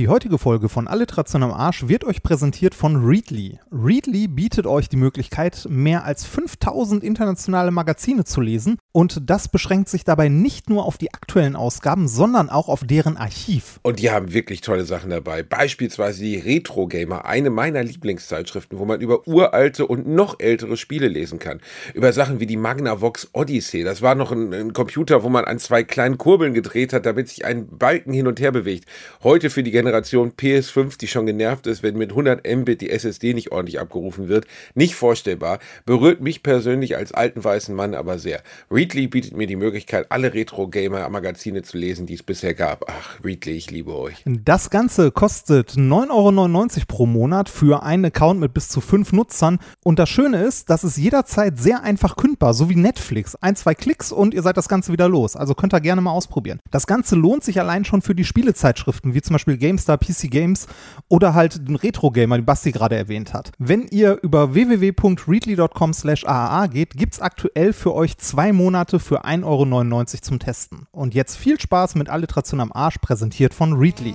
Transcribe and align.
Die 0.00 0.08
heutige 0.08 0.38
Folge 0.38 0.70
von 0.70 0.88
Alliteration 0.88 1.42
am 1.42 1.52
Arsch 1.52 1.86
wird 1.86 2.04
euch 2.04 2.22
präsentiert 2.22 2.74
von 2.74 3.04
Readly. 3.04 3.58
Readly 3.70 4.28
bietet 4.28 4.66
euch 4.66 4.88
die 4.88 4.96
Möglichkeit, 4.96 5.66
mehr 5.68 6.04
als 6.04 6.24
5000 6.24 7.04
internationale 7.04 7.70
Magazine 7.70 8.24
zu 8.24 8.40
lesen 8.40 8.78
und 8.92 9.28
das 9.28 9.48
beschränkt 9.48 9.90
sich 9.90 10.04
dabei 10.04 10.30
nicht 10.30 10.70
nur 10.70 10.86
auf 10.86 10.96
die 10.96 11.12
aktuellen 11.12 11.54
Ausgaben, 11.54 12.08
sondern 12.08 12.48
auch 12.48 12.70
auf 12.70 12.82
deren 12.82 13.18
Archiv. 13.18 13.78
Und 13.82 13.98
die 13.98 14.10
haben 14.10 14.32
wirklich 14.32 14.62
tolle 14.62 14.86
Sachen 14.86 15.10
dabei. 15.10 15.42
Beispielsweise 15.42 16.22
die 16.22 16.38
Retro 16.38 16.86
Gamer, 16.86 17.26
eine 17.26 17.50
meiner 17.50 17.84
Lieblingszeitschriften, 17.84 18.78
wo 18.78 18.86
man 18.86 19.02
über 19.02 19.28
uralte 19.28 19.86
und 19.86 20.08
noch 20.08 20.40
ältere 20.40 20.78
Spiele 20.78 21.08
lesen 21.08 21.38
kann. 21.38 21.60
Über 21.92 22.14
Sachen 22.14 22.40
wie 22.40 22.46
die 22.46 22.56
Magnavox 22.56 23.28
Odyssey. 23.34 23.84
Das 23.84 24.00
war 24.00 24.14
noch 24.14 24.32
ein, 24.32 24.54
ein 24.54 24.72
Computer, 24.72 25.22
wo 25.22 25.28
man 25.28 25.44
an 25.44 25.58
zwei 25.58 25.82
kleinen 25.82 26.16
Kurbeln 26.16 26.54
gedreht 26.54 26.94
hat, 26.94 27.04
damit 27.04 27.28
sich 27.28 27.44
ein 27.44 27.68
Balken 27.68 28.14
hin 28.14 28.26
und 28.26 28.40
her 28.40 28.50
bewegt. 28.50 28.86
Heute 29.22 29.50
für 29.50 29.62
die 29.62 29.70
Generation 29.70 29.89
PS5, 29.98 30.98
die 30.98 31.08
schon 31.08 31.26
genervt 31.26 31.66
ist, 31.66 31.82
wenn 31.82 31.96
mit 31.96 32.10
100 32.10 32.46
Mbit 32.46 32.80
die 32.80 32.90
SSD 32.90 33.34
nicht 33.34 33.52
ordentlich 33.52 33.80
abgerufen 33.80 34.28
wird. 34.28 34.46
Nicht 34.74 34.94
vorstellbar. 34.94 35.58
Berührt 35.86 36.20
mich 36.20 36.42
persönlich 36.42 36.96
als 36.96 37.12
alten 37.12 37.42
weißen 37.42 37.74
Mann 37.74 37.94
aber 37.94 38.18
sehr. 38.18 38.42
Readly 38.70 39.06
bietet 39.06 39.36
mir 39.36 39.46
die 39.46 39.56
Möglichkeit, 39.56 40.06
alle 40.10 40.34
Retro-Gamer-Magazine 40.34 41.62
zu 41.62 41.78
lesen, 41.78 42.06
die 42.06 42.14
es 42.14 42.22
bisher 42.22 42.54
gab. 42.54 42.84
Ach, 42.88 43.18
Readly, 43.24 43.52
ich 43.52 43.70
liebe 43.70 43.96
euch. 43.96 44.22
Das 44.24 44.70
Ganze 44.70 45.10
kostet 45.10 45.72
9,99 45.72 46.10
Euro 46.10 46.86
pro 46.86 47.06
Monat 47.06 47.48
für 47.48 47.82
einen 47.82 48.06
Account 48.06 48.40
mit 48.40 48.54
bis 48.54 48.68
zu 48.68 48.80
fünf 48.80 49.12
Nutzern. 49.12 49.58
Und 49.84 49.98
das 49.98 50.08
Schöne 50.08 50.42
ist, 50.42 50.70
das 50.70 50.84
ist 50.84 50.96
jederzeit 50.96 51.58
sehr 51.58 51.82
einfach 51.82 52.16
kündbar, 52.16 52.54
so 52.54 52.68
wie 52.68 52.76
Netflix. 52.76 53.36
Ein, 53.36 53.56
zwei 53.56 53.74
Klicks 53.74 54.12
und 54.12 54.34
ihr 54.34 54.42
seid 54.42 54.56
das 54.56 54.68
Ganze 54.68 54.92
wieder 54.92 55.08
los. 55.08 55.36
Also 55.36 55.54
könnt 55.54 55.74
ihr 55.74 55.80
gerne 55.80 56.00
mal 56.00 56.12
ausprobieren. 56.12 56.60
Das 56.70 56.86
Ganze 56.86 57.16
lohnt 57.16 57.44
sich 57.44 57.60
allein 57.60 57.84
schon 57.84 58.02
für 58.02 58.14
die 58.14 58.24
Spielezeitschriften, 58.24 59.14
wie 59.14 59.22
zum 59.22 59.34
Beispiel 59.34 59.56
Game 59.56 59.69
GameStar, 59.70 59.98
PC 59.98 60.30
Games 60.30 60.66
oder 61.08 61.34
halt 61.34 61.68
den 61.68 61.76
Retro-Gamer, 61.76 62.38
den 62.38 62.44
Basti 62.44 62.72
gerade 62.72 62.96
erwähnt 62.96 63.32
hat. 63.32 63.52
Wenn 63.58 63.86
ihr 63.86 64.18
über 64.22 64.52
www.readly.com 64.52 65.92
slash 65.92 66.24
AAA 66.24 66.66
geht, 66.66 66.94
gibt 66.94 67.14
es 67.14 67.20
aktuell 67.20 67.72
für 67.72 67.94
euch 67.94 68.18
zwei 68.18 68.52
Monate 68.52 68.98
für 68.98 69.24
1,99 69.24 69.44
Euro 69.44 70.04
zum 70.22 70.38
Testen. 70.40 70.86
Und 70.90 71.14
jetzt 71.14 71.36
viel 71.36 71.60
Spaß 71.60 71.94
mit 71.94 72.08
Alliteration 72.08 72.60
am 72.60 72.72
Arsch, 72.72 72.98
präsentiert 72.98 73.54
von 73.54 73.74
Readly. 73.74 74.14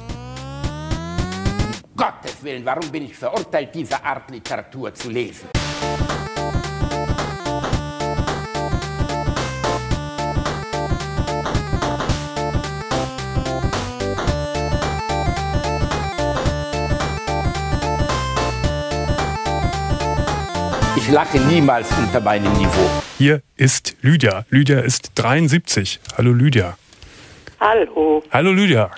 Gottes 1.96 2.44
Willen, 2.44 2.66
warum 2.66 2.90
bin 2.92 3.06
ich 3.06 3.16
verurteilt, 3.16 3.74
diese 3.74 4.04
Art 4.04 4.30
Literatur 4.30 4.94
zu 4.94 5.10
lesen? 5.10 5.48
Ich 21.08 21.12
lache 21.12 21.38
niemals 21.38 21.92
unter 21.98 22.20
meinem 22.20 22.52
Niveau. 22.54 22.90
Hier 23.20 23.42
ist 23.58 23.96
Lydia. 24.02 24.46
Lydia 24.50 24.80
ist 24.80 25.12
73. 25.16 26.00
Hallo 26.18 26.32
Lydia. 26.32 26.78
Hallo. 27.60 28.24
Hallo 28.32 28.52
Lydia. 28.52 28.90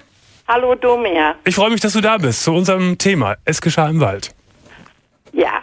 Hallo 0.48 0.76
Domer. 0.76 1.36
Ich 1.44 1.56
freue 1.56 1.70
mich, 1.70 1.82
dass 1.82 1.92
du 1.94 2.00
da 2.02 2.18
bist 2.18 2.44
zu 2.44 2.54
unserem 2.54 2.98
Thema. 2.98 3.36
Es 3.44 3.60
geschah 3.60 3.90
im 3.90 4.00
Wald. 4.00 4.34
Ja, 5.34 5.62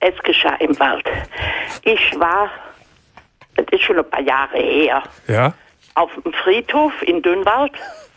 es 0.00 0.14
geschah 0.22 0.54
im 0.60 0.78
Wald. 0.80 1.04
Ich 1.82 2.18
war, 2.18 2.48
das 3.56 3.66
ist 3.70 3.82
schon 3.82 3.98
ein 3.98 4.08
paar 4.08 4.22
Jahre 4.22 4.56
her, 4.58 5.02
Ja? 5.28 5.52
auf 5.94 6.10
dem 6.24 6.32
Friedhof 6.32 6.92
in 7.02 7.20
Dünnwald. 7.20 7.72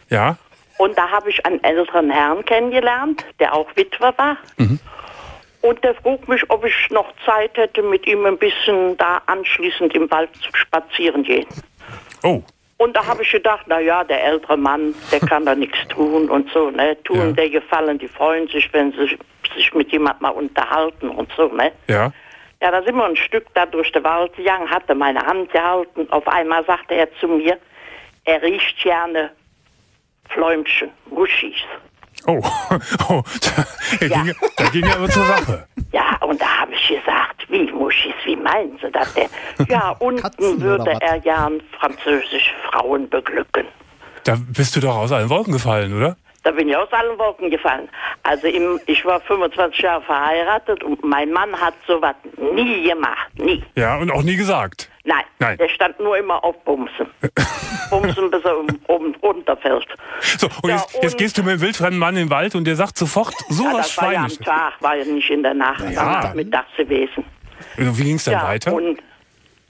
Ja? 0.10 0.38
Und 0.78 0.98
da 0.98 1.10
habe 1.10 1.30
ich 1.30 1.46
einen 1.46 1.62
älteren 1.64 2.10
Herrn 2.10 2.46
kennengelernt, 2.46 3.26
der 3.40 3.54
auch 3.54 3.68
Witwer 3.76 4.14
war. 4.18 4.38
Und 5.66 5.84
der 5.84 5.96
frug 5.96 6.28
mich, 6.28 6.48
ob 6.52 6.64
ich 6.64 6.90
noch 6.92 7.12
Zeit 7.26 7.58
hätte, 7.58 7.82
mit 7.82 8.06
ihm 8.06 8.24
ein 8.28 8.38
bisschen 8.38 8.96
da 8.98 9.20
anschließend 9.26 9.96
im 9.96 10.12
Wald 10.12 10.30
zu 10.36 10.50
spazieren 10.54 11.24
gehen. 11.24 11.48
Oh. 12.22 12.44
Und 12.78 12.96
da 12.96 13.04
habe 13.04 13.24
ich 13.24 13.32
gedacht, 13.32 13.66
na 13.66 13.80
ja, 13.80 14.04
der 14.04 14.24
ältere 14.24 14.58
Mann, 14.58 14.94
der 15.12 15.22
kann 15.22 15.44
da 15.44 15.56
nichts 15.56 15.80
tun 15.88 16.30
und 16.30 16.52
so, 16.52 16.70
ne? 16.70 16.96
Tun 17.04 17.18
Ja. 17.18 17.32
der 17.32 17.50
Gefallen, 17.50 17.98
die 17.98 18.08
freuen 18.08 18.48
sich, 18.50 18.72
wenn 18.74 18.92
sie 18.92 19.18
sich 19.56 19.74
mit 19.74 19.92
jemand 19.92 20.22
mal 20.22 20.30
unterhalten 20.30 21.10
und 21.10 21.32
so, 21.36 21.48
ne? 21.48 21.72
Ja? 21.88 22.12
Ja, 22.62 22.72
da 22.72 22.84
sind 22.84 22.96
wir 22.96 23.06
ein 23.06 23.16
Stück 23.16 23.48
da 23.56 23.66
durch 23.66 23.92
den 23.92 24.04
Wald 24.04 24.36
gegangen, 24.36 24.70
hatte 24.70 24.94
meine 24.94 25.26
Hand 25.26 25.52
gehalten. 25.52 26.08
Auf 26.12 26.28
einmal 26.28 26.64
sagte 26.66 26.94
er 26.94 27.12
zu 27.20 27.28
mir, 27.28 27.58
er 28.26 28.42
riecht 28.44 28.84
gerne 28.84 29.32
Fläumchen, 30.30 30.92
Muschis. 31.10 31.56
Oh. 32.28 32.42
oh. 33.10 33.22
Da, 34.00 34.06
Ja. 34.06 34.24
ging, 34.24 34.34
da 34.58 34.66
ging 34.70 34.84
er 34.86 34.96
aber 34.96 35.10
zur 35.10 35.26
Sache. 35.26 35.68
Ja, 35.92 36.18
und 36.22 36.42
da 36.42 36.46
habe 36.62 36.74
ich 36.74 36.88
gesagt, 36.88 37.46
wie 37.50 37.72
Muschis, 37.72 38.14
wie 38.26 38.36
meinen 38.36 38.78
Sie 38.82 38.92
das 38.92 39.14
denn? 39.14 39.30
Ja, 39.70 39.90
unten 40.00 40.22
Katzen 40.22 40.60
würde 40.62 40.98
er 41.02 41.20
gern 41.20 41.62
französisch 41.80 42.54
Frauen 42.70 43.10
beglücken. 43.10 43.66
Da 44.24 44.36
bist 44.40 44.76
du 44.76 44.80
doch 44.80 44.96
aus 44.96 45.12
allen 45.12 45.30
Wolken 45.30 45.54
gefallen, 45.54 45.96
oder? 45.96 46.18
Da 46.44 46.52
bin 46.52 46.68
ich 46.70 46.76
aus 46.76 46.92
allen 46.92 47.18
Wolken 47.18 47.50
gefallen. 47.50 47.90
Also 48.24 48.48
im, 48.48 48.80
ich 48.88 49.04
war 49.06 49.20
25 49.22 49.80
Jahre 49.82 50.02
verheiratet 50.04 50.84
und 50.84 51.04
mein 51.04 51.32
Mann 51.32 51.54
hat 51.60 51.74
sowas 51.88 52.16
nie 52.38 52.88
gemacht, 52.88 53.30
nie. 53.38 53.64
Ja, 53.76 53.98
und 53.98 54.12
auch 54.12 54.24
nie 54.24 54.36
gesagt. 54.36 54.90
Nein, 55.06 55.24
Nein. 55.40 55.58
der 55.58 55.70
stand 55.70 56.00
nur 56.00 56.18
immer 56.18 56.44
auf 56.44 56.56
Bumsen. 56.64 57.08
Bumsen, 57.92 58.32
bis 58.32 58.44
er 58.44 58.58
oben 58.88 59.16
runterfällt. 59.22 59.88
So, 60.22 60.48
und 60.64 60.70
Ja, 60.70 60.78
jetzt, 60.78 60.94
jetzt 61.02 61.14
und- 61.14 61.18
gehst 61.20 61.38
du 61.38 61.42
mit 61.44 61.52
einem 61.52 61.62
wildfremden 61.62 62.00
Mann 62.00 62.16
in 62.18 62.26
den 62.26 62.30
Wald 62.32 62.56
und 62.56 62.66
der 62.66 62.76
sagt 62.76 62.98
sofort 62.98 63.34
Ja, 63.50 63.56
sowas 63.56 63.88
das 63.96 63.98
war 64.02 64.14
ja 64.14 64.24
am. 64.24 64.30
Tag, 64.30 64.74
war 64.82 64.96
ja 64.96 65.06
nicht 65.06 65.30
in 65.30 65.44
der 65.44 65.54
Nacht, 65.54 65.84
Ja. 65.84 65.92
ja. 65.92 66.22
nachmittags 66.24 66.76
gewesen. 66.76 67.24
Wie 67.78 68.04
ging 68.04 68.16
es 68.16 68.24
dann 68.26 68.34
Ja, 68.34 68.44
weiter? 68.44 68.74
und 68.74 69.00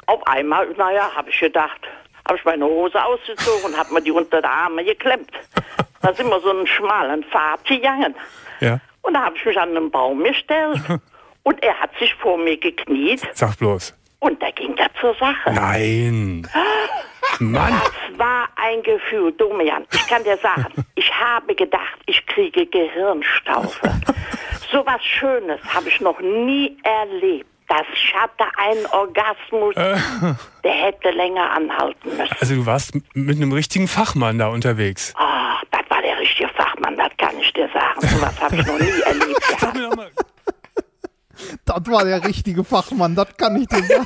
auf 0.08 0.26
einmal, 0.28 0.68
naja, 0.78 1.12
habe 1.16 1.30
ich 1.30 1.40
gedacht, 1.40 1.82
habe 2.28 2.38
ich 2.38 2.46
meine 2.46 2.64
Hose 2.66 3.04
ausgezogen 3.04 3.66
und 3.74 3.78
habe 3.78 3.94
mir 3.94 4.02
die 4.02 4.12
unter 4.12 4.42
die 4.42 4.48
Arme 4.48 4.84
geklemmt. 4.84 5.32
Da 6.02 6.14
sind 6.14 6.28
wir 6.30 6.40
so 6.40 6.52
einen 6.52 6.68
schmalen 6.68 7.24
Pfad 7.24 7.66
gegangen. 7.66 8.14
Ja. 8.60 8.80
Und 9.02 9.16
da 9.16 9.24
habe 9.26 9.36
ich 9.38 9.44
mich 9.44 9.58
an 9.60 9.70
einen 9.76 9.90
Baum 9.90 10.24
gestellt 10.24 10.80
und 11.44 11.64
er 11.64 11.74
hat 11.80 11.90
sich 11.98 12.14
vor 12.16 12.38
mir 12.38 12.58
gekniet 12.58 13.28
Sag 13.34 13.58
bloß. 13.58 13.96
Und 14.26 14.42
da 14.42 14.50
ging 14.52 14.76
er 14.78 14.90
zur 15.00 15.14
Sache. 15.16 15.54
Nein. 15.54 16.48
Mann. 17.40 17.74
Das 17.74 18.20
war 18.20 18.48
ein 18.56 18.82
Gefühl, 18.82 19.32
Domian. 19.34 19.86
Ich 19.94 20.08
kann 20.08 20.24
dir 20.24 20.38
sagen, 20.38 20.66
ich 20.96 21.12
habe 21.14 21.54
gedacht, 21.54 22.00
ich 22.08 22.26
kriege 22.26 22.66
Gehirnstaufe. 22.66 23.82
so 24.72 24.86
was 24.86 25.04
Schönes 25.04 25.60
habe 25.74 25.90
ich 25.90 26.02
noch 26.02 26.20
nie 26.20 26.78
erlebt. 26.84 27.50
Das 27.68 27.82
ich 27.94 28.14
hatte 28.14 28.46
einen 28.58 28.86
Orgasmus, 28.88 29.74
der 30.64 30.72
hätte 30.72 31.10
länger 31.10 31.50
anhalten 31.52 32.16
müssen. 32.16 32.36
Also 32.40 32.56
du 32.56 32.66
warst 32.68 32.94
mit 33.16 33.38
einem 33.38 33.52
richtigen 33.52 33.88
Fachmann 33.88 34.38
da 34.38 34.50
unterwegs. 34.50 35.14
Ah, 35.18 35.58
das 35.72 35.82
war 35.90 36.00
der 36.04 36.20
richtige 36.20 36.48
Fachmann, 36.50 36.96
das 36.96 37.10
kann 37.18 37.38
ich 37.40 37.52
dir 37.54 37.68
sagen. 37.74 38.08
So 38.08 38.22
was 38.22 38.40
habe 38.40 38.56
ich 38.56 38.66
noch 38.68 38.80
nie 38.80 39.02
erlebt. 39.02 39.44
Sag 39.60 39.74
mir 39.74 39.90
doch 39.90 39.96
mal. 39.96 40.12
Das 41.66 41.82
war 41.88 42.04
der 42.06 42.24
richtige 42.26 42.64
Fachmann, 42.64 43.16
das 43.16 43.28
kann 43.38 43.56
ich 43.62 43.68
dir 43.68 43.84
sagen. 43.84 44.06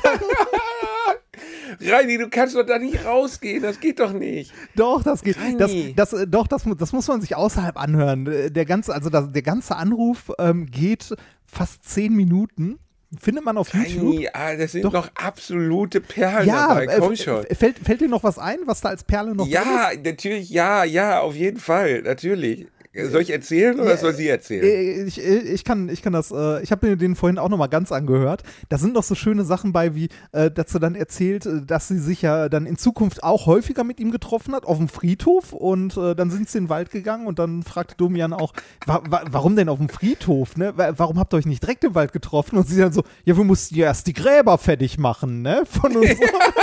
Reini, 1.82 2.18
du 2.18 2.28
kannst 2.28 2.54
doch 2.56 2.64
da 2.66 2.78
nicht 2.78 3.04
rausgehen. 3.04 3.62
Das 3.62 3.80
geht 3.80 4.00
doch 4.00 4.12
nicht. 4.12 4.52
Doch, 4.74 5.02
das 5.02 5.22
geht. 5.22 5.36
Das, 5.58 5.70
das, 5.96 6.12
äh, 6.12 6.26
doch, 6.26 6.46
das, 6.46 6.64
das 6.78 6.92
muss 6.92 7.08
man 7.08 7.20
sich 7.20 7.36
außerhalb 7.36 7.76
anhören. 7.80 8.26
Äh, 8.26 8.50
Der 8.50 8.64
ganze, 8.66 8.92
also 8.92 9.08
das, 9.08 9.30
der 9.32 9.42
ganze 9.42 9.76
Anruf 9.76 10.30
ähm, 10.38 10.66
geht 10.66 11.14
fast 11.46 11.88
zehn 11.88 12.14
Minuten. 12.14 12.78
Findet 13.18 13.44
man 13.44 13.56
auf 13.56 13.72
YouTube. 13.74 14.14
Reini, 14.14 14.28
ah, 14.32 14.54
das 14.56 14.72
sind 14.72 14.84
Doch. 14.84 14.92
noch 14.92 15.08
absolute 15.16 16.00
Perlen 16.00 16.46
Ja, 16.46 16.68
dabei. 16.68 16.86
Komm 16.98 17.16
schon. 17.16 17.44
fällt, 17.58 17.78
fällt 17.78 18.00
dir 18.02 18.08
noch 18.08 18.22
was 18.22 18.38
ein, 18.38 18.58
was 18.66 18.82
da 18.82 18.90
als 18.90 19.02
Perle 19.02 19.34
noch 19.34 19.48
Ja, 19.48 19.88
ist? 19.88 20.04
natürlich, 20.04 20.50
ja, 20.50 20.84
ja, 20.84 21.20
auf 21.20 21.34
jeden 21.34 21.58
Fall, 21.58 22.02
natürlich. 22.02 22.68
Soll 22.92 23.22
ich 23.22 23.30
erzählen 23.30 23.78
oder 23.78 23.96
soll 23.96 24.14
sie 24.14 24.26
erzählen? 24.26 24.64
Äh, 24.64 25.04
Ich, 25.04 25.24
äh, 25.24 25.38
ich, 25.38 25.62
kann, 25.62 25.88
ich 25.88 26.02
kann 26.02 26.12
das, 26.12 26.32
äh, 26.32 26.60
ich 26.62 26.72
habe 26.72 26.88
mir 26.88 26.96
den 26.96 27.14
vorhin 27.14 27.38
auch 27.38 27.48
nochmal 27.48 27.68
ganz 27.68 27.92
angehört. 27.92 28.42
Da 28.68 28.78
sind 28.78 28.94
noch 28.94 29.04
so 29.04 29.14
schöne 29.14 29.44
Sachen 29.44 29.72
bei, 29.72 29.94
wie, 29.94 30.08
äh, 30.32 30.50
dass 30.50 30.72
sie 30.72 30.80
dann 30.80 30.96
erzählt, 30.96 31.46
äh, 31.46 31.62
dass 31.64 31.86
sie 31.86 32.00
sich 32.00 32.22
ja 32.22 32.48
dann 32.48 32.66
in 32.66 32.76
Zukunft 32.76 33.22
auch 33.22 33.46
häufiger 33.46 33.84
mit 33.84 34.00
ihm 34.00 34.10
getroffen 34.10 34.56
hat, 34.56 34.64
auf 34.66 34.78
dem 34.78 34.88
Friedhof. 34.88 35.52
Und 35.52 35.96
äh, 35.96 36.16
dann 36.16 36.30
sind 36.32 36.48
sie 36.50 36.58
in 36.58 36.64
den 36.64 36.70
Wald 36.70 36.90
gegangen 36.90 37.28
und 37.28 37.38
dann 37.38 37.62
fragte 37.62 37.94
Domian 37.96 38.32
auch, 38.32 38.52
wa 38.86 39.00
wa 39.08 39.22
warum 39.30 39.54
denn 39.54 39.68
auf 39.68 39.78
dem 39.78 39.88
Friedhof, 39.88 40.56
ne? 40.56 40.72
Wa- 40.76 40.94
Warum 40.96 41.18
habt 41.20 41.32
ihr 41.32 41.36
euch 41.36 41.46
nicht 41.46 41.62
direkt 41.62 41.84
im 41.84 41.94
Wald 41.94 42.12
getroffen? 42.12 42.58
Und 42.58 42.66
sie 42.68 42.78
dann 42.80 42.92
so, 42.92 43.04
ja, 43.24 43.36
wir 43.36 43.44
mussten 43.44 43.76
ja 43.76 43.86
erst 43.86 44.08
die 44.08 44.14
Gräber 44.14 44.58
fertig 44.58 44.98
machen, 44.98 45.42
ne? 45.42 45.62
Von 45.64 45.96
uns. 45.96 46.10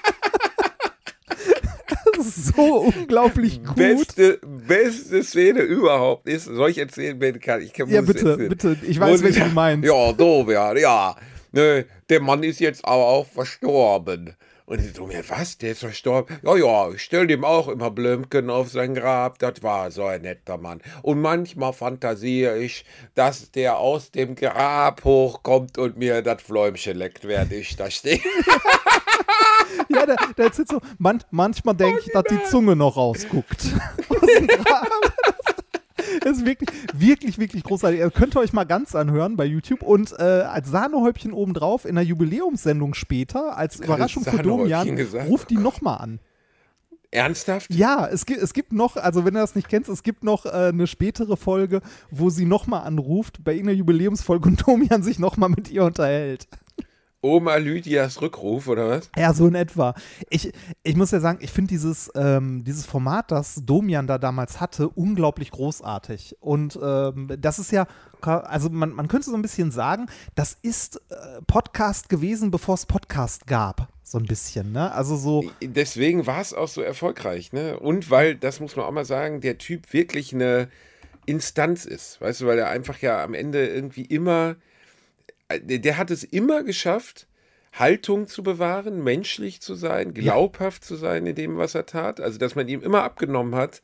so 2.55 2.93
unglaublich 2.95 3.63
gut. 3.65 3.77
Beste, 3.77 4.39
beste 4.45 5.23
Szene 5.23 5.61
überhaupt 5.61 6.29
ist, 6.29 6.45
soll 6.45 6.71
ich 6.71 6.79
erzählen, 6.79 7.19
Ben 7.19 7.41
kann 7.41 7.63
ich 7.63 7.73
kann 7.73 7.89
Ja, 7.89 8.01
bitte, 8.01 8.31
erzählen. 8.31 8.49
bitte. 8.49 8.77
Ich 8.83 8.99
weiß, 9.01 9.23
welche 9.23 9.41
du 9.41 9.51
meinst. 9.51 9.87
Ja, 9.87 10.13
Domian, 10.13 10.77
ja. 10.77 11.17
Ne, 11.53 11.87
der 12.09 12.21
Mann 12.21 12.43
ist 12.43 12.61
jetzt 12.61 12.85
aber 12.85 13.05
auch 13.07 13.27
verstorben. 13.27 14.37
Und 14.67 14.81
ich 14.81 14.95
so, 14.95 15.05
mir, 15.05 15.25
was, 15.29 15.59
der 15.59 15.73
ist 15.73 15.81
verstorben? 15.81 16.39
Ja, 16.45 16.57
ja, 16.57 16.93
ich 16.93 17.03
stell 17.03 17.27
dem 17.27 17.45
auch 17.45 17.67
immer 17.67 17.91
Blümchen 17.91 18.51
auf 18.51 18.71
sein 18.71 18.95
Grab. 18.95 19.37
Das 19.41 19.65
war 19.65 19.91
so 19.91 20.05
ein 20.05 20.23
netter 20.23 20.59
Mann. 20.59 20.81
Und 21.03 21.21
manchmal 21.21 21.73
fantasiere 21.73 22.57
ich, 22.57 22.85
dass 23.17 23.51
der 23.51 23.79
aus 23.79 24.13
dem 24.13 24.37
Grab 24.37 25.03
hochkommt 25.03 25.77
und 25.77 25.99
mir 25.99 26.23
das 26.23 26.41
Fläumchen 26.43 26.97
leckt, 26.97 27.27
während 27.27 27.51
ich 27.51 27.75
da 27.75 27.91
stehe. 27.91 28.21
Ja, 29.89 30.07
der, 30.07 30.17
der 30.37 30.47
erzählt 30.47 30.69
so, 30.69 30.81
man, 30.99 31.23
manchmal 31.31 31.75
denke 31.75 32.01
ich, 32.05 32.13
dass 32.13 32.25
die 32.25 32.39
Zunge 32.49 32.77
noch 32.77 32.97
rausguckt. 32.97 33.75
Das 36.23 36.39
ist 36.39 36.47
wirklich, 36.47 36.69
wirklich, 36.93 37.39
wirklich 37.39 37.63
großartig. 37.63 38.01
Ihr 38.01 38.11
könnt 38.11 38.35
ihr 38.37 38.41
euch 38.41 38.53
mal 38.53 38.65
ganz 38.65 38.95
anhören 38.95 39.37
bei 39.37 39.45
YouTube 39.45 39.83
und 39.83 40.13
äh, 40.19 40.23
als 40.23 40.71
Sahnehäubchen 40.71 41.33
obendrauf 41.33 41.85
in 41.85 41.95
der 41.95 42.05
Jubiläumssendung 42.05 42.95
später, 42.95 43.57
als 43.57 43.81
Überraschung 43.81 44.25
für 44.25 44.43
Domian, 44.43 44.97
gesagt? 44.97 45.29
ruft 45.29 45.51
die 45.51 45.57
nochmal 45.57 45.99
an. 45.99 46.21
Ernsthaft? 47.11 47.73
Ja, 47.75 48.07
es 48.07 48.25
gibt, 48.25 48.41
es 48.41 48.53
gibt 48.53 48.73
noch, 48.73 48.97
also 48.97 49.25
wenn 49.25 49.35
du 49.35 49.41
das 49.41 49.55
nicht 49.55 49.69
kennst, 49.69 49.89
es 49.89 50.03
gibt 50.03 50.23
noch 50.23 50.47
äh, 50.47 50.69
eine 50.69 50.87
spätere 50.87 51.37
Folge, 51.37 51.81
wo 52.11 52.31
sie 52.31 52.45
nochmal 52.45 52.83
anruft 52.83 53.43
bei 53.43 53.53
irgendeiner 53.53 53.79
Jubiläumsfolge 53.79 54.49
und 54.49 54.63
Domian 54.67 55.03
sich 55.03 55.19
nochmal 55.19 55.49
mit 55.49 55.71
ihr 55.71 55.85
unterhält. 55.85 56.47
Oma 57.23 57.57
Lydias 57.57 58.23
Rückruf, 58.23 58.67
oder 58.67 58.89
was? 58.89 59.11
Ja, 59.17 59.35
so 59.35 59.47
in 59.47 59.55
etwa. 59.55 59.95
Ich, 60.31 60.53
ich 60.83 60.97
muss 60.97 61.11
ja 61.11 61.21
sagen, 61.21 61.39
ich 61.43 61.51
finde 61.51 61.69
dieses, 61.69 62.11
ähm, 62.15 62.65
dieses 62.65 62.87
Format, 62.87 63.31
das 63.31 63.61
Domian 63.65 64.07
da 64.07 64.17
damals 64.17 64.61
hatte, 64.61 64.89
unglaublich 64.89 65.51
großartig. 65.51 66.37
Und 66.41 66.79
ähm, 66.83 67.29
das 67.39 67.59
ist 67.59 67.73
ja, 67.73 67.87
also 68.23 68.71
man, 68.71 68.93
man 68.93 69.09
könnte 69.09 69.29
so 69.29 69.37
ein 69.37 69.43
bisschen 69.43 69.71
sagen, 69.71 70.07
das 70.35 70.57
ist 70.63 70.97
äh, 71.11 71.43
Podcast 71.47 72.09
gewesen, 72.09 72.51
bevor 72.51 72.75
es 72.75 72.87
Podcast 72.87 73.47
gab. 73.47 73.89
So 74.03 74.19
ein 74.19 74.25
bisschen, 74.25 74.73
ne? 74.73 74.91
Also 74.93 75.17
so. 75.17 75.45
Deswegen 75.63 76.27
war 76.27 76.41
es 76.41 76.53
auch 76.55 76.69
so 76.69 76.81
erfolgreich, 76.81 77.53
ne? 77.53 77.79
Und 77.79 78.11
weil, 78.11 78.35
das 78.35 78.61
muss 78.61 78.75
man 78.77 78.87
auch 78.87 78.91
mal 78.91 79.05
sagen, 79.05 79.41
der 79.41 79.59
Typ 79.59 79.93
wirklich 79.93 80.35
eine 80.35 80.69
Instanz 81.27 81.85
ist, 81.85 82.21
weißt 82.21 82.41
du, 82.41 82.47
weil 82.47 82.59
er 82.59 82.71
einfach 82.71 82.99
ja 82.99 83.23
am 83.23 83.35
Ende 83.35 83.69
irgendwie 83.69 84.05
immer, 84.05 84.57
der, 85.58 85.79
der 85.79 85.97
hat 85.97 86.11
es 86.11 86.25
immer 86.25 86.62
geschafft, 86.62 87.26
Haltung 87.73 88.26
zu 88.26 88.43
bewahren, 88.43 89.02
menschlich 89.05 89.61
zu 89.61 89.75
sein, 89.75 90.12
glaubhaft 90.12 90.85
zu 90.85 90.97
sein 90.97 91.26
in 91.26 91.35
dem, 91.35 91.56
was 91.56 91.75
er 91.75 91.87
tat. 91.87 92.20
Also, 92.20 92.38
dass 92.38 92.55
man 92.55 92.69
ihm 92.69 92.82
immer 92.82 93.05
abgenommen 93.05 93.55
hat, 93.55 93.82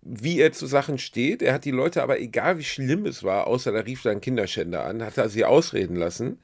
wie 0.00 0.40
er 0.40 0.52
zu 0.52 0.66
Sachen 0.66 0.98
steht. 0.98 1.42
Er 1.42 1.54
hat 1.54 1.64
die 1.64 1.70
Leute 1.70 2.02
aber, 2.02 2.20
egal 2.20 2.58
wie 2.58 2.64
schlimm 2.64 3.06
es 3.06 3.22
war, 3.22 3.46
außer 3.46 3.72
da 3.72 3.80
rief 3.80 4.02
da 4.02 4.10
ein 4.10 4.20
Kinderschänder 4.20 4.84
an, 4.84 5.02
hat 5.02 5.18
er 5.18 5.28
sie 5.28 5.44
ausreden 5.44 5.96
lassen. 5.96 6.38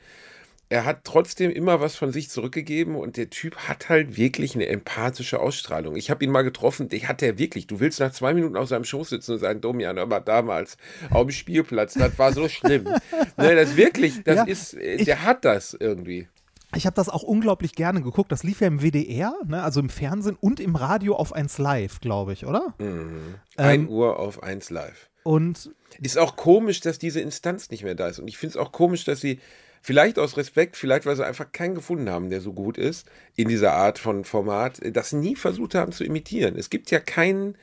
Er 0.71 0.85
hat 0.85 1.05
trotzdem 1.05 1.51
immer 1.51 1.81
was 1.81 1.97
von 1.97 2.13
sich 2.13 2.29
zurückgegeben 2.29 2.95
und 2.95 3.17
der 3.17 3.31
Typ 3.31 3.57
hat 3.69 3.89
halt 3.89 4.19
wirklich 4.19 4.55
eine 4.55 4.67
empathische 4.67 5.41
Ausstrahlung. 5.41 5.97
Ich 5.97 6.11
habe 6.11 6.23
ihn 6.25 6.31
mal 6.31 6.43
getroffen, 6.43 6.91
der 6.91 7.09
hat 7.09 7.23
er 7.23 7.39
wirklich. 7.39 7.67
Du 7.67 7.81
willst 7.81 8.01
nach 8.01 8.13
zwei 8.13 8.35
Minuten 8.35 8.57
auf 8.57 8.69
seinem 8.69 8.85
Schoß 8.85 9.09
sitzen 9.09 9.33
und 9.33 9.39
sagen, 9.39 9.63
Domian, 9.63 9.99
aber 9.99 10.21
damals 10.21 10.77
auf 11.11 11.23
dem 11.27 11.31
Spielplatz, 11.31 11.95
das 11.95 12.19
war 12.19 12.33
so 12.35 12.49
schlimm. 12.49 12.85
ne, 13.39 13.57
das 13.57 13.77
wirklich, 13.77 14.23
das 14.25 14.37
Ja, 14.37 14.45
ist, 14.45 14.75
äh, 14.75 15.03
der 15.05 15.23
hat 15.23 15.45
das 15.47 15.73
irgendwie. 15.73 16.29
Ich 16.77 16.85
habe 16.85 16.95
das 16.95 17.09
auch 17.09 17.23
unglaublich 17.23 17.73
gerne 17.75 18.03
geguckt. 18.03 18.31
Das 18.31 18.43
lief 18.43 18.61
ja 18.61 18.67
im 18.67 18.83
WDR, 18.83 19.33
ne? 19.47 19.63
also 19.63 19.81
im 19.81 19.89
Fernsehen 19.89 20.37
und 20.39 20.61
im 20.61 20.77
Radio 20.77 21.17
auf 21.17 21.33
1 21.33 21.57
Live, 21.57 22.01
glaube 22.01 22.35
ich, 22.35 22.45
oder? 22.45 22.75
Mhm. 22.79 23.37
Ein 23.57 23.81
Ähm, 23.85 23.89
Uhr 23.89 24.19
auf 24.19 24.43
1 24.43 24.69
live. 24.69 25.09
Und 25.23 25.71
Ist 26.03 26.19
auch 26.19 26.37
komisch, 26.37 26.81
dass 26.81 26.99
diese 26.99 27.21
Instanz 27.23 27.71
nicht 27.71 27.85
mehr 27.85 27.95
da 27.95 28.09
ist. 28.09 28.19
Und 28.19 28.29
ich 28.29 28.37
finde 28.37 28.51
es 28.51 28.57
auch 28.59 28.71
komisch, 28.73 29.05
dass 29.05 29.21
sie, 29.23 29.41
vielleicht 29.89 30.19
aus 30.19 30.37
Respekt, 30.37 30.77
vielleicht 30.77 31.07
weil 31.07 31.17
sie 31.17 31.25
einfach 31.25 31.51
keinen 31.51 31.75
gefunden 31.75 32.11
haben, 32.11 32.29
der 32.29 32.43
so 32.43 32.53
gut 32.53 32.77
ist, 32.77 33.09
in 33.37 33.49
dieser 33.49 33.73
Art 33.73 33.99
von 33.99 34.25
Format, 34.25 34.81
das 34.93 35.15
nie 35.15 35.35
versucht 35.35 35.75
haben 35.75 35.93
zu 35.93 36.05
imitieren. 36.05 36.57
Es 36.59 36.69
gibt 36.69 36.91
ja 36.91 37.01
keinen 37.01 37.57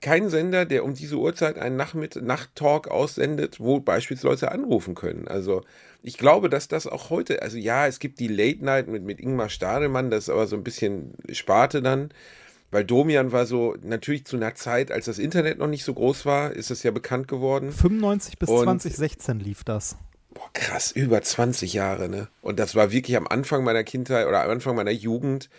keinen 0.00 0.30
Sender, 0.30 0.64
der 0.64 0.82
um 0.84 0.94
diese 0.94 1.14
Uhrzeit 1.14 1.58
einen 1.58 1.76
Nachttalk 1.76 2.88
aussendet, 2.88 3.60
wo 3.60 3.78
beispielsweise 3.78 4.46
Leute 4.46 4.50
anrufen 4.50 4.96
können. 4.96 5.28
Also 5.28 5.62
ich 6.02 6.18
glaube, 6.18 6.48
dass 6.50 6.66
das 6.66 6.88
auch 6.88 7.08
heute, 7.08 7.40
also 7.42 7.56
ja, 7.56 7.86
es 7.86 8.00
gibt 8.00 8.18
die 8.18 8.26
Late 8.26 8.64
Night 8.64 8.88
mit, 8.88 9.04
mit 9.04 9.20
Ingmar 9.20 9.48
Stadelmann, 9.48 10.10
das 10.10 10.24
ist 10.24 10.30
aber 10.30 10.48
so 10.48 10.56
ein 10.56 10.64
bisschen 10.64 11.14
Sparte 11.30 11.82
dann. 11.82 12.10
Weil 12.72 12.84
Domian 12.84 13.30
war 13.30 13.46
so, 13.46 13.76
natürlich 13.82 14.24
zu 14.24 14.36
einer 14.36 14.56
Zeit, 14.56 14.90
als 14.90 15.04
das 15.04 15.20
Internet 15.20 15.58
noch 15.58 15.68
nicht 15.68 15.84
so 15.84 15.94
groß 15.94 16.26
war, 16.26 16.50
ist 16.50 16.72
es 16.72 16.82
ja 16.82 16.90
bekannt 16.90 17.28
geworden. 17.28 17.70
95 17.70 18.38
bis 18.40 18.48
Und- 18.48 18.64
2016 18.64 19.38
lief 19.38 19.62
das. 19.62 19.96
Boah, 20.32 20.50
krass, 20.52 20.92
über 20.92 21.20
20 21.22 21.72
Jahre, 21.72 22.08
ne? 22.08 22.28
Und 22.40 22.58
das 22.58 22.74
war 22.74 22.92
wirklich 22.92 23.16
am 23.16 23.26
Anfang 23.26 23.64
meiner 23.64 23.84
Kindheit 23.84 24.26
oder 24.26 24.42
am 24.42 24.50
Anfang 24.50 24.76
meiner 24.76 24.90
Jugend, 24.90 25.50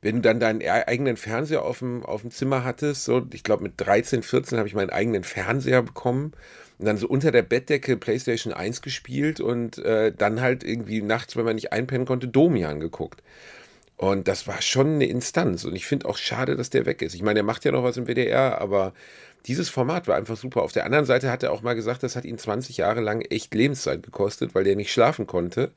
wenn 0.00 0.16
du 0.16 0.22
dann 0.22 0.38
deinen 0.38 0.62
eigenen 0.62 1.16
Fernseher 1.16 1.64
auf 1.64 1.80
dem, 1.80 2.04
auf 2.04 2.20
dem 2.20 2.30
Zimmer 2.30 2.62
hattest, 2.64 3.04
so, 3.04 3.26
ich 3.32 3.42
glaube 3.42 3.64
mit 3.64 3.74
13, 3.78 4.22
14 4.22 4.58
habe 4.58 4.68
ich 4.68 4.74
meinen 4.74 4.90
eigenen 4.90 5.24
Fernseher 5.24 5.82
bekommen 5.82 6.32
und 6.78 6.86
dann 6.86 6.96
so 6.96 7.08
unter 7.08 7.32
der 7.32 7.42
Bettdecke 7.42 7.96
PlayStation 7.96 8.52
1 8.52 8.82
gespielt 8.82 9.40
und 9.40 9.78
äh, 9.78 10.12
dann 10.16 10.40
halt 10.40 10.62
irgendwie 10.62 11.02
nachts, 11.02 11.36
wenn 11.36 11.44
man 11.44 11.56
nicht 11.56 11.72
einpennen 11.72 12.06
konnte, 12.06 12.28
Domian 12.28 12.78
geguckt. 12.78 13.22
Und 13.96 14.28
das 14.28 14.46
war 14.46 14.62
schon 14.62 14.94
eine 14.94 15.06
Instanz. 15.06 15.64
Und 15.64 15.74
ich 15.74 15.84
finde 15.84 16.08
auch 16.08 16.16
schade, 16.16 16.54
dass 16.54 16.70
der 16.70 16.86
weg 16.86 17.02
ist. 17.02 17.14
Ich 17.14 17.22
meine, 17.22 17.40
er 17.40 17.44
macht 17.44 17.64
ja 17.64 17.72
noch 17.72 17.82
was 17.82 17.96
im 17.96 18.06
WDR, 18.06 18.60
aber 18.60 18.92
dieses 19.46 19.68
Format 19.68 20.08
war 20.08 20.16
einfach 20.16 20.36
super. 20.36 20.62
Auf 20.62 20.72
der 20.72 20.84
anderen 20.84 21.04
Seite 21.04 21.30
hat 21.30 21.42
er 21.42 21.52
auch 21.52 21.62
mal 21.62 21.74
gesagt, 21.74 22.02
das 22.02 22.16
hat 22.16 22.24
ihn 22.24 22.38
20 22.38 22.76
Jahre 22.76 23.00
lang 23.00 23.20
echt 23.22 23.54
Lebenszeit 23.54 24.02
gekostet, 24.02 24.54
weil 24.54 24.64
der 24.64 24.76
nicht 24.76 24.92
schlafen 24.92 25.26
konnte. 25.26 25.72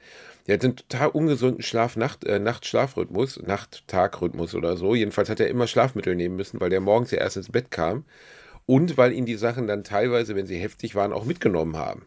Der 0.47 0.55
hat 0.55 0.63
einen 0.63 0.75
total 0.75 1.09
ungesunden 1.09 1.61
Schlaf-Nacht, 1.61 2.23
äh, 2.23 2.39
Nacht-Schlafrhythmus, 2.39 3.41
Nacht-Tag-Rhythmus 3.43 4.55
oder 4.55 4.75
so. 4.75 4.95
Jedenfalls 4.95 5.29
hat 5.29 5.39
er 5.39 5.47
immer 5.47 5.67
Schlafmittel 5.67 6.15
nehmen 6.15 6.35
müssen, 6.35 6.59
weil 6.59 6.69
der 6.69 6.81
morgens 6.81 7.11
ja 7.11 7.19
erst 7.19 7.37
ins 7.37 7.51
Bett 7.51 7.71
kam. 7.71 8.05
Und 8.65 8.97
weil 8.97 9.13
ihn 9.13 9.25
die 9.25 9.35
Sachen 9.35 9.67
dann 9.67 9.83
teilweise, 9.83 10.35
wenn 10.35 10.47
sie 10.47 10.57
heftig 10.57 10.95
waren, 10.95 11.13
auch 11.13 11.25
mitgenommen 11.25 11.77
haben. 11.77 12.05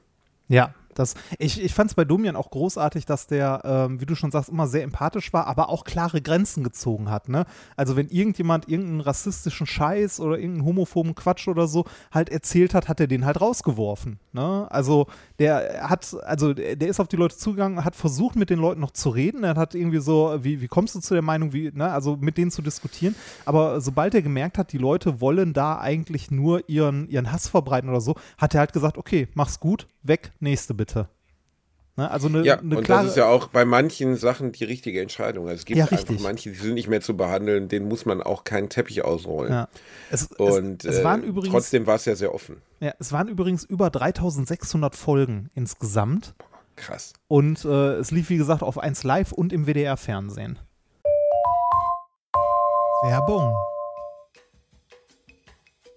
Ja, 0.48 0.74
das, 0.99 1.14
ich, 1.38 1.62
ich 1.62 1.75
fand 1.75 1.91
es 1.91 1.94
bei 1.94 2.05
Domian 2.05 2.37
auch 2.37 2.50
großartig, 2.50 3.06
dass 3.06 3.26
der, 3.26 3.62
ähm, 3.64 4.00
wie 4.00 4.06
du 4.06 4.14
schon 4.14 4.31
sagst, 4.31 4.49
immer 4.49 4.67
sehr 4.67 4.82
empathisch 4.82 5.32
war, 5.32 5.46
aber 5.46 5.69
auch 5.69 5.85
klare 5.85 6.20
Grenzen 6.20 6.64
gezogen 6.64 7.11
hat. 7.11 7.29
Ne? 7.29 7.44
Also 7.76 7.96
wenn 7.96 8.08
irgendjemand 8.08 8.69
irgendeinen 8.69 9.00
rassistischen 9.00 9.67
Scheiß 9.67 10.20
oder 10.20 10.38
irgendeinen 10.38 10.67
homophoben 10.67 11.14
Quatsch 11.14 11.49
oder 11.49 11.67
so 11.67 11.85
halt 12.11 12.31
erzählt 12.31 12.75
hat, 12.75 12.88
hat 12.88 13.00
er 13.00 13.06
den 13.06 13.25
halt 13.25 13.41
rausgeworfen. 13.41 14.19
Ne? 14.32 14.67
Also 14.70 15.06
der 15.38 15.88
hat, 15.88 16.17
also 16.25 16.55
der 16.55 16.88
ist 16.88 17.00
auf 17.00 17.08
die 17.08 17.17
Leute 17.17 17.37
zugegangen, 17.37 17.85
hat 17.85 17.97
versucht 17.97 18.37
mit 18.37 18.50
den 18.50 18.58
Leuten 18.58 18.81
noch 18.81 18.93
zu 18.93 19.11
reden. 19.11 19.44
Er 19.44 19.56
hat 19.56 19.75
irgendwie 19.75 20.00
so, 20.00 20.38
wie, 20.40 20.61
wie 20.61 20.69
kommst 20.69 20.94
du 20.94 21.00
zu 21.00 21.14
der 21.14 21.23
Meinung, 21.23 21.52
wie, 21.52 21.70
ne? 21.73 21.90
also 21.90 22.17
mit 22.17 22.38
denen 22.38 22.50
zu 22.50 22.62
diskutieren. 22.62 23.14
Aber 23.44 23.81
sobald 23.81 24.14
er 24.14 24.23
gemerkt 24.23 24.58
hat, 24.58 24.73
die 24.73 24.79
Leute 24.79 25.20
wollen 25.20 25.52
da 25.52 25.79
eigentlich 25.79 26.31
nur 26.31 26.69
ihren, 26.69 27.08
ihren 27.08 27.32
Hass 27.32 27.49
verbreiten 27.49 27.88
oder 27.88 28.00
so, 28.00 28.14
hat 28.38 28.55
er 28.55 28.61
halt 28.61 28.73
gesagt, 28.73 28.99
okay, 28.99 29.29
mach's 29.35 29.61
gut, 29.61 29.87
weg, 30.04 30.32
nächste 30.40 30.75
bitte. 30.75 31.08
Ne? 31.96 32.11
Also 32.11 32.26
eine, 32.28 32.42
Ja, 32.42 32.58
eine 32.58 32.76
und 32.78 32.84
klare, 32.84 33.02
das 33.04 33.12
ist 33.12 33.16
ja 33.16 33.26
auch 33.26 33.46
bei 33.49 33.64
manchen 33.64 34.16
Sachen 34.16 34.50
die 34.52 34.64
richtige 34.64 35.00
Entscheidung. 35.00 35.46
Also 35.46 35.58
es 35.61 35.64
gibt 35.64 35.78
Ja, 35.78 35.87
einfach 35.87 36.18
manche, 36.20 36.50
die 36.50 36.56
sind 36.56 36.75
nicht 36.75 36.88
mehr 36.88 37.00
zu 37.00 37.16
behandeln, 37.16 37.68
denen 37.68 37.87
muss 37.88 38.04
man 38.04 38.20
auch 38.23 38.42
keinen 38.44 38.68
Teppich 38.68 39.04
ausrollen. 39.04 39.52
ja. 39.52 39.68
es, 40.11 40.26
Und 40.26 40.84
es, 40.84 40.96
es 40.96 41.04
waren 41.04 41.23
äh, 41.23 41.26
übrigens, 41.26 41.52
trotzdem 41.52 41.87
war 41.87 41.96
es 41.96 42.04
ja 42.04 42.16
sehr 42.16 42.34
offen. 42.34 42.61
ja, 42.80 42.92
es 42.99 43.12
waren 43.12 43.28
übrigens 43.28 43.64
über 43.64 43.90
3600 43.90 44.96
Folgen 44.96 45.50
insgesamt. 45.54 46.34
Krass. 46.76 47.12
Und 47.28 47.64
äh, 47.64 47.94
es 47.99 48.11
lief, 48.11 48.28
wie 48.30 48.37
gesagt, 48.38 48.64
auf 48.64 48.78
1 48.78 49.04
Live 49.04 49.30
und 49.30 49.52
im 49.52 49.66
WDR-Fernsehen. 49.68 50.58
Werbung. 53.04 53.54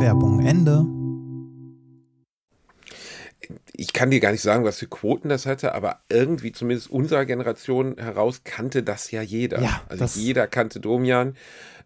Werbung 0.00 0.40
Ende. 0.40 0.84
ich 3.72 3.92
kann 3.92 4.10
dir 4.10 4.20
gar 4.20 4.32
nicht 4.32 4.42
sagen, 4.42 4.64
was 4.64 4.78
für 4.78 4.86
Quoten 4.86 5.28
das 5.28 5.46
hatte, 5.46 5.74
aber 5.74 6.00
irgendwie 6.08 6.52
zumindest 6.52 6.90
unserer 6.90 7.24
Generation 7.24 7.96
heraus 7.98 8.42
kannte 8.44 8.82
das 8.82 9.10
ja 9.10 9.22
jeder. 9.22 9.60
Ja, 9.60 9.82
also 9.88 10.04
jeder 10.18 10.46
kannte 10.46 10.80
Domian. 10.80 11.36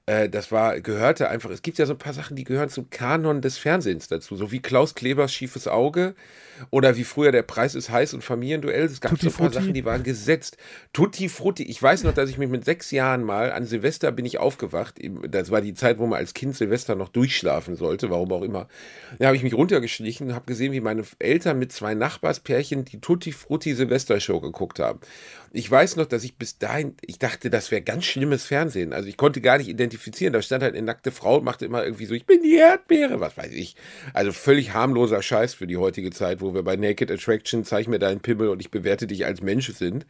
Äh, 0.07 0.29
Das 0.29 0.52
war, 0.52 0.81
gehörte 0.81 1.29
einfach, 1.29 1.50
es 1.50 1.62
gibt 1.62 1.79
ja 1.79 1.87
so 1.87 1.95
ein 1.95 1.99
paar 1.99 2.14
Sachen, 2.14 2.37
die 2.37 2.45
gehören 2.45 2.69
zum 2.69 2.90
Kanon 2.90 3.43
des 3.43 3.59
Fernsehens 3.59 4.09
dazu, 4.09 4.37
so 4.37 4.52
wie 4.52 4.61
Klaus 4.61 4.95
Klebers 4.95 5.33
schiefes 5.33 5.69
Auge 5.69 6.14
oder 6.71 6.97
wie 6.97 7.05
früher 7.05 7.33
der 7.33 7.43
Preis 7.43 7.75
ist 7.75 7.90
heiß 7.90 8.14
und 8.14 8.23
Familienduell. 8.23 8.85
Es 8.85 9.00
gab 9.00 9.12
Tutti 9.12 9.31
so 9.31 9.31
ein 9.31 9.50
paar. 9.50 9.52
Sachen, 9.52 9.75
die 9.75 9.85
waren 9.85 10.02
gesetzt. 10.02 10.57
Tutti 10.93 11.29
Frutti. 11.29 11.62
Ich 11.64 11.83
weiß 11.83 12.05
noch, 12.05 12.12
dass 12.12 12.31
ich 12.31 12.38
mich 12.38 12.50
mit 12.50 12.64
sechs 12.64 12.90
Jahren 12.90 13.25
mal 13.25 13.52
an 13.52 13.64
Silvester 13.64 14.12
bin 14.12 14.26
ich 14.26 14.38
aufgewacht. 14.38 14.97
Das 15.29 15.50
war 15.50 15.61
die 15.61 15.75
Zeit, 15.75 15.99
wo 15.99 16.07
man 16.07 16.19
als 16.19 16.35
Kind 16.35 16.57
Silvester 16.57 16.95
noch 16.95 17.09
durchschlafen 17.09 17.76
sollte, 17.76 18.11
warum 18.11 18.33
auch 18.33 18.43
immer. 18.43 18.69
Da 19.19 19.26
habe 19.26 19.37
ich 19.37 19.43
mich 19.43 19.55
runtergeschlichen 19.55 20.29
und 20.29 20.35
habe 20.35 20.47
gesehen, 20.47 20.73
wie 20.73 20.81
meine 20.81 21.05
Eltern 21.19 21.59
mit 21.59 21.73
zwei 21.73 21.95
Nachbarspärchen 21.95 22.85
die 22.85 23.00
Tutti 23.00 23.33
Frutti 23.33 23.75
Silvestershow 23.75 24.40
geguckt 24.40 24.79
haben. 24.79 25.00
Ich 25.52 25.69
weiß 25.69 25.97
noch, 25.97 26.07
dass 26.07 26.23
ich 26.23 26.37
bis 26.37 26.59
dahin, 26.59 26.95
ich 27.05 27.19
dachte, 27.19 27.50
das 27.50 27.73
wäre 27.73 27.83
ganz 27.83 28.05
schlimmes 28.05 28.45
Fernsehen. 28.45 28.93
Also 28.93 29.09
ich 29.09 29.17
konnte 29.17 29.40
gar 29.40 29.59
nicht 29.59 29.69
identifizieren. 29.69 30.33
Da 30.33 30.43
stand 30.43 30.62
halt 30.62 30.75
eine 30.75 30.87
nackte 30.87 31.11
Frau 31.11 31.38
und 31.38 31.45
machte 31.45 31.64
immer 31.64 31.83
irgendwie 31.83 32.07
so, 32.07 32.14
ich 32.14 32.25
bin 32.25 32.43
die 32.43 32.55
Erdbeere, 32.55 33.19
was 33.19 33.37
weiß 33.37 33.52
ich. 33.52 33.75
Also 34.14 34.33
völlig 34.33 34.75
harmloser 34.75 35.23
Scheiß 35.23 35.55
für 35.55 35.67
die 35.67 35.76
heutige 35.76 36.11
Zeit, 36.11 36.40
wo 36.40 36.50
wir 36.54 36.62
bei 36.62 36.76
Naked 36.76 37.11
Attraction, 37.11 37.64
zeig 37.64 37.88
mir 37.88 37.99
deinen 37.99 38.21
Pimmel 38.21 38.49
und 38.49 38.61
ich 38.61 38.71
bewerte 38.71 39.07
dich 39.07 39.25
als 39.26 39.42
Mensch 39.42 39.73
sind. 39.73 40.07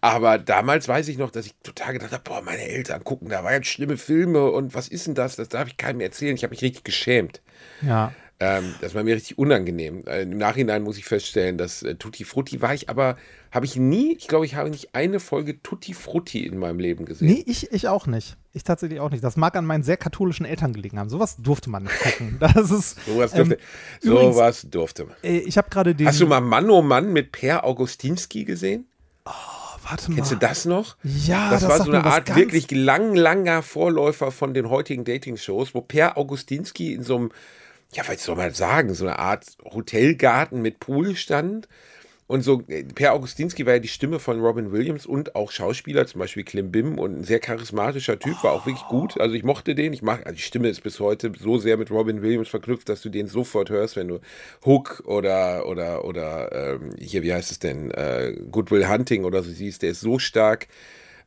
Aber 0.00 0.38
damals 0.38 0.88
weiß 0.88 1.08
ich 1.08 1.18
noch, 1.18 1.30
dass 1.30 1.46
ich 1.46 1.54
total 1.62 1.94
gedacht 1.94 2.12
habe, 2.12 2.22
boah, 2.24 2.42
meine 2.42 2.62
Eltern 2.62 3.04
gucken, 3.04 3.28
da 3.28 3.44
waren 3.44 3.64
schlimme 3.64 3.96
Filme 3.96 4.50
und 4.50 4.74
was 4.74 4.88
ist 4.88 5.06
denn 5.06 5.14
das? 5.14 5.36
Das 5.36 5.48
darf 5.48 5.68
ich 5.68 5.76
keinem 5.76 6.00
erzählen. 6.00 6.34
Ich 6.34 6.44
habe 6.44 6.52
mich 6.52 6.62
richtig 6.62 6.84
geschämt. 6.84 7.42
Ja. 7.80 8.12
Ähm, 8.42 8.74
das 8.80 8.92
war 8.96 9.04
mir 9.04 9.14
richtig 9.14 9.38
unangenehm. 9.38 10.02
Äh, 10.06 10.22
Im 10.22 10.36
Nachhinein 10.36 10.82
muss 10.82 10.98
ich 10.98 11.04
feststellen, 11.04 11.58
dass 11.58 11.84
äh, 11.84 11.94
Tutti 11.94 12.24
Frutti 12.24 12.60
war 12.60 12.74
ich 12.74 12.90
aber, 12.90 13.16
habe 13.52 13.66
ich 13.66 13.76
nie, 13.76 14.16
ich 14.16 14.26
glaube, 14.26 14.46
ich 14.46 14.56
habe 14.56 14.68
nicht 14.68 14.96
eine 14.96 15.20
Folge 15.20 15.62
Tutti 15.62 15.94
Frutti 15.94 16.44
in 16.44 16.58
meinem 16.58 16.80
Leben 16.80 17.04
gesehen. 17.04 17.28
Nee, 17.28 17.44
ich, 17.46 17.70
ich 17.70 17.86
auch 17.86 18.08
nicht. 18.08 18.36
Ich 18.52 18.64
tatsächlich 18.64 18.98
auch 18.98 19.10
nicht. 19.10 19.22
Das 19.22 19.36
mag 19.36 19.54
an 19.54 19.64
meinen 19.64 19.84
sehr 19.84 19.96
katholischen 19.96 20.44
Eltern 20.44 20.72
gelegen 20.72 20.98
haben. 20.98 21.08
Sowas 21.08 21.36
durfte 21.38 21.70
man 21.70 21.84
nicht 21.84 22.00
gucken. 22.00 22.36
Das 22.40 22.70
ist. 22.72 22.98
Sowas 23.06 23.32
ähm, 23.34 23.50
durfte, 23.50 23.64
übrigens, 24.02 24.34
sowas 24.34 24.66
durfte 24.68 25.04
man. 25.04 25.14
äh, 25.22 25.38
ich 25.38 25.56
habe 25.56 25.70
gerade 25.70 25.94
den. 25.94 26.08
Hast 26.08 26.20
du 26.20 26.26
mal 26.26 26.40
Mann 26.40 26.68
oh 26.68 26.82
Mann 26.82 27.12
mit 27.12 27.30
Per 27.30 27.64
Augustinski 27.64 28.44
gesehen? 28.44 28.86
Warte 29.24 30.10
mal. 30.10 30.16
Kennst 30.16 30.32
du 30.32 30.36
das 30.36 30.64
noch? 30.64 30.96
Ja, 31.04 31.50
das, 31.50 31.60
das 31.60 31.70
war 31.70 31.84
so 31.84 31.92
eine 31.92 32.04
Art 32.04 32.34
wirklich 32.34 32.70
lang, 32.70 33.14
langer 33.14 33.62
Vorläufer 33.62 34.30
von 34.30 34.54
den 34.54 34.68
heutigen 34.70 35.04
Dating-Shows, 35.04 35.74
wo 35.74 35.80
Per 35.80 36.16
Augustinski 36.16 36.92
in 36.92 37.02
so 37.02 37.16
einem, 37.16 37.32
ja, 37.94 38.02
was 38.06 38.24
soll 38.24 38.36
man 38.36 38.54
sagen, 38.54 38.94
so 38.94 39.04
eine 39.04 39.18
Art 39.18 39.46
Hotelgarten 39.64 40.62
mit 40.62 40.80
Pool 40.80 41.16
stand. 41.16 41.68
Und 42.28 42.40
so, 42.40 42.62
äh, 42.68 42.84
Per 42.84 43.12
Augustinski 43.12 43.66
war 43.66 43.74
ja 43.74 43.78
die 43.78 43.88
Stimme 43.88 44.18
von 44.18 44.40
Robin 44.40 44.72
Williams 44.72 45.04
und 45.04 45.34
auch 45.34 45.50
Schauspieler, 45.50 46.06
zum 46.06 46.20
Beispiel 46.20 46.44
Klim 46.44 46.70
Bim 46.70 46.98
und 46.98 47.18
ein 47.18 47.24
sehr 47.24 47.40
charismatischer 47.40 48.18
Typ, 48.18 48.42
war 48.42 48.52
auch 48.52 48.64
wirklich 48.64 48.86
gut. 48.88 49.20
Also 49.20 49.34
ich 49.34 49.42
mochte 49.44 49.74
den. 49.74 49.92
Ich 49.92 50.00
mag, 50.00 50.24
also 50.24 50.36
die 50.36 50.42
Stimme 50.42 50.68
ist 50.68 50.82
bis 50.82 50.98
heute 50.98 51.32
so 51.38 51.58
sehr 51.58 51.76
mit 51.76 51.90
Robin 51.90 52.22
Williams 52.22 52.48
verknüpft, 52.48 52.88
dass 52.88 53.02
du 53.02 53.10
den 53.10 53.26
sofort 53.26 53.68
hörst, 53.68 53.96
wenn 53.96 54.08
du 54.08 54.20
Hook 54.64 55.02
oder, 55.04 55.66
oder, 55.66 56.06
oder, 56.06 56.52
ähm, 56.52 56.94
hier, 56.98 57.22
wie 57.22 57.34
heißt 57.34 57.50
es 57.50 57.58
denn, 57.58 57.90
äh, 57.90 58.34
Goodwill 58.50 58.88
Hunting 58.88 59.24
oder 59.24 59.42
so 59.42 59.50
siehst, 59.50 59.82
der 59.82 59.90
ist 59.90 60.00
so 60.00 60.18
stark 60.18 60.68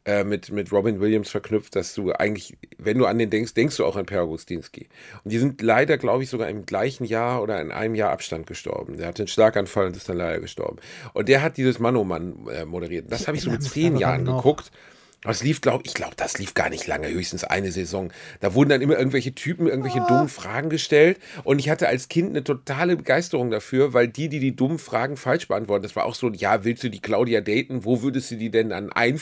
äh, 0.05 0.23
mit, 0.23 0.51
mit 0.51 0.71
Robin 0.71 0.99
Williams 0.99 1.29
verknüpft, 1.29 1.75
dass 1.75 1.93
du 1.93 2.11
eigentlich, 2.11 2.55
wenn 2.77 2.97
du 2.97 3.05
an 3.05 3.17
den 3.17 3.29
denkst, 3.29 3.53
denkst 3.55 3.77
du 3.77 3.85
auch 3.85 3.95
an 3.95 4.05
Per 4.05 4.21
Augustinski. 4.21 4.87
Und 5.23 5.31
die 5.31 5.39
sind 5.39 5.61
leider, 5.61 5.97
glaube 5.97 6.23
ich, 6.23 6.29
sogar 6.29 6.47
im 6.47 6.65
gleichen 6.65 7.05
Jahr 7.05 7.41
oder 7.41 7.59
in 7.59 7.71
einem 7.71 7.95
Jahr 7.95 8.11
Abstand 8.11 8.45
gestorben. 8.47 8.97
Der 8.97 9.07
hatte 9.07 9.23
einen 9.23 9.27
Schlaganfall 9.27 9.87
und 9.87 9.97
ist 9.97 10.07
dann 10.07 10.17
leider 10.17 10.39
gestorben. 10.39 10.77
Und 11.13 11.27
der 11.27 11.41
hat 11.41 11.57
dieses 11.57 11.79
Mann 11.79 11.95
oh 11.95 12.03
Mann 12.03 12.47
äh, 12.53 12.65
moderiert. 12.65 13.11
Das 13.11 13.27
habe 13.27 13.37
ich 13.37 13.43
so 13.43 13.49
mit 13.49 13.63
zehn 13.63 13.97
Jahren 13.97 14.25
geguckt. 14.25 14.71
Aber 14.71 14.94
es 15.31 15.43
lief, 15.43 15.61
glaube 15.61 15.83
ich, 15.85 15.93
glaube, 15.93 16.13
das 16.15 16.37
lief 16.37 16.53
gar 16.53 16.69
nicht 16.69 16.87
lange, 16.87 17.09
höchstens 17.09 17.43
eine 17.43 17.71
Saison. 17.71 18.11
Da 18.39 18.53
wurden 18.53 18.69
dann 18.69 18.81
immer 18.81 18.97
irgendwelche 18.97 19.33
Typen 19.33 19.67
irgendwelche 19.67 20.01
dummen 20.07 20.29
Fragen 20.29 20.69
gestellt. 20.69 21.19
Und 21.43 21.59
ich 21.59 21.69
hatte 21.69 21.87
als 21.87 22.09
Kind 22.09 22.29
eine 22.29 22.43
totale 22.43 22.95
Begeisterung 22.95 23.51
dafür, 23.51 23.93
weil 23.93 24.07
die, 24.07 24.29
die 24.29 24.39
die 24.39 24.55
dummen 24.55 24.79
Fragen 24.79 25.17
falsch 25.17 25.47
beantworten, 25.47 25.83
das 25.83 25.95
war 25.95 26.05
auch 26.05 26.15
so, 26.15 26.29
ja, 26.29 26.63
willst 26.63 26.83
du 26.83 26.89
die 26.89 27.01
Claudia 27.01 27.41
daten? 27.41 27.85
Wo 27.85 28.01
würdest 28.01 28.31
du 28.31 28.35
die 28.35 28.51
denn 28.51 28.69
dann 28.69 28.91
ein, 28.91 29.19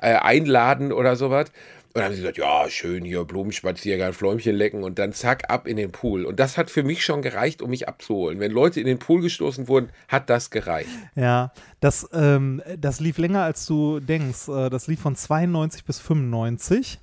äh, 0.00 0.14
einladen 0.14 0.92
oder 0.92 1.16
sowas? 1.16 1.50
Und 1.92 1.96
dann 1.96 2.04
haben 2.04 2.14
sie 2.14 2.20
gesagt, 2.20 2.38
ja, 2.38 2.70
schön 2.70 3.04
hier 3.04 3.24
Blumenspaziergang, 3.24 4.12
Fläumchen 4.12 4.54
lecken 4.54 4.84
und 4.84 5.00
dann 5.00 5.12
zack, 5.12 5.50
ab 5.50 5.66
in 5.66 5.76
den 5.76 5.90
Pool. 5.90 6.24
Und 6.24 6.38
das 6.38 6.56
hat 6.56 6.70
für 6.70 6.84
mich 6.84 7.04
schon 7.04 7.20
gereicht, 7.20 7.62
um 7.62 7.70
mich 7.70 7.88
abzuholen. 7.88 8.38
Wenn 8.38 8.52
Leute 8.52 8.78
in 8.78 8.86
den 8.86 9.00
Pool 9.00 9.20
gestoßen 9.22 9.66
wurden, 9.66 9.90
hat 10.06 10.30
das 10.30 10.50
gereicht. 10.50 10.88
Ja, 11.16 11.52
das, 11.80 12.08
ähm, 12.12 12.62
das 12.78 13.00
lief 13.00 13.18
länger 13.18 13.42
als 13.42 13.66
du 13.66 13.98
denkst. 13.98 14.46
Äh, 14.48 14.70
Das 14.70 14.86
lief 14.86 15.00
von 15.00 15.16
92 15.16 15.84
bis 15.84 15.98
95 15.98 17.00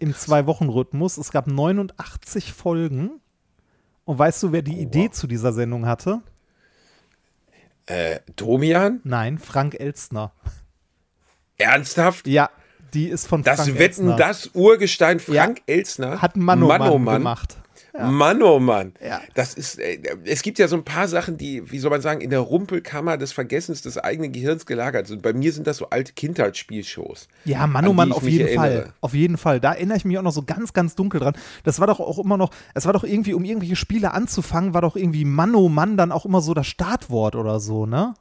im 0.00 0.14
Zwei-Wochen-Rhythmus. 0.14 1.16
Es 1.16 1.30
gab 1.30 1.46
89 1.46 2.52
Folgen. 2.52 3.22
Und 4.04 4.18
weißt 4.18 4.42
du, 4.42 4.52
wer 4.52 4.60
die 4.60 4.78
Idee 4.78 5.10
zu 5.10 5.26
dieser 5.26 5.54
Sendung 5.54 5.86
hatte? 5.86 6.20
Äh, 7.86 8.20
Domian? 8.36 9.00
Nein, 9.04 9.38
Frank 9.38 9.80
Elstner. 9.80 10.32
Ernsthaft? 11.56 12.26
Ja, 12.26 12.50
die 12.96 13.08
ist 13.08 13.26
von 13.28 13.42
Das 13.42 13.60
Frank 13.62 13.78
Wetten, 13.78 14.08
Elstner. 14.08 14.16
das 14.16 14.50
Urgestein 14.54 15.20
Frank 15.20 15.62
Elstner 15.66 16.22
Hat 16.22 16.36
Mann 16.36 16.62
oh 16.62 16.68
Mann, 16.68 16.82
oh 16.82 16.98
Mann. 16.98 17.18
gemacht. 17.18 17.56
Mann, 17.98 18.42
oh 18.42 18.58
Mann. 18.58 18.92
Ja. 19.02 19.22
Das 19.34 19.54
ist, 19.54 19.78
äh, 19.78 19.98
es 20.24 20.42
gibt 20.42 20.58
ja 20.58 20.68
so 20.68 20.76
ein 20.76 20.84
paar 20.84 21.08
Sachen, 21.08 21.38
die, 21.38 21.70
wie 21.70 21.78
soll 21.78 21.90
man 21.90 22.02
sagen, 22.02 22.20
in 22.20 22.28
der 22.28 22.40
Rumpelkammer 22.40 23.16
des 23.16 23.32
Vergessens 23.32 23.80
des 23.80 23.96
eigenen 23.96 24.32
Gehirns 24.32 24.66
gelagert 24.66 25.06
sind. 25.06 25.22
Bei 25.22 25.32
mir 25.32 25.50
sind 25.50 25.66
das 25.66 25.78
so 25.78 25.88
alte 25.88 26.12
Kindheitsspielshows. 26.12 27.28
Ja, 27.46 27.66
Mann, 27.66 27.84
an 27.84 27.90
oh 27.90 27.94
Mann, 27.94 28.12
auf 28.12 28.24
jeden 28.28 28.48
erinnere. 28.48 28.82
Fall. 28.82 28.92
Auf 29.00 29.14
jeden 29.14 29.38
Fall. 29.38 29.60
Da 29.60 29.72
erinnere 29.72 29.96
ich 29.96 30.04
mich 30.04 30.18
auch 30.18 30.22
noch 30.22 30.32
so 30.32 30.42
ganz, 30.42 30.74
ganz 30.74 30.94
dunkel 30.94 31.20
dran. 31.20 31.36
Das 31.64 31.80
war 31.80 31.86
doch 31.86 32.00
auch 32.00 32.18
immer 32.18 32.36
noch, 32.36 32.50
es 32.74 32.84
war 32.84 32.92
doch 32.92 33.04
irgendwie, 33.04 33.32
um 33.32 33.44
irgendwelche 33.44 33.76
Spiele 33.76 34.12
anzufangen, 34.12 34.74
war 34.74 34.82
doch 34.82 34.96
irgendwie 34.96 35.24
Mann, 35.24 35.54
oh 35.54 35.68
Mann 35.70 35.96
dann 35.96 36.12
auch 36.12 36.26
immer 36.26 36.42
so 36.42 36.52
das 36.52 36.66
Startwort 36.66 37.34
oder 37.34 37.60
so, 37.60 37.86
ne? 37.86 38.14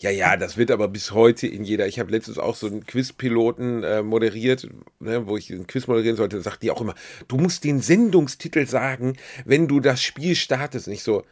Ja, 0.00 0.10
ja, 0.10 0.36
das 0.36 0.56
wird 0.56 0.70
aber 0.70 0.86
bis 0.86 1.10
heute 1.10 1.48
in 1.48 1.64
jeder. 1.64 1.88
Ich 1.88 1.98
habe 1.98 2.12
letztens 2.12 2.38
auch 2.38 2.54
so 2.54 2.68
einen 2.68 2.86
Quizpiloten 2.86 3.82
äh, 3.82 4.02
moderiert, 4.02 4.68
ne, 5.00 5.26
wo 5.26 5.36
ich 5.36 5.52
einen 5.52 5.66
Quiz 5.66 5.88
moderieren 5.88 6.16
sollte. 6.16 6.36
Da 6.36 6.42
sagt 6.42 6.62
die 6.62 6.70
auch 6.70 6.80
immer, 6.80 6.94
du 7.26 7.36
musst 7.36 7.64
den 7.64 7.80
Sendungstitel 7.80 8.66
sagen, 8.66 9.16
wenn 9.44 9.66
du 9.66 9.80
das 9.80 10.00
Spiel 10.00 10.36
startest. 10.36 10.86
Nicht 10.86 11.02
so, 11.02 11.24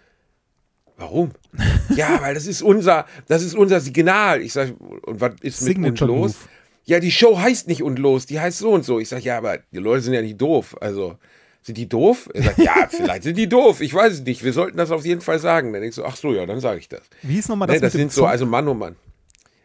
warum? 0.96 1.30
ja, 1.96 2.20
weil 2.20 2.34
das 2.34 2.48
ist 2.48 2.60
unser, 2.60 3.06
das 3.28 3.44
ist 3.44 3.54
unser 3.54 3.78
Signal. 3.78 4.42
Ich 4.42 4.52
sage, 4.52 4.72
und 4.74 5.20
was 5.20 5.34
ist 5.42 5.62
mit 5.62 5.76
und 5.76 5.84
Signature 5.84 6.10
los? 6.10 6.32
Move. 6.32 6.48
Ja, 6.86 6.98
die 6.98 7.12
Show 7.12 7.38
heißt 7.38 7.68
nicht 7.68 7.84
und 7.84 8.00
los, 8.00 8.26
die 8.26 8.40
heißt 8.40 8.58
so 8.58 8.70
und 8.70 8.84
so. 8.84 8.98
Ich 8.98 9.08
sage, 9.08 9.22
ja, 9.22 9.38
aber 9.38 9.58
die 9.72 9.78
Leute 9.78 10.02
sind 10.02 10.14
ja 10.14 10.22
nicht 10.22 10.40
doof. 10.40 10.76
Also, 10.80 11.18
sind 11.66 11.76
die 11.76 11.88
doof? 11.88 12.28
Er 12.32 12.44
sagt, 12.44 12.58
ja, 12.58 12.88
vielleicht 12.88 13.24
sind 13.24 13.36
die 13.36 13.48
doof. 13.48 13.80
Ich 13.80 13.92
weiß 13.92 14.12
es 14.12 14.20
nicht. 14.22 14.44
Wir 14.44 14.52
sollten 14.52 14.76
das 14.78 14.92
auf 14.92 15.04
jeden 15.04 15.20
Fall 15.20 15.40
sagen. 15.40 15.72
Dann 15.72 15.82
denkst 15.82 15.96
du, 15.96 16.04
ach 16.04 16.16
so, 16.16 16.32
ja, 16.32 16.46
dann 16.46 16.60
sage 16.60 16.78
ich 16.78 16.88
das. 16.88 17.02
Wie 17.22 17.34
hieß 17.34 17.48
nochmal 17.48 17.66
das 17.66 17.76
Nee, 17.76 17.80
das 17.80 17.92
sind 17.92 18.12
so, 18.12 18.24
also 18.24 18.46
Mann, 18.46 18.68
oh 18.68 18.74
Mann. 18.74 18.94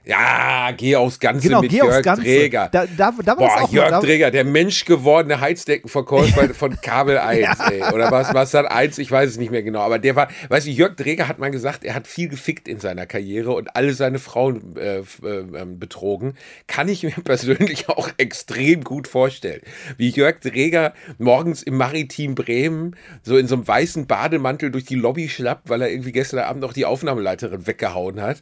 Ja, 0.04 0.72
geh 0.76 0.96
aufs 0.96 1.20
Ganze 1.20 1.48
Genau, 1.48 1.62
mit 1.62 1.70
geh 1.70 1.82
aufs 1.84 1.94
Jörg 1.94 2.04
Ganze. 2.04 2.24
Träger. 2.24 2.70
Da- 2.72 2.86
da- 2.88 3.12
da 3.24 3.28
war 3.28 3.36
Boah, 3.36 3.62
auch 3.62 3.72
Jörg 3.72 3.90
da- 3.92 4.00
Träger, 4.00 4.32
der 4.32 4.44
menschgewordene 4.46 5.40
Heizdeckenverkäufer 5.42 6.54
von 6.56 6.82
Kabel 6.82 7.20
1, 7.20 7.60
ey. 7.70 7.84
Oder 7.94 8.10
was, 8.12 8.34
was 8.34 8.52
hat 8.56 8.66
1? 8.72 8.98
Ich 8.98 9.12
weiß 9.12 9.30
es 9.30 9.38
nicht 9.38 9.52
mehr 9.52 9.62
genau. 9.62 9.82
Aber 9.82 10.00
der 10.00 10.16
war, 10.16 10.28
weißt 10.50 10.66
du, 10.66 10.72
Jörg 10.72 10.96
Träger 10.96 11.28
hat 11.28 11.38
mal 11.38 11.52
gesagt, 11.52 11.84
er 11.84 11.94
hat 11.94 12.08
viel 12.08 12.30
gefickt 12.30 12.68
in 12.68 12.80
seiner 12.80 13.06
Karriere 13.06 13.52
und 13.52 13.76
alle 13.76 13.94
seine 13.94 14.18
Frauen 14.18 14.76
äh, 14.76 14.98
äh, 15.00 15.04
ähm, 15.24 15.78
betrogen. 15.78 16.34
Kann 16.66 16.90
ich 16.90 17.04
mir 17.04 17.12
persönlich 17.24 17.88
auch 17.90 18.10
extrem 18.18 18.84
gut 18.84 19.08
vorstellen. 19.08 19.62
Wie 19.98 20.10
Jörg 20.10 20.40
Träger 20.40 20.94
morgens 21.20 21.62
im 21.62 21.78
Maritim 21.78 22.34
Bremen 22.34 22.96
so 23.22 23.38
in 23.38 23.46
so 23.48 23.54
einem 23.54 23.68
weißen 23.68 24.08
Bademantel 24.08 24.72
durch 24.72 24.86
die 24.86 24.96
Lobby 24.96 25.30
schlappt, 25.30 25.70
weil 25.70 25.84
er 25.84 25.92
irgendwie 25.92 26.12
gestern 26.12 26.40
Abend 26.40 26.64
noch 26.64 26.74
die 26.74 26.86
Aufnahmeleiterin 26.86 27.68
weggehauen 27.68 28.20
hat 28.20 28.42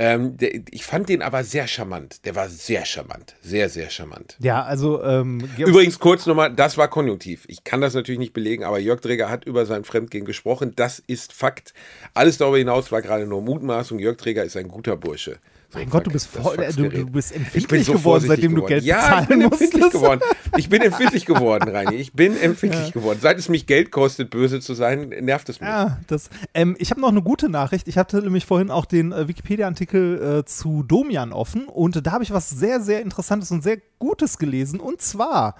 Ähm, 0.00 0.36
der, 0.36 0.54
ich 0.70 0.84
fand 0.84 1.08
den 1.08 1.22
aber 1.22 1.42
sehr 1.42 1.66
charmant. 1.66 2.24
Der 2.24 2.36
war 2.36 2.48
sehr 2.48 2.84
charmant. 2.84 3.34
Sehr, 3.42 3.68
sehr 3.68 3.90
charmant. 3.90 4.36
Ja, 4.38 4.62
also 4.62 5.02
ähm, 5.02 5.40
Übrigens 5.58 5.98
kurz 5.98 6.24
nochmal, 6.24 6.54
das 6.54 6.78
war 6.78 6.86
konjunktiv. 6.86 7.44
Ich 7.48 7.64
kann 7.64 7.80
das 7.80 7.94
natürlich 7.94 8.20
nicht 8.20 8.32
belegen, 8.32 8.62
aber 8.62 8.78
Jörg 8.78 9.00
Träger 9.00 9.28
hat 9.28 9.44
über 9.44 9.66
sein 9.66 9.82
Fremdgehen 9.82 10.24
gesprochen. 10.24 10.72
Das 10.76 11.02
ist 11.04 11.32
Fakt. 11.32 11.74
Alles 12.14 12.38
darüber 12.38 12.58
hinaus 12.58 12.92
war 12.92 13.02
gerade 13.02 13.26
nur 13.26 13.42
Mutmaßung. 13.42 13.98
Jörg 13.98 14.16
Träger 14.18 14.44
ist 14.44 14.56
ein 14.56 14.68
guter 14.68 14.96
Bursche. 14.96 15.40
Mein 15.74 15.90
Gott, 15.90 16.06
du 16.06 16.10
bist 16.10 16.28
voll, 16.28 16.56
du, 16.56 16.88
du 16.88 17.06
bist 17.06 17.30
Ich 17.32 17.36
bin 17.36 17.52
empfindlich 17.52 17.86
so 17.86 17.92
geworden, 17.92 18.24
seitdem 18.26 18.54
du 18.54 18.62
geworden. 18.62 18.68
Geld 18.68 18.84
ja, 18.84 19.20
bezahlen 19.20 19.22
ich 19.22 19.28
bin 19.28 19.40
empfindlich 19.42 19.90
geworden. 19.90 20.20
Ich 20.56 20.68
bin 20.70 20.82
empfindlich 20.82 21.26
geworden, 21.26 21.68
Reini. 21.68 21.96
Ich 21.96 22.12
bin 22.14 22.40
empfindlich 22.40 22.92
geworden. 22.92 23.18
Seit 23.20 23.38
es 23.38 23.50
mich 23.50 23.66
Geld 23.66 23.90
kostet, 23.90 24.30
böse 24.30 24.60
zu 24.60 24.72
sein, 24.72 25.10
nervt 25.20 25.48
es 25.50 25.60
mich. 25.60 25.68
Ja, 25.68 26.00
das, 26.06 26.30
ähm, 26.54 26.74
ich 26.78 26.90
habe 26.90 27.02
noch 27.02 27.10
eine 27.10 27.20
gute 27.20 27.50
Nachricht. 27.50 27.86
Ich 27.86 27.98
hatte 27.98 28.22
nämlich 28.22 28.46
vorhin 28.46 28.70
auch 28.70 28.86
den 28.86 29.12
äh, 29.12 29.28
Wikipedia-Artikel 29.28 30.38
äh, 30.38 30.44
zu 30.46 30.84
Domian 30.84 31.34
offen 31.34 31.66
und 31.66 32.06
da 32.06 32.12
habe 32.12 32.24
ich 32.24 32.32
was 32.32 32.48
sehr, 32.48 32.80
sehr 32.80 33.02
Interessantes 33.02 33.50
und 33.50 33.62
sehr 33.62 33.78
Gutes 33.98 34.38
gelesen. 34.38 34.80
Und 34.80 35.02
zwar, 35.02 35.54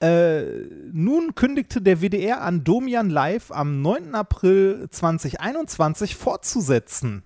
äh, 0.00 0.42
nun 0.92 1.34
kündigte 1.34 1.80
der 1.80 2.02
WDR 2.02 2.42
an, 2.42 2.64
Domian 2.64 3.08
Live 3.08 3.50
am 3.50 3.80
9. 3.80 4.14
April 4.14 4.88
2021 4.90 6.16
fortzusetzen. 6.16 7.22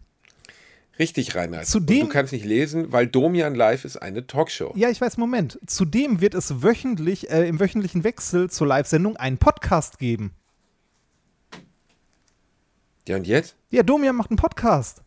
Richtig, 1.03 1.35
Reinhard. 1.35 1.67
Zudem- 1.67 2.03
Und 2.03 2.09
du 2.11 2.13
kannst 2.13 2.33
nicht 2.33 2.45
lesen, 2.45 2.93
weil 2.93 3.09
Domian 3.09 3.57
Live 3.57 3.85
ist 3.85 3.97
eine 3.97 4.25
Talkshow. 4.25 4.73
Ja, 4.77 4.89
ich 4.89 5.01
weiß, 5.01 5.17
Moment. 5.17 5.59
Zudem 5.67 6.21
wird 6.21 6.33
es 6.35 6.63
wöchentlich, 6.63 7.29
äh, 7.29 7.49
im 7.49 7.59
wöchentlichen 7.59 8.05
Wechsel 8.05 8.49
zur 8.51 8.69
Live-Sendung 8.69 9.17
einen 9.17 9.37
Podcast 9.37 9.99
geben. 9.99 10.31
Ja, 13.09 13.17
und 13.17 13.27
jetzt? 13.27 13.57
Ja, 13.71 13.83
Domian 13.83 14.15
macht 14.15 14.31
einen 14.31 14.37
Podcast. 14.37 15.03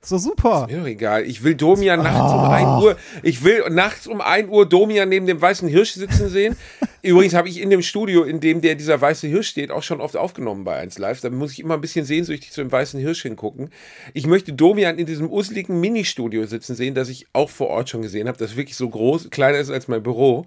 Ist 0.00 0.12
doch 0.12 0.18
super. 0.18 0.68
Mir 0.70 0.78
doch 0.78 0.86
egal. 0.86 1.24
Ich 1.24 1.42
will 1.42 1.56
Domian 1.56 2.00
nachts 2.02 2.32
um 2.32 2.40
1 2.48 2.82
Uhr. 2.84 2.96
Ich 3.24 3.42
will 3.42 3.64
nachts 3.70 4.06
um 4.06 4.20
1 4.20 4.48
Uhr 4.50 4.66
Domian 4.68 5.08
neben 5.08 5.26
dem 5.26 5.40
weißen 5.42 5.68
Hirsch 5.68 5.94
sitzen 5.94 6.28
sehen. 6.28 6.56
Übrigens 7.02 7.34
habe 7.34 7.48
ich 7.48 7.60
in 7.60 7.70
dem 7.70 7.82
Studio, 7.82 8.24
in 8.24 8.40
dem 8.40 8.60
der 8.60 8.74
dieser 8.74 9.00
weiße 9.00 9.26
Hirsch 9.26 9.48
steht, 9.48 9.70
auch 9.70 9.82
schon 9.82 10.00
oft 10.00 10.16
aufgenommen 10.16 10.64
bei 10.64 10.76
1 10.76 10.98
Live. 10.98 11.20
Da 11.20 11.30
muss 11.30 11.52
ich 11.52 11.60
immer 11.60 11.74
ein 11.74 11.80
bisschen 11.80 12.04
sehnsüchtig 12.04 12.52
zu 12.52 12.60
dem 12.60 12.70
weißen 12.70 13.00
Hirsch 13.00 13.22
hingucken. 13.22 13.70
Ich 14.12 14.26
möchte 14.26 14.52
Domian 14.52 14.98
in 14.98 15.06
diesem 15.06 15.30
useligen 15.30 15.80
Ministudio 15.80 16.44
sitzen 16.46 16.74
sehen, 16.74 16.94
das 16.94 17.08
ich 17.08 17.26
auch 17.32 17.50
vor 17.50 17.68
Ort 17.68 17.88
schon 17.88 18.02
gesehen 18.02 18.28
habe, 18.28 18.38
das 18.38 18.56
wirklich 18.56 18.76
so 18.76 18.88
groß, 18.88 19.30
kleiner 19.30 19.58
ist 19.58 19.70
als 19.70 19.88
mein 19.88 20.02
Büro. 20.02 20.46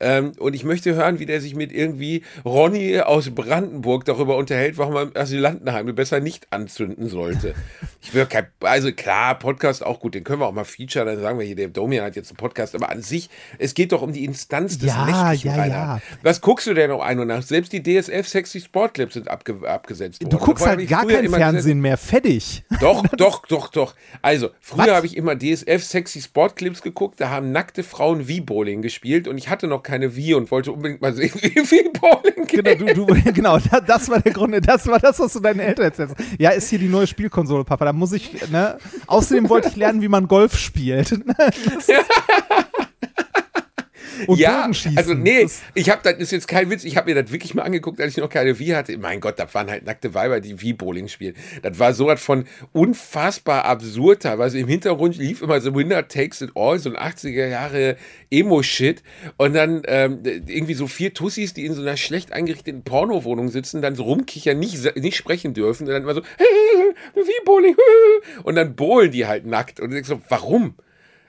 Ähm, 0.00 0.32
und 0.38 0.54
ich 0.54 0.64
möchte 0.64 0.94
hören, 0.94 1.18
wie 1.18 1.26
der 1.26 1.40
sich 1.40 1.54
mit 1.54 1.72
irgendwie 1.72 2.22
Ronny 2.44 3.00
aus 3.00 3.30
Brandenburg 3.30 4.04
darüber 4.04 4.36
unterhält, 4.36 4.78
warum 4.78 4.94
man 4.94 5.16
Asylantenheime 5.16 5.92
besser 5.92 6.20
nicht 6.20 6.48
anzünden 6.50 7.08
sollte. 7.08 7.54
Ich 8.00 8.12
will 8.14 8.26
kein, 8.26 8.46
also 8.60 8.90
klar, 8.92 9.38
Podcast 9.38 9.84
auch 9.84 10.00
gut, 10.00 10.14
den 10.14 10.24
können 10.24 10.40
wir 10.40 10.46
auch 10.46 10.52
mal 10.52 10.64
featuren, 10.64 11.06
dann 11.06 11.20
sagen 11.20 11.38
wir 11.38 11.46
hier, 11.46 11.56
der 11.56 11.68
Domian 11.68 12.04
hat 12.04 12.16
jetzt 12.16 12.30
einen 12.30 12.36
Podcast, 12.36 12.74
aber 12.74 12.90
an 12.90 13.02
sich, 13.02 13.30
es 13.58 13.74
geht 13.74 13.92
doch 13.92 14.02
um 14.02 14.12
die 14.12 14.24
Instanz 14.24 14.78
des 14.78 14.88
Ja, 14.88 15.04
Nächtlichen, 15.04 15.50
ja, 15.56 15.62
Reinhard. 15.62 15.91
Ja. 15.96 16.00
Was 16.22 16.40
guckst 16.40 16.66
du 16.66 16.74
denn 16.74 16.90
noch 16.90 17.00
ein 17.00 17.18
und 17.18 17.28
nach? 17.28 17.42
Selbst 17.42 17.72
die 17.72 17.82
DSF 17.82 18.26
Sexy 18.28 18.60
Sport 18.60 18.94
Clips 18.94 19.14
sind 19.14 19.28
abge 19.28 19.56
abgesetzt 19.68 20.22
worden. 20.22 20.30
Du 20.30 20.38
guckst 20.38 20.64
Davor 20.64 20.78
halt 20.78 20.88
gar 20.88 21.06
kein 21.06 21.28
Fernsehen 21.30 21.80
mehr. 21.80 21.96
Fertig. 21.96 22.64
gesessen- 22.68 22.80
Doch, 22.80 23.06
doch, 23.16 23.46
doch, 23.46 23.68
doch. 23.68 23.94
Also, 24.22 24.50
früher 24.60 24.94
habe 24.94 25.06
ich 25.06 25.16
immer 25.16 25.36
DSF 25.36 25.82
Sexy 25.84 26.20
Sport 26.22 26.56
Clips 26.56 26.82
geguckt, 26.82 27.20
da 27.20 27.30
haben 27.30 27.52
nackte 27.52 27.82
Frauen 27.82 28.28
Wii-Bowling 28.28 28.82
gespielt 28.82 29.28
und 29.28 29.38
ich 29.38 29.48
hatte 29.48 29.66
noch 29.66 29.82
keine 29.82 30.16
Wii 30.16 30.34
und 30.34 30.50
wollte 30.50 30.72
unbedingt 30.72 31.00
mal 31.02 31.12
sehen, 31.14 31.32
wie 31.40 31.48
Wii-Bowling 31.60 32.46
geht. 32.46 32.64
Genau, 32.64 32.92
du, 32.94 33.06
du, 33.06 33.22
genau 33.32 33.58
da- 33.58 33.80
das 33.80 34.08
war 34.08 34.20
der 34.20 34.32
Grund, 34.32 34.54
das 34.66 34.86
war 34.86 34.98
das, 34.98 35.18
was 35.18 35.32
du 35.32 35.40
deinen 35.40 35.60
Eltern 35.60 35.86
erzählst. 35.86 36.14
Ja, 36.38 36.50
ist 36.50 36.68
hier 36.70 36.78
die 36.78 36.88
neue 36.88 37.06
Spielkonsole, 37.06 37.64
Papa. 37.64 37.84
Da 37.86 37.92
muss 37.92 38.12
ich, 38.12 38.48
ne? 38.50 38.78
Außerdem 39.06 39.48
wollte 39.48 39.68
ich 39.68 39.76
lernen, 39.76 40.02
wie 40.02 40.08
man 40.08 40.28
Golf 40.28 40.56
spielt. 40.58 41.12
Und 44.26 44.38
ja, 44.38 44.60
Bogenschießen. 44.62 44.96
also 44.98 45.14
nee, 45.14 45.42
Das- 45.42 45.62
ich 45.74 45.90
habe 45.90 46.00
das 46.04 46.14
ist 46.18 46.30
jetzt 46.32 46.48
kein 46.48 46.70
Witz, 46.70 46.84
ich 46.84 46.96
habe 46.96 47.12
mir 47.12 47.22
das 47.22 47.32
wirklich 47.32 47.54
mal 47.54 47.62
angeguckt, 47.62 48.00
als 48.00 48.12
ich 48.12 48.18
noch 48.18 48.28
keine 48.28 48.58
Wii 48.58 48.68
hatte. 48.70 48.96
Mein 48.98 49.20
Gott, 49.20 49.38
das 49.38 49.54
waren 49.54 49.70
halt 49.70 49.84
nackte 49.84 50.14
Weiber, 50.14 50.40
die 50.40 50.60
Wii-Bowling 50.60 51.08
spielen. 51.08 51.34
Das 51.62 51.78
war 51.78 51.94
so 51.94 52.06
was 52.06 52.22
von 52.22 52.44
unfassbar 52.72 53.64
absurd 53.64 54.22
teilweise. 54.22 54.58
Im 54.58 54.68
Hintergrund 54.68 55.16
lief 55.16 55.42
immer 55.42 55.60
so 55.60 55.74
Winner 55.74 56.06
Takes 56.08 56.40
It 56.42 56.50
All, 56.54 56.78
so 56.78 56.90
ein 56.94 56.96
80er 56.96 57.46
Jahre 57.46 57.96
Emo-Shit. 58.30 59.02
Und 59.38 59.54
dann 59.54 59.82
ähm, 59.86 60.20
irgendwie 60.24 60.74
so 60.74 60.86
vier 60.86 61.14
Tussis, 61.14 61.54
die 61.54 61.64
in 61.66 61.74
so 61.74 61.80
einer 61.80 61.96
schlecht 61.96 62.32
eingerichteten 62.32 62.82
Pornowohnung 62.84 63.48
sitzen, 63.48 63.82
dann 63.82 63.94
so 63.94 64.04
rumkichern, 64.04 64.58
nicht, 64.58 64.96
nicht 64.96 65.16
sprechen 65.16 65.54
dürfen. 65.54 65.86
Und 65.86 65.92
dann 65.92 66.02
immer 66.02 66.14
so, 66.14 66.22
Wii-Bowling. 67.14 67.76
Und 68.44 68.54
dann 68.54 68.74
bowlen 68.76 69.10
die 69.10 69.26
halt 69.26 69.46
nackt. 69.46 69.80
Und 69.80 69.90
denkst 69.90 70.08
so, 70.08 70.20
warum? 70.28 70.74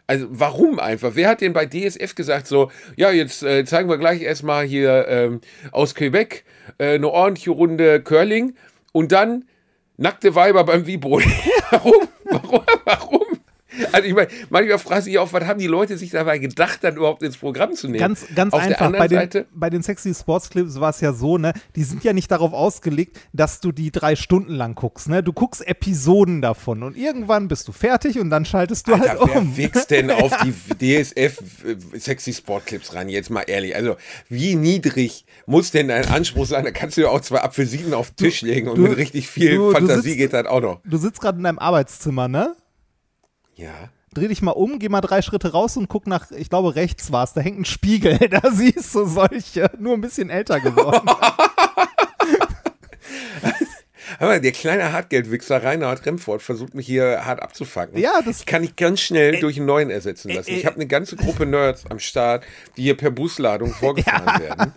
Also 0.06 0.28
warum 0.30 0.80
einfach? 0.80 1.12
Wer 1.16 1.30
hat 1.30 1.42
denn 1.42 1.54
bei 1.54 1.66
DSF 1.66 2.16
gesagt 2.16 2.48
so, 2.48 2.72
ja, 2.98 3.12
jetzt 3.12 3.42
äh, 3.44 3.64
zeigen 3.66 3.90
wir 3.90 3.98
gleich 3.98 4.22
erstmal 4.22 4.66
hier 4.66 5.08
ähm, 5.08 5.42
aus 5.72 5.96
Quebec 5.96 6.44
äh, 6.78 6.96
eine 6.96 7.10
ordentliche 7.10 7.52
Runde 7.52 8.02
Curling 8.02 8.56
und 8.92 9.12
dann 9.12 9.46
nackte 9.98 10.36
Weiber 10.36 10.66
beim 10.66 10.86
Vibro. 10.86 11.22
warum? 11.72 12.08
Also 13.94 14.08
ich 14.08 14.14
meine, 14.14 14.28
manchmal 14.50 14.80
frage 14.80 15.10
ich 15.10 15.18
auch, 15.20 15.32
was 15.34 15.46
haben 15.46 15.60
die 15.60 15.68
Leute 15.68 15.98
sich 15.98 16.10
dabei 16.12 16.38
gedacht, 16.40 16.80
dann 16.84 16.96
überhaupt 16.98 17.24
ins 17.24 17.38
Programm 17.38 17.74
zu 17.74 17.88
nehmen? 17.88 18.00
Ganz, 18.00 18.26
ganz 18.36 18.54
Auf 18.54 18.60
einfach. 18.62 18.92
Bei 18.92 19.08
den, 19.08 19.18
Seite, 19.20 19.46
bei 19.54 19.70
den 19.70 19.84
Sexy 19.84 20.14
Sports 20.14 20.50
Clips 20.50 20.80
war 20.80 20.90
es 20.90 21.02
ja 21.02 21.14
so, 21.14 21.38
ne? 21.38 21.54
Die 21.76 21.84
sind 21.84 22.04
ja 22.04 22.14
nicht 22.14 22.30
darauf 22.32 22.54
ausgelegt, 22.54 23.20
dass 23.34 23.60
du 23.60 23.72
die 23.72 23.92
drei 23.92 24.16
Stunden 24.16 24.54
lang 24.54 24.76
guckst, 24.76 25.10
ne? 25.10 25.24
Du 25.24 25.32
guckst 25.34 25.66
Episoden 25.68 26.42
davon 26.42 26.84
und 26.84 26.98
irgendwann 26.98 27.48
bist 27.48 27.68
du 27.68 27.72
fertig 27.72 28.20
und 28.20 28.30
dann 28.30 28.46
schaltest 28.46 28.88
du 28.88 28.94
Alter, 28.94 29.10
halt 29.10 29.20
wer 29.26 29.38
um. 29.42 29.58
wächst 29.58 29.92
denn 29.92 30.10
auf 30.12 30.32
die 30.44 30.54
DSF 31.04 31.40
äh, 31.94 32.00
Sexy 32.00 32.34
Sport 32.34 32.66
Clips 32.66 32.94
ran? 32.96 33.10
Jetzt 33.10 33.30
mal 33.30 33.42
ehrlich. 33.42 33.76
Also, 33.76 33.96
wie 34.30 34.56
niedrig 34.56 35.26
muss 35.46 35.72
denn 35.72 35.88
dein 35.90 36.06
Anspruch 36.08 36.46
sein? 36.46 36.64
Da 36.66 36.72
kannst 36.72 36.98
du 36.98 37.02
ja 37.02 37.10
auch 37.10 37.22
zwei 37.22 37.42
Apfelsinen 37.42 37.94
auf 37.94 38.12
den 38.12 38.16
Tisch 38.26 38.42
legen 38.42 38.68
und 38.70 38.78
du- 38.78 38.82
mit 38.84 38.98
richtig 38.98 39.28
viel 39.28 39.56
du- 39.56 39.68
du 39.68 39.72
Fantasie 39.72 40.02
sitzt- 40.10 40.18
geht 40.18 40.34
das 40.34 40.46
auch 40.48 40.62
noch. 40.62 40.82
Du 40.86 40.98
sitzt 40.98 41.22
gerade 41.22 41.38
in 41.38 41.44
deinem 41.44 41.60
Arbeitszimmer, 41.60 42.28
ne? 42.28 42.56
Ja. 43.56 43.90
Dreh 44.14 44.28
dich 44.28 44.42
mal 44.44 44.52
um, 44.52 44.78
geh 44.80 44.90
mal 44.90 45.02
drei 45.02 45.22
Schritte 45.24 45.52
raus 45.54 45.76
und 45.78 45.88
guck 45.90 46.06
nach, 46.08 46.30
ich 46.32 46.50
glaube, 46.50 46.76
rechts 46.76 47.12
war 47.12 47.24
es. 47.24 47.34
Da 47.34 47.42
hängt 47.42 47.60
ein 47.60 47.66
Spiegel. 47.66 48.18
Da 48.30 48.42
siehst 48.52 48.94
du 48.96 49.06
solche, 49.06 49.72
nur 49.80 49.94
ein 49.96 50.02
bisschen 50.02 50.30
älter 50.30 50.60
geworden. 50.60 51.10
Mal, 54.20 54.40
der 54.40 54.52
kleine 54.52 54.92
Hartgeldwichser 54.94 55.64
Reinhard 55.64 56.06
Remford 56.06 56.42
versucht 56.42 56.76
mich 56.76 56.86
hier 56.86 57.26
hart 57.26 57.42
abzufangen. 57.42 57.98
Ja, 57.98 58.22
das- 58.24 58.40
Ich 58.42 58.46
kann 58.46 58.64
ich 58.64 58.76
ganz 58.76 59.02
schnell 59.02 59.40
durch 59.40 59.58
einen 59.58 59.66
neuen 59.66 59.90
ersetzen 59.90 60.32
lassen. 60.32 60.52
äh, 60.52 60.58
Ich 60.60 60.66
habe 60.66 60.76
eine 60.78 60.88
ganze 60.88 61.16
Gruppe 61.18 61.46
Nerds 61.46 61.86
am 61.90 62.00
Start, 62.00 62.46
die 62.78 62.84
hier 62.84 62.96
per 62.96 63.12
Busladung 63.12 63.74
vorgefahren 63.74 64.42
werden. 64.42 64.74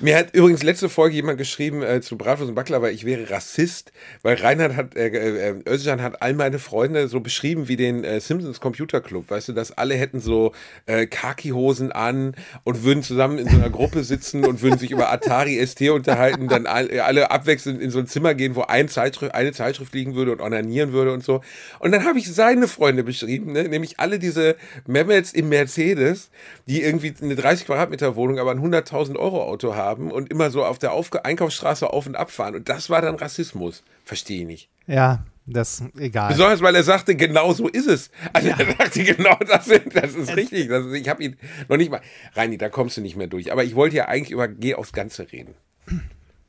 Mir 0.00 0.16
hat 0.16 0.32
übrigens 0.32 0.62
letzte 0.62 0.88
Folge 0.88 1.16
jemand 1.16 1.38
geschrieben 1.38 1.82
äh, 1.82 2.00
zu 2.00 2.16
Bratwurst 2.16 2.50
und 2.50 2.54
Baklava, 2.54 2.88
ich 2.88 3.04
wäre 3.04 3.30
Rassist, 3.30 3.90
weil 4.22 4.36
Reinhard 4.36 4.76
hat, 4.76 4.94
äh, 4.94 5.08
äh, 5.08 5.54
Özcan 5.68 6.00
hat 6.02 6.22
all 6.22 6.34
meine 6.34 6.60
Freunde 6.60 7.08
so 7.08 7.18
beschrieben 7.18 7.66
wie 7.66 7.74
den 7.74 8.04
äh, 8.04 8.20
Simpsons 8.20 8.60
Computer 8.60 9.00
Club, 9.00 9.28
weißt 9.28 9.48
du, 9.48 9.54
dass 9.54 9.76
alle 9.76 9.96
hätten 9.96 10.20
so 10.20 10.52
äh, 10.86 11.06
Khaki-Hosen 11.06 11.90
an 11.90 12.36
und 12.62 12.84
würden 12.84 13.02
zusammen 13.02 13.38
in 13.38 13.48
so 13.48 13.56
einer 13.56 13.70
Gruppe 13.70 14.04
sitzen 14.04 14.46
und 14.46 14.62
würden 14.62 14.78
sich 14.78 14.92
über 14.92 15.10
Atari 15.10 15.66
ST 15.66 15.90
unterhalten, 15.90 16.46
dann 16.46 16.66
äh, 16.66 17.00
alle 17.00 17.32
abwechselnd 17.32 17.82
in 17.82 17.90
so 17.90 17.98
ein 17.98 18.06
Zimmer 18.06 18.34
gehen, 18.34 18.54
wo 18.54 18.62
ein 18.62 18.86
Zeitschrift, 18.86 19.34
eine 19.34 19.50
Zeitschrift 19.50 19.92
liegen 19.94 20.14
würde 20.14 20.30
und 20.30 20.40
onanieren 20.40 20.92
würde 20.92 21.12
und 21.12 21.24
so. 21.24 21.40
Und 21.80 21.90
dann 21.90 22.04
habe 22.04 22.20
ich 22.20 22.32
seine 22.32 22.68
Freunde 22.68 23.02
beschrieben, 23.02 23.50
ne? 23.50 23.64
nämlich 23.64 23.98
alle 23.98 24.20
diese 24.20 24.54
Mehmets 24.86 25.32
im 25.32 25.48
Mercedes, 25.48 26.30
die 26.68 26.82
irgendwie 26.82 27.12
eine 27.20 27.34
30 27.34 27.66
Quadratmeter 27.66 28.14
Wohnung, 28.14 28.38
aber 28.38 28.52
ein 28.52 28.60
100.000 28.60 29.16
Euro 29.16 29.42
Auto 29.42 29.74
haben 29.74 29.87
und 29.96 30.30
immer 30.30 30.50
so 30.50 30.64
auf 30.64 30.78
der 30.78 30.92
auf 30.92 31.12
Einkaufsstraße 31.12 31.90
auf 31.90 32.06
und 32.06 32.16
ab 32.16 32.30
fahren. 32.30 32.54
Und 32.54 32.68
das 32.68 32.90
war 32.90 33.02
dann 33.02 33.16
Rassismus. 33.16 33.82
Verstehe 34.04 34.40
ich 34.40 34.46
nicht. 34.46 34.68
ja, 34.86 35.24
das, 35.50 35.82
egal. 35.98 36.28
Besonders, 36.28 36.60
weil 36.60 36.74
er 36.74 36.82
sagte, 36.82 37.14
genau 37.14 37.54
so 37.54 37.68
ist 37.68 37.86
es. 37.86 38.10
Also 38.34 38.48
er 38.50 38.66
sagte, 38.76 39.02
genau 39.02 39.34
das, 39.36 39.66
das 39.66 40.14
ist 40.14 40.36
richtig. 40.36 40.68
Das 40.68 40.84
ist, 40.84 40.92
ich 40.92 41.08
habe 41.08 41.24
ihn 41.24 41.36
noch 41.68 41.78
nicht 41.78 41.90
mal. 41.90 42.02
Reini, 42.34 42.58
da 42.58 42.68
kommst 42.68 42.98
du 42.98 43.00
nicht 43.00 43.16
mehr 43.16 43.28
durch. 43.28 43.50
Aber 43.50 43.64
ich 43.64 43.74
wollte 43.74 43.96
ja 43.96 44.08
eigentlich 44.08 44.30
über 44.30 44.46
Geh 44.46 44.74
aufs 44.74 44.92
Ganze 44.92 45.32
reden. 45.32 45.54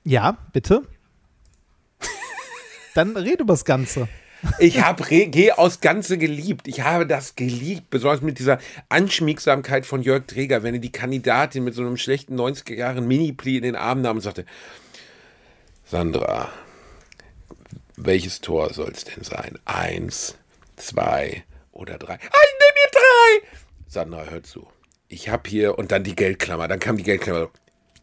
Ja, 0.03 0.37
bitte. 0.51 0.83
Dann 2.93 3.15
red 3.15 3.39
übers 3.39 3.63
Ganze. 3.63 4.09
Ich 4.59 4.81
habe 4.81 5.03
Geh 5.03 5.51
aus 5.51 5.81
Ganze 5.81 6.17
geliebt. 6.17 6.67
Ich 6.67 6.81
habe 6.81 7.05
das 7.05 7.35
geliebt, 7.35 7.89
besonders 7.89 8.21
mit 8.21 8.39
dieser 8.39 8.59
Anschmiegsamkeit 8.87 9.85
von 9.85 10.01
Jörg 10.01 10.27
Träger, 10.27 10.63
wenn 10.63 10.75
er 10.75 10.79
die 10.79 10.91
Kandidatin 10.91 11.63
mit 11.63 11.75
so 11.75 11.81
einem 11.81 11.97
schlechten 11.97 12.39
90er 12.39 12.75
Jahren 12.75 13.07
Mini-Pli 13.07 13.57
in 13.57 13.63
den 13.63 13.75
Arm 13.75 14.01
nahm 14.01 14.17
und 14.17 14.21
sagte, 14.21 14.45
Sandra, 15.85 16.49
welches 17.97 18.41
Tor 18.41 18.73
soll 18.73 18.91
es 18.91 19.03
denn 19.03 19.23
sein? 19.23 19.57
Eins, 19.65 20.37
zwei 20.77 21.43
oder 21.71 21.97
drei? 21.97 22.13
Ah, 22.13 22.17
ich 22.17 22.55
nehme 22.59 22.75
hier 22.75 22.91
drei! 22.91 23.47
Sandra, 23.87 24.23
hör 24.29 24.43
zu. 24.43 24.67
Ich 25.07 25.29
habe 25.29 25.49
hier, 25.49 25.77
und 25.79 25.91
dann 25.91 26.03
die 26.03 26.15
Geldklammer, 26.15 26.67
dann 26.67 26.79
kam 26.79 26.97
die 26.97 27.03
Geldklammer, 27.03 27.49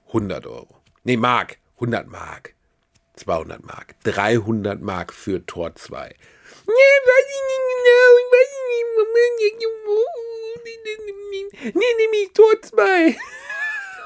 100 0.08 0.46
Euro. 0.46 0.74
Nee, 1.04 1.16
Mark, 1.16 1.58
100 1.76 2.08
Mark. 2.08 2.55
200 3.16 3.64
Mark, 3.64 3.94
300 4.04 4.80
Mark 4.80 5.12
für 5.12 5.44
Tor 5.46 5.74
2. 5.74 6.00
weiß 6.00 7.26
ich 7.28 7.42
nicht 7.48 7.64
genau, 7.72 8.08
ich 8.20 8.28
weiß 8.32 8.50
nicht, 8.68 8.86
Moment, 8.96 9.36
nee, 11.74 11.94
nee, 11.98 12.08
mich 12.10 12.32
tut's 12.32 12.72
mal. 12.72 13.14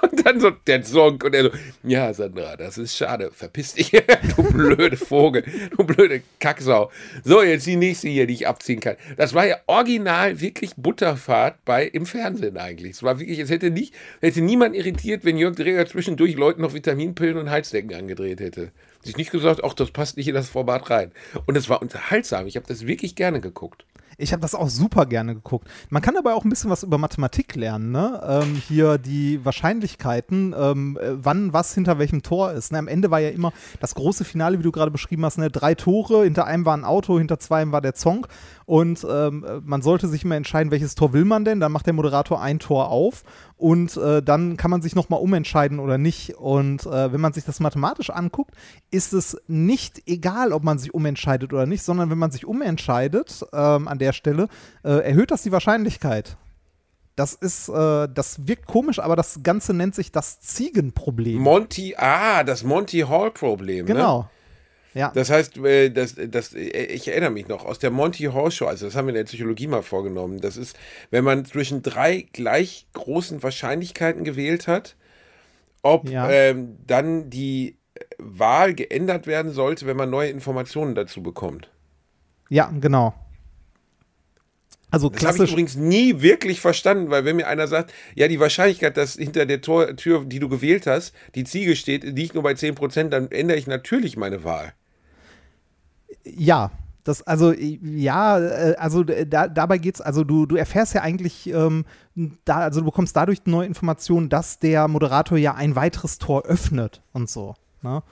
Und 0.03 0.27
dann 0.27 0.41
so 0.41 0.51
der 0.51 0.83
Song 0.83 1.21
und 1.23 1.35
er 1.35 1.45
so, 1.45 1.51
ja, 1.83 2.13
Sandra, 2.15 2.57
das 2.57 2.79
ist 2.79 2.97
schade, 2.97 3.31
verpiss 3.33 3.75
dich, 3.75 3.91
du 3.91 4.43
blöde 4.43 4.97
Vogel, 4.97 5.45
du 5.77 5.85
blöde 5.85 6.23
Kacksau. 6.39 6.91
So, 7.23 7.43
jetzt 7.43 7.67
die 7.67 7.77
nächste 7.77 8.09
hier, 8.09 8.27
die 8.27 8.33
ich 8.35 8.47
abziehen 8.47 8.81
kann. 8.81 8.97
Das 9.19 9.35
war 9.35 9.47
ja 9.47 9.57
original 9.67 10.41
wirklich 10.41 10.75
Butterfahrt 10.77 11.65
bei 11.67 11.85
im 11.85 12.07
Fernsehen 12.07 12.57
eigentlich. 12.57 12.93
Es 12.93 13.03
war 13.03 13.21
wirklich, 13.21 13.41
es 13.41 13.51
hätte 13.51 13.71
nicht, 13.71 13.95
hätte 14.21 14.41
niemand 14.41 14.75
irritiert, 14.75 15.25
wenn 15.25 15.37
Jörg 15.37 15.57
Dreger 15.57 15.87
zwischendurch 15.87 16.35
Leuten 16.35 16.63
noch 16.63 16.73
Vitaminpillen 16.73 17.37
und 17.37 17.51
Heizdecken 17.51 17.95
angedreht 17.95 18.41
hätte. 18.41 18.73
Sich 19.03 19.17
nicht 19.17 19.31
gesagt, 19.31 19.63
ach, 19.65 19.75
das 19.75 19.91
passt 19.91 20.17
nicht 20.17 20.29
in 20.29 20.35
das 20.35 20.49
Format 20.49 20.91
rein. 20.91 21.13
Und 21.47 21.57
es 21.57 21.69
war 21.69 21.81
unterhaltsam. 21.81 22.47
Ich 22.47 22.57
habe 22.57 22.67
das 22.67 22.87
wirklich 22.87 23.15
gerne 23.15 23.41
geguckt. 23.41 23.87
Ich 24.21 24.33
habe 24.33 24.43
das 24.43 24.55
auch 24.55 24.69
super 24.69 25.07
gerne 25.07 25.35
geguckt. 25.35 25.67
Man 25.89 26.03
kann 26.03 26.17
aber 26.19 26.35
auch 26.35 26.45
ein 26.45 26.51
bisschen 26.51 26.69
was 26.69 26.83
über 26.83 26.99
Mathematik 26.99 27.57
lernen. 27.57 27.91
Ne? 27.91 28.21
Ähm, 28.23 28.55
hier 28.55 28.99
die 28.99 29.43
Wahrscheinlichkeiten, 29.45 30.55
ähm, 30.59 30.99
äh, 31.01 31.13
wann 31.13 31.55
was 31.55 31.75
hinter 31.75 31.99
welchem 31.99 32.23
Tor 32.23 32.53
ist. 32.53 32.71
Ne? 32.71 32.79
Am 32.79 32.89
Ende 32.89 33.11
war 33.11 33.21
ja 33.21 33.31
immer 33.31 33.53
das 33.81 33.95
große 33.95 34.25
Finale, 34.25 34.59
wie 34.59 34.63
du 34.63 34.73
gerade 34.73 34.91
beschrieben 34.91 35.25
hast, 35.25 35.39
ne? 35.39 35.51
drei 35.51 35.75
Tore, 35.75 36.25
hinter 36.25 36.45
einem 36.47 36.67
war 36.67 36.77
ein 36.77 36.85
Auto, 36.85 37.19
hinter 37.19 37.39
zwei 37.39 37.73
war 37.73 37.81
der 37.81 37.95
Zong. 37.95 38.27
Und 38.71 39.05
ähm, 39.11 39.45
man 39.65 39.83
sollte 39.83 40.07
sich 40.07 40.23
immer 40.25 40.37
entscheiden, 40.37 40.71
welches 40.71 40.95
Tor 40.95 41.13
will 41.13 41.25
man 41.25 41.45
denn. 41.45 41.59
Dann 41.59 41.73
macht 41.73 41.87
der 41.87 41.93
Moderator 41.93 42.41
ein 42.41 42.61
Tor 42.61 42.89
auf 42.89 43.25
und 43.57 43.97
äh, 43.97 44.23
dann 44.23 44.57
kann 44.57 44.71
man 44.71 44.81
sich 44.81 44.95
nochmal 44.95 45.21
umentscheiden 45.21 45.81
oder 45.81 45.99
nicht. 45.99 46.37
Und 46.37 46.87
äh, 46.87 47.13
wenn 47.13 47.21
man 47.21 47.33
sich 47.33 47.45
das 47.45 47.59
mathematisch 47.59 48.11
anguckt, 48.11 48.55
ist 48.93 49.13
es 49.13 49.37
nicht 49.49 50.07
egal, 50.07 50.53
ob 50.53 50.63
man 50.63 50.79
sich 50.79 50.95
umentscheidet 50.95 51.53
oder 51.53 51.67
nicht, 51.67 51.83
sondern 51.83 52.11
wenn 52.11 52.19
man 52.19 52.31
sich 52.31 52.47
umentscheidet 52.47 53.45
ähm, 53.53 53.89
an 53.89 53.99
der 53.99 54.13
Stelle, 54.13 54.47
äh, 54.85 55.05
erhöht 55.05 55.33
das 55.33 55.43
die 55.43 55.51
Wahrscheinlichkeit. 55.51 56.37
Das 57.17 57.35
ist, 57.35 57.71
äh, 57.71 58.07
das 58.15 58.47
wirkt 58.47 58.69
komisch, 58.69 59.01
aber 59.01 59.17
das 59.17 59.41
Ganze 59.43 59.75
nennt 59.75 59.97
sich 59.97 60.13
das 60.13 60.39
Ziegenproblem. 60.39 61.43
Monty, 61.43 61.97
ah, 61.99 62.45
das 62.45 62.63
Monty 62.63 63.01
Hall-Problem. 63.01 63.87
genau. 63.87 64.21
Ne? 64.21 64.29
Ja. 64.95 65.13
Das 65.15 65.31
heißt, 65.31 65.57
äh, 65.59 65.91
das, 65.91 66.17
das, 66.17 66.53
äh, 66.55 66.61
ich 66.61 67.07
erinnere 67.09 67.31
mich 67.31 67.47
noch 67.49 67.65
aus 67.65 67.79
der 67.79 67.91
Monty 67.91 68.25
Hall 68.25 68.51
Show, 68.51 68.67
also 68.67 68.87
das 68.87 68.97
haben 68.97 69.07
wir 69.07 69.11
in 69.11 69.17
der 69.17 69.25
Psychologie 69.25 69.67
mal 69.69 69.83
vorgenommen. 69.83 70.41
Das 70.41 70.57
ist, 70.57 70.77
wenn 71.11 71.25
man 71.25 71.45
zwischen 71.45 71.83
drei 71.83 72.27
gleich 72.33 72.87
großen 72.93 73.43
Wahrscheinlichkeiten 73.43 74.25
gewählt 74.25 74.67
hat, 74.67 74.97
ob 75.83 76.09
Ja. 76.09 76.29
ähm, 76.31 76.77
dann 76.87 77.31
die 77.31 77.77
Wahl 78.19 78.75
geändert 78.75 79.27
werden 79.27 79.53
sollte, 79.53 79.87
wenn 79.87 79.97
man 79.97 80.11
neue 80.11 80.31
Informationen 80.31 80.95
dazu 80.95 81.23
bekommt. 81.23 81.71
ja, 82.49 82.73
genau. 82.81 83.15
Also 84.93 85.09
Das 85.09 85.25
habe 85.25 85.45
ich 85.45 85.53
übrigens 85.53 85.77
nie 85.77 86.21
wirklich 86.21 86.61
verstanden, 86.61 87.11
weil 87.11 87.25
wenn 87.25 87.37
mir 87.37 87.47
einer 87.47 87.69
sagt, 87.69 87.93
ja, 88.17 88.27
die 88.27 88.41
Wahrscheinlichkeit, 88.41 88.97
dass 88.97 89.15
hinter 89.15 89.47
der 89.47 89.61
Tor, 89.61 89.95
Tür, 89.95 90.25
die 90.25 90.41
du 90.41 90.49
gewählt 90.49 90.89
hast, 90.89 91.15
die 91.37 91.45
Ziege 91.45 91.77
steht, 91.77 92.03
liegt 92.03 92.35
nur 92.35 92.43
bei 92.43 92.53
10%, 92.53 93.09
dann 93.11 93.31
ändere 93.31 93.57
ich 93.57 93.69
natürlich 93.69 94.17
meine 94.17 94.43
Wahl. 94.43 94.73
Ja, 96.25 96.71
das, 97.05 97.23
also, 97.23 97.53
ja, 97.53 98.39
äh, 98.39 98.77
also 98.77 99.03
äh, 99.05 99.27
da, 99.27 99.49
dabei 99.49 99.79
geht's, 99.79 100.01
also 100.01 100.23
du, 100.23 100.47
du 100.47 100.57
erfährst 100.57 100.95
ja 100.95 101.03
eigentlich, 101.03 101.49
ähm, 101.49 101.85
da, 102.45 102.59
also 102.59 102.81
du 102.81 102.87
bekommst 102.87 103.17
dadurch 103.17 103.41
neue 103.47 103.67
Informationen, 103.67 104.29
dass 104.29 104.59
der 104.59 104.87
Moderator 104.89 105.39
ja 105.39 105.55
ein 105.55 105.77
weiteres 105.77 106.19
Tor 106.19 106.43
öffnet 106.43 107.03
und 107.13 107.31
so. 107.31 107.55
Ne? 107.83 108.03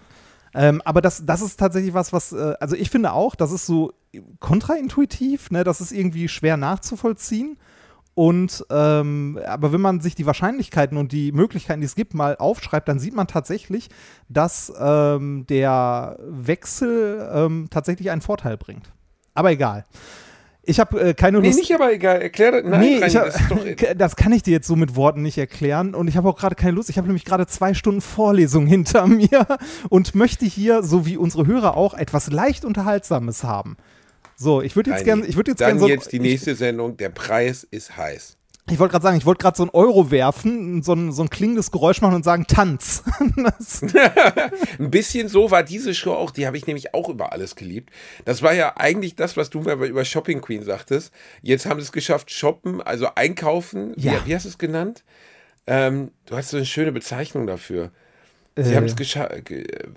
Ähm, 0.55 0.81
aber 0.85 1.03
das, 1.03 1.25
das 1.27 1.43
ist 1.43 1.59
tatsächlich 1.61 1.93
was, 1.93 2.13
was, 2.13 2.33
äh, 2.33 2.55
also 2.61 2.77
ich 2.77 2.91
finde 2.91 3.13
auch, 3.13 3.35
das 3.35 3.53
ist 3.53 3.67
so 3.67 3.93
kontraintuitiv, 4.41 5.51
ne? 5.51 5.65
das 5.65 5.81
ist 5.81 5.93
irgendwie 5.93 6.29
schwer 6.29 6.57
nachzuvollziehen. 6.57 7.59
Und 8.19 8.67
ähm, 8.69 9.39
aber 9.47 9.73
wenn 9.73 9.81
man 9.81 10.01
sich 10.01 10.17
die 10.17 10.27
Wahrscheinlichkeiten 10.27 10.99
und 10.99 11.13
die 11.13 11.31
Möglichkeiten, 11.31 11.81
die 11.81 11.87
es 11.87 11.95
gibt, 11.95 12.15
mal 12.15 12.35
aufschreibt, 12.37 12.89
dann 12.89 12.99
sieht 12.99 13.15
man 13.15 13.29
tatsächlich, 13.29 13.91
dass 14.29 14.73
ähm, 14.77 15.47
der 15.49 16.19
Wechsel 16.27 17.31
ähm, 17.33 17.69
tatsächlich 17.71 18.11
einen 18.11 18.21
Vorteil 18.21 18.57
bringt. 18.57 18.91
Aber 19.35 19.53
egal. 19.53 19.85
Ich 20.65 20.81
habe 20.81 21.01
äh, 21.01 21.15
keine 21.15 21.39
Nee, 21.39 21.47
Lust. 21.47 21.61
nicht 21.61 21.73
aber 21.73 21.93
egal, 21.93 22.21
erklär 22.21 22.51
das. 22.51 22.65
Nein, 22.65 22.81
nee, 22.81 22.95
Reini, 22.97 23.07
ich 23.07 23.17
hab, 23.17 23.27
das 23.27 23.41
doch, 23.49 23.65
das 23.97 24.17
kann 24.17 24.33
ich 24.33 24.43
dir 24.43 24.51
jetzt 24.51 24.67
so 24.67 24.75
mit 24.75 24.97
Worten 24.97 25.23
nicht 25.23 25.39
erklären. 25.39 25.95
Und 25.95 26.09
ich 26.09 26.17
habe 26.17 26.29
auch 26.29 26.37
gerade 26.37 26.57
keine 26.57 26.73
Lust. 26.73 26.91
Ich 26.91 26.99
habe 26.99 27.07
nämlich 27.07 27.25
gerade 27.25 27.47
zwei 27.47 27.73
Stunden 27.73 28.01
Vorlesung 28.01 28.67
hinter 28.75 29.07
mir 29.07 29.47
und 29.91 30.17
möchte 30.17 30.45
hier, 30.45 30.83
so 30.83 31.07
wie 31.07 31.17
unsere 31.17 31.47
Hörer 31.47 31.77
auch, 31.77 31.95
etwas 31.95 32.33
leicht 32.33 32.65
Unterhaltsames 32.65 33.45
haben. 33.45 33.77
So, 34.41 34.63
ich 34.63 34.77
würde 34.77 34.93
jetzt 34.93 35.05
gerne, 35.05 35.27
ich 35.27 35.35
Dann 35.35 35.57
gerne 35.57 35.81
so, 35.81 35.89
jetzt 35.89 36.13
die 36.13 36.21
nächste 36.21 36.55
Sendung, 36.55 36.97
der 36.97 37.09
Preis 37.09 37.67
ist 37.69 37.97
heiß. 37.97 38.37
ich, 38.67 38.75
ich 38.75 38.79
wollte 38.79 38.93
gerade 38.93 39.03
sagen, 39.03 39.19
ich 39.19 39.27
wollte 39.27 39.43
gerade 39.43 39.57
so 39.57 39.65
ein 39.65 39.71
Euro 39.71 40.13
werfen, 40.13 40.81
so 40.85 40.93
ein, 40.93 41.11
so 41.11 41.23
ein 41.23 41.29
klingendes 41.29 41.73
Geräusch 41.73 42.01
machen 42.03 42.15
und 42.15 42.25
sagen 42.25 42.47
Tanz. 42.47 43.03
Ein 44.79 44.91
bisschen 44.93 45.29
so 45.29 45.51
war 45.51 45.65
diese 45.65 45.93
Show 45.93 46.13
auch, 46.13 46.31
die 46.31 46.47
habe 46.47 46.57
ich 46.57 46.69
nämlich 46.69 46.95
auch 46.95 47.09
über 47.09 47.33
alles 47.33 47.57
geliebt. 47.57 47.91
Das 48.27 48.41
war 48.41 48.53
ja 48.53 48.77
eigentlich 48.77 49.17
das, 49.17 49.37
was 49.37 49.51
du 49.51 49.61
mir 49.63 49.73
über 49.73 50.05
Shopping 50.05 50.41
Queen 50.41 50.63
sagtest. 50.63 51.13
Jetzt 51.43 51.67
haben 51.67 51.81
sie 51.81 51.87
es 51.87 51.93
geschafft, 51.93 52.31
shoppen, 52.31 52.81
also 52.81 53.09
einkaufen. 53.17 53.93
Ja. 53.97 54.13
Wie, 54.25 54.31
wie 54.31 54.35
hast 54.37 54.45
du 54.45 54.51
es 54.51 54.59
genannt? 54.59 55.03
Ähm, 55.67 56.13
du 56.27 56.37
hast 56.37 56.51
so 56.51 56.59
eine 56.59 56.67
schöne 56.67 56.93
Bezeichnung 56.93 57.49
dafür. 57.49 57.91
Sie 58.61 58.73
Äh. 58.73 58.77
haben 58.77 58.87
es 58.87 58.97
geschafft, 58.97 59.33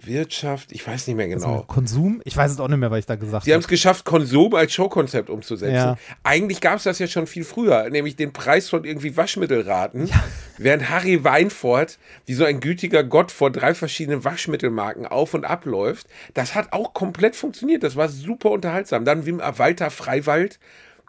Wirtschaft, 0.04 0.71
ich 0.71 0.86
weiß 0.86 1.08
nicht 1.08 1.15
mehr 1.15 1.28
genau. 1.28 1.54
also 1.54 1.63
Konsum, 1.65 2.21
ich 2.26 2.38
weiß 2.38 2.52
es 2.52 2.60
auch 2.60 2.67
nicht 2.67 2.78
mehr, 2.78 2.91
was 2.91 3.00
ich 3.00 3.06
da 3.06 3.15
gesagt 3.15 3.45
Sie 3.45 3.52
haben 3.52 3.56
habe. 3.56 3.62
es 3.63 3.67
geschafft, 3.67 4.06
Konsum 4.06 4.54
als 4.54 4.71
Showkonzept 4.74 5.30
umzusetzen. 5.30 5.74
Ja. 5.76 5.97
Eigentlich 6.24 6.62
gab 6.62 6.76
es 6.78 6.84
das 6.84 7.00
ja 7.00 7.08
schon 7.08 7.26
viel 7.28 7.43
früher, 7.43 7.89
nämlich 7.89 8.15
den 8.15 8.34
Preis 8.34 8.69
von 8.69 8.84
irgendwie 8.84 9.17
Waschmittelraten, 9.17 10.10
während 10.58 10.89
Harry 10.89 11.24
Weinfurt 11.24 11.97
wie 12.26 12.34
so 12.34 12.45
ein 12.45 12.60
gütiger 12.60 13.04
Gott 13.04 13.32
vor 13.32 13.52
drei 13.52 13.74
verschiedenen 13.74 14.24
Waschmittelmarken 14.24 15.06
auf 15.08 15.34
und 15.34 15.43
abläuft. 15.45 16.08
Das 16.34 16.54
hat 16.56 16.71
auch 16.74 16.93
komplett 16.93 17.36
funktioniert. 17.36 17.84
Das 17.84 17.95
war 17.95 18.10
super 18.10 18.52
unterhaltsam. 18.52 19.06
Dann 19.06 19.26
wie 19.26 19.38
Walter 19.39 19.89
Freiwald. 19.89 20.60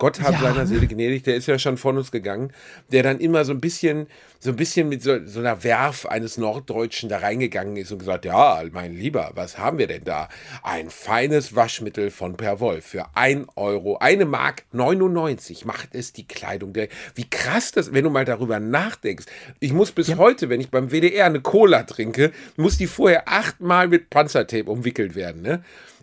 Gott 0.02 0.20
hat 0.20 0.32
Ja. 0.32 0.40
seiner 0.40 0.66
Seele 0.66 0.88
gnädig, 0.88 1.22
der 1.22 1.36
ist 1.36 1.46
ja 1.46 1.60
schon 1.60 1.76
von 1.78 1.96
uns 1.96 2.10
gegangen, 2.10 2.50
der 2.90 3.04
dann 3.04 3.20
immer 3.20 3.44
so 3.44 3.52
ein 3.52 3.60
bisschen, 3.60 4.08
so 4.40 4.50
ein 4.50 4.56
bisschen 4.56 4.88
mit 4.88 5.00
so, 5.00 5.24
so 5.26 5.38
einer 5.38 5.62
Werf 5.62 6.06
eines 6.06 6.38
Norddeutschen 6.38 7.08
da 7.08 7.18
reingegangen 7.18 7.76
ist 7.76 7.92
und 7.92 7.98
gesagt, 8.00 8.24
ja, 8.24 8.64
mein 8.72 8.96
Lieber, 8.96 9.30
was 9.36 9.58
haben 9.58 9.78
wir 9.78 9.86
denn 9.86 10.02
da? 10.02 10.28
Ein 10.64 10.90
feines 10.90 11.54
Waschmittel 11.54 12.10
von 12.10 12.36
Perwoll 12.36 12.80
für 12.80 13.06
1 13.14 13.46
Euro, 13.54 13.98
eine 13.98 14.24
Mark 14.24 14.64
99 14.72 15.64
macht 15.66 15.94
es 15.94 16.12
die 16.12 16.26
Kleidung. 16.26 16.72
Der, 16.72 16.88
wie 17.14 17.30
krass 17.30 17.70
das, 17.70 17.92
wenn 17.92 18.02
du 18.02 18.10
mal 18.10 18.24
darüber 18.24 18.58
nachdenkst. 18.58 19.26
Ich 19.60 19.72
muss 19.72 19.92
bis 19.92 20.16
heute, 20.16 20.48
wenn 20.48 20.60
ich 20.60 20.70
beim 20.70 20.90
WDR 20.90 21.26
eine 21.26 21.40
Cola 21.42 21.84
trinke, 21.84 22.32
muss 22.56 22.76
die 22.76 22.88
vorher 22.88 23.28
achtmal 23.28 23.86
mit 23.86 24.10
Panzertape 24.10 24.68
umwickelt 24.68 25.14
werden, 25.14 25.42
ne? 25.42 25.62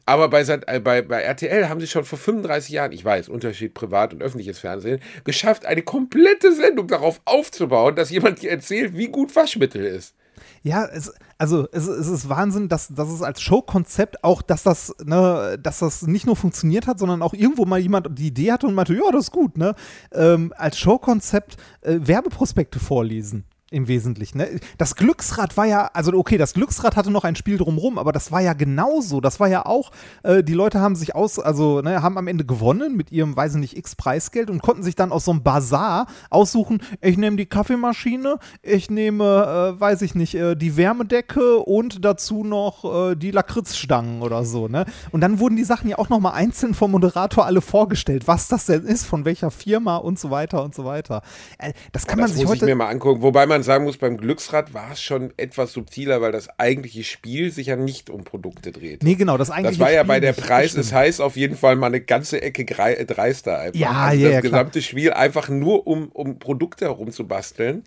Aber 0.09 0.27
bei, 0.27 0.41
äh, 0.41 0.79
bei, 0.79 1.03
bei 1.03 1.21
RTL 1.21 1.69
haben 1.69 1.79
sie 1.79 1.85
schon 1.85 2.03
vor 2.03 2.17
35 2.17 2.71
Jahren, 2.71 2.91
ich 2.93 3.05
weiß, 3.05 3.29
Unterschied 3.29 3.75
privat 3.75 4.11
und 4.11 4.23
öffentliches 4.23 4.57
Fernsehen, 4.57 5.01
geschafft, 5.23 5.67
eine 5.67 5.83
komplette 5.83 6.51
Sendung 6.51 6.87
darauf 6.87 7.21
aufzubauen, 7.25 7.95
dass 7.95 8.09
jemand 8.09 8.41
dir 8.41 8.49
erzählt, 8.49 8.97
wie 8.97 9.09
gut 9.09 9.35
Waschmittel 9.35 9.85
ist. 9.85 10.15
Ja, 10.63 10.87
es, 10.87 11.13
also 11.37 11.67
es, 11.71 11.85
es 11.85 12.07
ist 12.07 12.27
Wahnsinn, 12.27 12.69
dass, 12.69 12.87
dass 12.87 13.07
es 13.09 13.21
als 13.21 13.39
Showkonzept 13.39 14.23
auch, 14.23 14.41
dass 14.41 14.63
das, 14.63 14.95
ne, 15.05 15.59
dass 15.61 15.77
das 15.77 16.01
nicht 16.07 16.25
nur 16.25 16.35
funktioniert 16.35 16.87
hat, 16.87 16.97
sondern 16.97 17.21
auch 17.21 17.35
irgendwo 17.35 17.65
mal 17.65 17.77
jemand 17.77 18.07
die 18.17 18.29
Idee 18.29 18.51
hatte 18.51 18.65
und 18.65 18.73
meinte, 18.73 18.95
ja, 18.95 19.11
das 19.11 19.25
ist 19.25 19.31
gut, 19.31 19.59
ne? 19.59 19.75
Ähm, 20.11 20.51
als 20.57 20.79
Showkonzept 20.79 21.57
äh, 21.81 21.99
Werbeprospekte 22.01 22.79
vorlesen. 22.79 23.45
Im 23.71 23.87
Wesentlichen. 23.87 24.39
Ne? 24.39 24.59
Das 24.79 24.95
Glücksrad 24.95 25.55
war 25.55 25.65
ja, 25.65 25.91
also 25.93 26.11
okay, 26.13 26.37
das 26.37 26.53
Glücksrad 26.53 26.95
hatte 26.95 27.11
noch 27.11 27.23
ein 27.23 27.35
Spiel 27.35 27.57
drumrum, 27.57 27.99
aber 27.99 28.11
das 28.11 28.31
war 28.31 28.41
ja 28.41 28.53
genauso. 28.53 29.21
Das 29.21 29.39
war 29.39 29.47
ja 29.47 29.65
auch, 29.65 29.91
äh, 30.23 30.43
die 30.43 30.53
Leute 30.53 30.79
haben 30.81 30.95
sich 30.95 31.13
aus, 31.13 31.37
also 31.37 31.81
ne, 31.81 32.01
haben 32.01 32.17
am 32.17 32.27
Ende 32.27 32.45
gewonnen 32.45 32.97
mit 32.97 33.11
ihrem, 33.11 33.35
weiß 33.35 33.53
ich 33.53 33.59
nicht, 33.59 33.77
X 33.77 33.95
Preisgeld 33.95 34.49
und 34.49 34.63
konnten 34.63 34.81
sich 34.81 34.95
dann 34.95 35.11
aus 35.11 35.25
so 35.25 35.31
einem 35.31 35.43
Bazar 35.43 36.07
aussuchen, 36.31 36.81
ich 37.01 37.17
nehme 37.17 37.37
die 37.37 37.45
Kaffeemaschine, 37.45 38.39
ich 38.63 38.89
nehme, 38.89 39.75
äh, 39.77 39.79
weiß 39.79 40.01
ich 40.01 40.15
nicht, 40.15 40.33
äh, 40.33 40.55
die 40.55 40.75
Wärmedecke 40.75 41.57
und 41.57 42.03
dazu 42.03 42.43
noch 42.43 43.11
äh, 43.11 43.15
die 43.15 43.29
Lakritzstangen 43.29 44.23
oder 44.23 44.45
so, 44.45 44.67
ne? 44.67 44.85
Und 45.11 45.21
dann 45.21 45.39
wurden 45.39 45.55
die 45.55 45.63
Sachen 45.63 45.89
ja 45.89 45.99
auch 45.99 46.09
nochmal 46.09 46.33
einzeln 46.33 46.73
vom 46.73 46.89
Moderator 46.89 47.45
alle 47.45 47.61
vorgestellt, 47.61 48.27
was 48.27 48.47
das 48.47 48.65
denn 48.65 48.83
ist, 48.83 49.05
von 49.05 49.25
welcher 49.25 49.51
Firma 49.51 49.97
und 49.97 50.17
so 50.17 50.31
weiter 50.31 50.63
und 50.63 50.73
so 50.73 50.85
weiter. 50.85 51.21
Äh, 51.59 51.73
das 51.91 52.07
kann 52.07 52.17
man 52.17 52.27
das 52.27 52.37
sich 52.37 52.45
muss 52.45 52.55
ich 52.55 52.61
heute. 52.61 52.65
mir 52.65 52.75
mal 52.75 52.87
angucken. 52.87 53.21
Wobei 53.21 53.45
man 53.45 53.58
sagen 53.63 53.83
muss, 53.83 53.97
beim 53.97 54.17
Glücksrad 54.17 54.73
war 54.73 54.91
es 54.93 55.01
schon 55.01 55.33
etwas 55.37 55.73
subtiler, 55.73 56.21
weil 56.21 56.31
das 56.31 56.49
eigentliche 56.59 57.03
Spiel 57.03 57.51
sich 57.51 57.67
ja 57.67 57.75
nicht 57.75 58.09
um 58.09 58.23
Produkte 58.23 58.71
dreht. 58.71 59.03
Nee, 59.03 59.15
genau, 59.15 59.37
das 59.37 59.49
eigentlich. 59.51 59.77
Das 59.77 59.79
war 59.79 59.91
ja 59.91 60.03
bei 60.03 60.19
der 60.19 60.33
Preis 60.33 60.75
ist 60.75 60.93
heiß 60.93 61.19
auf 61.19 61.35
jeden 61.37 61.55
Fall 61.55 61.75
mal 61.75 61.87
eine 61.87 62.01
ganze 62.01 62.41
Ecke 62.41 62.61
äh, 62.63 63.05
dreister 63.05 63.59
einfach. 63.59 63.79
Ja, 63.79 63.91
also 63.91 64.21
ja, 64.23 64.27
das 64.29 64.33
ja, 64.35 64.39
klar. 64.41 64.51
gesamte 64.63 64.81
Spiel 64.81 65.13
einfach 65.13 65.49
nur 65.49 65.87
um, 65.87 66.09
um 66.09 66.39
Produkte 66.39 66.85
herumzubasteln. 66.85 67.83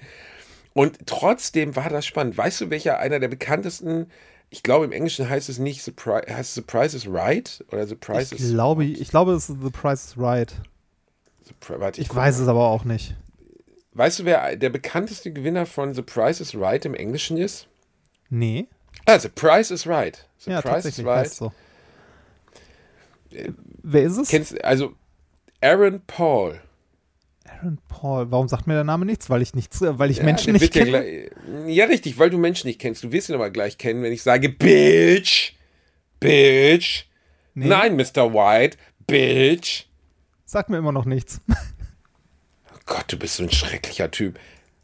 Und 0.74 0.98
trotzdem 1.06 1.76
war 1.76 1.88
das 1.90 2.06
spannend. 2.06 2.36
Weißt 2.38 2.60
du, 2.62 2.70
welcher 2.70 2.98
einer 2.98 3.20
der 3.20 3.28
bekanntesten 3.28 4.06
ich 4.54 4.62
glaube, 4.62 4.84
im 4.84 4.92
Englischen 4.92 5.30
heißt 5.30 5.48
es 5.48 5.58
nicht 5.58 5.82
The 5.82 5.92
Price, 5.92 6.26
heißt 6.30 6.54
The 6.56 6.60
Price 6.60 6.92
is 6.92 7.06
Right 7.08 7.64
oder 7.72 7.86
The 7.86 7.94
Price 7.94 8.32
Ich 8.32 8.40
is. 8.42 8.50
glaube, 8.50 8.84
ich 8.84 9.08
glaube, 9.08 9.32
es 9.32 9.48
ist 9.48 9.56
The 9.62 9.70
Price 9.70 10.04
is 10.04 10.18
Right. 10.18 10.52
Pri- 11.60 11.80
warte, 11.80 12.00
Ich 12.02 12.08
guck 12.08 12.16
weiß 12.18 12.36
mal. 12.36 12.42
es 12.42 12.48
aber 12.48 12.68
auch 12.68 12.84
nicht. 12.84 13.14
Weißt 13.94 14.20
du, 14.20 14.24
wer 14.24 14.56
der 14.56 14.70
bekannteste 14.70 15.32
Gewinner 15.32 15.66
von 15.66 15.92
The 15.94 16.02
Price 16.02 16.40
is 16.40 16.54
Right 16.58 16.84
im 16.84 16.94
Englischen 16.94 17.36
ist? 17.36 17.68
Nee. 18.30 18.66
Ah, 19.04 19.18
The 19.18 19.28
Price 19.28 19.70
is 19.70 19.86
Right. 19.86 20.26
The 20.38 20.50
ja, 20.52 20.60
Price 20.62 20.84
is 20.86 21.04
Right. 21.04 21.28
so. 21.28 21.52
Wer 23.82 24.02
ist 24.02 24.16
es? 24.18 24.28
Kennst, 24.28 24.62
also 24.64 24.94
Aaron 25.60 26.00
Paul. 26.06 26.60
Aaron 27.46 27.78
Paul. 27.88 28.30
Warum 28.30 28.48
sagt 28.48 28.66
mir 28.66 28.74
der 28.74 28.84
Name 28.84 29.04
nichts? 29.06 29.28
Weil 29.30 29.42
ich 29.42 29.54
nichts, 29.54 29.80
weil 29.82 30.10
ich 30.10 30.18
Ja, 30.18 30.24
Menschen 30.24 30.52
nicht 30.52 30.74
ja 30.74 30.84
kenne. 30.84 30.90
gleich- 30.90 31.30
Ja, 31.66 31.84
richtig, 31.86 32.18
weil 32.18 32.30
du 32.30 32.38
Menschen 32.38 32.66
nicht 32.68 32.80
kennst. 32.80 33.02
Du 33.04 33.12
wirst 33.12 33.28
ihn 33.28 33.34
aber 33.34 33.50
gleich 33.50 33.78
kennen, 33.78 34.02
wenn 34.02 34.12
ich 34.12 34.22
sage 34.22 34.48
Bitch. 34.48 35.52
Bitch. 36.20 37.04
Nee. 37.54 37.66
Nein, 37.66 37.96
Mr. 37.96 38.32
White. 38.32 38.78
Bitch. 39.06 39.84
Sagt 40.44 40.70
mir 40.70 40.78
immer 40.78 40.92
noch 40.92 41.04
nichts. 41.04 41.40
Gott, 42.86 43.04
du 43.08 43.18
bist 43.18 43.36
so 43.36 43.42
ein 43.44 43.50
schrecklicher 43.50 44.10
Typ. 44.10 44.38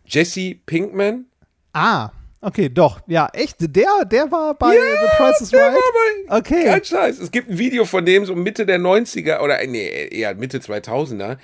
Jesse 0.07 0.55
Pinkman. 0.67 1.27
ah, 1.73 2.11
okay, 2.41 2.69
doch. 2.69 3.01
Ja, 3.07 3.29
echt. 3.33 3.57
Der, 3.61 4.05
der 4.05 4.31
war 4.31 4.55
bei 4.55 4.73
The 4.73 5.17
Price 5.17 5.41
is 5.41 5.51
Der 5.51 5.61
Right. 5.67 5.75
war 5.75 5.83
bei, 6.29 6.39
Okay. 6.39 6.65
Kein 6.65 6.85
Scheiß. 6.85 7.19
Es 7.19 7.31
gibt 7.31 7.51
ein 7.51 7.59
Video 7.59 7.85
von 7.85 8.05
dem 8.07 8.25
so 8.25 8.35
Mitte 8.35 8.65
der 8.67 8.79
90er 8.79 9.41
oder 9.41 9.59
nee, 9.67 10.09
eher 10.09 10.35
Mitte 10.35 10.59
2000er. 10.59 11.37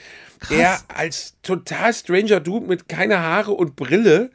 Der 0.50 0.78
als 0.88 1.34
total 1.42 1.92
stranger 1.94 2.40
Dude 2.40 2.66
mit 2.66 2.88
keine 2.88 3.20
Haare 3.20 3.52
und 3.52 3.76
Brille 3.76 4.30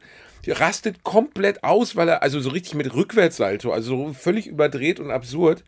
rastet 0.46 1.04
komplett 1.04 1.62
aus, 1.64 1.96
weil 1.96 2.08
er, 2.08 2.22
also 2.22 2.40
so 2.40 2.50
richtig 2.50 2.74
mit 2.74 2.94
Rückwärtssalto, 2.94 3.72
also 3.72 4.06
so 4.08 4.12
völlig 4.14 4.46
überdreht 4.46 4.98
und 4.98 5.10
absurd, 5.10 5.62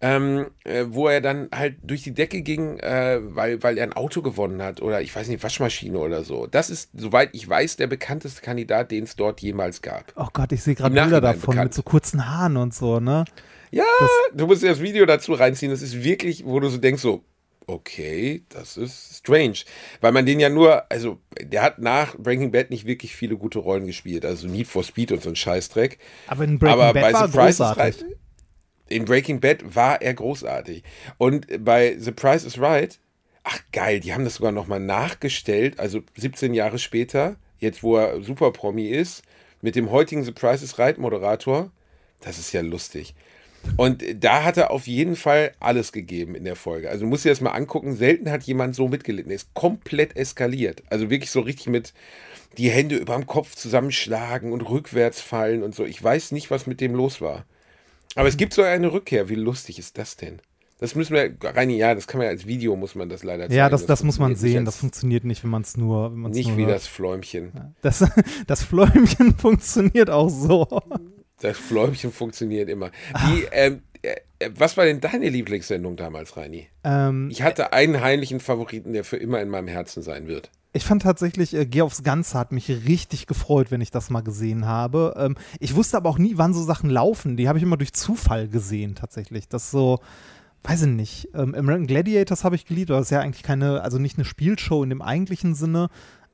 ähm, 0.00 0.46
äh, 0.64 0.84
wo 0.88 1.08
er 1.08 1.20
dann 1.20 1.48
halt 1.52 1.76
durch 1.82 2.02
die 2.02 2.14
Decke 2.14 2.42
ging, 2.42 2.78
äh, 2.78 3.18
weil, 3.20 3.62
weil 3.62 3.78
er 3.78 3.84
ein 3.84 3.92
Auto 3.92 4.22
gewonnen 4.22 4.62
hat 4.62 4.80
oder 4.80 5.00
ich 5.00 5.14
weiß 5.14 5.28
nicht, 5.28 5.42
Waschmaschine 5.42 5.98
oder 5.98 6.22
so. 6.22 6.46
Das 6.46 6.70
ist, 6.70 6.90
soweit 6.94 7.30
ich 7.32 7.48
weiß, 7.48 7.76
der 7.76 7.88
bekannteste 7.88 8.40
Kandidat, 8.40 8.90
den 8.90 9.04
es 9.04 9.16
dort 9.16 9.40
jemals 9.40 9.82
gab. 9.82 10.12
Oh 10.16 10.28
Gott, 10.32 10.52
ich 10.52 10.62
sehe 10.62 10.74
gerade 10.74 10.94
Bilder 10.94 11.20
davon 11.20 11.52
bekannt. 11.52 11.64
mit 11.64 11.74
so 11.74 11.82
kurzen 11.82 12.28
Haaren 12.28 12.56
und 12.56 12.74
so, 12.74 13.00
ne? 13.00 13.24
Ja, 13.70 13.84
du 14.34 14.46
musst 14.46 14.62
dir 14.62 14.68
das 14.68 14.80
Video 14.80 15.04
dazu 15.04 15.34
reinziehen. 15.34 15.70
Das 15.70 15.82
ist 15.82 16.02
wirklich, 16.02 16.46
wo 16.46 16.58
du 16.60 16.68
so 16.68 16.78
denkst, 16.78 17.02
so, 17.02 17.22
okay, 17.66 18.44
das 18.48 18.76
ist 18.76 19.18
strange. 19.18 19.58
Weil 20.00 20.12
man 20.12 20.24
den 20.24 20.40
ja 20.40 20.48
nur, 20.48 20.90
also 20.90 21.18
der 21.42 21.62
hat 21.62 21.78
nach 21.78 22.16
Breaking 22.16 22.50
Bad 22.50 22.70
nicht 22.70 22.86
wirklich 22.86 23.14
viele 23.14 23.36
gute 23.36 23.58
Rollen 23.58 23.86
gespielt. 23.86 24.24
Also 24.24 24.46
Need 24.46 24.68
for 24.68 24.84
Speed 24.84 25.12
und 25.12 25.22
so 25.22 25.28
ein 25.28 25.36
Scheißdreck. 25.36 25.98
Aber 26.28 26.44
in 26.44 26.58
Breaking 26.58 26.80
Aber 26.80 26.92
Bad 26.94 27.02
bei 27.02 27.12
war 27.12 27.24
is 27.26 27.32
großartig. 27.32 28.02
Right, 28.02 28.16
in 28.88 29.04
Breaking 29.04 29.40
Bad 29.40 29.74
war 29.74 30.02
er 30.02 30.14
großartig. 30.14 30.82
Und 31.18 31.46
bei 31.64 31.96
The 31.98 32.12
Price 32.12 32.44
is 32.44 32.60
Right, 32.60 32.98
ach 33.44 33.60
geil, 33.72 34.00
die 34.00 34.12
haben 34.12 34.24
das 34.24 34.36
sogar 34.36 34.52
nochmal 34.52 34.80
nachgestellt, 34.80 35.78
also 35.78 36.00
17 36.16 36.54
Jahre 36.54 36.78
später, 36.78 37.36
jetzt 37.58 37.82
wo 37.82 37.96
er 37.96 38.22
Super 38.22 38.52
Promi 38.52 38.88
ist, 38.88 39.22
mit 39.62 39.74
dem 39.74 39.90
heutigen 39.90 40.24
The 40.24 40.32
Price 40.32 40.62
is 40.62 40.78
Right 40.78 40.98
Moderator. 40.98 41.70
Das 42.20 42.38
ist 42.38 42.52
ja 42.52 42.60
lustig. 42.60 43.14
Und 43.76 44.04
da 44.22 44.44
hat 44.44 44.56
er 44.56 44.70
auf 44.70 44.86
jeden 44.86 45.16
Fall 45.16 45.52
alles 45.60 45.92
gegeben 45.92 46.34
in 46.34 46.44
der 46.44 46.56
Folge. 46.56 46.90
Also 46.90 47.06
musst 47.06 47.24
dir 47.24 47.30
das 47.30 47.40
mal 47.40 47.50
angucken. 47.50 47.96
Selten 47.96 48.30
hat 48.30 48.44
jemand 48.44 48.74
so 48.74 48.88
mitgelitten. 48.88 49.30
Er 49.30 49.36
ist 49.36 49.52
komplett 49.54 50.16
eskaliert. 50.16 50.82
Also 50.90 51.10
wirklich 51.10 51.30
so 51.30 51.40
richtig 51.40 51.66
mit 51.66 51.92
die 52.56 52.70
Hände 52.70 52.96
über 52.96 53.14
dem 53.14 53.26
Kopf 53.26 53.54
zusammenschlagen 53.54 54.52
und 54.52 54.62
rückwärts 54.62 55.20
fallen 55.20 55.62
und 55.62 55.74
so. 55.74 55.84
Ich 55.84 56.02
weiß 56.02 56.32
nicht, 56.32 56.50
was 56.50 56.66
mit 56.66 56.80
dem 56.80 56.94
los 56.94 57.20
war. 57.20 57.44
Aber 58.18 58.28
es 58.28 58.36
gibt 58.36 58.52
so 58.52 58.62
eine 58.62 58.92
Rückkehr. 58.92 59.28
Wie 59.28 59.36
lustig 59.36 59.78
ist 59.78 59.96
das 59.96 60.16
denn? 60.16 60.40
Das 60.80 60.96
müssen 60.96 61.14
wir, 61.14 61.36
Reini, 61.40 61.76
ja, 61.76 61.94
das 61.94 62.08
kann 62.08 62.18
man 62.18 62.24
ja 62.26 62.30
als 62.32 62.46
Video, 62.46 62.74
muss 62.74 62.96
man 62.96 63.08
das 63.08 63.22
leider 63.22 63.44
zeigen. 63.44 63.54
Ja, 63.54 63.68
das, 63.68 63.86
das 63.86 64.02
muss 64.02 64.18
man 64.18 64.34
sehen. 64.34 64.64
Das 64.64 64.76
funktioniert 64.76 65.22
nicht, 65.24 65.44
wenn 65.44 65.50
man 65.50 65.62
es 65.62 65.76
nur, 65.76 66.10
wenn 66.12 66.32
Nicht 66.32 66.48
nur 66.48 66.56
wie 66.56 66.62
hört. 66.62 66.74
das 66.74 66.88
Fläumchen. 66.88 67.74
Das, 67.80 68.04
das 68.48 68.64
Fläumchen 68.64 69.34
funktioniert 69.38 70.10
auch 70.10 70.30
so. 70.30 70.66
Das 71.40 71.56
Fläumchen 71.56 72.10
funktioniert 72.10 72.68
immer. 72.68 72.90
Wie, 73.26 73.44
ähm, 73.52 73.82
äh, 74.02 74.16
äh, 74.40 74.50
was 74.56 74.76
war 74.76 74.84
denn 74.84 75.00
deine 75.00 75.28
Lieblingssendung 75.28 75.96
damals, 75.96 76.36
Reini? 76.36 76.66
Ähm, 76.82 77.28
Ich 77.30 77.42
hatte 77.42 77.72
einen 77.72 78.00
heimlichen 78.00 78.40
Favoriten, 78.40 78.94
der 78.94 79.04
für 79.04 79.16
immer 79.16 79.40
in 79.40 79.48
meinem 79.48 79.68
Herzen 79.68 80.02
sein 80.02 80.26
wird. 80.26 80.50
Ich 80.72 80.84
fand 80.84 81.02
tatsächlich, 81.02 81.54
äh, 81.54 81.66
Geh 81.66 81.82
aufs 81.82 82.02
Ganze 82.02 82.38
hat 82.38 82.52
mich 82.52 82.68
richtig 82.68 83.26
gefreut, 83.26 83.70
wenn 83.70 83.80
ich 83.80 83.90
das 83.90 84.10
mal 84.10 84.20
gesehen 84.20 84.66
habe. 84.66 85.14
Ähm, 85.16 85.36
ich 85.60 85.74
wusste 85.74 85.96
aber 85.96 86.10
auch 86.10 86.18
nie, 86.18 86.34
wann 86.36 86.54
so 86.54 86.62
Sachen 86.62 86.90
laufen. 86.90 87.36
Die 87.36 87.48
habe 87.48 87.58
ich 87.58 87.64
immer 87.64 87.76
durch 87.76 87.92
Zufall 87.94 88.48
gesehen, 88.48 88.94
tatsächlich. 88.94 89.48
Das 89.48 89.70
so, 89.70 90.00
weiß 90.64 90.82
ich 90.82 90.88
nicht. 90.88 91.28
Ähm, 91.34 91.54
American 91.54 91.86
Gladiators 91.86 92.44
habe 92.44 92.56
ich 92.56 92.66
geliebt, 92.66 92.90
aber 92.90 93.00
das 93.00 93.06
ist 93.06 93.12
ja 93.12 93.20
eigentlich 93.20 93.42
keine, 93.42 93.82
also 93.82 93.98
nicht 93.98 94.18
eine 94.18 94.24
Spielshow 94.24 94.82
in 94.82 94.90
dem 94.90 95.02
eigentlichen 95.02 95.54
Sinne. 95.54 95.88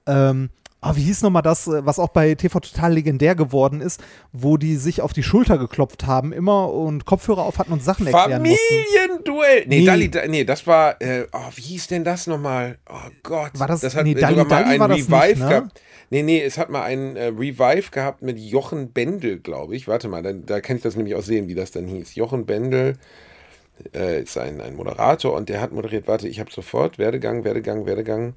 Ähm, 0.06 0.50
ah, 0.84 0.96
wie 0.96 1.02
hieß 1.02 1.22
nochmal 1.22 1.42
das, 1.42 1.66
äh, 1.66 1.84
was 1.86 1.98
auch 1.98 2.08
bei 2.08 2.34
TV 2.34 2.60
total 2.60 2.92
legendär 2.92 3.34
geworden 3.34 3.80
ist, 3.80 4.02
wo 4.32 4.56
die 4.56 4.76
sich 4.76 5.00
auf 5.00 5.12
die 5.12 5.22
Schulter 5.22 5.58
geklopft 5.58 6.06
haben 6.06 6.32
immer 6.32 6.70
und 6.72 7.06
Kopfhörer 7.06 7.42
auf 7.42 7.58
hatten 7.58 7.72
und 7.72 7.82
Sachen 7.82 8.06
erklären 8.06 8.42
mussten. 8.42 8.56
Familienduell! 8.68 9.64
Nee, 9.66 9.84
Nee. 10.28 10.44
Da, 10.44 10.44
das 10.44 10.66
war, 10.66 11.00
äh, 11.00 11.26
oh, 11.32 11.50
wie 11.54 11.62
hieß 11.62 11.88
denn 11.88 12.04
das 12.04 12.26
nochmal? 12.26 12.78
Oh 12.88 13.10
Gott. 13.22 13.50
War 13.58 13.66
das- 13.66 13.82
hat 13.82 14.04
nee, 14.04 14.14
Dalli 14.14 14.36
sogar 14.38 14.44
mal 14.48 14.64
Dalli 14.64 14.78
war 14.78 14.88
das 14.88 14.98
nicht, 14.98 15.10
Revive 15.10 15.40
ne? 15.40 15.48
gehabt. 15.48 15.80
Nee, 16.10 16.22
nee, 16.22 16.42
es 16.42 16.58
hat 16.58 16.70
mal 16.70 16.82
einen 16.82 17.16
äh, 17.16 17.26
Revive 17.26 17.90
gehabt 17.90 18.22
mit 18.22 18.38
Jochen 18.38 18.92
Bendel, 18.92 19.40
glaube 19.40 19.74
ich. 19.74 19.88
Warte 19.88 20.08
mal, 20.08 20.22
dann, 20.22 20.44
da 20.46 20.60
kann 20.60 20.76
ich 20.76 20.82
das 20.82 20.96
nämlich 20.96 21.14
auch 21.14 21.22
sehen, 21.22 21.48
wie 21.48 21.54
das 21.54 21.70
dann 21.70 21.86
hieß. 21.86 22.14
Jochen 22.14 22.46
Bendel 22.46 22.98
äh, 23.94 24.22
ist 24.22 24.36
ein, 24.38 24.60
ein 24.60 24.76
Moderator 24.76 25.32
und 25.34 25.48
der 25.48 25.60
hat 25.60 25.72
moderiert, 25.72 26.06
warte, 26.06 26.28
ich 26.28 26.40
habe 26.40 26.50
sofort, 26.52 26.98
Werdegang, 26.98 27.44
Werdegang, 27.44 27.86
Werdegang, 27.86 28.34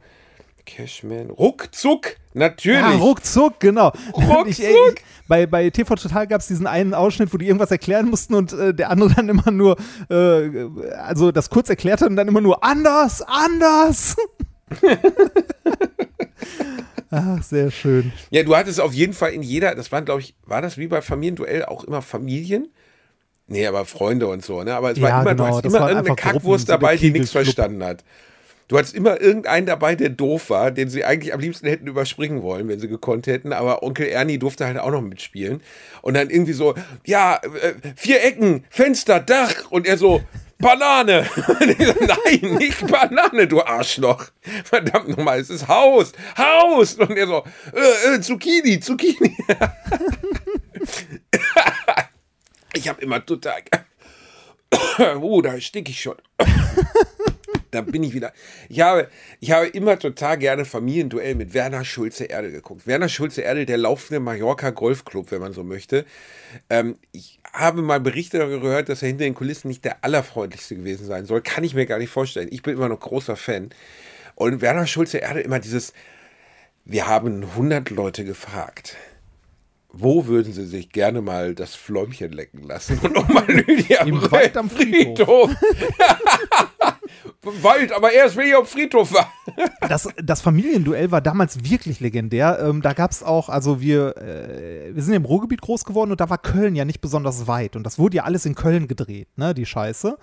Cashman, 0.68 1.30
ruckzuck, 1.32 2.18
natürlich. 2.34 2.82
Ja, 2.82 2.92
ruckzuck, 2.92 3.60
genau. 3.60 3.92
Ruckzuck. 4.14 4.48
Ich, 4.48 4.60
ich, 4.60 4.96
bei, 5.28 5.48
bei 5.48 5.70
TV 5.70 5.96
Total 5.96 6.28
gab 6.28 6.42
es 6.42 6.48
diesen 6.48 6.68
einen 6.68 6.94
Ausschnitt, 6.94 7.34
wo 7.34 7.38
die 7.38 7.48
irgendwas 7.48 7.72
erklären 7.72 8.10
mussten 8.10 8.36
und 8.36 8.54
äh, 8.54 8.74
der 8.74 8.90
andere 8.90 9.14
dann 9.16 9.30
immer 9.30 9.50
nur, 9.50 9.78
äh, 10.10 10.68
also 10.98 11.32
das 11.32 11.50
kurz 11.50 11.70
erklärt 11.70 12.02
hat 12.02 12.10
und 12.10 12.18
dann 12.18 12.28
immer 12.28 12.42
nur 12.42 12.64
anders, 12.64 13.24
anders. 13.24 14.18
Ach, 17.10 17.42
sehr 17.42 17.72
schön. 17.72 18.12
Ja, 18.30 18.44
du 18.44 18.54
hattest 18.56 18.82
auf 18.82 18.94
jeden 18.94 19.14
Fall 19.14 19.32
in 19.32 19.42
jeder, 19.42 19.74
das 19.74 19.92
waren, 19.94 20.04
glaube 20.04 20.20
ich, 20.22 20.36
war 20.46 20.62
das 20.62 20.78
wie 20.78 20.88
bei 20.88 21.02
Familienduell 21.02 21.64
auch 21.64 21.86
immer 21.86 22.02
Familien? 22.02 22.68
Nee, 23.48 23.66
aber 23.66 23.86
Freunde 23.86 24.28
und 24.28 24.44
so, 24.44 24.62
ne? 24.64 24.76
Aber 24.76 24.92
es 24.92 25.02
war 25.02 25.10
Ja, 25.10 25.22
immer, 25.22 25.32
genau, 25.32 25.48
du 25.48 25.56
hast 25.56 25.66
immer 25.66 25.90
irgendeine 25.90 26.00
einfach 26.00 26.16
Gruppen, 26.18 26.32
Kackwurst 26.40 26.68
so 26.68 26.74
dabei, 26.74 26.98
die 26.98 27.12
nichts 27.12 27.32
verstanden 27.32 27.82
hat. 27.82 28.04
Du 28.68 28.78
hattest 28.78 28.96
immer 28.96 29.22
irgendeinen 29.22 29.66
dabei, 29.66 29.96
der 29.96 30.10
doof 30.10 30.50
war, 30.50 30.72
den 30.72 30.90
sie 30.90 31.06
eigentlich 31.06 31.34
am 31.34 31.40
liebsten 31.40 31.68
hätten 31.68 31.88
überspringen 31.88 32.44
wollen, 32.44 32.68
wenn 32.68 32.80
sie 32.80 32.90
gekonnt 32.90 33.26
hätten. 33.26 33.54
Aber 33.54 33.82
Onkel 33.82 34.08
Ernie 34.08 34.40
durfte 34.40 34.66
halt 34.66 34.78
auch 34.78 34.92
noch 34.92 35.02
mitspielen. 35.02 35.62
Und 36.02 36.16
dann 36.16 36.30
irgendwie 36.30 36.54
so, 36.54 36.76
ja, 37.06 37.40
äh, 37.62 37.74
vier 37.96 38.24
Ecken, 38.24 38.66
Fenster, 38.70 39.22
Dach. 39.22 39.72
Und 39.72 39.88
er 39.88 39.98
so, 39.98 40.22
Banane. 40.58 41.26
Nein, 41.60 42.56
nicht 42.56 42.86
Banane, 42.88 43.48
du 43.48 43.62
Arschloch. 43.62 44.26
Verdammt 44.66 45.10
nochmal, 45.10 45.40
es 45.40 45.50
ist 45.50 45.70
Haus, 45.70 46.12
Haus. 46.38 46.96
Und 46.96 47.18
er 47.18 47.28
so, 47.28 47.46
äh, 47.74 48.16
äh, 48.16 48.22
Zucchini, 48.22 48.82
Zucchini. 48.82 49.38
ich 52.74 52.90
habe 52.90 53.02
immer 53.02 53.26
total... 53.26 53.62
Oh, 55.22 55.42
da 55.44 55.58
stinke 55.62 55.92
ich 55.92 56.02
schon. 56.02 56.18
Da 57.72 57.82
bin 57.82 58.04
ich 58.04 58.14
wieder. 58.14 58.34
Ich 58.70 58.82
habe, 58.82 59.10
ich 59.40 59.52
habe 59.52 59.68
immer 59.68 60.00
total 60.00 60.38
gerne 60.38 60.66
Familienduell 60.66 61.36
mit 61.36 61.54
Werner 61.54 61.84
Schulze-Erdel 61.84 62.52
geguckt. 62.52 62.88
Werner 62.88 63.10
Schulze-Erdel, 63.10 63.66
der 63.66 63.78
laufende 63.78 64.20
Mallorca 64.20 64.70
Golfclub, 64.70 65.32
wenn 65.32 65.42
man 65.42 65.54
so 65.54 65.64
möchte. 65.64 66.06
Ähm, 66.70 66.98
ich 67.12 67.40
habe 67.52 67.82
mal 67.82 68.00
Berichte 68.00 68.38
darüber 68.38 68.62
gehört, 68.62 68.90
dass 68.90 69.02
er 69.02 69.10
hinter 69.10 69.26
den 69.26 69.36
Kulissen 69.36 69.68
nicht 69.68 69.84
der 69.84 70.04
allerfreundlichste 70.04 70.76
gewesen 70.76 71.06
sein 71.06 71.26
soll. 71.26 71.42
Kann 71.42 71.64
ich 71.64 71.74
mir 71.74 71.86
gar 71.86 72.00
nicht 72.00 72.10
vorstellen. 72.10 72.48
Ich 72.52 72.62
bin 72.62 72.76
immer 72.76 72.90
noch 72.90 73.00
großer 73.00 73.36
Fan. 73.36 73.70
Und 74.36 74.62
Werner 74.62 74.88
Schulze-Erdel 74.88 75.42
immer 75.42 75.60
dieses, 75.60 75.94
wir 76.86 77.08
haben 77.08 77.44
100 77.44 77.90
Leute 77.90 78.24
gefragt. 78.24 78.96
Wo 79.90 80.28
würden 80.28 80.54
Sie 80.54 80.66
sich 80.66 80.92
gerne 80.92 81.22
mal 81.22 81.56
das 81.56 81.74
Fläumchen 81.74 82.32
lecken 82.32 82.62
lassen? 82.62 83.00
Und 83.00 83.16
nochmal 83.16 83.46
Lydia 83.48 84.02
Im 84.06 84.32
Wald 84.32 84.56
am 84.56 84.70
Friedhof. 84.70 85.50
Wald, 87.42 87.92
aber 87.92 88.12
erst, 88.12 88.36
wenn 88.36 88.48
ich 88.48 88.56
auf 88.56 88.70
Friedhof 88.70 89.14
war. 89.14 89.32
Das, 89.88 90.08
das 90.22 90.42
Familienduell 90.42 91.12
war 91.12 91.22
damals 91.22 91.64
wirklich 91.64 92.02
legendär. 92.02 92.60
Ähm, 92.62 92.82
da 92.82 92.94
gab 92.94 93.12
es 93.12 93.24
auch, 93.24 93.48
also 93.48 93.80
wir, 93.80 94.18
äh, 94.18 94.94
wir 94.94 95.02
sind 95.02 95.14
im 95.14 95.24
Ruhrgebiet 95.24 95.62
groß 95.62 95.86
geworden 95.86 96.12
und 96.12 96.20
da 96.20 96.30
war 96.30 96.38
Köln 96.38 96.76
ja 96.76 96.84
nicht 96.84 97.00
besonders 97.00 97.48
weit. 97.48 97.76
Und 97.76 97.84
das 97.84 97.98
wurde 97.98 98.18
ja 98.18 98.24
alles 98.24 98.46
in 98.46 98.54
Köln 98.54 98.88
gedreht, 98.88 99.30
ne, 99.38 99.54
die 99.54 99.66
Scheiße. 99.66 100.18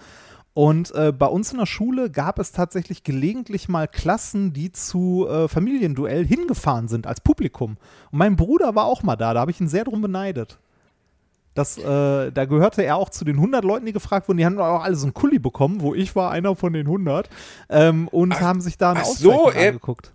Und 0.54 0.94
äh, 0.94 1.12
bei 1.12 1.26
uns 1.26 1.50
in 1.50 1.58
der 1.58 1.66
Schule 1.66 2.10
gab 2.10 2.38
es 2.38 2.52
tatsächlich 2.52 3.02
gelegentlich 3.02 3.68
mal 3.68 3.88
Klassen, 3.88 4.52
die 4.52 4.70
zu 4.70 5.26
äh, 5.28 5.48
Familienduell 5.48 6.24
hingefahren 6.24 6.86
sind 6.86 7.08
als 7.08 7.20
Publikum. 7.20 7.76
Und 8.12 8.18
mein 8.18 8.36
Bruder 8.36 8.76
war 8.76 8.84
auch 8.84 9.02
mal 9.02 9.16
da, 9.16 9.34
da 9.34 9.40
habe 9.40 9.50
ich 9.50 9.60
ihn 9.60 9.68
sehr 9.68 9.84
drum 9.84 10.00
beneidet. 10.00 10.58
Das, 11.54 11.78
äh, 11.78 12.32
da 12.32 12.44
gehörte 12.46 12.82
er 12.84 12.96
auch 12.96 13.10
zu 13.10 13.24
den 13.24 13.36
100 13.36 13.64
Leuten, 13.64 13.86
die 13.86 13.92
gefragt 13.92 14.26
wurden. 14.28 14.38
Die 14.38 14.44
haben 14.44 14.58
auch 14.58 14.82
alle 14.82 14.96
so 14.96 15.06
einen 15.06 15.14
Kulli 15.14 15.38
bekommen, 15.38 15.80
wo 15.80 15.94
ich 15.94 16.16
war 16.16 16.30
einer 16.32 16.56
von 16.56 16.72
den 16.72 16.86
100 16.86 17.28
ähm, 17.70 18.08
und 18.08 18.32
Ach- 18.32 18.40
haben 18.40 18.60
sich 18.60 18.76
da 18.76 18.90
eine 18.90 19.00
ach 19.00 19.04
so, 19.04 19.48
angeguckt. 19.50 20.12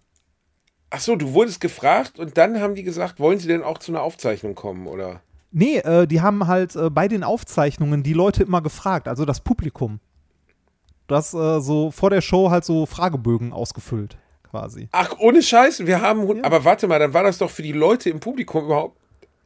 Ach 0.90 1.00
so, 1.00 1.16
du 1.16 1.34
wurdest 1.34 1.62
gefragt 1.62 2.20
und 2.20 2.38
dann 2.38 2.60
haben 2.60 2.76
die 2.76 2.84
gesagt, 2.84 3.20
wollen 3.20 3.40
sie 3.40 3.48
denn 3.48 3.64
auch 3.64 3.78
zu 3.78 3.92
einer 3.92 4.02
Aufzeichnung 4.02 4.56
kommen, 4.56 4.88
oder? 4.88 5.22
Nee, 5.52 5.78
äh, 5.78 6.08
die 6.08 6.22
haben 6.22 6.48
halt 6.48 6.76
äh, 6.76 6.90
bei 6.90 7.08
den 7.08 7.24
Aufzeichnungen 7.24 8.04
die 8.04 8.14
Leute 8.14 8.44
immer 8.44 8.62
gefragt, 8.62 9.08
also 9.08 9.24
das 9.26 9.40
Publikum. 9.40 10.00
Das 11.08 11.34
äh, 11.34 11.60
so 11.60 11.90
vor 11.90 12.10
der 12.10 12.22
Show 12.22 12.52
halt 12.52 12.66
so 12.66 12.86
Fragebögen 12.86 13.54
ausgefüllt, 13.54 14.18
quasi. 14.50 14.90
Ach, 14.92 15.16
ohne 15.20 15.42
Scheiß, 15.42 15.86
wir 15.88 16.02
haben. 16.02 16.28
Ja. 16.38 16.44
Aber 16.44 16.66
warte 16.66 16.88
mal, 16.88 17.00
dann 17.00 17.14
war 17.14 17.24
das 17.24 17.38
doch 17.40 17.50
für 17.50 17.64
die 17.64 17.72
Leute 17.72 18.10
im 18.10 18.20
Publikum 18.20 18.66
überhaupt. 18.66 18.99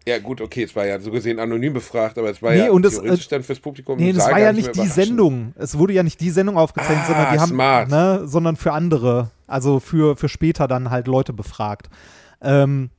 Ja, 0.05 0.19
gut, 0.19 0.41
okay, 0.41 0.63
es 0.63 0.75
war 0.75 0.85
ja 0.85 0.99
so 0.99 1.11
gesehen 1.11 1.39
anonym 1.39 1.73
befragt, 1.73 2.17
aber 2.17 2.29
es 2.29 2.41
war 2.41 2.51
Nee, 2.51 2.57
ja 2.65 2.71
und 2.71 2.83
das, 2.83 2.95
theoretisch 2.99 3.27
äh, 3.27 3.29
dann 3.29 3.43
fürs 3.43 3.59
Publikum. 3.59 3.97
Nee, 3.97 4.11
das 4.11 4.29
war 4.29 4.39
ja 4.39 4.51
nicht 4.51 4.75
die. 4.75 4.85
Sendung. 4.87 5.53
Es 5.57 5.77
wurde 5.77 5.93
ja 5.93 6.03
nicht 6.03 6.19
die 6.19 6.29
Sendung 6.29 6.57
aufgezeichnet, 6.57 7.03
Ah, 7.03 7.07
sondern 7.07 7.33
die 7.33 7.39
haben, 7.39 7.49
smart. 7.49 7.89
ne, 7.89 8.21
sondern 8.25 8.55
für 8.57 8.73
andere, 8.73 9.31
also 9.47 9.79
für, 9.79 10.17
für 10.17 10.27
später 10.27 10.67
dann 10.67 10.89
halt 10.89 11.07
Leute 11.07 11.31
befragt. 11.31 11.89
Ähm, 12.41 12.89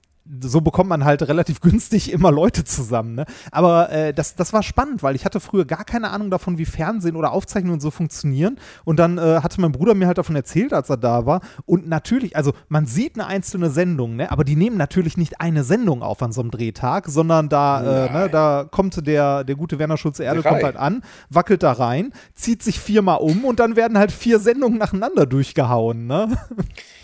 so 0.40 0.60
bekommt 0.60 0.88
man 0.88 1.04
halt 1.04 1.22
relativ 1.22 1.60
günstig 1.60 2.12
immer 2.12 2.30
Leute 2.30 2.64
zusammen. 2.64 3.14
Ne? 3.14 3.26
Aber 3.50 3.90
äh, 3.90 4.14
das, 4.14 4.34
das 4.34 4.52
war 4.52 4.62
spannend, 4.62 5.02
weil 5.02 5.14
ich 5.14 5.24
hatte 5.24 5.40
früher 5.40 5.64
gar 5.64 5.84
keine 5.84 6.10
Ahnung 6.10 6.30
davon, 6.30 6.58
wie 6.58 6.64
Fernsehen 6.64 7.16
oder 7.16 7.32
Aufzeichnungen 7.32 7.80
so 7.80 7.90
funktionieren. 7.90 8.58
Und 8.84 8.98
dann 8.98 9.18
äh, 9.18 9.40
hatte 9.42 9.60
mein 9.60 9.72
Bruder 9.72 9.94
mir 9.94 10.06
halt 10.06 10.18
davon 10.18 10.36
erzählt, 10.36 10.72
als 10.72 10.90
er 10.90 10.96
da 10.96 11.26
war. 11.26 11.40
Und 11.66 11.88
natürlich, 11.88 12.36
also 12.36 12.52
man 12.68 12.86
sieht 12.86 13.16
eine 13.16 13.26
einzelne 13.26 13.70
Sendung, 13.70 14.16
ne? 14.16 14.30
aber 14.30 14.44
die 14.44 14.56
nehmen 14.56 14.76
natürlich 14.76 15.16
nicht 15.16 15.40
eine 15.40 15.64
Sendung 15.64 16.02
auf 16.02 16.22
an 16.22 16.32
so 16.32 16.40
einem 16.40 16.50
Drehtag, 16.50 17.08
sondern 17.08 17.48
da, 17.48 18.06
äh, 18.06 18.12
ne, 18.12 18.28
da 18.30 18.66
kommt 18.70 19.06
der, 19.06 19.44
der 19.44 19.56
gute 19.56 19.78
Werner 19.78 19.96
Schulze-Erde 19.96 20.42
Drei. 20.42 20.48
kommt 20.48 20.62
halt 20.62 20.76
an, 20.76 21.02
wackelt 21.30 21.62
da 21.62 21.72
rein, 21.72 22.12
zieht 22.34 22.62
sich 22.62 22.80
viermal 22.80 23.18
um 23.18 23.44
und 23.44 23.60
dann 23.60 23.76
werden 23.76 23.98
halt 23.98 24.12
vier 24.12 24.38
Sendungen 24.38 24.78
nacheinander 24.78 25.26
durchgehauen. 25.26 26.06
Ne? 26.06 26.28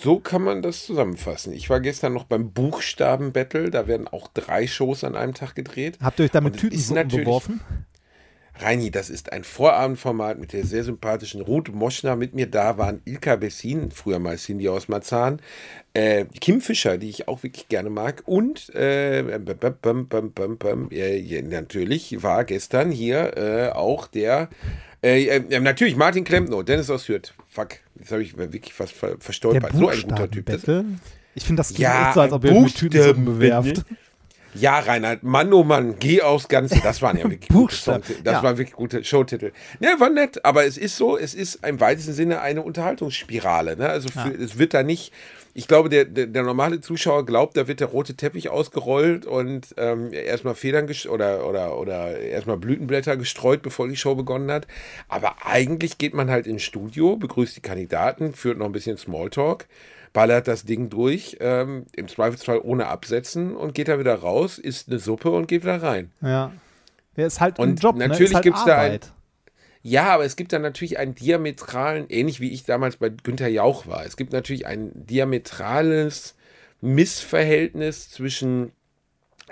So 0.00 0.20
kann 0.20 0.42
man 0.42 0.62
das 0.62 0.86
zusammenfassen. 0.86 1.52
Ich 1.52 1.68
war 1.70 1.80
gestern 1.80 2.12
noch 2.12 2.24
beim 2.24 2.52
Buchstaben-Battle, 2.52 3.70
da 3.70 3.88
werden 3.88 4.06
auch 4.06 4.28
drei 4.28 4.66
Shows 4.68 5.02
an 5.02 5.16
einem 5.16 5.34
Tag 5.34 5.54
gedreht. 5.56 5.98
Habt 6.00 6.20
ihr 6.20 6.26
euch 6.26 6.30
da 6.30 6.40
mit 6.40 6.52
Und 6.54 6.58
es 6.58 6.62
ist 6.62 6.70
Tütensuppen 6.70 7.02
natürlich- 7.02 7.24
beworfen? 7.24 7.60
Reini, 8.58 8.90
das 8.90 9.10
ist 9.10 9.32
ein 9.32 9.44
Vorabendformat 9.44 10.38
mit 10.38 10.54
der 10.54 10.64
sehr 10.64 10.82
sympathischen 10.82 11.42
Ruth 11.42 11.74
Moschner. 11.74 12.16
Mit 12.16 12.34
mir 12.34 12.46
da 12.46 12.78
waren 12.78 13.02
Ilka 13.04 13.36
Bessin, 13.36 13.90
früher 13.90 14.18
mal 14.18 14.38
Cindy 14.38 14.70
aus 14.70 14.88
Marzahn, 14.88 15.40
äh, 15.92 16.24
Kim 16.40 16.62
Fischer, 16.62 16.96
die 16.96 17.10
ich 17.10 17.28
auch 17.28 17.42
wirklich 17.42 17.68
gerne 17.68 17.90
mag, 17.90 18.22
und 18.24 18.74
äh, 18.74 19.20
äh, 19.20 19.38
natürlich 21.42 22.22
war 22.22 22.44
gestern 22.44 22.90
hier 22.90 23.36
äh, 23.36 23.68
auch 23.72 24.06
der, 24.06 24.48
äh, 25.02 25.26
äh, 25.26 25.60
natürlich 25.60 25.96
Martin 25.96 26.24
Klempno, 26.24 26.62
Dennis 26.62 26.90
aus 26.90 27.08
Hürth. 27.08 27.34
Fuck, 27.48 27.76
jetzt 27.98 28.12
habe 28.12 28.22
ich 28.22 28.36
wirklich 28.36 28.72
fast 28.72 28.92
ver 28.92 29.08
Der 29.10 29.20
verstolpert. 29.20 29.72
So 29.72 29.88
ein 29.88 30.02
guter 30.02 30.30
Typ. 30.30 30.46
Buchstabenbattle? 30.46 30.84
Ich 31.34 31.44
finde, 31.44 31.60
das 31.60 31.76
Ja, 31.76 32.06
echt 32.06 32.14
so, 32.14 32.20
als 32.22 32.32
ob 32.32 32.44
euch 32.44 32.50
mit 32.50 32.60
Buchstaben- 32.62 33.24
bewerft. 33.24 33.84
Ja, 34.54 34.78
Reinhard, 34.78 35.22
Mann, 35.22 35.52
oh 35.52 35.64
Mann, 35.64 35.96
geh 35.98 36.22
aufs 36.22 36.48
Ganze. 36.48 36.80
Das 36.82 37.02
waren 37.02 37.18
ja 37.18 37.24
wirklich 37.24 37.48
gute 37.50 37.74
Songtitel. 37.74 38.22
Das 38.22 38.34
ja. 38.36 38.42
waren 38.42 38.56
wirklich 38.56 38.74
gute 38.74 39.04
Showtitel. 39.04 39.52
Ne, 39.80 39.88
war 39.98 40.08
nett, 40.08 40.42
aber 40.46 40.64
es 40.64 40.78
ist 40.78 40.96
so, 40.96 41.18
es 41.18 41.34
ist 41.34 41.56
im 41.66 41.78
weitesten 41.78 42.14
Sinne 42.14 42.40
eine 42.40 42.62
Unterhaltungsspirale. 42.62 43.76
Ne? 43.76 43.86
Also 43.86 44.08
für, 44.08 44.30
es 44.30 44.58
wird 44.58 44.72
da 44.72 44.82
nicht, 44.82 45.12
ich 45.56 45.68
glaube, 45.68 45.88
der, 45.88 46.04
der, 46.04 46.26
der 46.26 46.42
normale 46.42 46.80
Zuschauer 46.80 47.24
glaubt, 47.24 47.56
da 47.56 47.66
wird 47.66 47.80
der 47.80 47.86
rote 47.88 48.14
Teppich 48.14 48.50
ausgerollt 48.50 49.24
und 49.24 49.74
ähm, 49.78 50.12
erstmal 50.12 50.54
Federn 50.54 50.86
oder, 51.10 51.48
oder, 51.48 51.78
oder 51.78 52.18
erstmal 52.20 52.58
Blütenblätter 52.58 53.16
gestreut, 53.16 53.62
bevor 53.62 53.88
die 53.88 53.96
Show 53.96 54.14
begonnen 54.14 54.50
hat. 54.50 54.66
Aber 55.08 55.36
eigentlich 55.46 55.96
geht 55.96 56.12
man 56.12 56.30
halt 56.30 56.46
ins 56.46 56.62
Studio, 56.62 57.16
begrüßt 57.16 57.56
die 57.56 57.62
Kandidaten, 57.62 58.34
führt 58.34 58.58
noch 58.58 58.66
ein 58.66 58.72
bisschen 58.72 58.98
Smalltalk 58.98 59.66
ballert 60.12 60.48
das 60.48 60.64
Ding 60.64 60.88
durch, 60.88 61.36
ähm, 61.40 61.84
im 61.94 62.08
Zweifelsfall 62.08 62.58
ohne 62.62 62.86
Absetzen 62.86 63.54
und 63.54 63.74
geht 63.74 63.88
da 63.88 63.98
wieder 63.98 64.14
raus, 64.14 64.56
isst 64.56 64.88
eine 64.88 64.98
Suppe 64.98 65.30
und 65.30 65.46
geht 65.46 65.62
wieder 65.62 65.82
rein. 65.82 66.10
Ja. 66.22 66.52
Der 67.18 67.26
ist 67.26 67.40
halt 67.40 67.58
ein 67.58 67.70
Und 67.70 67.82
Job, 67.82 67.96
ne? 67.96 68.08
natürlich 68.08 68.30
ist 68.30 68.34
halt 68.34 68.42
gibt's 68.44 68.64
da 68.64 68.76
ein- 68.78 68.84
Arbeit. 68.86 69.12
Ja, 69.88 70.06
aber 70.14 70.24
es 70.24 70.34
gibt 70.34 70.52
dann 70.52 70.62
natürlich 70.62 70.98
einen 70.98 71.14
diametralen, 71.14 72.06
ähnlich 72.08 72.40
wie 72.40 72.50
ich 72.50 72.64
damals 72.64 72.96
bei 72.96 73.08
Günther 73.08 73.46
Jauch 73.46 73.86
war, 73.86 74.04
es 74.04 74.16
gibt 74.16 74.32
natürlich 74.32 74.66
ein 74.66 74.90
diametrales 74.94 76.34
Missverhältnis 76.80 78.10
zwischen 78.10 78.72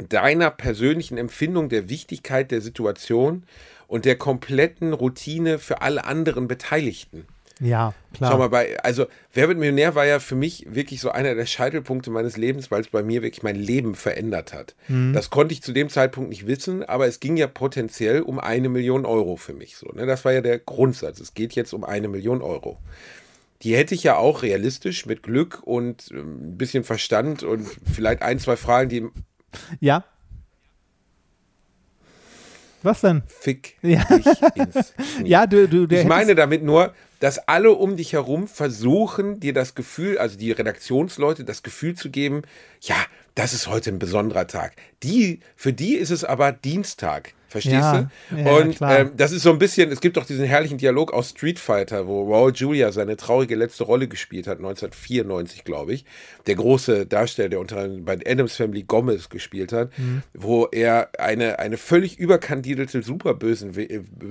deiner 0.08 0.50
persönlichen 0.50 1.18
Empfindung 1.18 1.68
der 1.68 1.88
Wichtigkeit 1.88 2.50
der 2.50 2.62
Situation 2.62 3.44
und 3.86 4.06
der 4.06 4.16
kompletten 4.16 4.92
Routine 4.92 5.60
für 5.60 5.82
alle 5.82 6.04
anderen 6.04 6.48
Beteiligten. 6.48 7.28
Ja, 7.64 7.94
klar. 8.12 8.30
Schau 8.30 8.38
mal, 8.38 8.48
bei, 8.50 8.78
also 8.80 9.06
Wer 9.32 9.48
wird 9.48 9.58
Millionär 9.58 9.94
war 9.94 10.04
ja 10.04 10.20
für 10.20 10.34
mich 10.34 10.66
wirklich 10.68 11.00
so 11.00 11.10
einer 11.10 11.34
der 11.34 11.46
Scheitelpunkte 11.46 12.10
meines 12.10 12.36
Lebens, 12.36 12.70
weil 12.70 12.82
es 12.82 12.88
bei 12.88 13.02
mir 13.02 13.22
wirklich 13.22 13.42
mein 13.42 13.56
Leben 13.56 13.94
verändert 13.94 14.52
hat. 14.52 14.74
Das 14.88 15.30
konnte 15.30 15.54
ich 15.54 15.62
zu 15.62 15.72
dem 15.72 15.88
Zeitpunkt 15.88 16.28
nicht 16.28 16.46
wissen, 16.46 16.84
aber 16.84 17.06
es 17.06 17.20
ging 17.20 17.36
ja 17.38 17.46
potenziell 17.46 18.20
um 18.20 18.38
eine 18.38 18.68
Million 18.68 19.06
Euro 19.06 19.36
für 19.36 19.54
mich. 19.54 19.76
So, 19.76 19.88
ne? 19.92 20.04
Das 20.04 20.24
war 20.26 20.32
ja 20.32 20.42
der 20.42 20.58
Grundsatz. 20.58 21.20
Es 21.20 21.32
geht 21.32 21.54
jetzt 21.54 21.72
um 21.72 21.84
eine 21.84 22.08
Million 22.08 22.42
Euro. 22.42 22.78
Die 23.62 23.74
hätte 23.74 23.94
ich 23.94 24.02
ja 24.02 24.16
auch 24.18 24.42
realistisch 24.42 25.06
mit 25.06 25.22
Glück 25.22 25.62
und 25.64 26.10
ähm, 26.12 26.50
ein 26.50 26.58
bisschen 26.58 26.84
Verstand 26.84 27.42
und 27.44 27.66
vielleicht 27.90 28.20
ein, 28.20 28.38
zwei 28.38 28.56
Fragen, 28.56 28.90
die 28.90 29.08
Ja. 29.80 30.04
Was 32.82 33.00
denn? 33.00 33.22
Fick 33.26 33.78
Ja. 33.80 34.04
dich 34.04 34.26
ins 34.54 34.92
Knie. 35.16 35.24
Ja, 35.28 35.46
du, 35.46 35.66
du, 35.66 35.86
Ich 35.94 36.04
meine 36.04 36.34
damit 36.34 36.62
nur, 36.62 36.92
dass 37.24 37.48
alle 37.48 37.70
um 37.70 37.96
dich 37.96 38.12
herum 38.12 38.46
versuchen, 38.46 39.40
dir 39.40 39.54
das 39.54 39.74
Gefühl, 39.74 40.18
also 40.18 40.36
die 40.36 40.52
Redaktionsleute, 40.52 41.42
das 41.42 41.62
Gefühl 41.62 41.94
zu 41.94 42.10
geben, 42.10 42.42
ja, 42.82 42.96
das 43.34 43.52
ist 43.52 43.66
heute 43.68 43.90
ein 43.90 43.98
besonderer 43.98 44.46
Tag. 44.46 44.72
Die, 45.02 45.40
für 45.56 45.72
die 45.72 45.94
ist 45.96 46.10
es 46.10 46.24
aber 46.24 46.52
Dienstag. 46.52 47.34
Verstehst 47.48 47.74
Ja, 47.76 48.08
du? 48.30 48.36
ja, 48.36 48.56
und 48.56 48.78
ähm, 48.82 49.12
das 49.16 49.30
ist 49.30 49.42
so 49.44 49.50
ein 49.52 49.60
bisschen, 49.60 49.92
es 49.92 50.00
gibt 50.00 50.16
doch 50.16 50.26
diesen 50.26 50.44
herrlichen 50.44 50.76
Dialog 50.76 51.12
aus 51.12 51.30
Street 51.30 51.60
Fighter, 51.60 52.08
wo 52.08 52.24
Raul 52.32 52.52
Julia 52.52 52.90
seine 52.90 53.16
traurige 53.16 53.54
letzte 53.54 53.84
Rolle 53.84 54.08
gespielt 54.08 54.48
hat, 54.48 54.58
1994, 54.58 55.62
glaube 55.62 55.92
ich. 55.92 56.04
Der 56.48 56.56
große 56.56 57.06
Darsteller, 57.06 57.50
der 57.50 57.60
unter 57.60 57.76
anderem 57.78 58.04
bei 58.04 58.18
Adams 58.26 58.56
Family 58.56 58.82
Gomez 58.82 59.28
gespielt 59.28 59.72
hat, 59.72 59.96
Mhm. 59.96 60.22
wo 60.32 60.66
er 60.66 61.10
eine, 61.20 61.60
eine 61.60 61.76
völlig 61.76 62.18
überkandidelte 62.18 62.98
äh, 62.98 63.02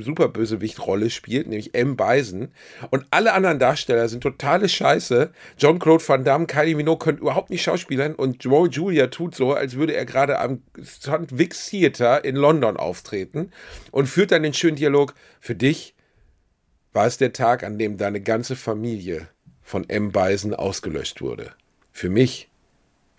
Superbösewicht-Rolle 0.01 1.09
spielt, 1.09 1.47
nämlich 1.47 1.73
M. 1.75 1.95
Bison. 1.95 2.49
Und 2.89 3.05
alle 3.11 3.33
anderen 3.33 3.57
Darsteller 3.59 4.09
sind 4.09 4.21
totale 4.21 4.67
Scheiße. 4.67 5.31
John-Claude 5.57 6.03
Van 6.07 6.23
Damme, 6.25 6.45
Kylie 6.45 6.75
Minogue 6.75 6.99
können 6.99 7.17
überhaupt 7.19 7.49
nicht 7.49 7.63
schauspielern 7.63 8.15
und 8.15 8.45
Raul 8.45 8.69
Julia 8.69 8.92
tut 9.09 9.35
so, 9.35 9.53
als 9.53 9.75
würde 9.75 9.93
er 9.93 10.05
gerade 10.05 10.39
am 10.39 10.61
St. 10.83 11.37
Wix 11.37 11.69
Theater 11.69 12.23
in 12.23 12.35
London 12.35 12.77
auftreten 12.77 13.51
und 13.91 14.07
führt 14.07 14.31
dann 14.31 14.43
den 14.43 14.53
schönen 14.53 14.77
Dialog, 14.77 15.15
für 15.39 15.55
dich 15.55 15.95
war 16.93 17.07
es 17.07 17.17
der 17.17 17.33
Tag, 17.33 17.63
an 17.63 17.77
dem 17.77 17.97
deine 17.97 18.21
ganze 18.21 18.55
Familie 18.55 19.27
von 19.61 19.89
M. 19.89 20.11
Bison 20.11 20.53
ausgelöscht 20.53 21.21
wurde. 21.21 21.53
Für 21.91 22.09
mich 22.09 22.49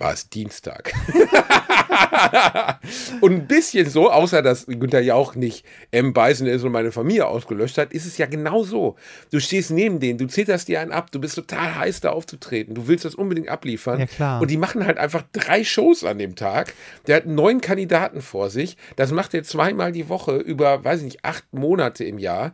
war 0.05 0.13
es 0.13 0.29
Dienstag. 0.29 0.93
und 3.23 3.33
ein 3.33 3.47
bisschen 3.47 3.89
so, 3.89 4.11
außer 4.11 4.43
dass 4.43 4.67
Günther 4.67 5.01
Jauch 5.01 5.35
nicht 5.35 5.65
M. 5.93 6.13
Bison 6.13 6.47
ist 6.47 6.63
und 6.63 6.73
meine 6.73 6.93
Familie 6.93 7.27
ausgelöscht 7.27 7.79
hat, 7.79 7.95
ist 7.95 8.05
es 8.05 8.19
ja 8.19 8.27
genau 8.27 8.65
so. 8.65 8.97
Du 9.31 9.41
stehst 9.41 9.71
neben 9.71 10.01
denen, 10.01 10.19
du 10.19 10.27
zitterst 10.27 10.69
dir 10.69 10.81
einen 10.81 10.93
ab, 10.93 11.11
du 11.11 11.19
bist 11.21 11.37
total 11.37 11.75
heiß 11.77 12.03
da 12.03 12.11
aufzutreten, 12.11 12.75
du 12.75 12.87
willst 12.87 13.07
das 13.07 13.15
unbedingt 13.15 13.49
abliefern. 13.49 14.01
Ja, 14.01 14.07
klar. 14.07 14.43
Und 14.43 14.51
die 14.51 14.59
machen 14.59 14.85
halt 14.85 14.99
einfach 14.99 15.25
drei 15.33 15.65
Shows 15.65 16.05
an 16.05 16.19
dem 16.19 16.37
Tag. 16.37 16.75
Der 17.07 17.17
hat 17.17 17.27
neun 17.27 17.63
Kandidaten 17.63 18.21
vor 18.21 18.51
sich. 18.51 18.77
Das 18.97 19.11
macht 19.11 19.33
er 19.33 19.43
zweimal 19.43 19.91
die 19.91 20.11
Woche 20.11 20.37
über, 20.37 20.85
weiß 20.85 20.99
ich 20.99 21.05
nicht, 21.05 21.25
acht 21.25 21.51
Monate 21.55 22.05
im 22.05 22.19
Jahr 22.19 22.53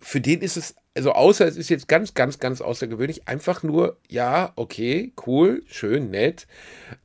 für 0.00 0.20
den 0.20 0.40
ist 0.40 0.56
es, 0.56 0.74
also 0.96 1.12
außer 1.12 1.46
es 1.46 1.56
ist 1.56 1.68
jetzt 1.70 1.86
ganz, 1.86 2.14
ganz, 2.14 2.38
ganz 2.40 2.60
außergewöhnlich, 2.60 3.28
einfach 3.28 3.62
nur, 3.62 3.96
ja, 4.08 4.52
okay, 4.56 5.12
cool, 5.26 5.62
schön, 5.66 6.10
nett. 6.10 6.46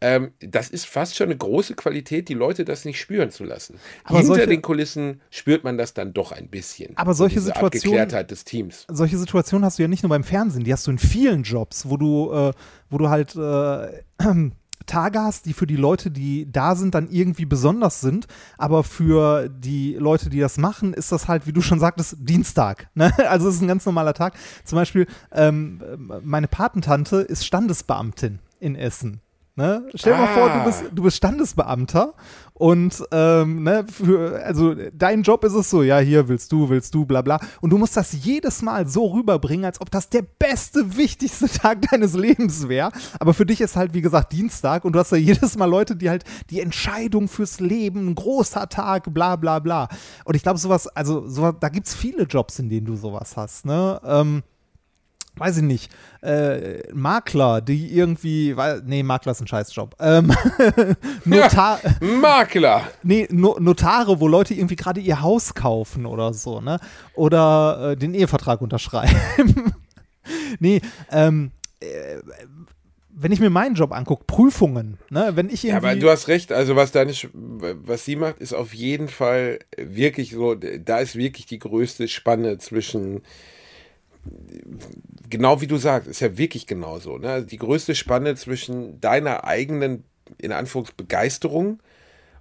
Ähm, 0.02 0.32
das 0.40 0.70
ist 0.70 0.86
fast 0.88 1.16
schon 1.16 1.26
eine 1.28 1.38
große 1.38 1.76
Qualität, 1.76 2.28
die 2.28 2.34
Leute 2.34 2.66
das 2.66 2.84
nicht 2.86 3.00
spüren 3.00 3.30
zu 3.30 3.44
lassen. 3.44 3.80
Aber 4.04 4.18
Hinter 4.18 4.34
solche- 4.36 4.48
den 4.48 4.62
Kulissen 4.64 5.22
spürt 5.30 5.64
man 5.64 5.78
das 5.78 5.94
dann 5.94 6.14
doch 6.14 6.32
ein 6.32 6.48
bisschen. 6.50 6.98
Aber 6.98 7.14
solche 7.14 7.40
Situationen- 7.40 7.66
Abgeklärtheit 7.66 8.32
des 8.32 8.44
Teams. 8.44 8.86
solche 8.90 9.18
Situationen 9.18 9.64
hast 9.66 9.78
du 9.78 9.84
ja 9.84 9.88
nicht 9.88 10.02
nur 10.04 10.10
beim 10.10 10.24
Fernsehen, 10.24 10.64
die 10.64 10.74
hast 10.74 10.88
du 10.88 10.92
in 10.92 10.98
vielen 10.98 11.44
Jobs, 11.44 11.88
wo 11.88 11.98
du, 11.98 12.32
äh, 12.34 12.54
wo 12.90 12.98
du 12.98 13.10
halt 13.10 13.36
äh, 13.36 14.02
Tage 14.86 15.20
hast, 15.20 15.46
die 15.46 15.54
für 15.54 15.68
die 15.68 15.76
Leute, 15.76 16.12
die 16.12 16.52
da 16.52 16.76
sind, 16.76 16.96
dann 16.96 17.10
irgendwie 17.10 17.46
besonders 17.46 18.02
sind, 18.02 18.28
aber 18.58 18.84
für 18.84 19.50
die 19.50 19.96
Leute, 19.96 20.30
die 20.30 20.40
das 20.40 20.58
machen, 20.58 20.94
ist 20.94 21.12
das 21.12 21.28
halt, 21.28 21.48
wie 21.48 21.54
du 21.54 21.62
schon 21.62 21.80
sagtest, 21.80 22.18
Dienstag. 22.20 22.90
Ne? 22.94 23.12
Also 23.36 23.50
es 23.50 23.56
ist 23.56 23.62
ein 23.62 23.68
ganz 23.68 23.86
normaler 23.86 24.14
Tag. 24.14 24.36
Zum 24.64 24.78
Beispiel, 24.78 25.08
ähm, 25.32 25.82
meine 26.24 26.48
Patentante 26.48 27.18
ist 27.18 27.46
Standesbeamtin 27.46 28.40
in 28.60 28.76
Essen. 28.76 29.22
Ne? 29.58 29.88
Stell 29.96 30.14
dir 30.14 30.20
mal 30.20 30.28
vor, 30.34 30.50
du 30.50 30.56
Ah. 30.56 30.64
bist, 30.66 30.84
du 30.92 31.04
bist 31.04 31.16
Standesbeamter 31.16 32.14
und 32.54 33.02
ähm, 33.12 33.64
ne, 33.64 33.86
für, 33.90 34.44
also 34.44 34.76
dein 34.94 35.22
Job 35.24 35.46
ist 35.46 35.54
es 35.54 35.70
so, 35.70 35.82
ja, 35.82 36.00
hier 36.00 36.28
willst 36.28 36.52
du, 36.52 36.68
willst 36.68 36.94
du, 36.94 37.06
bla 37.06 37.22
bla. 37.22 37.40
Und 37.62 37.70
du 37.70 37.78
musst 37.78 37.96
das 37.96 38.12
jedes 38.26 38.62
Mal 38.62 38.86
so 38.86 39.06
rüberbringen, 39.08 39.64
als 39.64 39.80
ob 39.80 39.90
das 39.92 40.10
der 40.10 40.24
beste, 40.24 40.98
wichtigste 40.98 41.48
Tag 41.62 41.90
deines 41.90 42.16
Lebens 42.16 42.68
wäre. 42.68 42.92
Aber 43.18 43.34
für 43.34 43.46
dich 43.46 43.62
ist 43.62 43.78
halt, 43.78 43.94
wie 43.94 44.02
gesagt, 44.02 44.34
Dienstag 44.34 44.84
und 44.84 44.92
du 44.92 45.00
hast 45.00 45.12
ja 45.12 45.18
jedes 45.18 45.58
Mal 45.58 45.70
Leute, 45.70 45.96
die 45.96 46.10
halt 46.10 46.26
die 46.50 46.60
Entscheidung 46.60 47.30
fürs 47.30 47.62
Leben, 47.62 48.10
ein 48.10 48.16
großer 48.16 48.68
Tag, 48.68 49.14
bla 49.14 49.38
bla 49.38 49.60
bla. 49.60 49.88
Und 50.26 50.36
ich 50.36 50.44
glaube, 50.44 50.60
sowas, 50.60 50.88
also 50.88 51.30
sowas, 51.30 51.56
da 51.62 51.70
gibt 51.70 51.88
es 51.88 51.96
viele 51.96 52.24
Jobs, 52.24 52.60
in 52.60 52.68
denen 52.68 52.86
du 52.88 52.98
sowas 52.98 53.38
hast, 53.38 53.66
ne? 53.66 54.02
Ähm, 54.06 54.44
weiß 55.38 55.58
ich 55.58 55.64
nicht, 55.64 55.92
äh, 56.22 56.82
Makler, 56.94 57.62
die 57.62 57.94
irgendwie, 57.96 58.56
weil, 58.58 58.82
nee, 58.86 59.04
Makler 59.04 59.34
ist 59.34 59.42
ein 59.42 59.48
Scheißjob. 59.48 59.96
Ähm, 60.00 60.32
Notar, 61.26 61.80
Makler. 62.00 62.84
nee, 63.04 63.28
no, 63.32 63.58
Notare, 63.60 64.20
wo 64.20 64.28
Leute 64.28 64.54
irgendwie 64.54 64.76
gerade 64.76 65.00
ihr 65.02 65.22
Haus 65.22 65.54
kaufen 65.54 66.06
oder 66.06 66.34
so, 66.34 66.62
ne? 66.62 66.80
Oder 67.14 67.92
äh, 67.92 67.98
den 67.98 68.14
Ehevertrag 68.14 68.62
unterschreiben. 68.62 69.16
nee, 70.60 70.82
ähm, 71.12 71.52
äh, 71.80 71.88
wenn 73.18 73.32
ich 73.32 73.40
mir 73.40 73.50
meinen 73.50 73.76
Job 73.76 73.94
angucke, 73.94 74.26
Prüfungen, 74.28 74.98
ne? 75.10 75.32
Wenn 75.36 75.50
ich 75.50 75.64
Ja, 75.64 75.76
irgendwie. 75.76 75.88
aber 75.88 75.96
du 76.00 76.10
hast 76.10 76.28
recht, 76.28 76.52
also 76.52 76.76
was 76.76 76.92
deine, 76.92 77.14
was 77.34 78.04
sie 78.04 78.18
macht, 78.18 78.40
ist 78.40 78.54
auf 78.54 78.74
jeden 78.74 79.08
Fall 79.08 79.60
wirklich 79.78 80.32
so, 80.32 80.56
da 80.56 81.00
ist 81.00 81.16
wirklich 81.16 81.46
die 81.46 81.60
größte 81.60 82.10
Spanne 82.10 82.58
zwischen, 82.58 83.22
genau 85.30 85.62
wie 85.62 85.68
du 85.68 85.78
sagst, 85.78 86.08
ist 86.08 86.20
ja 86.20 86.38
wirklich 86.38 86.68
genauso, 86.68 87.18
ne? 87.18 87.30
Also 87.30 87.48
die 87.48 87.58
größte 87.58 87.96
Spanne 87.96 88.36
zwischen 88.36 89.00
deiner 89.02 89.44
eigenen, 89.46 90.04
in 90.38 90.52
Anführungsbegeisterung 90.52 91.80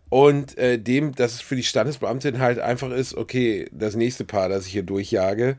und 0.09 0.57
äh, 0.59 0.79
dem, 0.79 1.15
dass 1.15 1.35
es 1.35 1.41
für 1.41 1.57
die 1.57 1.63
Standesbeamtin 1.63 2.39
halt 2.39 2.59
einfach 2.59 2.91
ist, 2.91 3.15
okay, 3.17 3.67
das 3.73 3.97
nächste 3.97 4.25
Paar, 4.25 4.49
das 4.49 4.67
ich 4.67 4.73
hier 4.73 4.83
durchjage, 4.83 5.59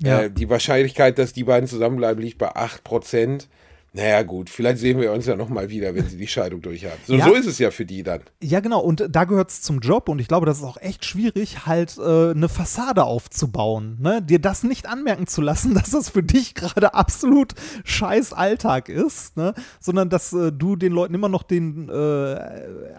Ja. 0.00 0.22
äh, 0.22 0.30
die 0.30 0.48
Wahrscheinlichkeit, 0.48 1.18
dass 1.18 1.32
die 1.32 1.44
beiden 1.44 1.68
zusammenbleiben, 1.68 2.22
liegt 2.22 2.38
bei 2.38 2.54
8%. 2.54 3.48
Naja, 3.96 4.22
gut, 4.24 4.50
vielleicht 4.50 4.76
sehen 4.78 5.00
wir 5.00 5.10
uns 5.10 5.24
ja 5.24 5.36
nochmal 5.36 5.70
wieder, 5.70 5.94
wenn 5.94 6.06
sie 6.06 6.18
die 6.18 6.26
Scheidung 6.26 6.60
durchhaben. 6.60 6.98
So, 7.06 7.14
Ja. 7.14 7.24
so 7.24 7.32
ist 7.34 7.46
es 7.46 7.58
ja 7.58 7.70
für 7.70 7.86
die 7.86 8.02
dann. 8.02 8.20
Ja, 8.42 8.60
genau. 8.60 8.80
Und 8.80 9.06
da 9.08 9.24
gehört 9.24 9.48
es 9.50 9.62
zum 9.62 9.80
Job. 9.80 10.10
Und 10.10 10.18
ich 10.18 10.28
glaube, 10.28 10.44
das 10.44 10.58
ist 10.58 10.64
auch 10.64 10.76
echt 10.76 11.06
schwierig, 11.06 11.64
halt 11.64 11.96
äh, 11.96 12.30
eine 12.32 12.50
Fassade 12.50 13.04
aufzubauen. 13.04 13.96
Ne? 13.98 14.20
Dir 14.20 14.38
das 14.38 14.64
nicht 14.64 14.86
anmerken 14.86 15.26
zu 15.26 15.40
lassen, 15.40 15.72
dass 15.80 15.90
das 15.92 16.10
für 16.10 16.22
dich 16.22 16.54
gerade 16.54 16.92
absolut 16.92 17.54
scheiß 17.84 18.34
Alltag 18.34 18.90
ist, 18.90 19.38
ne? 19.38 19.54
sondern 19.80 20.10
dass 20.10 20.30
äh, 20.34 20.52
du 20.52 20.76
den 20.76 20.92
Leuten 20.92 21.14
immer 21.14 21.30
noch 21.30 21.42
den, 21.42 21.88
äh, 21.88 22.36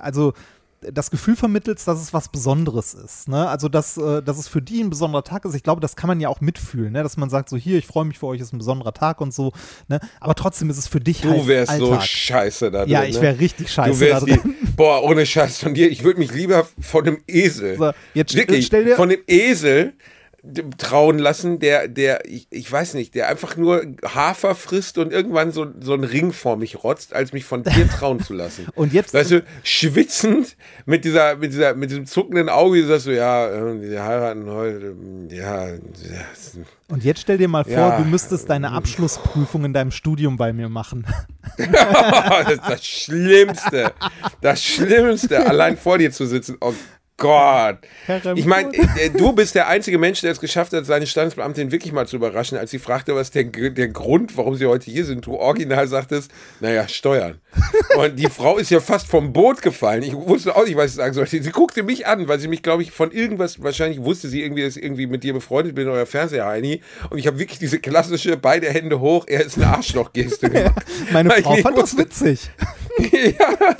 also 0.02 0.34
das 0.82 1.10
Gefühl 1.10 1.36
vermittelst, 1.36 1.88
dass 1.88 2.00
es 2.00 2.14
was 2.14 2.30
Besonderes 2.30 2.94
ist. 2.94 3.28
Ne? 3.28 3.48
Also, 3.50 3.68
dass, 3.68 3.98
äh, 3.98 4.22
dass 4.22 4.38
es 4.38 4.48
für 4.48 4.62
die 4.62 4.82
ein 4.84 4.90
besonderer 4.92 5.24
Tag 5.24 5.44
ist. 5.46 5.56
Ich 5.56 5.64
glaube, 5.64 5.82
das 5.82 5.96
kann 5.96 6.08
man 6.08 6.20
ja 6.20 6.30
auch 6.30 6.40
mitfühlen, 6.40 6.94
ne? 6.94 7.02
dass 7.04 7.18
man 7.18 7.30
sagt, 7.30 7.50
so 7.50 7.58
hier, 7.58 7.78
ich 7.80 7.88
freue 7.88 8.06
mich 8.06 8.20
für 8.20 8.28
euch, 8.28 8.40
ist 8.42 8.54
ein 8.54 8.60
besonderer 8.60 8.94
Tag 8.94 9.20
und 9.20 9.34
so. 9.34 9.52
Ne? 9.88 10.00
Aber 10.20 10.36
trotzdem 10.36 10.70
ist 10.70 10.78
es 10.78 10.88
für 10.88 11.00
dich 11.00 11.22
Du 11.22 11.32
halt 11.32 11.48
wärst 11.48 11.78
so 11.78 11.92
Alltag. 11.92 12.04
scheiße 12.08 12.72
da 12.72 12.82
drin. 12.82 12.90
Ja, 12.92 13.04
ich 13.04 13.16
ne? 13.16 13.22
wäre 13.24 13.40
richtig 13.40 13.72
scheiße 13.72 13.92
Du 13.92 14.00
wärst 14.00 14.22
da 14.22 14.26
drin. 14.28 14.56
die, 14.62 14.68
boah, 14.76 15.04
ohne 15.04 15.26
Scheiß 15.26 15.58
von 15.60 15.74
dir. 15.74 15.90
Ich 15.90 16.04
würde 16.04 16.20
mich 16.20 16.32
lieber 16.32 16.68
von 16.80 17.08
einem 17.08 17.18
Esel, 17.28 17.78
So, 17.78 17.92
jetzt 18.14 18.36
wirklich, 18.36 18.68
stell 18.68 18.86
dir- 18.86 18.96
von 18.96 19.10
dem 19.10 19.22
Esel 19.28 19.94
trauen 20.78 21.18
lassen, 21.20 21.60
der, 21.60 21.88
der, 21.88 22.26
ich, 22.26 22.48
ich 22.52 22.72
weiß 22.72 22.94
nicht, 22.94 23.16
der 23.16 23.28
einfach 23.28 23.58
nur 23.58 23.82
Hafer 24.06 24.56
frisst 24.56 24.98
und 24.98 25.12
irgendwann 25.12 25.52
so, 25.52 25.68
so 25.82 25.94
einen 25.94 26.04
Ring 26.06 26.32
vor 26.32 26.56
mich 26.58 26.84
rotzt, 26.84 27.14
als 27.14 27.34
mich 27.34 27.44
von 27.44 27.64
dir 27.64 27.88
trauen 27.90 28.22
zu 28.22 28.34
lassen. 28.34 28.68
Und 28.76 28.94
jetzt- 28.94 29.14
Weißt 29.14 29.32
du, 29.32 29.44
schwitzend 29.64 30.56
mit 30.86 31.04
dieser, 31.06 31.36
mit 31.36 31.52
dieser, 31.52 31.74
mit 31.76 31.90
diesem 31.90 32.06
zuckenden 32.06 32.50
Auge, 32.50 32.82
du 32.82 32.88
sagst 32.88 33.06
so, 33.06 33.12
ja, 33.12 33.48
äh, 33.50 33.82
wir 33.82 34.04
heiraten 34.04 34.46
heute, 34.50 34.96
ja, 35.32 35.68
ja, 35.68 35.76
Und 36.88 37.04
jetzt 37.04 37.22
stell 37.22 37.38
dir 37.38 37.48
mal 37.48 37.64
vor, 37.64 37.74
Ja. 37.74 37.98
du 38.00 38.06
müsstest 38.06 38.50
deine 38.50 38.72
Abschlussprüfung 38.72 39.66
in 39.66 39.74
deinem 39.74 39.92
Studium 39.92 40.38
bei 40.38 40.54
mir 40.54 40.70
machen. 40.70 41.06
das 41.58 42.52
ist 42.52 42.62
das 42.68 42.86
Schlimmste. 42.86 43.92
Das 44.42 44.64
Schlimmste, 44.64 45.46
allein 45.46 45.78
vor 45.78 45.98
dir 45.98 46.12
zu 46.12 46.26
sitzen. 46.26 46.58
Oh 46.62 46.74
Gott. 47.18 47.80
Ich 48.36 48.46
meine, 48.46 48.72
äh, 48.76 49.10
du 49.10 49.34
bist 49.34 49.56
der 49.56 49.68
einzige 49.68 49.98
Mensch, 49.98 50.22
der 50.22 50.32
es 50.32 50.40
geschafft 50.40 50.72
hat, 50.74 50.86
seine 50.86 51.08
Standesbeamtin 51.08 51.72
wirklich 51.72 51.92
mal 51.92 52.08
zu 52.08 52.16
überraschen, 52.18 52.60
als 52.60 52.70
sie 52.70 52.78
fragte, 52.78 53.16
was 53.16 53.32
der, 53.32 53.46
der 53.46 53.88
Grund, 53.88 54.38
warum 54.38 54.56
sie 54.56 54.68
heute 54.68 54.92
hier 54.92 55.04
sind. 55.04 55.26
Du 55.26 55.36
original 55.36 55.88
sagtest, 55.88 56.30
naja, 56.60 56.88
Steuern. 56.88 57.40
Und 57.98 58.18
die 58.18 58.28
Frau 58.30 58.58
ist 58.60 58.70
ja 58.70 58.80
fast 58.80 59.08
vom 59.08 59.34
Boot 59.34 59.64
gefallen. 59.64 60.04
Ich 60.04 60.14
wusste 60.14 60.56
auch 60.56 60.66
nicht, 60.66 60.78
was 60.78 60.92
ich 60.92 60.96
sagen 60.98 61.14
sollte. 61.16 61.42
Sie 61.42 61.50
guckte 61.50 61.82
mich 61.82 62.06
an, 62.06 62.28
weil 62.28 62.40
sie 62.40 62.48
mich, 62.48 62.62
glaube 62.62 62.84
ich, 62.84 62.92
von 62.92 63.12
irgendwas, 63.12 63.64
wahrscheinlich 63.64 64.04
wusste 64.04 64.28
sie 64.28 64.44
irgendwie, 64.44 64.62
dass 64.64 64.78
ich 64.78 64.84
irgendwie 64.84 65.08
mit 65.08 65.24
dir 65.24 65.34
befreundet 65.34 65.74
bin 65.74 65.88
oder 65.90 66.06
Fernseher-Heini. 66.06 66.82
Und 67.10 67.18
ich 67.18 67.26
habe 67.26 67.40
wirklich 67.40 67.58
diese 67.58 67.80
klassische, 67.80 68.38
beide 68.38 68.70
Hände 68.70 69.00
hoch, 69.00 69.26
er 69.28 69.44
ist 69.44 69.58
ein 69.58 69.64
Arschloch-Geste 69.64 70.50
gemacht. 70.52 70.86
Meine 71.12 71.32
Frau 71.32 71.56
fand 71.56 71.78
das 71.80 71.94
wusste- 71.94 71.98
witzig. 71.98 72.52
ja, 73.12 73.76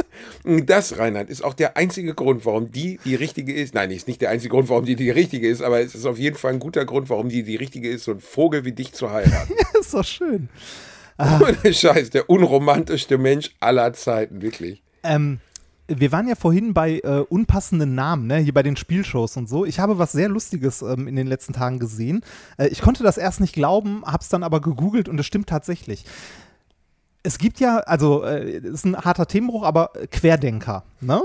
das, 0.66 0.98
Reinhard, 0.98 1.30
ist 1.30 1.44
auch 1.44 1.54
der 1.54 1.78
einzige 1.78 2.14
Grund, 2.14 2.46
warum 2.46 2.72
die 2.72 3.00
die 3.04 3.16
richtige 3.16 3.54
ist. 3.54 3.74
Nein, 3.74 3.92
ist 3.92 4.08
nicht 4.08 4.22
der 4.22 4.30
einzige 4.30 4.52
Grund, 4.52 4.70
warum 4.70 4.86
die 4.86 4.96
die 4.96 5.10
richtige 5.10 5.48
ist, 5.48 5.62
aber 5.62 5.82
es 5.82 5.96
ist 5.96 6.06
auf 6.06 6.18
jeden 6.18 6.38
Fall 6.38 6.54
ein 6.54 6.60
guter 6.60 6.86
Grund, 6.86 7.10
warum 7.10 7.30
die 7.30 7.44
die 7.44 7.56
richtige 7.56 7.90
ist, 7.90 8.04
so 8.04 8.12
ein 8.12 8.20
Vogel 8.20 8.66
wie 8.66 8.72
dich 8.72 8.94
zu 8.94 9.12
heiraten. 9.12 9.54
ist 9.80 9.94
doch 9.94 10.04
schön. 10.04 10.50
Ohne 11.18 11.74
Scheiß, 11.74 12.12
der 12.12 12.30
unromantischste 12.30 13.18
Mensch 13.18 13.56
aller 13.60 13.92
Zeiten, 13.94 14.42
wirklich. 14.42 14.84
Ähm, 15.04 15.40
wir 15.88 16.12
waren 16.12 16.28
ja 16.28 16.36
vorhin 16.36 16.74
bei 16.74 17.00
äh, 17.00 17.24
unpassenden 17.30 17.96
Namen, 17.96 18.28
ne? 18.28 18.38
hier 18.38 18.54
bei 18.54 18.64
den 18.64 18.76
Spielshows 18.76 19.38
und 19.38 19.48
so. 19.48 19.66
Ich 19.66 19.80
habe 19.80 19.98
was 19.98 20.12
sehr 20.12 20.30
Lustiges 20.30 20.82
ähm, 20.82 21.08
in 21.08 21.16
den 21.16 21.28
letzten 21.28 21.54
Tagen 21.54 21.80
gesehen. 21.80 22.22
Äh, 22.58 22.68
ich 22.68 22.82
konnte 22.82 23.04
das 23.04 23.18
erst 23.18 23.40
nicht 23.40 23.54
glauben, 23.54 24.04
habe 24.06 24.22
es 24.22 24.30
dann 24.30 24.44
aber 24.44 24.62
gegoogelt 24.62 25.08
und 25.10 25.20
es 25.20 25.26
stimmt 25.26 25.48
tatsächlich. 25.48 26.06
Es 27.28 27.40
gibt 27.40 27.60
ja, 27.60 27.80
also 27.80 28.24
äh, 28.24 28.60
ist 28.60 28.86
ein 28.86 28.96
harter 28.96 29.28
Themenbruch, 29.28 29.64
aber 29.64 29.92
Querdenker, 30.12 30.86
ne? 31.02 31.22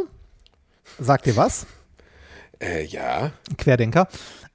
Sagt 0.99 1.29
ihr 1.29 1.37
was? 1.37 1.65
Äh, 2.61 2.85
ja. 2.87 3.31
Querdenker, 3.57 4.09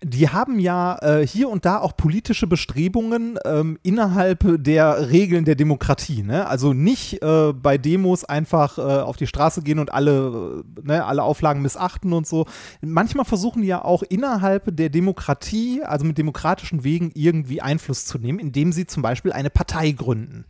die 0.04 0.28
haben 0.28 0.60
ja 0.60 0.98
äh, 1.02 1.26
hier 1.26 1.48
und 1.48 1.64
da 1.64 1.80
auch 1.80 1.96
politische 1.96 2.48
Bestrebungen 2.48 3.40
ähm, 3.46 3.80
innerhalb 3.82 4.44
der 4.62 5.10
Regeln 5.10 5.46
der 5.46 5.56
Demokratie. 5.56 6.22
Ne? 6.22 6.46
Also 6.48 6.74
nicht 6.74 7.22
äh, 7.24 7.54
bei 7.54 7.78
Demos 7.78 8.26
einfach 8.26 8.78
äh, 8.78 8.82
auf 8.82 9.16
die 9.16 9.28
Straße 9.28 9.62
gehen 9.62 9.80
und 9.80 9.94
alle, 9.94 10.66
ne, 10.84 11.06
alle 11.06 11.24
Auflagen 11.24 11.62
missachten 11.62 12.12
und 12.12 12.28
so. 12.28 12.46
Manchmal 12.82 13.24
versuchen 13.24 13.62
die 13.62 13.70
ja 13.70 13.86
auch 13.86 14.04
innerhalb 14.04 14.76
der 14.76 14.90
Demokratie, 14.90 15.82
also 15.82 16.04
mit 16.04 16.18
demokratischen 16.18 16.84
Wegen, 16.84 17.12
irgendwie 17.14 17.62
Einfluss 17.62 18.06
zu 18.06 18.18
nehmen, 18.18 18.40
indem 18.40 18.74
sie 18.74 18.86
zum 18.86 19.02
Beispiel 19.02 19.32
eine 19.32 19.50
Partei 19.50 19.92
gründen. 19.92 20.44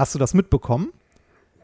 Hast 0.00 0.14
du 0.14 0.18
das 0.18 0.32
mitbekommen? 0.32 0.94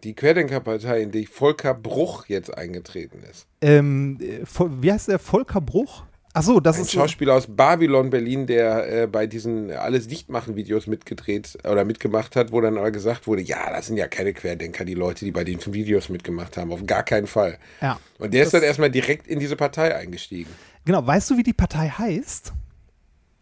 Die 0.04 0.12
Querdenkerpartei, 0.12 1.00
in 1.00 1.10
die 1.10 1.24
Volker 1.24 1.72
Bruch 1.72 2.26
jetzt 2.26 2.54
eingetreten 2.54 3.22
ist. 3.22 3.46
Ähm, 3.62 4.18
äh, 4.20 4.44
wie 4.82 4.92
heißt 4.92 5.08
der? 5.08 5.18
Volker 5.18 5.62
Bruch? 5.62 6.02
Achso, 6.34 6.60
das 6.60 6.76
Ein 6.76 6.82
ist. 6.82 6.92
Schauspieler 6.92 7.32
aus 7.32 7.46
Babylon, 7.48 8.10
Berlin, 8.10 8.46
der 8.46 9.04
äh, 9.04 9.06
bei 9.06 9.26
diesen 9.26 9.70
alles 9.70 10.06
Dichtmachen-Videos 10.06 10.86
mitgedreht 10.86 11.56
oder 11.64 11.86
mitgemacht 11.86 12.36
hat, 12.36 12.52
wo 12.52 12.60
dann 12.60 12.76
aber 12.76 12.90
gesagt 12.90 13.26
wurde, 13.26 13.40
ja, 13.40 13.70
das 13.70 13.86
sind 13.86 13.96
ja 13.96 14.06
keine 14.06 14.34
Querdenker, 14.34 14.84
die 14.84 14.92
Leute, 14.92 15.24
die 15.24 15.32
bei 15.32 15.44
den 15.44 15.58
Videos 15.72 16.10
mitgemacht 16.10 16.58
haben. 16.58 16.74
Auf 16.74 16.84
gar 16.84 17.04
keinen 17.04 17.26
Fall. 17.26 17.56
Ja. 17.80 17.98
Und 18.18 18.34
der 18.34 18.42
ist 18.42 18.52
dann 18.52 18.62
erstmal 18.62 18.90
direkt 18.90 19.26
in 19.28 19.38
diese 19.38 19.56
Partei 19.56 19.96
eingestiegen. 19.96 20.50
Genau, 20.84 21.06
weißt 21.06 21.30
du, 21.30 21.38
wie 21.38 21.42
die 21.42 21.54
Partei 21.54 21.88
heißt? 21.88 22.52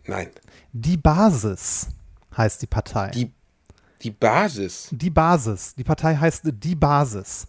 Nein. 0.06 0.28
Die 0.72 0.96
Basis 0.96 1.88
heißt 2.36 2.62
die 2.62 2.68
Partei. 2.68 3.10
Die, 3.10 3.32
die 4.04 4.10
Basis. 4.10 4.88
Die 4.90 5.10
Basis. 5.10 5.74
Die 5.74 5.84
Partei 5.84 6.16
heißt 6.16 6.42
Die 6.44 6.74
Basis. 6.74 7.46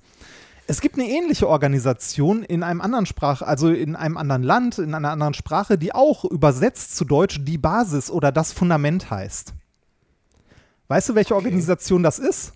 Es 0.67 0.81
gibt 0.81 0.95
eine 0.95 1.07
ähnliche 1.07 1.47
Organisation 1.47 2.43
in 2.43 2.63
einem 2.63 2.81
anderen 2.81 3.05
Sprach, 3.05 3.43
also 3.43 3.69
in 3.69 3.95
einem 3.95 4.17
anderen 4.17 4.41
Land, 4.41 4.79
in 4.79 4.95
einer 4.95 5.11
anderen 5.11 5.35
Sprache, 5.35 5.77
die 5.77 5.93
auch 5.93 6.25
übersetzt 6.25 6.95
zu 6.95 7.05
Deutsch 7.05 7.39
die 7.43 7.59
Basis 7.59 8.09
oder 8.09 8.31
das 8.31 8.51
Fundament 8.51 9.11
heißt. 9.11 9.53
Weißt 10.87 11.09
du, 11.09 11.15
welche 11.15 11.35
Organisation 11.35 12.01
das 12.01 12.17
ist? 12.17 12.53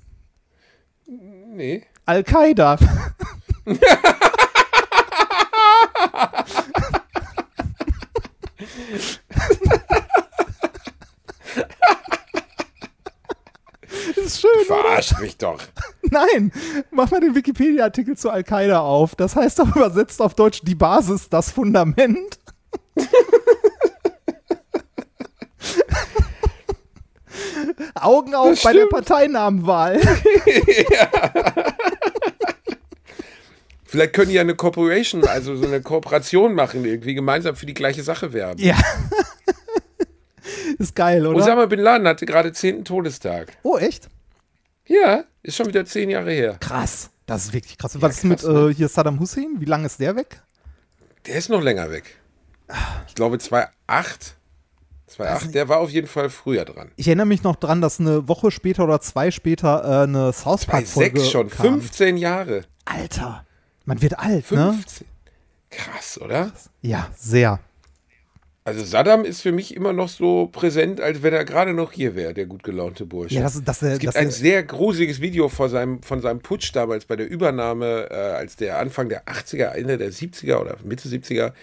Nee. 1.06 1.84
Al-Qaida. 2.06 2.78
ist 14.40 14.42
schön, 14.42 14.52
oder? 14.68 14.82
Verarscht 14.82 15.20
mich 15.20 15.38
doch. 15.38 15.62
Nein, 16.04 16.52
mach 16.92 17.12
mal 17.12 17.20
den 17.22 17.36
Wikipedia-Artikel 17.36 18.18
zu 18.18 18.30
Al-Qaida 18.30 18.80
auf. 18.80 19.16
Das 19.16 19.36
heißt 19.36 19.60
doch 19.60 19.76
übersetzt 19.76 20.22
auf 20.22 20.34
Deutsch 20.36 20.62
die 20.64 20.76
Basis, 20.76 21.30
das 21.30 21.52
Fundament. 21.52 22.40
Augen 27.96 28.34
auf 28.36 28.50
Das 28.50 28.64
bei 28.64 28.74
der. 28.74 28.86
Parteinamenwahl. 28.88 30.00
Vielleicht 33.86 34.14
können 34.14 34.30
die 34.30 34.36
ja 34.36 34.42
eine 34.42 34.56
Corporation, 34.56 35.26
also 35.26 35.56
so 35.56 35.66
eine 35.66 35.82
Kooperation 35.82 36.54
machen, 36.54 36.86
irgendwie 36.86 37.16
gemeinsam 37.16 37.56
für 37.56 37.66
die 37.66 37.74
gleiche 37.74 38.04
Sache 38.04 38.34
werben. 38.34 38.62
Ja. 38.62 38.78
ist 40.78 40.96
geil, 40.96 41.26
oder? 41.26 41.40
Osama 41.40 41.66
Bin 41.66 41.80
Laden 41.80 42.08
hatte 42.08 42.28
gerade 42.28 42.52
10. 42.52 42.86
Todestag. 42.86 43.58
oh, 43.64 43.78
echt? 43.78 44.08
Ja, 44.90 45.24
ist 45.44 45.56
schon 45.56 45.68
wieder 45.68 45.86
zehn 45.86 46.10
Jahre 46.10 46.32
her. 46.32 46.58
Krass. 46.60 47.12
Das 47.28 47.46
ist 47.46 47.54
wirklich 47.54 47.78
krass. 47.78 47.96
Was 48.02 48.18
ist 48.18 48.24
mit 48.24 48.44
ne? 48.44 48.70
äh, 48.70 48.74
hier 48.74 48.88
Saddam 48.90 49.20
Hussein? 49.20 49.58
Wie 49.60 49.66
lange 49.66 49.86
ist 49.86 50.00
der 50.00 50.16
weg? 50.16 50.42
Der 51.28 51.36
ist 51.36 51.50
noch 51.50 51.62
länger 51.62 51.92
weg. 51.92 52.18
Ich 53.08 53.14
glaube 53.14 53.38
2008. 53.38 54.36
2008, 55.08 55.54
der 55.54 55.70
war 55.70 55.78
auf 55.78 55.92
jeden 55.92 56.08
Fall 56.08 56.30
früher 56.30 56.66
dran. 56.66 56.92
Ich 56.96 57.08
erinnere 57.08 57.28
mich 57.28 57.44
noch 57.44 57.56
dran, 57.56 57.82
dass 57.82 58.00
eine 58.00 58.28
Woche 58.28 58.50
später 58.52 58.84
oder 58.84 59.00
zwei 59.00 59.30
später 59.32 59.84
äh, 59.84 60.04
eine 60.04 60.34
South 60.34 60.66
Bei 60.66 60.74
Park-Folge 60.74 61.20
sechs 61.20 61.32
schon, 61.32 61.50
kam. 61.50 61.82
15 61.82 62.18
Jahre. 62.18 62.64
Alter, 62.86 63.46
man 63.86 64.02
wird 64.02 64.18
alt, 64.18 64.52
ne? 64.52 64.74
15. 64.74 65.08
Krass, 65.70 66.20
oder? 66.20 66.52
Ja, 66.82 67.10
sehr. 67.16 67.60
Also 68.70 68.86
Saddam 68.86 69.26
ist 69.26 69.41
für 69.41 69.51
mich 69.51 69.76
immer 69.76 69.93
noch 69.93 70.09
so 70.09 70.47
präsent, 70.51 71.01
als 71.01 71.24
wenn 71.24 71.34
er 71.34 71.43
gerade 71.43 71.74
noch 71.74 71.91
hier 71.91 72.15
wäre, 72.15 72.36
der 72.36 72.45
gut 72.45 72.61
gelaunte 72.61 73.07
Bursche. 73.07 73.34
Ja, 73.34 73.41
das, 73.41 73.59
das, 73.63 73.82
es 73.82 73.97
gibt 73.97 74.13
das, 74.13 74.15
ein 74.15 74.30
sehr 74.30 74.61
gruseliges 74.61 75.22
Video 75.22 75.49
vor 75.49 75.70
seinem, 75.70 76.03
von 76.03 76.22
seinem 76.22 76.39
Putsch 76.39 76.70
damals 76.76 77.05
bei 77.05 77.15
der 77.15 77.28
Übernahme, 77.28 78.09
äh, 78.11 78.13
als 78.13 78.57
der 78.57 78.78
Anfang 78.78 79.09
der 79.09 79.26
80er, 79.26 79.72
Ende 79.72 79.97
der 79.97 80.11
70er 80.11 80.57
oder 80.57 80.78
Mitte 80.84 81.09
70er, 81.09 81.53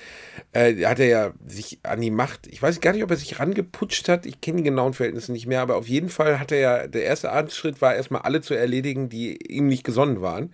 äh, 0.52 0.84
hat 0.84 0.98
er 0.98 1.06
ja 1.06 1.32
sich 1.46 1.78
an 1.84 2.00
die 2.00 2.10
Macht, 2.10 2.48
ich 2.48 2.60
weiß 2.60 2.80
gar 2.80 2.92
nicht, 2.92 3.04
ob 3.04 3.10
er 3.12 3.16
sich 3.16 3.38
rangeputscht 3.38 4.08
hat, 4.08 4.26
ich 4.26 4.40
kenne 4.40 4.58
die 4.58 4.64
genauen 4.64 4.92
Verhältnisse 4.92 5.30
nicht 5.30 5.46
mehr, 5.46 5.60
aber 5.60 5.76
auf 5.76 5.86
jeden 5.86 6.08
Fall 6.08 6.40
hat 6.40 6.50
er 6.50 6.58
ja, 6.58 6.86
der 6.88 7.04
erste 7.04 7.30
Schritt 7.50 7.80
war 7.80 7.94
erstmal 7.94 8.22
alle 8.22 8.40
zu 8.40 8.54
erledigen, 8.54 9.08
die 9.08 9.36
ihm 9.46 9.68
nicht 9.68 9.84
gesonnen 9.84 10.22
waren. 10.22 10.52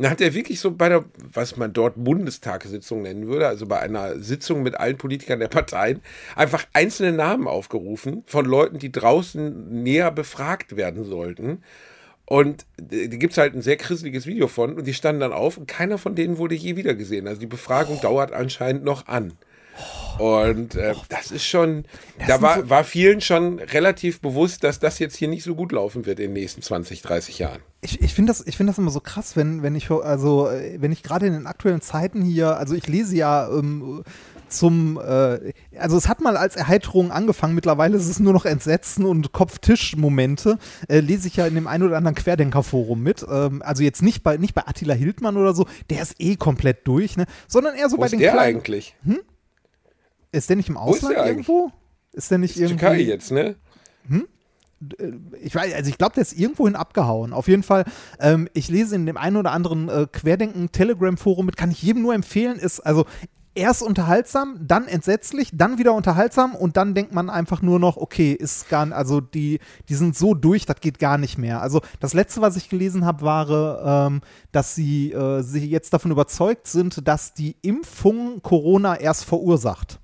Dann 0.00 0.10
hat 0.10 0.22
er 0.22 0.32
wirklich 0.32 0.60
so 0.60 0.70
bei 0.70 0.88
der, 0.88 1.04
was 1.18 1.58
man 1.58 1.74
dort 1.74 2.02
Bundestagssitzung 2.02 3.02
nennen 3.02 3.26
würde, 3.26 3.46
also 3.46 3.66
bei 3.66 3.80
einer 3.80 4.18
Sitzung 4.18 4.62
mit 4.62 4.74
allen 4.74 4.96
Politikern 4.96 5.40
der 5.40 5.48
Parteien, 5.48 6.00
einfach 6.36 6.64
einzelne 6.72 7.12
Namen 7.12 7.46
aufgerufen 7.46 8.22
von 8.26 8.46
Leuten, 8.46 8.78
die 8.78 8.90
draußen 8.90 9.82
näher 9.82 10.10
befragt 10.10 10.76
werden 10.76 11.04
sollten. 11.04 11.62
Und 12.24 12.64
da 12.78 13.16
gibt 13.16 13.32
es 13.32 13.38
halt 13.38 13.54
ein 13.54 13.60
sehr 13.60 13.76
krisseliges 13.76 14.26
Video 14.26 14.48
von 14.48 14.74
und 14.74 14.86
die 14.86 14.94
standen 14.94 15.20
dann 15.20 15.32
auf 15.34 15.58
und 15.58 15.68
keiner 15.68 15.98
von 15.98 16.14
denen 16.14 16.38
wurde 16.38 16.54
je 16.54 16.76
wieder 16.76 16.94
gesehen. 16.94 17.28
Also 17.28 17.40
die 17.40 17.46
Befragung 17.46 18.00
dauert 18.00 18.32
anscheinend 18.32 18.84
noch 18.84 19.06
an. 19.06 19.34
Und 20.18 20.74
äh, 20.74 20.94
das 21.08 21.30
ist 21.30 21.46
schon, 21.46 21.84
da 22.18 22.34
sind 22.34 22.42
war, 22.42 22.60
so- 22.60 22.68
war 22.70 22.84
vielen 22.84 23.20
schon 23.22 23.58
relativ 23.58 24.20
bewusst, 24.20 24.64
dass 24.64 24.78
das 24.78 24.98
jetzt 24.98 25.16
hier 25.16 25.28
nicht 25.28 25.44
so 25.44 25.54
gut 25.54 25.72
laufen 25.72 26.04
wird 26.04 26.18
in 26.20 26.26
den 26.26 26.32
nächsten 26.34 26.60
20, 26.60 27.00
30 27.02 27.38
Jahren. 27.38 27.60
Ich, 27.80 28.02
ich 28.02 28.12
finde 28.12 28.30
das, 28.30 28.46
ich 28.46 28.56
find 28.56 28.68
das 28.68 28.76
immer 28.76 28.90
so 28.90 29.00
krass, 29.00 29.34
wenn, 29.36 29.62
wenn 29.62 29.74
ich, 29.74 29.90
also, 29.90 30.48
äh, 30.48 30.76
wenn 30.80 30.92
ich 30.92 31.02
gerade 31.02 31.26
in 31.26 31.32
den 31.32 31.46
aktuellen 31.46 31.80
Zeiten 31.80 32.20
hier, 32.22 32.56
also 32.58 32.74
ich 32.74 32.86
lese 32.86 33.16
ja 33.16 33.48
ähm, 33.48 34.02
zum, 34.48 34.98
äh, 34.98 35.52
also 35.78 35.96
es 35.96 36.06
hat 36.08 36.20
mal 36.20 36.36
als 36.36 36.56
Erheiterung 36.56 37.12
angefangen, 37.12 37.54
mittlerweile 37.54 37.96
ist 37.96 38.08
es 38.08 38.20
nur 38.20 38.34
noch 38.34 38.44
Entsetzen 38.44 39.06
und 39.06 39.32
Kopftisch-Momente, 39.32 40.58
äh, 40.88 41.00
lese 41.00 41.28
ich 41.28 41.36
ja 41.36 41.46
in 41.46 41.54
dem 41.54 41.66
einen 41.66 41.84
oder 41.84 41.96
anderen 41.96 42.16
Querdenker-Forum 42.16 43.02
mit, 43.02 43.24
ähm, 43.30 43.62
also 43.64 43.82
jetzt 43.82 44.02
nicht 44.02 44.22
bei, 44.22 44.36
nicht 44.36 44.54
bei 44.54 44.66
Attila 44.66 44.92
Hildmann 44.92 45.38
oder 45.38 45.54
so, 45.54 45.66
der 45.88 46.02
ist 46.02 46.16
eh 46.18 46.36
komplett 46.36 46.86
durch, 46.86 47.16
ne, 47.16 47.24
sondern 47.48 47.74
eher 47.76 47.88
so 47.88 47.96
Wo 47.96 48.00
bei 48.00 48.06
ist 48.06 48.12
den 48.12 48.20
der 48.20 48.32
kleinen, 48.32 48.56
eigentlich? 48.58 48.94
Ist 50.32 50.48
der 50.48 50.56
nicht 50.56 50.68
im 50.68 50.76
ist 50.76 50.80
Ausland 50.80 51.16
eigentlich? 51.16 51.48
irgendwo? 51.48 51.72
Ist 52.12 52.30
der 52.30 52.38
nicht 52.38 52.56
Ist 52.56 52.68
Türkei 52.68 52.98
irgendwie? 52.98 53.10
jetzt, 53.10 53.30
ne? 53.30 53.56
ich 55.40 55.54
weiß, 55.54 55.74
also 55.74 55.90
ich 55.90 55.98
glaube, 55.98 56.14
der 56.14 56.22
ist 56.22 56.32
irgendwohin 56.32 56.74
abgehauen. 56.74 57.32
Auf 57.32 57.48
jeden 57.48 57.62
Fall, 57.62 57.84
ähm, 58.18 58.48
ich 58.54 58.68
lese 58.68 58.94
in 58.94 59.06
dem 59.06 59.16
einen 59.16 59.36
oder 59.36 59.52
anderen 59.52 59.88
äh, 59.88 60.06
Querdenken-Telegram-Forum 60.10 61.46
mit, 61.46 61.56
kann 61.56 61.70
ich 61.70 61.82
jedem 61.82 62.02
nur 62.02 62.14
empfehlen, 62.14 62.58
ist 62.58 62.80
also 62.80 63.04
erst 63.54 63.82
unterhaltsam, 63.82 64.58
dann 64.60 64.86
entsetzlich, 64.86 65.50
dann 65.52 65.78
wieder 65.78 65.92
unterhaltsam 65.92 66.54
und 66.54 66.76
dann 66.76 66.94
denkt 66.94 67.12
man 67.12 67.28
einfach 67.28 67.60
nur 67.60 67.78
noch, 67.78 67.96
okay, 67.96 68.32
ist 68.32 68.68
gar 68.70 68.90
also 68.92 69.20
die, 69.20 69.58
die 69.88 69.94
sind 69.94 70.16
so 70.16 70.34
durch, 70.34 70.64
das 70.64 70.80
geht 70.80 70.98
gar 70.98 71.18
nicht 71.18 71.36
mehr. 71.36 71.60
Also 71.60 71.82
das 71.98 72.14
letzte, 72.14 72.40
was 72.40 72.56
ich 72.56 72.70
gelesen 72.70 73.04
habe, 73.04 73.22
war, 73.22 74.06
ähm, 74.06 74.22
dass 74.52 74.74
sie, 74.74 75.12
äh, 75.12 75.42
sie 75.42 75.68
jetzt 75.68 75.92
davon 75.92 76.10
überzeugt 76.10 76.68
sind, 76.68 77.06
dass 77.06 77.34
die 77.34 77.56
Impfung 77.60 78.40
Corona 78.40 78.98
erst 78.98 79.24
verursacht. 79.24 80.00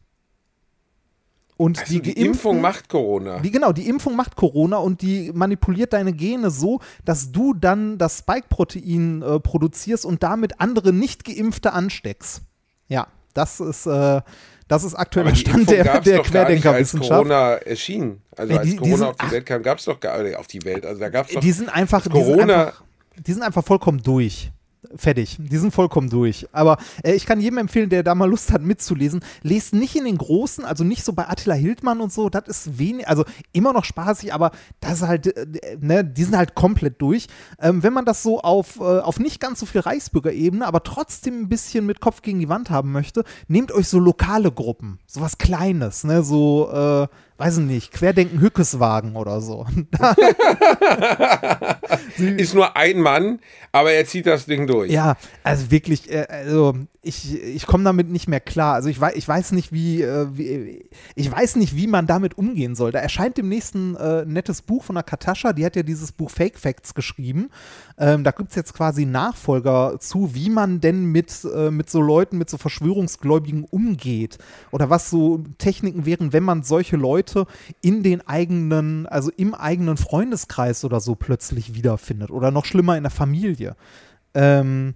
Und 1.59 1.79
Also 1.79 1.93
die, 1.95 2.03
Geimpften- 2.03 2.25
Impfung 2.27 2.61
macht 2.61 2.89
Corona. 2.89 3.39
die, 3.39 3.51
genau, 3.51 3.73
die 3.73 3.89
Impfung 3.89 4.15
macht 4.15 4.37
Corona 4.37 4.77
und 4.77 5.01
die 5.01 5.33
manipuliert 5.33 5.95
deine 5.95 6.13
Gene 6.13 6.51
so, 6.51 6.81
dass 7.07 7.33
du 7.33 7.55
dann 7.55 7.97
das 7.97 8.19
Spike-Protein 8.19 9.23
äh, 9.23 9.41
produzierst 9.41 10.05
und 10.05 10.23
damit 10.23 10.61
andere 10.61 10.93
Nicht-Geimpfte 10.93 11.73
ansteckst. 11.73 12.43
Ja, 12.89 13.07
das 13.33 13.61
ist, 13.61 13.87
äh, 13.87 14.21
das 14.69 14.85
ist 14.85 14.95
aktuell 14.95 15.27
Aber 15.29 15.35
der 15.35 15.43
die 15.45 15.51
Stand 15.51 15.71
der, 15.71 15.85
gab's 15.85 16.05
der 16.05 16.13
nicht, 16.19 16.21
als 16.25 16.31
Querdenkerwissenschaft. 16.31 17.11
Corona 17.11 17.53
erschien. 17.55 18.21
Also 18.37 18.53
als 18.55 18.63
die- 18.65 18.71
die 18.73 18.77
Corona 18.77 18.97
sind- 18.97 19.07
auf 19.09 19.17
die. 19.17 19.31
Welt 19.31 19.47
kam, 19.47 19.63
gab 19.63 19.79
es 19.79 19.85
doch 19.87 20.01
gar 20.01 20.23
nicht 20.23 20.37
auf 20.37 20.47
die 20.49 20.63
Welt. 20.65 20.85
Also 20.85 21.01
da 21.01 21.09
gab 21.09 21.27
es 21.27 21.33
doch 21.35 21.41
Die 21.41 21.53
sind 21.53 21.69
einfach, 21.71 22.03
die 22.03 22.13
sind 22.13 22.13
Corona- 22.13 22.67
einfach, 22.67 22.83
die 23.27 23.33
sind 23.33 23.43
einfach 23.43 23.65
vollkommen 23.65 24.03
durch. 24.03 24.51
Fertig. 24.95 25.37
Die 25.39 25.57
sind 25.57 25.72
vollkommen 25.72 26.11
durch. 26.11 26.47
Aber 26.53 26.78
äh, 27.03 27.14
ich 27.14 27.26
kann 27.26 27.41
jedem 27.41 27.59
empfehlen, 27.59 27.89
der 27.89 28.03
da 28.03 28.14
mal 28.14 28.28
Lust 28.28 28.53
hat 28.53 28.62
mitzulesen, 28.62 29.20
lest 29.43 29.74
nicht 29.74 29.97
in 29.97 30.05
den 30.05 30.18
großen, 30.18 30.64
also 30.64 30.84
nicht 30.84 31.05
so 31.05 31.12
bei 31.12 31.28
Attila 31.28 31.55
Hildmann 31.55 32.01
und 32.01 32.12
so, 32.12 32.28
das 32.28 32.49
ist 32.49 32.78
wenig, 32.78 33.09
also 33.09 33.24
immer 33.53 33.72
noch 33.72 33.84
spaßig, 33.84 34.32
aber 34.32 34.51
das 34.80 35.03
ist 35.03 35.09
halt, 35.09 35.37
äh, 35.37 35.76
ne, 35.80 36.05
die 36.05 36.24
sind 36.24 36.37
halt 36.37 36.55
komplett 36.55 37.01
durch. 37.01 37.26
Ähm, 37.59 37.82
wenn 37.82 37.93
man 37.93 38.05
das 38.05 38.22
so 38.22 38.41
auf, 38.41 38.78
äh, 38.80 38.82
auf 38.82 39.18
nicht 39.18 39.41
ganz 39.41 39.61
so 39.61 39.66
viel 39.66 39.80
Reichsbürgerebene, 39.80 40.66
aber 40.66 40.82
trotzdem 40.82 41.43
ein 41.43 41.49
bisschen 41.49 41.87
mit 41.87 42.01
Kopf 42.01 42.22
gegen 42.22 42.39
die 42.39 42.49
Wand 42.49 42.70
haben 42.70 42.93
möchte, 42.93 43.24
nehmt 43.49 43.72
euch 43.72 43.89
so 43.89 43.99
lokale 43.99 44.53
Gruppen, 44.53 44.99
so 45.07 45.20
was 45.20 45.39
Kleines, 45.39 46.05
ne, 46.05 46.22
so, 46.22 46.70
äh, 46.70 47.09
weiß 47.39 47.59
ich 47.59 47.64
nicht, 47.64 47.93
Querdenken 47.93 48.41
Hückeswagen 48.41 49.16
oder 49.16 49.41
so. 49.41 49.66
ist 52.37 52.55
nur 52.55 52.76
ein 52.76 53.01
Mann, 53.01 53.41
aber 53.72 53.93
er 53.93 54.07
zieht 54.07 54.26
das 54.26 54.47
Ding 54.47 54.66
durch. 54.66 54.91
Ja, 54.91 55.16
also 55.43 55.70
wirklich, 55.70 56.11
äh, 56.11 56.26
also 56.28 56.74
ich, 57.07 57.41
ich 57.43 57.67
komme 57.67 57.85
damit 57.85 58.11
nicht 58.11 58.29
mehr 58.29 58.41
klar. 58.41 58.75
Also 58.75 58.89
ich 58.89 59.01
weiß, 59.01 59.15
ich 59.15 59.27
weiß 59.27 59.53
nicht, 59.53 59.73
wie, 59.73 60.03
äh, 60.03 60.27
wie, 60.33 60.89
ich 61.15 61.31
weiß 61.31 61.57
nicht, 61.57 61.77
wie 61.77 61.87
man 61.87 62.07
damit 62.07 62.37
umgehen 62.37 62.75
soll. 62.75 62.91
Da 62.93 62.99
erscheint 62.99 63.39
demnächst 63.39 63.75
ein 63.75 63.97
äh, 63.97 64.25
nettes 64.25 64.63
Buch 64.63 64.83
von 64.85 64.97
der 64.97 65.05
Katascha, 65.05 65.53
die 65.53 65.65
hat 65.65 65.77
ja 65.77 65.83
dieses 65.83 66.13
Buch 66.13 66.31
Fake 66.31 66.59
Facts 66.59 66.95
geschrieben. 66.95 67.51
Ähm, 67.99 68.25
da 68.25 68.33
gibt 68.33 68.51
es 68.51 68.57
jetzt 68.57 68.75
quasi 68.75 69.07
Nachfolger 69.07 69.99
zu, 70.01 70.35
wie 70.35 70.51
man 70.51 70.81
denn 70.81 71.07
mit, 71.07 71.33
äh, 71.45 71.71
mit 71.71 71.89
so 71.89 72.01
Leuten, 72.01 72.39
mit 72.39 72.51
so 72.51 72.59
Verschwörungsgläubigen 72.59 73.65
umgeht. 73.65 74.39
Oder 74.73 74.91
was 74.91 75.09
so 75.09 75.45
Techniken 75.59 76.07
wären, 76.07 76.33
wenn 76.33 76.43
man 76.43 76.65
solche 76.65 76.97
Leute 76.97 77.47
in 77.83 78.03
den 78.03 78.27
eigenen, 78.27 79.07
also 79.07 79.31
im 79.37 79.55
eigenen 79.55 79.97
Freundeskreis 79.97 80.85
oder 80.85 81.01
so 81.01 81.15
plötzlich 81.15 81.75
wiederfindet. 81.75 82.31
Oder 82.31 82.51
noch 82.51 82.65
schlimmer 82.65 82.97
in 82.97 83.05
der 83.05 83.13
Familie. 83.13 83.77
Ähm, 84.35 84.95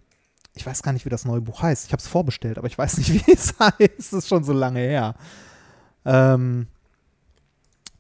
ich 0.55 0.67
weiß 0.67 0.83
gar 0.83 0.93
nicht, 0.93 1.05
wie 1.05 1.11
das 1.11 1.25
neue 1.25 1.41
Buch 1.41 1.63
heißt. 1.63 1.87
Ich 1.87 1.93
habe 1.93 2.01
es 2.01 2.09
vorbestellt, 2.09 2.59
aber 2.59 2.67
ich 2.67 2.79
weiß 2.79 2.99
nicht, 2.99 3.13
wie 3.27 3.33
es 3.33 3.55
heißt. 3.59 3.99
Es 3.99 4.13
ist 4.13 4.29
schon 4.29 4.45
so 4.45 4.53
lange 4.53 4.81
her. 4.81 5.15
Ähm, 6.05 6.67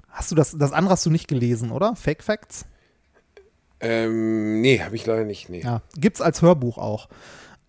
hast 0.08 0.30
du 0.30 0.34
das, 0.34 0.56
das 0.56 0.72
andere 0.72 0.92
hast 0.92 1.06
du 1.06 1.10
nicht 1.10 1.28
gelesen, 1.28 1.70
oder? 1.70 1.96
Fake 1.96 2.22
Facts? 2.22 2.66
Ähm, 3.80 4.60
nee, 4.60 4.80
habe 4.80 4.96
ich 4.96 5.06
leider 5.06 5.24
nicht. 5.24 5.48
Nee. 5.48 5.62
Ja, 5.62 5.82
gibt's 5.96 6.20
als 6.20 6.42
Hörbuch 6.42 6.76
auch. 6.76 7.08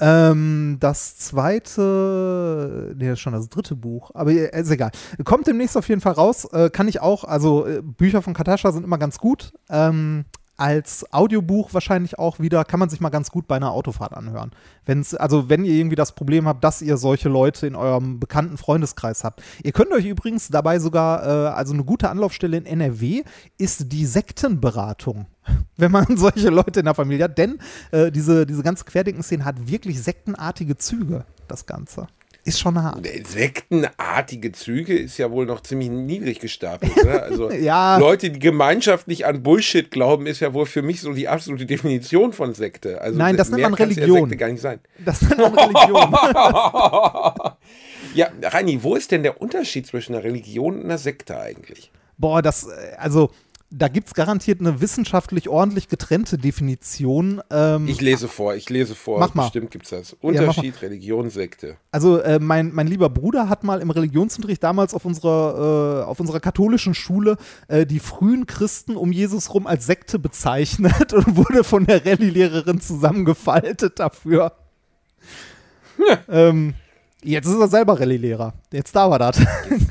Ähm, 0.03 0.77
das 0.79 1.17
zweite, 1.17 2.95
nee, 2.97 3.05
das 3.05 3.13
ist 3.13 3.19
schon 3.19 3.33
das 3.33 3.49
dritte 3.49 3.75
Buch, 3.75 4.09
aber 4.15 4.31
äh, 4.31 4.59
ist 4.59 4.71
egal. 4.71 4.89
Kommt 5.23 5.45
demnächst 5.45 5.77
auf 5.77 5.87
jeden 5.87 6.01
Fall 6.01 6.13
raus. 6.13 6.45
Äh, 6.45 6.71
kann 6.71 6.87
ich 6.87 7.01
auch, 7.01 7.23
also 7.23 7.67
äh, 7.67 7.81
Bücher 7.83 8.23
von 8.23 8.33
Katascha 8.33 8.71
sind 8.71 8.83
immer 8.83 8.97
ganz 8.97 9.19
gut. 9.19 9.53
Ähm, 9.69 10.25
als 10.61 11.11
Audiobuch 11.11 11.73
wahrscheinlich 11.73 12.19
auch 12.19 12.39
wieder, 12.39 12.63
kann 12.63 12.79
man 12.79 12.87
sich 12.87 13.01
mal 13.01 13.09
ganz 13.09 13.31
gut 13.31 13.47
bei 13.47 13.55
einer 13.55 13.71
Autofahrt 13.71 14.13
anhören. 14.13 14.51
Wenn's, 14.85 15.15
also 15.15 15.49
wenn 15.49 15.65
ihr 15.65 15.73
irgendwie 15.73 15.95
das 15.95 16.13
Problem 16.13 16.47
habt, 16.47 16.63
dass 16.63 16.83
ihr 16.83 16.97
solche 16.97 17.29
Leute 17.29 17.65
in 17.65 17.75
eurem 17.75 18.19
bekannten 18.19 18.57
Freundeskreis 18.57 19.23
habt. 19.23 19.41
Ihr 19.63 19.71
könnt 19.71 19.91
euch 19.91 20.05
übrigens 20.05 20.49
dabei 20.49 20.77
sogar, 20.77 21.23
äh, 21.23 21.49
also 21.49 21.73
eine 21.73 21.83
gute 21.83 22.11
Anlaufstelle 22.11 22.57
in 22.57 22.67
NRW 22.67 23.23
ist 23.57 23.91
die 23.91 24.05
Sektenberatung. 24.05 25.25
Wenn 25.77 25.91
man 25.91 26.15
solche 26.15 26.49
Leute 26.49 26.81
in 26.81 26.85
der 26.85 26.93
Familie 26.93 27.23
hat, 27.23 27.39
denn 27.39 27.57
äh, 27.89 28.11
diese, 28.11 28.45
diese 28.45 28.61
ganze 28.61 28.85
Querdenken-Szene 28.85 29.43
hat 29.43 29.67
wirklich 29.67 30.03
sektenartige 30.03 30.77
Züge, 30.77 31.25
das 31.47 31.65
Ganze. 31.65 32.05
Ist 32.43 32.59
schon 32.59 32.81
hart. 32.81 33.07
Sektenartige 33.27 34.51
Züge 34.51 34.97
ist 34.97 35.17
ja 35.19 35.29
wohl 35.29 35.45
noch 35.45 35.61
ziemlich 35.61 35.89
niedrig 35.89 36.39
gestapelt, 36.39 36.91
oder? 36.97 37.23
Also 37.23 37.51
Ja. 37.61 37.97
Leute, 37.97 38.31
die 38.31 38.39
gemeinschaftlich 38.39 39.27
an 39.27 39.43
Bullshit 39.43 39.91
glauben, 39.91 40.25
ist 40.25 40.39
ja 40.39 40.53
wohl 40.53 40.65
für 40.65 40.81
mich 40.81 41.01
so 41.01 41.13
die 41.13 41.27
absolute 41.27 41.67
Definition 41.67 42.33
von 42.33 42.55
Sekte. 42.55 42.99
Also 42.99 43.17
Nein, 43.19 43.37
das 43.37 43.51
nennt 43.51 43.61
man 43.61 43.75
kann's 43.75 43.95
Ja 43.95 44.03
Religion. 44.03 44.29
Sekte 44.29 44.37
gar 44.37 44.49
nicht 44.49 44.61
sein. 44.61 44.79
Das 45.05 45.21
ist 45.21 45.31
eine 45.33 45.55
Religion. 45.55 46.15
Ja, 48.13 48.27
Reini, 48.43 48.83
wo 48.83 48.95
ist 48.95 49.11
denn 49.11 49.23
der 49.23 49.41
Unterschied 49.41 49.87
zwischen 49.87 50.13
einer 50.15 50.23
Religion 50.25 50.75
und 50.75 50.83
einer 50.83 50.97
Sekte 50.97 51.39
eigentlich? 51.39 51.91
Boah, 52.17 52.41
das, 52.41 52.67
äh, 52.67 52.95
also 52.97 53.31
da 53.73 53.87
gibt 53.87 54.07
es 54.07 54.13
garantiert 54.13 54.59
eine 54.59 54.81
wissenschaftlich 54.81 55.47
ordentlich 55.47 55.87
getrennte 55.87 56.37
Definition. 56.37 57.41
Ähm, 57.49 57.87
Ich 57.87 58.01
lese 58.01 58.27
vor, 58.27 58.53
ich 58.53 58.69
lese 58.69 58.95
vor. 58.95 59.19
Mach 59.19 59.33
mal. 59.33 59.43
Bestimmt 59.43 59.71
gibt 59.71 59.85
es 59.85 59.91
das. 59.91 60.13
Unterschied, 60.19 60.81
Religion, 60.81 61.29
Sekte. 61.29 61.77
Also 61.89 62.19
äh, 62.19 62.39
mein, 62.39 62.73
mein 62.73 62.87
lieber 62.87 63.09
Bruder 63.09 63.47
hat 63.47 63.63
mal 63.63 63.79
im 63.81 63.89
Religionsunterricht 63.89 64.61
damals 64.61 64.93
auf 64.93 65.05
unserer, 65.05 66.01
äh, 66.01 66.03
auf 66.03 66.19
unserer 66.19 66.41
katholischen 66.41 66.93
Schule 66.93 67.37
äh, 67.69 67.85
die 67.85 67.99
frühen 67.99 68.45
Christen 68.45 68.97
um 68.97 69.13
Jesus 69.13 69.53
rum 69.53 69.65
als 69.67 69.85
Sekte 69.85 70.19
bezeichnet 70.19 71.13
und 71.13 71.37
wurde 71.37 71.63
von 71.63 71.85
der 71.85 72.05
Rallye-Lehrerin 72.05 72.81
zusammengefaltet 72.81 73.99
dafür. 73.99 74.51
ähm, 76.27 76.73
jetzt 77.23 77.47
ist 77.47 77.57
er 77.57 77.69
selber 77.69 77.97
Rallye-Lehrer. 77.97 78.53
Jetzt 78.73 78.93
darf 78.95 79.13
er 79.13 79.19
das. 79.19 79.39
Jetzt 79.69 79.90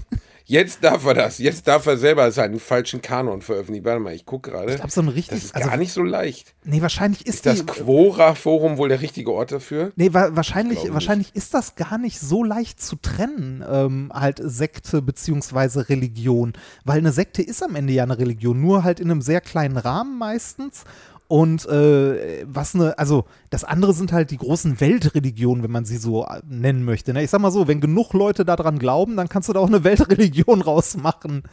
darf 0.82 1.04
er 1.06 1.14
das. 1.14 1.38
Jetzt 1.38 1.68
darf 1.68 1.86
er 1.86 1.96
selber 1.96 2.30
seinen 2.32 2.58
falschen 2.58 3.00
Kanon 3.00 3.40
veröffentlichen. 3.40 3.84
Warte 3.84 4.00
mal, 4.00 4.14
ich 4.14 4.26
gucke 4.26 4.50
gerade. 4.50 4.72
Ich 4.72 4.76
glaube, 4.76 4.90
so 4.90 5.00
ein 5.00 5.08
richtig. 5.08 5.38
Das 5.38 5.44
ist 5.44 5.54
also, 5.54 5.68
gar 5.68 5.76
nicht 5.76 5.92
so 5.92 6.02
leicht. 6.02 6.54
Nee, 6.64 6.82
wahrscheinlich 6.82 7.26
ist, 7.26 7.36
Ist 7.36 7.46
das 7.46 7.58
die. 7.60 7.66
Quora-Forum 7.66 8.76
wohl 8.76 8.88
der 8.88 9.00
richtige 9.00 9.32
Ort 9.32 9.52
dafür? 9.52 9.92
Nee, 9.96 10.12
wa 10.12 10.30
wahrscheinlich, 10.32 10.92
wahrscheinlich 10.92 11.34
ist 11.34 11.54
das 11.54 11.76
gar 11.76 11.98
nicht 11.98 12.18
so 12.18 12.42
leicht 12.42 12.82
zu 12.82 12.96
trennen, 12.96 13.64
ähm, 13.70 14.10
halt 14.12 14.40
Sekte 14.42 15.02
beziehungsweise 15.02 15.88
Religion. 15.88 16.52
Weil 16.84 16.98
eine 16.98 17.12
Sekte 17.12 17.42
ist 17.42 17.62
am 17.62 17.76
Ende 17.76 17.92
ja 17.92 18.02
eine 18.02 18.18
Religion, 18.18 18.60
nur 18.60 18.82
halt 18.82 19.00
in 19.00 19.10
einem 19.10 19.22
sehr 19.22 19.40
kleinen 19.40 19.76
Rahmen 19.76 20.18
meistens. 20.18 20.84
Und 21.30 21.64
äh, 21.66 22.44
was 22.44 22.74
eine, 22.74 22.98
also 22.98 23.24
das 23.50 23.62
andere 23.62 23.94
sind 23.94 24.10
halt 24.10 24.32
die 24.32 24.36
großen 24.36 24.80
Weltreligionen, 24.80 25.62
wenn 25.62 25.70
man 25.70 25.84
sie 25.84 25.96
so 25.96 26.24
äh, 26.24 26.42
nennen 26.48 26.84
möchte. 26.84 27.12
Ne? 27.12 27.22
Ich 27.22 27.30
sag 27.30 27.40
mal 27.40 27.52
so, 27.52 27.68
wenn 27.68 27.80
genug 27.80 28.14
Leute 28.14 28.44
daran 28.44 28.80
glauben, 28.80 29.16
dann 29.16 29.28
kannst 29.28 29.48
du 29.48 29.52
da 29.52 29.60
auch 29.60 29.68
eine 29.68 29.84
Weltreligion 29.84 30.60
rausmachen. 30.60 31.44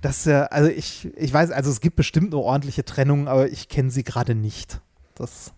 Das 0.00 0.20
ist 0.20 0.24
ja, 0.24 0.44
also 0.44 0.70
ich, 0.70 1.10
ich 1.18 1.30
weiß, 1.30 1.50
also 1.50 1.70
es 1.70 1.82
gibt 1.82 1.96
bestimmt 1.96 2.32
eine 2.32 2.42
ordentliche 2.42 2.82
Trennung, 2.86 3.28
aber 3.28 3.50
ich 3.50 3.68
kenne 3.68 3.90
sie 3.90 4.04
gerade 4.04 4.34
nicht. 4.34 4.80
Das. 5.16 5.52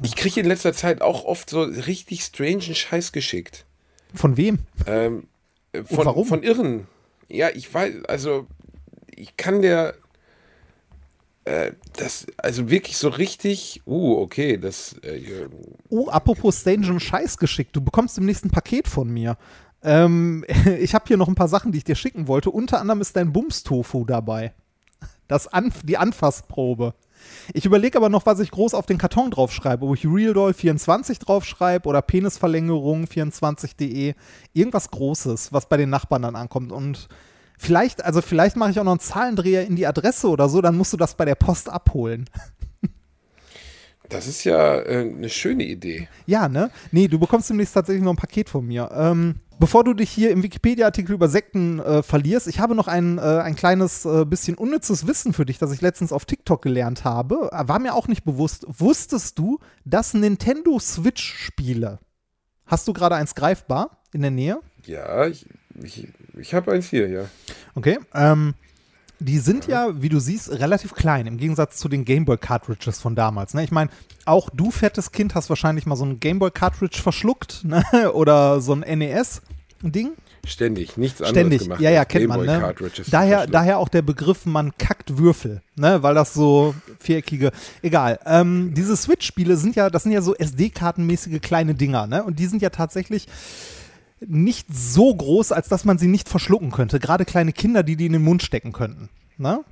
Ich 0.00 0.14
kriege 0.14 0.38
in 0.38 0.46
letzter 0.46 0.72
Zeit 0.72 1.02
auch 1.02 1.24
oft 1.24 1.50
so 1.50 1.62
richtig 1.62 2.22
strangen 2.22 2.60
Scheiß 2.60 3.10
geschickt. 3.10 3.66
Von 4.14 4.36
wem? 4.36 4.60
Ähm, 4.86 5.26
äh, 5.72 5.82
von, 5.82 6.06
warum? 6.06 6.28
von 6.28 6.44
Irren. 6.44 6.86
Ja, 7.28 7.48
ich 7.52 7.74
weiß, 7.74 8.04
also 8.04 8.46
ich 9.16 9.36
kann 9.36 9.62
der 9.62 9.96
äh, 11.46 11.72
das, 11.94 12.26
also 12.38 12.70
wirklich 12.70 12.96
so 12.96 13.08
richtig, 13.08 13.80
uh, 13.86 14.16
okay, 14.18 14.58
das, 14.58 14.96
äh, 15.02 15.46
Oh, 15.88 16.08
apropos 16.08 16.60
Strange 16.60 16.98
Scheiß 16.98 17.38
geschickt. 17.38 17.74
Du 17.74 17.80
bekommst 17.80 18.16
demnächst 18.16 18.44
ein 18.44 18.50
Paket 18.50 18.88
von 18.88 19.08
mir. 19.08 19.38
Ähm, 19.82 20.44
ich 20.80 20.92
habe 20.92 21.04
hier 21.06 21.16
noch 21.16 21.28
ein 21.28 21.36
paar 21.36 21.48
Sachen, 21.48 21.70
die 21.70 21.78
ich 21.78 21.84
dir 21.84 21.94
schicken 21.94 22.26
wollte. 22.26 22.50
Unter 22.50 22.80
anderem 22.80 23.00
ist 23.00 23.14
dein 23.14 23.32
Bums-Tofu 23.32 24.04
dabei. 24.04 24.54
Das 25.28 25.46
Anf 25.46 25.82
die 25.84 25.96
Anfassprobe. 25.96 26.94
Ich 27.54 27.64
überlege 27.64 27.98
aber 27.98 28.08
noch, 28.08 28.26
was 28.26 28.40
ich 28.40 28.50
groß 28.50 28.74
auf 28.74 28.86
den 28.86 28.98
Karton 28.98 29.30
draufschreibe. 29.30 29.86
Ob 29.86 29.94
ich 29.94 30.04
Real 30.04 30.34
Doll 30.34 30.52
24 30.52 31.20
draufschreibe 31.20 31.88
oder 31.88 32.02
Penisverlängerung 32.02 33.04
24.de. 33.04 34.14
Irgendwas 34.52 34.90
Großes, 34.90 35.52
was 35.52 35.68
bei 35.68 35.76
den 35.76 35.90
Nachbarn 35.90 36.22
dann 36.22 36.36
ankommt. 36.36 36.72
Und 36.72 37.08
vielleicht, 37.58 38.04
also 38.04 38.22
vielleicht 38.22 38.56
mache 38.56 38.70
ich 38.70 38.80
auch 38.80 38.84
noch 38.84 38.92
einen 38.92 39.00
Zahlendreher 39.00 39.66
in 39.66 39.76
die 39.76 39.86
Adresse 39.86 40.28
oder 40.28 40.48
so, 40.48 40.60
dann 40.60 40.76
musst 40.76 40.92
du 40.92 40.96
das 40.96 41.14
bei 41.14 41.24
der 41.24 41.34
Post 41.34 41.68
abholen. 41.68 42.28
das 44.08 44.26
ist 44.26 44.44
ja 44.44 44.76
äh, 44.80 45.00
eine 45.00 45.28
schöne 45.28 45.64
Idee. 45.64 46.08
Ja, 46.26 46.48
ne? 46.48 46.70
Nee, 46.92 47.08
du 47.08 47.18
bekommst 47.18 47.50
demnächst 47.50 47.74
tatsächlich 47.74 48.04
noch 48.04 48.12
ein 48.12 48.16
Paket 48.16 48.48
von 48.48 48.66
mir. 48.66 48.90
Ähm, 48.92 49.36
bevor 49.58 49.84
du 49.84 49.94
dich 49.94 50.10
hier 50.10 50.30
im 50.30 50.42
Wikipedia-Artikel 50.42 51.14
über 51.14 51.28
Sekten 51.28 51.78
äh, 51.80 52.02
verlierst, 52.02 52.46
ich 52.46 52.60
habe 52.60 52.74
noch 52.74 52.88
ein, 52.88 53.18
äh, 53.18 53.20
ein 53.20 53.56
kleines 53.56 54.04
äh, 54.04 54.24
bisschen 54.24 54.56
unnützes 54.56 55.06
Wissen 55.06 55.32
für 55.32 55.46
dich, 55.46 55.58
das 55.58 55.72
ich 55.72 55.80
letztens 55.80 56.12
auf 56.12 56.24
TikTok 56.24 56.62
gelernt 56.62 57.04
habe. 57.04 57.50
Äh, 57.52 57.68
War 57.68 57.78
mir 57.78 57.94
auch 57.94 58.08
nicht 58.08 58.24
bewusst. 58.24 58.66
Wusstest 58.68 59.38
du, 59.38 59.58
dass 59.84 60.14
Nintendo 60.14 60.78
Switch-Spiele, 60.78 62.00
hast 62.66 62.88
du 62.88 62.92
gerade 62.92 63.14
eins 63.16 63.34
greifbar 63.34 64.02
in 64.12 64.22
der 64.22 64.30
Nähe? 64.30 64.60
Ja, 64.84 65.26
ich, 65.26 65.46
ich, 65.82 66.08
ich 66.36 66.54
habe 66.54 66.72
eins 66.72 66.88
hier, 66.88 67.08
ja. 67.08 67.24
Okay. 67.74 67.98
Ähm, 68.14 68.54
die 69.18 69.38
sind 69.38 69.66
ja, 69.66 70.02
wie 70.02 70.10
du 70.10 70.18
siehst, 70.20 70.50
relativ 70.50 70.94
klein 70.94 71.26
im 71.26 71.38
Gegensatz 71.38 71.78
zu 71.78 71.88
den 71.88 72.04
Gameboy-Cartridges 72.04 73.00
von 73.00 73.14
damals. 73.14 73.54
Ne? 73.54 73.64
Ich 73.64 73.70
meine, 73.70 73.90
auch 74.26 74.50
du, 74.50 74.70
fettes 74.70 75.10
Kind, 75.12 75.34
hast 75.34 75.48
wahrscheinlich 75.48 75.86
mal 75.86 75.96
so 75.96 76.04
ein 76.04 76.20
Gameboy-Cartridge 76.20 77.00
verschluckt 77.00 77.64
ne? 77.64 77.82
oder 78.12 78.60
so 78.60 78.74
ein 78.74 78.80
NES-Ding. 78.80 80.12
Ständig, 80.46 80.96
nichts 80.96 81.20
anderes 81.20 81.30
Ständig, 81.30 81.62
gemacht. 81.62 81.80
ja, 81.80 81.90
ja, 81.90 82.04
kennt 82.04 82.28
man. 82.28 82.44
Ne? 82.44 82.74
Daher, 83.10 83.46
daher 83.48 83.78
auch 83.78 83.88
der 83.88 84.02
Begriff, 84.02 84.46
man 84.46 84.76
kackt 84.78 85.18
Würfel, 85.18 85.60
ne? 85.74 86.02
weil 86.04 86.14
das 86.14 86.34
so 86.34 86.74
viereckige, 87.00 87.50
egal. 87.82 88.20
Ähm, 88.26 88.72
diese 88.74 88.96
Switch-Spiele 88.96 89.56
sind 89.56 89.74
ja, 89.74 89.90
das 89.90 90.04
sind 90.04 90.12
ja 90.12 90.20
so 90.20 90.36
SD-Kartenmäßige 90.36 91.40
kleine 91.40 91.74
Dinger, 91.74 92.06
ne? 92.06 92.22
Und 92.22 92.38
die 92.38 92.46
sind 92.46 92.62
ja 92.62 92.70
tatsächlich 92.70 93.26
nicht 94.20 94.66
so 94.72 95.14
groß, 95.14 95.52
als 95.52 95.68
dass 95.68 95.84
man 95.84 95.98
sie 95.98 96.08
nicht 96.08 96.28
verschlucken 96.28 96.70
könnte. 96.70 96.98
Gerade 96.98 97.24
kleine 97.24 97.52
Kinder, 97.52 97.82
die 97.82 97.96
die 97.96 98.06
in 98.06 98.12
den 98.12 98.24
Mund 98.24 98.42
stecken 98.42 98.72
könnten. 98.72 99.08
Ne? 99.36 99.62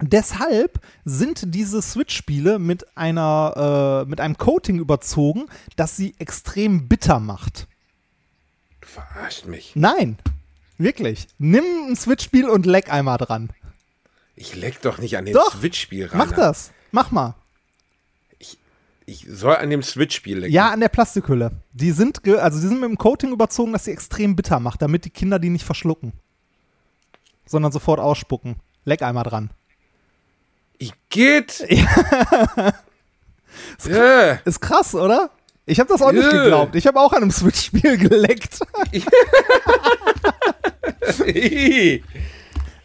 Deshalb 0.00 0.80
sind 1.04 1.54
diese 1.54 1.82
Switch-Spiele 1.82 2.58
mit 2.58 2.96
einer, 2.96 4.04
äh, 4.06 4.08
mit 4.08 4.20
einem 4.20 4.38
Coating 4.38 4.78
überzogen, 4.78 5.46
das 5.76 5.96
sie 5.96 6.14
extrem 6.18 6.88
bitter 6.88 7.20
macht. 7.20 7.66
Du 8.80 8.88
verarscht 8.88 9.46
mich. 9.46 9.72
Nein, 9.74 10.16
wirklich. 10.78 11.26
Nimm 11.38 11.64
ein 11.90 11.96
Switch-Spiel 11.96 12.48
und 12.48 12.64
leck 12.64 12.90
einmal 12.92 13.18
dran. 13.18 13.50
Ich 14.36 14.54
leck 14.54 14.80
doch 14.82 14.98
nicht 14.98 15.16
an 15.18 15.26
Doch, 15.26 15.56
Switch-Spiel 15.56 16.06
ran. 16.06 16.18
Mach 16.18 16.32
das. 16.32 16.70
Mach 16.92 17.10
mal. 17.10 17.34
Ich 19.10 19.24
soll 19.26 19.56
an 19.56 19.70
dem 19.70 19.82
Switch-Spiel 19.82 20.40
lecken. 20.40 20.52
Ja, 20.52 20.68
an 20.68 20.80
der 20.80 20.90
Plastikhülle. 20.90 21.52
Die 21.72 21.92
sind, 21.92 22.28
also 22.28 22.60
die 22.60 22.66
sind 22.66 22.78
mit 22.78 22.90
dem 22.90 22.98
Coating 22.98 23.32
überzogen, 23.32 23.72
dass 23.72 23.86
sie 23.86 23.90
extrem 23.90 24.36
bitter 24.36 24.60
macht, 24.60 24.82
damit 24.82 25.06
die 25.06 25.10
Kinder 25.10 25.38
die 25.38 25.48
nicht 25.48 25.64
verschlucken. 25.64 26.12
Sondern 27.46 27.72
sofort 27.72 28.00
ausspucken. 28.00 28.56
Leck 28.84 29.00
einmal 29.00 29.24
dran. 29.24 29.48
Ich 30.76 30.92
geht. 31.08 31.66
Ja. 33.88 34.32
Ist 34.44 34.60
krass, 34.60 34.94
oder? 34.94 35.30
Ich 35.66 35.80
habe 35.80 35.88
das 35.88 36.00
auch 36.02 36.12
nicht 36.12 36.28
Äh. 36.28 36.30
geglaubt. 36.30 36.76
Ich 36.76 36.86
habe 36.86 37.00
auch 37.00 37.12
an 37.12 37.22
einem 37.22 37.30
Switch-Spiel 37.30 37.96
geleckt. 37.98 38.60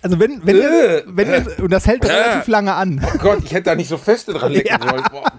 Also 0.02 0.20
wenn, 0.20 0.46
wenn, 0.46 0.56
ihr, 0.58 1.04
wenn 1.06 1.30
ihr, 1.30 1.60
und 1.64 1.72
das 1.72 1.88
hält 1.88 2.04
relativ 2.06 2.48
lange 2.48 2.74
an. 2.74 3.02
Oh 3.06 3.18
Gott, 3.20 3.40
ich 3.46 3.52
hätte 3.54 3.64
da 3.70 3.76
nicht 3.76 3.88
so 3.88 3.98
feste 3.98 4.34
dran 4.34 4.52
lecken 4.52 4.78
Ja. 4.82 4.90
sollen. 4.90 5.04
Boah. 5.12 5.32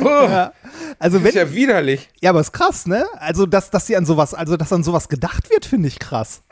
Oh, 0.04 0.24
Ja. 0.28 0.52
Also 0.98 1.18
Das 1.18 1.24
wenn, 1.24 1.28
ist 1.30 1.34
ja 1.36 1.52
widerlich. 1.54 2.08
ja, 2.20 2.30
aber 2.30 2.40
ist 2.40 2.52
krass, 2.52 2.86
ne? 2.86 3.06
Also 3.18 3.46
dass, 3.46 3.70
dass 3.70 3.86
sie 3.86 3.96
an 3.96 4.04
sowas, 4.06 4.34
also 4.34 4.56
dass 4.56 4.72
an 4.72 4.82
sowas 4.82 5.08
gedacht 5.08 5.50
wird, 5.50 5.64
finde 5.66 5.88
ich 5.88 5.98
krass. 5.98 6.42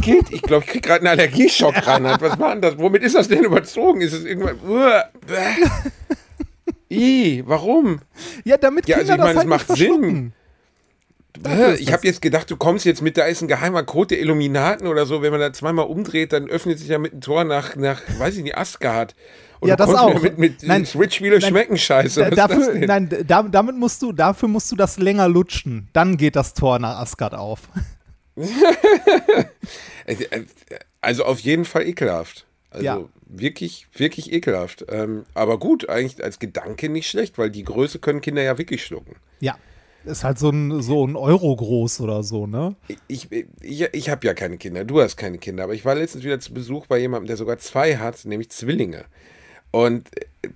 Geht. 0.00 0.30
Ich 0.30 0.42
glaube, 0.42 0.64
ich 0.64 0.70
krieg 0.70 0.82
gerade 0.84 1.00
einen 1.00 1.08
Allergieschock 1.18 1.86
rein. 1.86 2.04
Was 2.04 2.38
war 2.38 2.52
denn 2.52 2.62
das? 2.62 2.78
Womit 2.78 3.02
ist 3.02 3.14
das 3.16 3.28
denn 3.28 3.42
überzogen? 3.44 4.00
Ist 4.00 4.12
es 4.12 4.24
irgendwann. 4.24 4.56
Bäh. 5.26 5.66
Ih, 6.96 7.42
warum? 7.46 8.00
Ja, 8.44 8.56
damit 8.56 8.86
Ja, 8.88 8.98
Kinder 8.98 9.14
also 9.14 9.24
ich 9.24 9.34
meine, 9.34 9.34
das 9.34 9.34
es 9.34 9.38
halt 9.38 9.48
macht 9.48 9.68
nicht 9.70 9.78
ist 11.38 11.80
Ich 11.80 11.92
habe 11.92 12.06
jetzt 12.06 12.22
gedacht, 12.22 12.50
du 12.50 12.56
kommst 12.56 12.84
jetzt 12.84 13.02
mit, 13.02 13.16
da 13.16 13.24
ist 13.24 13.42
ein 13.42 13.48
geheimer 13.48 13.82
Code 13.82 14.08
der 14.08 14.20
Illuminaten 14.20 14.86
oder 14.86 15.06
so. 15.06 15.22
Wenn 15.22 15.30
man 15.32 15.40
da 15.40 15.52
zweimal 15.52 15.86
umdreht, 15.86 16.32
dann 16.32 16.48
öffnet 16.48 16.78
sich 16.78 16.88
ja 16.88 16.98
mit 16.98 17.12
ein 17.14 17.20
Tor 17.20 17.44
nach, 17.44 17.76
nach 17.76 18.00
weiß 18.18 18.36
ich 18.36 18.42
nicht, 18.44 18.56
Asgard. 18.56 19.14
Und 19.60 19.68
Ja, 19.68 19.76
das 19.76 19.94
auch. 19.94 20.10
wieder 20.10 20.20
Mit, 20.20 20.38
mit 20.38 20.62
Nein, 20.62 20.84
Switch-Spiele 20.86 21.38
nein, 21.38 21.48
schmecken 21.50 21.76
scheiße. 21.78 22.30
Dafür, 22.30 22.74
nein, 22.86 23.08
da, 23.26 23.42
damit 23.42 23.76
musst 23.76 24.02
du, 24.02 24.12
dafür 24.12 24.48
musst 24.48 24.70
du 24.70 24.76
das 24.76 24.98
länger 24.98 25.28
lutschen. 25.28 25.88
Dann 25.92 26.16
geht 26.16 26.36
das 26.36 26.54
Tor 26.54 26.78
nach 26.78 26.98
Asgard 27.00 27.34
auf. 27.34 27.60
Also 31.00 31.24
auf 31.24 31.40
jeden 31.40 31.64
Fall 31.64 31.86
ekelhaft. 31.86 32.46
Also 32.70 32.84
Ja. 32.84 33.00
wirklich, 33.26 33.86
wirklich 33.94 34.32
ekelhaft. 34.32 34.84
Ähm, 34.88 35.24
aber 35.34 35.58
gut, 35.58 35.88
eigentlich 35.88 36.22
als 36.24 36.38
Gedanke 36.38 36.88
nicht 36.88 37.08
schlecht, 37.08 37.38
weil 37.38 37.50
die 37.50 37.62
Größe 37.64 37.98
können 37.98 38.20
Kinder 38.20 38.42
ja 38.42 38.58
wirklich 38.58 38.84
schlucken. 38.84 39.16
Ja. 39.40 39.56
Ist 40.04 40.22
halt 40.22 40.38
so 40.38 40.50
ein, 40.50 40.82
so 40.82 41.06
ein 41.06 41.16
Euro 41.16 41.56
groß 41.56 42.00
oder 42.00 42.22
so, 42.22 42.46
ne? 42.46 42.76
Ich, 43.08 43.28
ich, 43.32 43.80
ich 43.92 44.10
habe 44.10 44.26
ja 44.26 44.34
keine 44.34 44.58
Kinder, 44.58 44.84
du 44.84 45.00
hast 45.00 45.16
keine 45.16 45.38
Kinder, 45.38 45.64
aber 45.64 45.74
ich 45.74 45.84
war 45.84 45.94
letztens 45.94 46.24
wieder 46.24 46.40
zu 46.40 46.52
Besuch 46.52 46.86
bei 46.86 46.98
jemandem, 46.98 47.26
der 47.26 47.36
sogar 47.36 47.58
zwei 47.58 47.96
hat, 47.96 48.24
nämlich 48.26 48.50
Zwillinge. 48.50 49.06
Und 49.70 50.08
äh, 50.42 50.48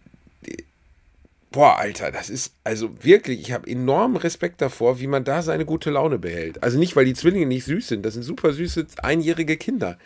boah, 1.50 1.78
Alter, 1.78 2.10
das 2.10 2.28
ist 2.28 2.52
also 2.62 2.90
wirklich, 3.02 3.40
ich 3.40 3.52
habe 3.52 3.70
enormen 3.70 4.16
Respekt 4.16 4.60
davor, 4.60 5.00
wie 5.00 5.06
man 5.06 5.24
da 5.24 5.40
seine 5.42 5.64
gute 5.64 5.90
Laune 5.90 6.18
behält. 6.18 6.62
Also 6.62 6.78
nicht, 6.78 6.94
weil 6.94 7.06
die 7.06 7.14
Zwillinge 7.14 7.46
nicht 7.46 7.64
süß 7.64 7.88
sind, 7.88 8.04
das 8.04 8.14
sind 8.14 8.24
super 8.24 8.52
süße 8.52 8.86
einjährige 9.02 9.56
Kinder. 9.56 9.98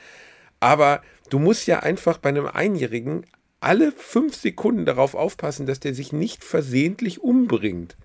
Aber 0.61 1.03
du 1.31 1.41
musst 1.41 1.67
ja 1.67 1.81
einfach 1.81 2.19
bei 2.19 2.29
einem 2.29 2.47
Einjährigen 2.47 3.27
alle 3.59 3.93
fünf 3.93 4.37
Sekunden 4.37 4.87
darauf 4.87 5.15
aufpassen, 5.15 5.67
dass 5.67 5.81
der 5.81 5.95
sich 5.95 6.13
nicht 6.13 6.45
versehentlich 6.45 7.21
umbringt. 7.21 7.97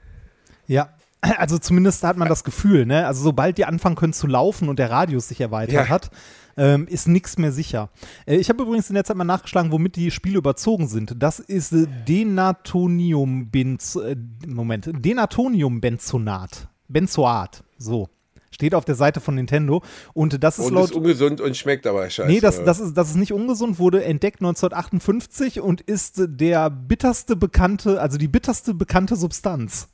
Ja. 0.68 0.97
Also 1.38 1.58
zumindest 1.58 2.04
hat 2.04 2.18
man 2.18 2.28
das 2.30 2.44
Gefühl, 2.44 2.86
ne? 2.86 3.08
Also 3.08 3.24
sobald 3.24 3.58
die 3.58 3.66
anfangen 3.66 3.96
können 3.96 4.14
zu 4.14 4.28
laufen 4.28 4.70
und 4.70 4.80
der 4.80 4.90
Radius 4.92 5.28
sich 5.30 5.42
erweitert 5.42 5.74
Ja. 5.74 5.90
hat, 5.90 6.10
ähm, 6.58 6.88
ist 6.88 7.08
nichts 7.08 7.38
mehr 7.38 7.52
sicher. 7.52 7.90
Äh, 8.26 8.38
ich 8.38 8.50
habe 8.50 8.64
übrigens 8.64 8.90
in 8.90 8.96
der 8.96 9.04
Zeit 9.04 9.16
mal 9.18 9.24
nachgeschlagen, 9.24 9.72
womit 9.72 9.96
die 9.96 10.12
Spiele 10.12 10.38
überzogen 10.38 10.88
sind. 10.88 11.16
Das 11.18 11.40
ist 11.40 11.72
äh, 11.74 11.86
Denatonium-Benz, 12.08 13.96
äh, 13.96 14.16
Moment, 14.48 14.90
Denatonium-Benzonat. 14.94 16.68
Benzoat, 16.88 17.64
so. 17.78 18.10
Steht 18.50 18.74
auf 18.74 18.86
der 18.86 18.96
Seite 18.96 19.20
von 19.20 19.36
Nintendo. 19.36 19.84
Und 20.14 20.42
das 20.44 20.58
ist 20.58 20.66
Und 20.68 20.74
laut. 20.76 20.86
ist 20.86 20.96
ungesund 20.96 21.42
und 21.42 21.56
schmeckt 21.58 21.86
aber 21.86 22.10
scheiße. 22.10 22.30
Nee, 22.32 22.40
das, 22.40 22.64
das, 22.64 22.80
ist, 22.80 22.94
das 22.96 23.10
ist 23.10 23.18
nicht 23.18 23.34
ungesund, 23.34 23.78
wurde 23.78 24.04
entdeckt 24.04 24.40
1958 24.40 25.60
und 25.62 25.82
ist 25.82 26.16
der 26.26 26.70
bitterste 26.70 27.36
bekannte, 27.36 28.02
also 28.02 28.18
die 28.18 28.30
bitterste 28.30 28.74
bekannte 28.74 29.16
Substanz. 29.16 29.90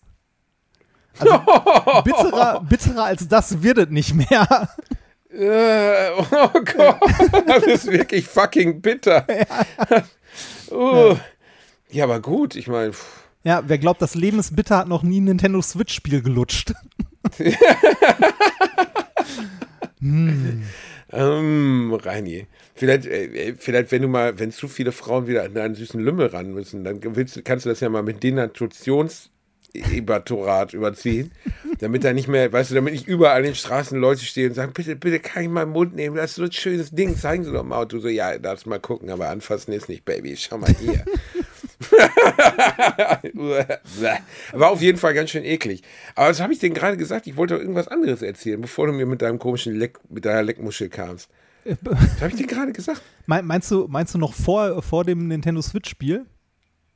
Also 1.19 1.37
bitterer, 2.03 2.61
bitterer 2.61 3.03
als 3.05 3.27
das 3.27 3.61
wird 3.61 3.77
es 3.77 3.89
nicht 3.89 4.13
mehr. 4.13 4.69
Äh, 5.29 6.11
oh 6.19 6.49
Gott, 6.53 6.99
das 7.47 7.63
ist 7.63 7.87
wirklich 7.87 8.27
fucking 8.27 8.81
bitter. 8.81 9.25
uh. 10.71 11.15
Ja, 11.89 12.03
aber 12.05 12.19
gut, 12.19 12.55
ich 12.55 12.67
meine, 12.67 12.91
Ja, 13.43 13.63
wer 13.65 13.77
glaubt, 13.77 14.01
das 14.01 14.15
Leben 14.15 14.39
ist 14.39 14.55
bitter, 14.55 14.77
hat 14.77 14.87
noch 14.87 15.03
nie 15.03 15.21
ein 15.21 15.25
Nintendo 15.25 15.61
Switch-Spiel 15.61 16.21
gelutscht. 16.21 16.73
ähm, 21.11 21.93
Reini, 21.93 22.47
vielleicht, 22.75 23.05
äh, 23.05 23.55
vielleicht, 23.57 23.91
wenn 23.91 24.01
du 24.03 24.07
mal, 24.07 24.37
wenn 24.39 24.51
zu 24.51 24.67
viele 24.67 24.91
Frauen 24.91 25.27
wieder 25.27 25.43
an 25.43 25.57
einen 25.57 25.75
süßen 25.75 25.99
Lümmel 25.99 26.27
ran 26.27 26.53
müssen, 26.53 26.83
dann 26.83 26.99
willst, 27.15 27.43
kannst 27.45 27.65
du 27.65 27.69
das 27.69 27.79
ja 27.79 27.89
mal 27.89 28.03
mit 28.03 28.23
Denaturationsebertorat 29.73 30.73
überziehen, 30.73 31.31
damit 31.79 32.03
da 32.03 32.13
nicht 32.13 32.27
mehr, 32.27 32.51
weißt 32.51 32.71
du, 32.71 32.75
damit 32.75 32.93
nicht 32.93 33.07
überall 33.07 33.37
an 33.37 33.43
den 33.43 33.55
Straßen 33.55 33.99
Leute 33.99 34.23
stehen 34.23 34.49
und 34.49 34.55
sagen, 34.55 34.71
bitte, 34.73 34.95
bitte, 34.95 35.19
kann 35.19 35.43
ich 35.43 35.49
mal 35.49 35.65
Mund 35.65 35.95
nehmen, 35.95 36.15
das 36.15 36.31
ist 36.31 36.35
so 36.35 36.43
ein 36.43 36.51
schönes 36.51 36.91
Ding, 36.91 37.17
zeigen 37.17 37.43
Sie 37.43 37.51
doch 37.51 37.63
mal. 37.63 37.81
Und 37.81 37.91
du 37.91 37.99
so, 37.99 38.07
ja, 38.07 38.37
darfst 38.37 38.67
mal 38.67 38.79
gucken, 38.79 39.09
aber 39.09 39.29
anfassen 39.29 39.73
ist 39.73 39.89
nicht, 39.89 40.05
Baby, 40.05 40.35
schau 40.37 40.57
mal 40.59 40.73
hier. 40.79 41.03
War 44.53 44.69
auf 44.69 44.81
jeden 44.81 44.97
Fall 44.97 45.13
ganz 45.13 45.29
schön 45.31 45.43
eklig. 45.43 45.83
Aber 46.15 46.29
was 46.29 46.39
habe 46.41 46.53
ich 46.53 46.59
denn 46.59 46.73
gerade 46.73 46.97
gesagt? 46.97 47.27
Ich 47.27 47.35
wollte 47.37 47.55
doch 47.55 47.61
irgendwas 47.61 47.87
anderes 47.87 48.21
erzählen, 48.21 48.61
bevor 48.61 48.87
du 48.87 48.93
mir 48.93 49.05
mit 49.05 49.21
deinem 49.21 49.39
komischen 49.39 49.75
Leck, 49.75 49.99
mit 50.09 50.25
deiner 50.25 50.43
Leckmuschel 50.43 50.89
kamst. 50.89 51.29
Was 51.81 52.21
habe 52.21 52.29
ich 52.31 52.35
denn 52.35 52.47
gerade 52.47 52.73
gesagt? 52.73 53.01
Me- 53.25 53.41
Meinst 53.41 53.71
du, 53.71 53.87
meinst 53.89 54.13
du 54.13 54.17
noch 54.17 54.33
vor, 54.33 54.81
vor 54.81 55.05
dem 55.05 55.27
Nintendo 55.27 55.61
Switch-Spiel? 55.61 56.25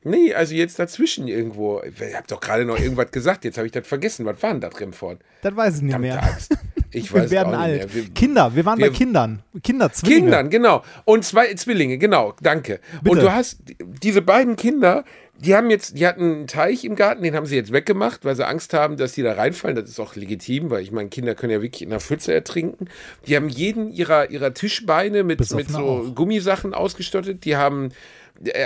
Nee, 0.04 0.34
also 0.34 0.54
jetzt 0.56 0.80
dazwischen 0.80 1.28
irgendwo. 1.28 1.82
Ich 1.84 2.16
habe 2.16 2.28
doch 2.28 2.40
gerade 2.40 2.66
noch 2.66 2.80
irgendwas 2.80 3.12
gesagt, 3.12 3.44
jetzt 3.46 3.58
habe 3.58 3.66
ich 3.68 3.74
das 3.74 3.86
vergessen. 3.88 4.26
Was 4.26 4.42
war 4.42 4.52
denn 4.52 4.62
da 4.62 4.70
drin 4.70 4.94
vorne? 4.94 5.20
Das 5.42 5.56
weiß 5.56 5.78
ich 5.78 5.82
nicht 5.82 5.92
Verdammte 5.96 6.22
mehr. 6.22 6.32
Axt. 6.34 6.54
Ich 6.92 7.12
Wir 7.14 7.24
weiß 7.24 7.32
werden 7.32 7.48
auch 7.56 7.66
nicht 7.68 7.82
alt. 7.82 7.94
mehr. 7.94 7.94
Wir, 8.06 8.14
Kinder, 8.14 8.56
wir 8.56 8.66
waren 8.66 8.80
wir- 8.80 8.92
bei 8.92 8.96
Kindern. 8.96 9.44
Kinder, 9.64 9.92
Zwillinge. 9.92 10.22
Kindern, 10.22 10.50
genau. 10.50 10.84
Und 11.04 11.26
zwei 11.26 11.54
Zwillinge, 11.56 11.98
genau, 11.98 12.34
danke. 12.42 12.80
Bitte. 13.02 13.10
Und 13.12 13.22
du 13.22 13.32
hast 13.34 13.60
diese 14.04 14.22
beiden 14.22 14.56
Kinder, 14.56 15.04
die 15.40 15.56
haben 15.56 15.70
jetzt, 15.70 15.98
die 15.98 16.08
hatten 16.08 16.22
einen 16.24 16.48
Teich 16.48 16.84
im 16.86 16.96
Garten, 16.96 17.22
den 17.24 17.36
haben 17.36 17.46
sie 17.46 17.56
jetzt 17.56 17.72
weggemacht, 17.74 18.24
weil 18.24 18.36
sie 18.36 18.48
Angst 18.48 18.74
haben, 18.74 18.98
dass 18.98 19.12
die 19.14 19.24
da 19.24 19.34
reinfallen. 19.34 19.76
Das 19.76 19.90
ist 19.90 20.00
auch 20.00 20.16
legitim, 20.16 20.70
weil 20.70 20.82
ich 20.82 20.92
meine, 20.92 21.10
Kinder 21.10 21.36
können 21.36 21.52
ja 21.52 21.62
wirklich 21.62 21.82
in 21.82 21.90
der 21.90 22.00
Pfütze 22.00 22.34
ertrinken. 22.34 22.88
Die 23.28 23.36
haben 23.36 23.50
jeden 23.50 23.92
ihrer, 23.92 24.30
ihrer 24.32 24.54
Tischbeine 24.54 25.24
mit, 25.24 25.40
mit 25.54 25.70
so 25.70 25.78
auch. 25.80 26.16
Gummisachen 26.16 26.74
ausgestattet. 26.74 27.46
Die 27.46 27.56
haben 27.56 27.90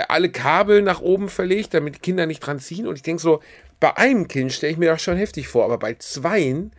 alle 0.08 0.30
Kabel 0.30 0.82
nach 0.82 1.00
oben 1.00 1.28
verlegt, 1.28 1.74
damit 1.74 1.96
die 1.96 2.00
Kinder 2.00 2.26
nicht 2.26 2.40
dran 2.40 2.58
ziehen. 2.58 2.86
Und 2.86 2.96
ich 2.96 3.02
denke 3.02 3.22
so, 3.22 3.40
bei 3.80 3.96
einem 3.96 4.28
Kind 4.28 4.52
stelle 4.52 4.72
ich 4.72 4.78
mir 4.78 4.90
das 4.90 5.02
schon 5.02 5.16
heftig 5.16 5.48
vor, 5.48 5.64
aber 5.64 5.78
bei 5.78 5.94
zweien, 5.94 6.72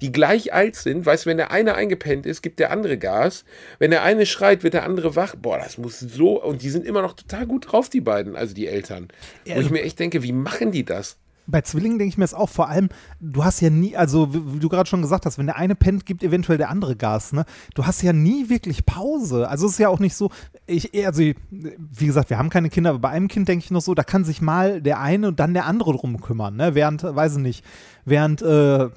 die 0.00 0.12
gleich 0.12 0.52
alt 0.52 0.76
sind, 0.76 1.04
weißt 1.04 1.24
du, 1.24 1.30
wenn 1.30 1.36
der 1.36 1.50
eine 1.50 1.74
eingepennt 1.74 2.26
ist, 2.26 2.42
gibt 2.42 2.58
der 2.58 2.70
andere 2.70 2.98
Gas. 2.98 3.44
Wenn 3.78 3.90
der 3.90 4.02
eine 4.02 4.26
schreit, 4.26 4.62
wird 4.62 4.74
der 4.74 4.84
andere 4.84 5.14
wach. 5.14 5.34
Boah, 5.36 5.58
das 5.58 5.78
muss 5.78 6.00
so. 6.00 6.42
Und 6.42 6.62
die 6.62 6.70
sind 6.70 6.86
immer 6.86 7.02
noch 7.02 7.14
total 7.14 7.46
gut 7.46 7.70
drauf, 7.70 7.88
die 7.88 8.00
beiden, 8.00 8.36
also 8.36 8.54
die 8.54 8.66
Eltern. 8.66 9.08
Wo 9.46 9.60
ich 9.60 9.70
mir 9.70 9.82
echt 9.82 9.98
denke, 9.98 10.22
wie 10.22 10.32
machen 10.32 10.72
die 10.72 10.84
das? 10.84 11.16
Bei 11.50 11.62
Zwillingen 11.62 11.98
denke 11.98 12.10
ich 12.10 12.18
mir 12.18 12.24
es 12.24 12.34
auch 12.34 12.48
vor 12.48 12.68
allem, 12.68 12.88
du 13.20 13.44
hast 13.44 13.60
ja 13.60 13.70
nie, 13.70 13.96
also 13.96 14.32
wie 14.32 14.58
du 14.58 14.68
gerade 14.68 14.88
schon 14.88 15.02
gesagt 15.02 15.26
hast, 15.26 15.38
wenn 15.38 15.46
der 15.46 15.56
eine 15.56 15.74
pennt, 15.74 16.06
gibt 16.06 16.22
eventuell 16.22 16.58
der 16.58 16.70
andere 16.70 16.96
Gas, 16.96 17.32
ne? 17.32 17.44
Du 17.74 17.86
hast 17.86 18.02
ja 18.02 18.12
nie 18.12 18.48
wirklich 18.48 18.86
Pause. 18.86 19.48
Also 19.48 19.66
es 19.66 19.72
ist 19.72 19.78
ja 19.78 19.88
auch 19.88 19.98
nicht 19.98 20.14
so, 20.14 20.30
ich, 20.66 21.06
also 21.06 21.22
wie 21.22 22.06
gesagt, 22.06 22.30
wir 22.30 22.38
haben 22.38 22.50
keine 22.50 22.70
Kinder, 22.70 22.90
aber 22.90 22.98
bei 22.98 23.10
einem 23.10 23.28
Kind 23.28 23.48
denke 23.48 23.64
ich 23.64 23.70
noch 23.70 23.80
so, 23.80 23.94
da 23.94 24.02
kann 24.02 24.24
sich 24.24 24.40
mal 24.40 24.80
der 24.80 25.00
eine 25.00 25.28
und 25.28 25.40
dann 25.40 25.54
der 25.54 25.66
andere 25.66 25.92
drum 25.92 26.20
kümmern, 26.20 26.56
ne? 26.56 26.74
Während, 26.74 27.04
äh, 27.04 27.14
weiß 27.14 27.36
ich 27.36 27.42
nicht, 27.42 27.64
während, 28.04 28.42
äh, 28.42 28.88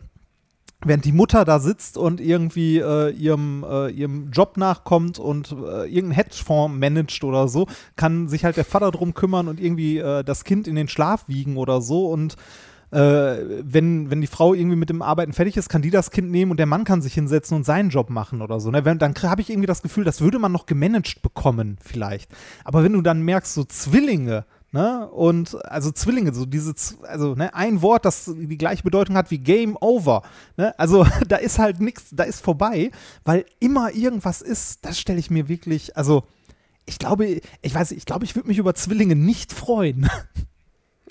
während 0.86 1.06
die 1.06 1.12
Mutter 1.12 1.46
da 1.46 1.60
sitzt 1.60 1.98
und 1.98 2.20
irgendwie 2.20 2.80
äh, 2.80 3.10
ihrem, 3.12 3.66
äh, 3.68 3.90
ihrem 3.90 4.32
Job 4.32 4.58
nachkommt 4.58 5.20
und 5.20 5.52
äh, 5.52 5.86
irgendeinen 5.86 6.12
Hedgefonds 6.12 6.78
managt 6.78 7.24
oder 7.24 7.48
so, 7.48 7.68
kann 7.96 8.28
sich 8.28 8.46
halt 8.46 8.58
der 8.58 8.66
Vater 8.66 8.92
drum 8.92 9.14
kümmern 9.14 9.48
und 9.48 9.60
irgendwie 9.60 9.98
äh, 9.98 10.24
das 10.24 10.44
Kind 10.44 10.68
in 10.68 10.76
den 10.76 10.88
Schlaf 10.88 11.28
wiegen 11.28 11.58
oder 11.58 11.82
so 11.82 12.08
und 12.08 12.36
äh, 12.92 13.64
wenn, 13.64 14.12
wenn 14.12 14.22
die 14.22 14.28
Frau 14.28 14.54
irgendwie 14.54 14.76
mit 14.76 14.90
dem 14.90 15.02
Arbeiten 15.02 15.34
fertig 15.34 15.58
ist, 15.58 15.68
kann 15.68 15.82
die 15.82 15.90
das 15.90 16.12
Kind 16.12 16.30
nehmen 16.30 16.52
und 16.52 16.58
der 16.58 16.68
Mann 16.68 16.84
kann 16.84 17.02
sich 17.02 17.16
hinsetzen 17.16 17.58
und 17.58 17.64
seinen 17.64 17.90
Job 17.90 18.12
machen 18.12 18.42
oder 18.42 18.60
so. 18.60 18.70
Ne? 18.70 18.86
Wenn, 18.86 19.00
dann 19.00 19.16
habe 19.24 19.42
ich 19.42 19.50
irgendwie 19.50 19.68
das 19.68 19.82
Gefühl, 19.82 20.04
das 20.04 20.22
würde 20.22 20.38
man 20.38 20.52
noch 20.52 20.68
gemanagt 20.68 21.24
bekommen 21.24 21.78
vielleicht. 21.82 22.32
Aber 22.64 22.84
wenn 22.84 22.94
du 22.94 23.02
dann 23.02 23.24
merkst, 23.24 23.56
so 23.56 23.64
Zwillinge, 23.64 24.46
ne, 24.74 25.08
und 25.10 25.64
also 25.66 25.92
Zwillinge, 25.92 26.34
so 26.34 26.46
diese, 26.46 26.74
also 27.04 27.36
ne, 27.36 27.54
ein 27.54 27.82
Wort, 27.82 28.04
das 28.04 28.30
die 28.36 28.58
gleiche 28.58 28.84
Bedeutung 28.84 29.16
hat 29.16 29.32
wie 29.32 29.38
Game 29.38 29.78
Over, 29.80 30.24
ne, 30.58 30.78
also 30.78 31.06
da 31.28 31.38
ist 31.38 31.60
halt 31.60 31.80
nichts, 31.80 32.08
da 32.12 32.24
ist 32.24 32.42
vorbei, 32.42 32.92
weil 33.24 33.46
immer 33.60 33.94
irgendwas 33.94 34.42
ist, 34.42 34.84
das 34.84 35.00
stelle 35.00 35.20
ich 35.20 35.30
mir 35.32 35.48
wirklich, 35.48 35.96
also 35.96 36.24
ich 36.86 37.00
glaube, 37.00 37.40
ich 37.62 37.74
weiß, 37.74 37.92
ich 37.92 38.06
glaube, 38.06 38.26
ich 38.26 38.36
würde 38.36 38.50
mich 38.50 38.58
über 38.58 38.76
Zwillinge 38.76 39.16
nicht 39.16 39.54
freuen. 39.54 40.10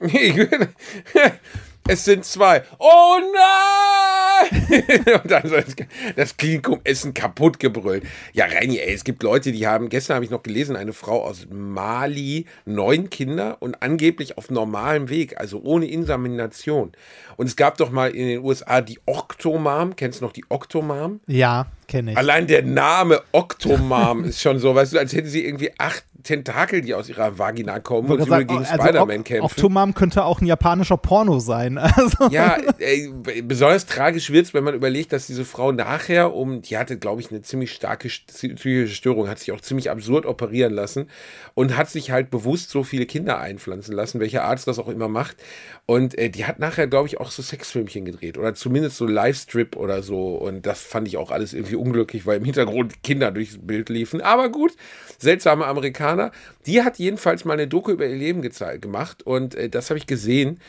Es 1.88 2.04
sind 2.04 2.24
zwei. 2.24 2.62
Oh 2.78 3.16
nein! 3.34 4.82
Und 5.22 5.30
dann 5.30 5.48
so 5.48 5.56
das- 5.56 5.74
das 6.16 6.36
Klinikum 6.36 6.80
Essen 6.84 7.12
kaputt 7.14 7.58
gebrüllt. 7.58 8.04
Ja, 8.32 8.46
Reini, 8.46 8.78
ey, 8.78 8.92
es 8.94 9.04
gibt 9.04 9.22
Leute, 9.22 9.50
die 9.52 9.66
haben, 9.66 9.88
gestern 9.88 10.14
habe 10.16 10.24
ich 10.24 10.30
noch 10.30 10.42
gelesen, 10.42 10.76
eine 10.76 10.92
Frau 10.92 11.22
aus 11.24 11.46
Mali, 11.50 12.46
neun 12.64 13.10
Kinder 13.10 13.56
und 13.60 13.82
angeblich 13.82 14.38
auf 14.38 14.50
normalem 14.50 15.08
Weg, 15.08 15.38
also 15.40 15.60
ohne 15.62 15.86
Insemination. 15.86 16.92
Und 17.36 17.46
es 17.46 17.56
gab 17.56 17.76
doch 17.78 17.90
mal 17.90 18.10
in 18.10 18.28
den 18.28 18.44
USA 18.44 18.80
die 18.80 18.98
Octomam. 19.06 19.96
Kennst 19.96 20.20
du 20.20 20.24
noch 20.24 20.32
die 20.32 20.44
Octomam? 20.48 21.20
Ja, 21.26 21.66
kenne 21.88 22.12
ich. 22.12 22.16
Allein 22.16 22.46
der 22.46 22.62
Name 22.62 23.22
Octomam 23.32 24.24
ist 24.24 24.40
schon 24.40 24.58
so, 24.58 24.74
weißt 24.74 24.92
du, 24.92 24.98
als 24.98 25.12
hätte 25.12 25.28
sie 25.28 25.44
irgendwie 25.44 25.70
acht 25.78 26.04
Tentakel, 26.22 26.80
die 26.82 26.94
aus 26.94 27.08
ihrer 27.08 27.38
Vagina 27.38 27.80
kommen 27.80 28.10
und 28.10 28.22
sie 28.22 28.30
will 28.30 28.44
gegen 28.44 28.64
Spider-Man 28.64 29.24
kämpfen. 29.24 29.44
Octomam 29.44 29.94
könnte 29.94 30.24
auch 30.24 30.40
ein 30.40 30.46
japanischer 30.46 30.96
Porno 30.96 31.38
sein. 31.38 31.78
Also, 31.96 32.28
Ja, 32.30 32.56
ey, 32.78 33.12
besonders 33.42 33.86
tragisch 33.86 34.30
wird 34.30 34.46
es, 34.46 34.54
wenn 34.54 34.64
man 34.64 34.74
überlegt, 34.74 35.12
dass 35.12 35.26
diese 35.26 35.44
Frau 35.44 35.72
nachher, 35.72 36.34
um, 36.34 36.62
die 36.62 36.76
hatte, 36.76 36.98
glaube 36.98 37.20
ich, 37.20 37.30
eine 37.30 37.42
ziemlich 37.42 37.72
starke 37.72 38.08
st- 38.08 38.54
psychische 38.54 38.94
Störung, 38.94 39.28
hat 39.28 39.38
sich 39.38 39.52
auch 39.52 39.60
ziemlich 39.60 39.90
absurd 39.90 40.26
operieren 40.26 40.72
lassen 40.72 41.08
und 41.54 41.76
hat 41.76 41.90
sich 41.90 42.10
halt 42.10 42.30
bewusst 42.30 42.70
so 42.70 42.82
viele 42.82 43.06
Kinder 43.06 43.38
einpflanzen 43.40 43.94
lassen, 43.94 44.20
welcher 44.20 44.44
Arzt 44.44 44.66
das 44.68 44.78
auch 44.78 44.88
immer 44.88 45.08
macht. 45.08 45.36
Und 45.84 46.16
äh, 46.16 46.30
die 46.30 46.44
hat 46.44 46.58
nachher, 46.58 46.86
glaube 46.86 47.08
ich, 47.08 47.18
auch 47.18 47.30
so 47.30 47.42
Sexfilmchen 47.42 48.04
gedreht 48.04 48.38
oder 48.38 48.54
zumindest 48.54 48.96
so 48.96 49.06
Livestrip 49.06 49.76
oder 49.76 50.02
so. 50.02 50.36
Und 50.36 50.64
das 50.64 50.80
fand 50.80 51.08
ich 51.08 51.16
auch 51.16 51.30
alles 51.30 51.52
irgendwie 51.54 51.74
unglücklich, 51.74 52.24
weil 52.24 52.38
im 52.38 52.44
Hintergrund 52.44 53.02
Kinder 53.02 53.32
durchs 53.32 53.58
Bild 53.60 53.88
liefen. 53.88 54.20
Aber 54.20 54.48
gut, 54.48 54.72
seltsame 55.18 55.66
Amerikaner. 55.66 56.30
Die 56.66 56.82
hat 56.82 56.98
jedenfalls 56.98 57.44
mal 57.44 57.54
eine 57.54 57.66
Doku 57.66 57.90
über 57.90 58.06
ihr 58.06 58.16
Leben 58.16 58.42
gemacht 58.80 59.24
und 59.24 59.54
äh, 59.54 59.68
das 59.68 59.90
habe 59.90 59.98
ich 59.98 60.06
gesehen. 60.06 60.60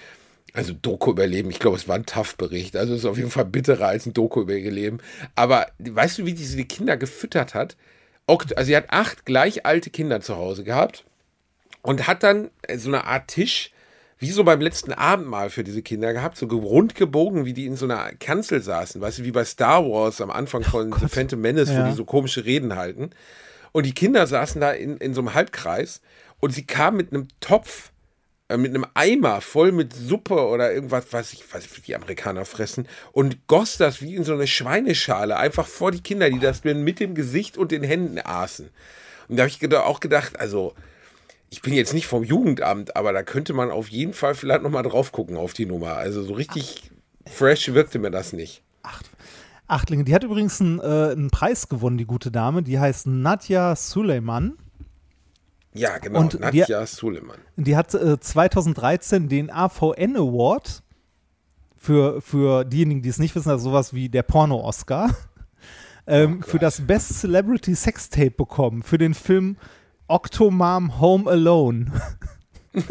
Also 0.54 0.74
Doku 0.74 1.12
überleben, 1.12 1.50
ich 1.50 1.60
glaube, 1.60 1.78
es 1.78 1.88
war 1.88 1.96
ein 1.96 2.06
TAF-Bericht. 2.06 2.76
Also 2.76 2.94
es 2.94 3.00
ist 3.00 3.06
auf 3.06 3.18
jeden 3.18 3.32
Fall 3.32 3.46
bitterer 3.46 3.88
als 3.88 4.06
ein 4.06 4.14
Doku 4.14 4.42
über 4.42 4.56
ihr 4.56 4.72
Leben. 4.72 5.00
Aber 5.36 5.68
weißt 5.80 6.20
du, 6.20 6.26
wie 6.26 6.34
diese 6.34 6.58
die 6.58 6.68
Kinder 6.68 6.96
gefüttert 6.96 7.56
hat? 7.56 7.76
Also 8.28 8.64
sie 8.64 8.78
hat 8.78 8.86
acht 8.90 9.26
gleich 9.26 9.66
alte 9.66 9.90
Kinder 9.90 10.22
zu 10.22 10.36
Hause 10.36 10.64
gehabt 10.64 11.06
und 11.82 12.08
hat 12.08 12.24
dann 12.24 12.52
so 12.76 12.90
eine 12.90 13.06
Art 13.06 13.28
Tisch, 13.28 13.73
wie 14.24 14.32
so 14.32 14.46
beim 14.46 14.62
letzten 14.62 14.94
Abendmahl 14.94 15.50
für 15.50 15.66
diese 15.66 15.82
Kinder 15.82 16.14
gehabt, 16.14 16.38
so 16.38 16.46
rund 16.46 16.96
gebogen, 16.96 17.44
wie 17.44 17.52
die 17.52 17.66
in 17.66 17.76
so 17.76 17.84
einer 17.84 18.14
Kanzel 18.14 18.62
saßen, 18.62 19.02
weißt 19.02 19.20
du, 19.20 19.24
wie 19.26 19.32
bei 19.32 19.44
Star 19.44 19.84
Wars 19.84 20.22
am 20.22 20.32
Anfang 20.32 20.64
von 20.64 20.94
The 20.98 21.10
Phantom 21.10 21.42
Menace, 21.42 21.68
wo 21.72 21.80
Ja. 21.80 21.90
die 21.90 21.94
so 21.94 22.06
komische 22.06 22.46
Reden 22.46 22.78
halten. 22.78 23.10
Und 23.74 23.86
die 23.86 23.94
Kinder 23.94 24.26
saßen 24.26 24.62
da 24.62 24.72
in, 24.72 24.96
in 24.96 25.14
so 25.14 25.20
einem 25.20 25.34
Halbkreis 25.34 26.00
und 26.40 26.54
sie 26.54 26.66
kam 26.66 26.96
mit 26.96 27.12
einem 27.12 27.28
Topf, 27.42 27.92
äh, 28.48 28.56
mit 28.56 28.74
einem 28.74 28.86
Eimer 28.94 29.42
voll 29.42 29.74
mit 29.74 29.92
Suppe 29.92 30.48
oder 30.48 30.72
irgendwas, 30.72 31.08
was 31.12 31.34
ich, 31.34 31.44
was 31.52 31.68
die 31.86 31.94
Amerikaner 31.94 32.46
fressen 32.46 32.88
und 33.12 33.46
goss 33.48 33.76
das 33.76 34.02
wie 34.02 34.16
in 34.16 34.24
so 34.24 34.36
eine 34.36 34.48
Schweineschale 34.48 35.36
einfach 35.36 35.68
vor 35.68 35.92
die 35.92 36.02
Kinder, 36.02 36.30
die 36.30 36.40
das 36.40 36.62
dann 36.62 36.86
mit 36.86 37.02
dem 37.02 37.14
Gesicht 37.14 37.58
und 37.58 37.74
den 37.74 37.84
Händen 37.84 38.20
aßen. 38.24 38.70
Und 39.28 39.36
da 39.36 39.44
habe 39.44 39.50
ich 39.50 39.76
auch 39.76 40.00
gedacht, 40.00 40.40
also 40.40 40.76
ich 41.54 41.62
bin 41.62 41.74
jetzt 41.76 41.94
nicht 41.94 42.08
vom 42.08 42.24
Jugendamt, 42.24 42.96
aber 42.96 43.14
da 43.14 43.22
könnte 43.22 43.54
man 43.54 43.70
auf 43.70 43.88
jeden 43.90 44.14
Fall 44.14 44.34
vielleicht 44.34 44.64
nochmal 44.64 44.82
drauf 44.82 45.12
gucken 45.12 45.38
auf 45.38 45.54
die 45.54 45.68
Nummer. 45.68 45.94
Also 45.98 46.24
so 46.24 46.34
richtig 46.34 46.90
Fresh 47.28 47.72
wirkte 47.76 48.00
mir 48.00 48.10
das 48.10 48.34
nicht. 48.34 48.64
Achtlinge. 49.68 50.04
Die 50.04 50.16
hat 50.16 50.24
übrigens 50.24 50.60
einen, 50.60 50.80
äh, 50.80 51.12
einen 51.12 51.30
Preis 51.30 51.70
gewonnen, 51.70 52.00
die 52.00 52.06
gute 52.08 52.32
Dame. 52.32 52.64
Die 52.64 52.80
heißt 52.80 53.06
Nadja 53.06 53.76
Suleiman. 53.76 54.54
Ja, 55.76 56.00
genau. 56.00 56.22
Und 56.22 56.34
die- 56.34 56.38
Nadja 56.40 56.86
Suleiman. 56.88 57.38
Die 57.56 57.78
hat 57.78 57.94
äh, 57.94 58.20
2013 58.20 59.30
den 59.30 59.52
AVN 59.52 60.18
Award 60.18 60.82
für, 61.78 62.20
für 62.20 62.66
diejenigen, 62.66 63.04
die 63.04 63.10
es 63.10 63.20
nicht 63.20 63.36
wissen, 63.36 63.52
also 63.52 63.70
sowas 63.70 63.94
wie 63.94 64.10
der 64.10 64.24
Porno-Oscar, 64.24 65.16
ähm, 66.08 66.40
Oh 66.44 66.48
für 66.50 66.58
das 66.58 66.82
Best 66.82 67.20
Celebrity 67.20 67.76
Sex 67.76 68.10
Tape 68.10 68.32
bekommen, 68.32 68.82
für 68.82 68.98
den 68.98 69.14
Film 69.14 69.58
Octomom 70.08 71.00
Home 71.00 71.30
Alone. 71.30 71.92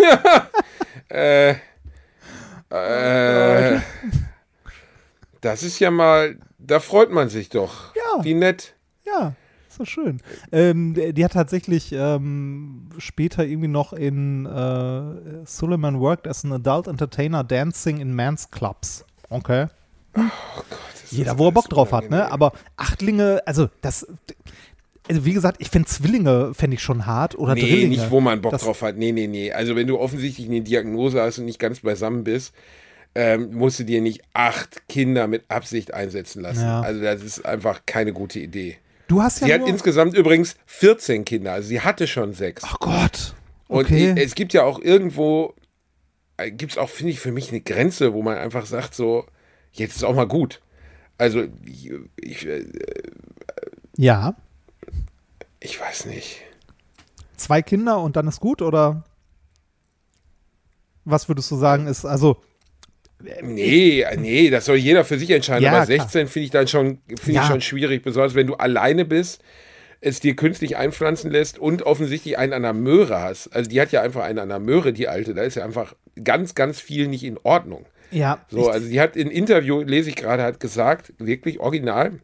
Äh, 1.08 1.56
äh, 2.70 3.80
das 5.42 5.62
ist 5.62 5.78
ja 5.78 5.90
mal, 5.90 6.38
da 6.58 6.80
freut 6.80 7.10
man 7.10 7.28
sich 7.28 7.50
doch. 7.50 7.94
Ja. 7.94 8.24
Wie 8.24 8.32
nett. 8.32 8.74
Ja, 9.04 9.34
so 9.68 9.84
schön. 9.84 10.20
Ähm, 10.52 10.94
die, 10.94 11.12
die 11.12 11.24
hat 11.24 11.32
tatsächlich 11.32 11.92
ähm, 11.92 12.88
später 12.96 13.44
irgendwie 13.44 13.68
noch 13.68 13.92
in 13.92 14.46
äh, 14.46 15.44
Suleiman 15.44 16.00
worked 16.00 16.26
as 16.26 16.46
an 16.46 16.52
adult 16.52 16.86
entertainer 16.86 17.44
dancing 17.44 17.98
in 18.00 18.14
men's 18.14 18.50
clubs. 18.50 19.04
Okay. 19.28 19.66
Das 20.14 21.10
Jeder, 21.10 21.32
ist 21.32 21.38
wo 21.38 21.46
er 21.48 21.52
Bock 21.52 21.68
drauf 21.68 21.92
hat, 21.92 22.10
ne? 22.10 22.30
Aber 22.30 22.52
Achtlinge, 22.76 23.42
also 23.44 23.68
das, 23.82 24.06
also 25.08 25.24
wie 25.24 25.32
gesagt, 25.32 25.56
ich 25.60 25.68
finde 25.70 25.88
Zwillinge 25.88 26.52
fände 26.54 26.74
ich 26.76 26.82
schon 26.82 27.06
hart 27.06 27.34
oder 27.36 27.54
Nee, 27.54 27.60
Drillinge. 27.62 27.88
nicht, 27.88 28.10
wo 28.10 28.20
man 28.20 28.40
Bock 28.40 28.52
Das- 28.52 28.62
drauf 28.62 28.82
hat. 28.82 28.96
Nee, 28.96 29.12
nee, 29.12 29.26
nee. 29.26 29.52
Also 29.52 29.74
wenn 29.76 29.86
du 29.86 29.98
offensichtlich 29.98 30.46
eine 30.46 30.60
Diagnose 30.60 31.20
hast 31.20 31.38
und 31.38 31.44
nicht 31.46 31.58
ganz 31.58 31.80
beisammen 31.80 32.24
bist, 32.24 32.54
ähm, 33.14 33.52
musst 33.54 33.78
du 33.78 33.84
dir 33.84 34.00
nicht 34.00 34.22
acht 34.32 34.88
Kinder 34.88 35.26
mit 35.26 35.44
Absicht 35.50 35.92
einsetzen 35.92 36.40
lassen. 36.42 36.62
Ja. 36.62 36.80
Also 36.80 37.00
das 37.02 37.22
ist 37.22 37.44
einfach 37.44 37.82
keine 37.84 38.12
gute 38.12 38.38
Idee. 38.40 38.78
Du 39.08 39.20
hast 39.20 39.40
ja 39.40 39.46
Sie 39.48 39.54
hat 39.54 39.68
insgesamt 39.68 40.14
übrigens 40.16 40.56
14 40.66 41.24
Kinder. 41.26 41.52
Also 41.52 41.68
sie 41.68 41.80
hatte 41.80 42.06
schon 42.06 42.32
sechs. 42.32 42.62
Ach 42.64 42.78
Gott. 42.78 43.34
Und 43.68 43.84
Okay. 43.86 44.14
es 44.16 44.34
gibt 44.34 44.52
ja 44.54 44.62
auch 44.62 44.80
irgendwo, 44.80 45.54
gibt 46.56 46.72
es 46.72 46.78
auch, 46.78 46.88
finde 46.88 47.12
ich, 47.12 47.20
für 47.20 47.32
mich 47.32 47.50
eine 47.50 47.60
Grenze, 47.60 48.14
wo 48.14 48.22
man 48.22 48.38
einfach 48.38 48.64
sagt, 48.66 48.94
so, 48.94 49.26
jetzt 49.72 49.96
ist 49.96 50.04
auch 50.04 50.14
mal 50.14 50.26
gut. 50.26 50.60
Also, 51.18 51.44
ich, 51.66 51.90
ich, 52.16 52.46
äh, 52.46 52.64
ja. 53.96 54.34
Ich 55.62 55.80
weiß 55.80 56.06
nicht. 56.06 56.40
Zwei 57.36 57.62
Kinder 57.62 58.00
und 58.00 58.16
dann 58.16 58.28
ist 58.28 58.40
gut 58.40 58.62
oder 58.62 59.04
was 61.04 61.28
würdest 61.28 61.50
du 61.50 61.56
sagen 61.56 61.86
ist, 61.86 62.04
also 62.04 62.40
Nee, 63.40 64.04
nee, 64.18 64.50
das 64.50 64.64
soll 64.64 64.76
jeder 64.76 65.04
für 65.04 65.16
sich 65.16 65.30
entscheiden. 65.30 65.62
Ja, 65.62 65.70
aber 65.72 65.86
klar. 65.86 66.00
16 66.00 66.26
finde 66.26 66.44
ich 66.44 66.50
dann 66.50 66.66
schon, 66.66 66.98
finde 67.08 67.32
Ja. 67.32 67.42
ich 67.42 67.46
schon 67.48 67.60
schwierig, 67.60 68.02
besonders 68.02 68.34
wenn 68.34 68.48
du 68.48 68.54
alleine 68.54 69.04
bist, 69.04 69.42
es 70.00 70.18
dir 70.18 70.34
künstlich 70.34 70.76
einpflanzen 70.76 71.30
lässt 71.30 71.56
und 71.56 71.82
offensichtlich 71.82 72.36
einen 72.36 72.52
an 72.52 72.62
der 72.62 72.72
Möhre 72.72 73.20
hast. 73.20 73.46
Also 73.54 73.70
die 73.70 73.80
hat 73.80 73.92
ja 73.92 74.02
einfach 74.02 74.22
einen 74.24 74.40
an 74.40 74.48
der 74.48 74.58
Möhre, 74.58 74.92
die 74.92 75.06
alte. 75.06 75.34
Da 75.34 75.42
ist 75.42 75.54
ja 75.54 75.64
einfach 75.64 75.94
ganz, 76.24 76.56
ganz 76.56 76.80
viel 76.80 77.06
nicht 77.06 77.22
in 77.22 77.38
Ordnung. 77.44 77.86
ja, 78.10 78.44
So, 78.48 78.68
also 78.68 78.88
die 78.88 79.00
hat 79.00 79.14
in 79.14 79.30
Interview, 79.30 79.82
lese 79.82 80.10
ich 80.10 80.16
gerade, 80.16 80.42
hat 80.42 80.58
gesagt, 80.58 81.12
wirklich 81.18 81.60
original, 81.60 82.18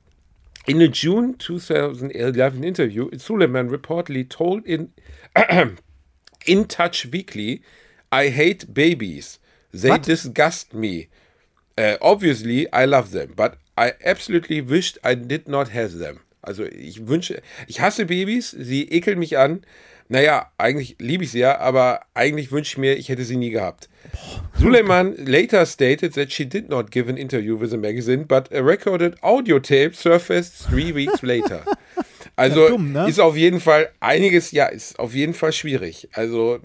in 0.69 0.81
a 0.83 0.89
June 0.89 1.35
2011 1.35 2.63
interview, 2.65 3.11
Suleiman 3.19 3.71
reportedly 3.71 4.29
told 4.29 4.65
in 4.67 4.93
In 6.47 6.65
Touch 6.67 7.07
Weekly, 7.07 7.63
I 8.13 8.29
hate 8.29 8.73
babies. 8.73 9.39
They 9.73 9.91
What? 9.91 10.03
disgust 10.03 10.73
me. 10.75 11.09
Uh, 11.77 11.97
obviously, 12.01 12.71
I 12.73 12.85
love 12.87 13.11
them, 13.11 13.35
but 13.37 13.59
I 13.77 13.93
absolutely 14.05 14.61
wished 14.61 14.99
I 15.05 15.15
did 15.15 15.49
not 15.49 15.69
have 15.69 15.99
them. 15.99 16.21
Also 16.43 16.65
ich 16.65 17.07
wünsche, 17.07 17.43
ich 17.67 17.81
hasse 17.81 18.07
Babys, 18.07 18.51
sie 18.51 18.85
ekeln 18.91 19.19
mich 19.19 19.37
an. 19.39 19.63
Naja, 20.11 20.51
eigentlich 20.57 20.97
liebe 20.99 21.25
ich 21.25 21.33
sie 21.33 21.41
ja, 21.41 21.59
aber 21.59 22.01
eigentlich 22.15 22.51
wünsche 22.51 22.73
ich 22.73 22.79
mir, 22.79 22.97
ich 22.97 23.11
hätte 23.11 23.25
sie 23.25 23.37
nie 23.37 23.51
gehabt. 23.51 23.91
Suleiman 24.59 25.15
later 25.17 25.67
stated 25.67 26.15
that 26.15 26.33
she 26.33 26.47
did 26.47 26.71
not 26.71 26.91
give 26.91 27.11
an 27.11 27.19
interview 27.19 27.61
with 27.61 27.71
the 27.71 27.77
magazine, 27.77 28.25
but 28.27 28.51
a 28.53 28.63
recorded 28.63 29.23
audio 29.23 29.59
tape 29.59 29.95
surfaced 29.95 30.67
three 30.69 30.93
weeks 30.93 31.23
later. 31.23 31.63
Also 32.39 32.67
Ja, 32.67 32.69
dumm, 32.69 32.93
ne? 32.93 33.09
ist 33.09 33.19
auf 33.19 33.37
jeden 33.37 33.59
Fall 33.59 33.89
einiges, 33.99 34.53
ja, 34.53 34.67
ist 34.67 35.01
auf 35.01 35.13
jeden 35.13 35.35
Fall 35.35 35.53
schwierig. 35.53 36.09
Also 36.13 36.61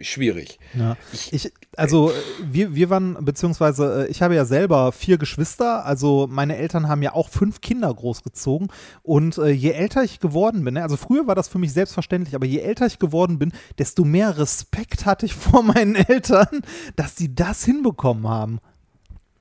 schwierig. 0.00 0.60
Ja. 0.72 0.96
Ich, 1.32 1.52
also 1.76 2.12
wir, 2.40 2.76
wir 2.76 2.90
waren, 2.90 3.16
beziehungsweise 3.24 4.06
äh, 4.06 4.10
ich 4.10 4.22
habe 4.22 4.36
ja 4.36 4.44
selber 4.44 4.92
vier 4.92 5.18
Geschwister, 5.18 5.84
also 5.84 6.28
meine 6.30 6.56
Eltern 6.56 6.86
haben 6.86 7.02
ja 7.02 7.12
auch 7.12 7.28
fünf 7.28 7.60
Kinder 7.60 7.92
großgezogen 7.92 8.68
und 9.02 9.36
äh, 9.38 9.50
je 9.50 9.70
älter 9.72 10.04
ich 10.04 10.20
geworden 10.20 10.62
bin, 10.62 10.74
ne, 10.74 10.82
also 10.84 10.96
früher 10.96 11.26
war 11.26 11.34
das 11.34 11.48
für 11.48 11.58
mich 11.58 11.72
selbstverständlich, 11.72 12.36
aber 12.36 12.46
je 12.46 12.60
älter 12.60 12.86
ich 12.86 13.00
geworden 13.00 13.40
bin, 13.40 13.52
desto 13.78 14.04
mehr 14.04 14.38
Respekt 14.38 15.06
hatte 15.06 15.26
ich 15.26 15.34
vor 15.34 15.64
meinen 15.64 15.96
Eltern, 15.96 16.60
dass 16.94 17.16
die 17.16 17.34
das 17.34 17.64
hinbekommen 17.64 18.28
haben. 18.28 18.60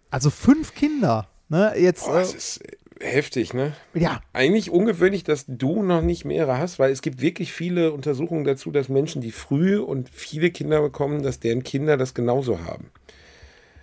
Also 0.10 0.32
fünf 0.32 0.74
Kinder, 0.74 1.28
ne, 1.50 1.74
jetzt, 1.78 2.08
Boah, 2.08 2.22
äh, 2.22 2.24
ist 2.24 2.58
äh, 2.58 2.72
heftig, 3.04 3.54
ne? 3.54 3.74
ja, 3.94 4.22
Eigentlich 4.34 4.72
ungewöhnlich, 4.72 5.24
dass 5.24 5.46
du 5.48 5.84
noch 5.84 6.02
nicht 6.02 6.26
mehrere 6.26 6.58
hast, 6.58 6.80
weil 6.80 6.92
es 6.92 7.02
gibt 7.02 7.22
wirklich 7.22 7.54
viele 7.54 7.92
Untersuchungen 7.92 8.44
dazu, 8.44 8.72
dass 8.72 8.90
Menschen, 8.90 9.22
die 9.22 9.32
früh 9.32 9.78
und 9.78 10.10
viele 10.10 10.52
Kinder 10.52 10.82
bekommen, 10.82 11.24
dass 11.24 11.40
deren 11.40 11.64
Kinder 11.64 11.98
das 11.98 12.14
genauso 12.14 12.62
haben. 12.62 12.92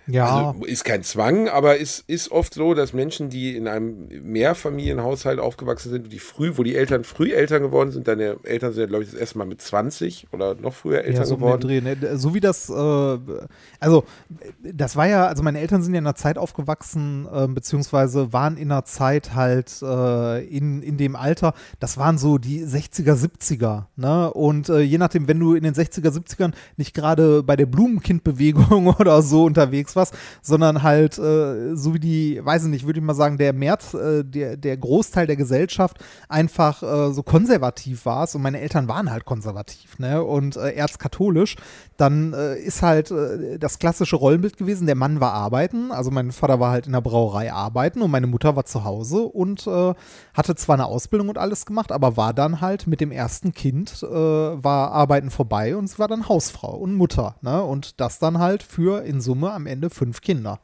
Ja, 0.07 0.47
Also 0.47 0.65
ist 0.65 0.83
kein 0.83 1.03
Zwang, 1.03 1.47
aber 1.47 1.77
ist, 1.77 2.03
ist 2.07 2.31
oft 2.31 2.53
so, 2.53 2.73
dass 2.73 2.93
Menschen, 2.93 3.29
die 3.29 3.55
in 3.55 3.67
einem 3.67 4.07
Mehrfamilienhaushalt 4.23 5.39
aufgewachsen 5.39 5.91
sind, 5.91 6.11
die 6.11 6.19
früh, 6.19 6.53
wo 6.55 6.63
die 6.63 6.75
Eltern 6.75 7.03
früh 7.03 7.33
Eltern 7.33 7.61
geworden 7.61 7.91
sind, 7.91 8.07
deine 8.07 8.37
Eltern 8.43 8.73
sind, 8.73 8.89
glaube 8.89 9.03
ich, 9.03 9.11
das 9.11 9.19
erste 9.19 9.37
Mal 9.37 9.45
mit 9.45 9.61
20 9.61 10.27
oder 10.31 10.55
noch 10.55 10.73
früher 10.73 11.03
Eltern 11.03 11.21
ja, 11.21 11.25
so, 11.25 11.35
den 11.35 11.41
geworden. 11.41 11.61
Dreh, 11.61 11.81
ne? 11.81 12.17
so 12.17 12.33
wie 12.33 12.39
das, 12.39 12.69
äh, 12.69 13.17
also 13.79 14.03
das 14.61 14.95
war 14.95 15.07
ja, 15.07 15.27
also 15.27 15.43
meine 15.43 15.59
Eltern 15.59 15.83
sind 15.83 15.93
ja 15.93 15.99
in 15.99 16.05
einer 16.05 16.15
Zeit 16.15 16.37
aufgewachsen, 16.37 17.27
äh, 17.31 17.47
beziehungsweise 17.47 18.33
waren 18.33 18.57
in 18.57 18.71
einer 18.71 18.85
Zeit 18.85 19.33
halt 19.35 19.81
äh, 19.81 20.45
in, 20.45 20.81
in 20.81 20.97
dem 20.97 21.15
Alter, 21.15 21.53
das 21.79 21.97
waren 21.97 22.17
so 22.17 22.37
die 22.37 22.65
60er, 22.65 23.13
70er, 23.13 23.85
ne? 23.95 24.31
Und 24.33 24.69
äh, 24.69 24.79
je 24.79 24.97
nachdem, 24.97 25.27
wenn 25.27 25.39
du 25.39 25.53
in 25.53 25.63
den 25.63 25.73
60er, 25.73 26.09
70ern 26.09 26.53
nicht 26.77 26.93
gerade 26.93 27.43
bei 27.43 27.55
der 27.55 27.65
Blumenkindbewegung 27.65 28.87
oder 28.99 29.21
so 29.21 29.45
unterwegs 29.45 29.95
warst, 29.95 30.00
sondern 30.41 30.83
halt 30.83 31.17
äh, 31.17 31.75
so 31.75 31.93
wie 31.93 31.99
die, 31.99 32.39
weiß 32.43 32.63
ich 32.63 32.69
nicht, 32.69 32.85
würde 32.85 32.99
ich 32.99 33.05
mal 33.05 33.13
sagen, 33.13 33.37
der 33.37 33.53
März, 33.53 33.93
äh, 33.93 34.23
der, 34.23 34.57
der 34.57 34.77
Großteil 34.77 35.27
der 35.27 35.35
Gesellschaft 35.35 35.97
einfach 36.29 36.81
äh, 36.81 37.13
so 37.13 37.23
konservativ 37.23 38.05
warst 38.05 38.35
und 38.35 38.41
meine 38.41 38.59
Eltern 38.59 38.87
waren 38.87 39.11
halt 39.11 39.25
konservativ, 39.25 39.99
ne? 39.99 40.23
Und 40.23 40.55
äh, 40.57 40.71
erzkatholisch, 40.71 41.55
dann 42.01 42.33
äh, 42.33 42.57
ist 42.57 42.81
halt 42.81 43.11
äh, 43.11 43.59
das 43.59 43.79
klassische 43.79 44.15
Rollenbild 44.15 44.57
gewesen, 44.57 44.87
der 44.87 44.95
Mann 44.95 45.21
war 45.21 45.33
arbeiten, 45.33 45.91
also 45.91 46.09
mein 46.09 46.31
Vater 46.31 46.59
war 46.59 46.71
halt 46.71 46.87
in 46.87 46.93
der 46.93 47.01
Brauerei 47.01 47.53
arbeiten 47.53 48.01
und 48.01 48.09
meine 48.09 48.27
Mutter 48.27 48.55
war 48.55 48.65
zu 48.65 48.83
Hause 48.83 49.21
und 49.21 49.67
äh, 49.67 49.93
hatte 50.33 50.55
zwar 50.55 50.75
eine 50.75 50.87
Ausbildung 50.87 51.29
und 51.29 51.37
alles 51.37 51.65
gemacht, 51.65 51.91
aber 51.91 52.17
war 52.17 52.33
dann 52.33 52.59
halt 52.59 52.87
mit 52.87 53.01
dem 53.01 53.11
ersten 53.11 53.53
Kind, 53.53 54.01
äh, 54.01 54.07
war 54.07 54.91
Arbeiten 54.91 55.29
vorbei 55.29 55.75
und 55.75 55.87
sie 55.87 55.99
war 55.99 56.07
dann 56.07 56.27
Hausfrau 56.27 56.75
und 56.75 56.95
Mutter, 56.95 57.35
ne? 57.41 57.63
Und 57.63 58.01
das 58.01 58.17
dann 58.19 58.39
halt 58.39 58.63
für 58.63 59.03
in 59.03 59.21
Summe 59.21 59.51
am 59.51 59.67
Ende 59.67 59.89
fünf 59.89 60.21
Kinder. 60.21 60.59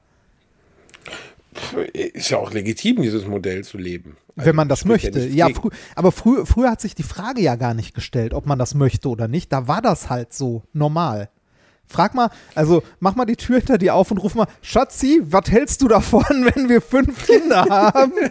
Ist 1.94 2.30
ja 2.30 2.38
auch 2.38 2.52
legitim, 2.52 3.02
dieses 3.02 3.26
Modell 3.28 3.64
zu 3.64 3.78
leben. 3.78 4.18
Wenn 4.46 4.56
man 4.56 4.70
das 4.70 4.86
möchte. 4.86 5.20
Ja, 5.28 5.48
gegen. 5.48 5.60
frü 5.60 5.70
aber 5.96 6.12
frü 6.12 6.46
früher 6.46 6.72
hat 6.72 6.82
sich 6.82 6.96
die 6.96 7.04
Frage 7.04 7.42
ja 7.42 7.56
gar 7.56 7.74
nicht 7.74 7.94
gestellt, 7.94 8.34
ob 8.34 8.46
man 8.46 8.60
das 8.60 8.76
möchte 8.76 9.10
oder 9.10 9.28
nicht. 9.28 9.52
Da 9.52 9.68
war 9.68 9.82
das 9.82 10.10
halt 10.10 10.34
so 10.34 10.64
normal. 10.74 11.30
Frag 11.88 12.14
mal, 12.14 12.30
also 12.54 12.84
mach 13.00 13.16
mal 13.16 13.26
die 13.26 13.38
Tür 13.38 13.58
hinter 13.58 13.78
dir 13.78 13.96
auf 13.96 14.12
und 14.12 14.18
ruf 14.18 14.36
mal, 14.36 14.48
Schatzi, 14.62 15.22
was 15.24 15.50
hältst 15.50 15.82
du 15.82 15.88
davon, 15.88 16.24
wenn 16.56 16.70
wir 16.70 16.82
fünf 16.82 17.26
Kinder 17.26 17.66
haben? 17.70 18.14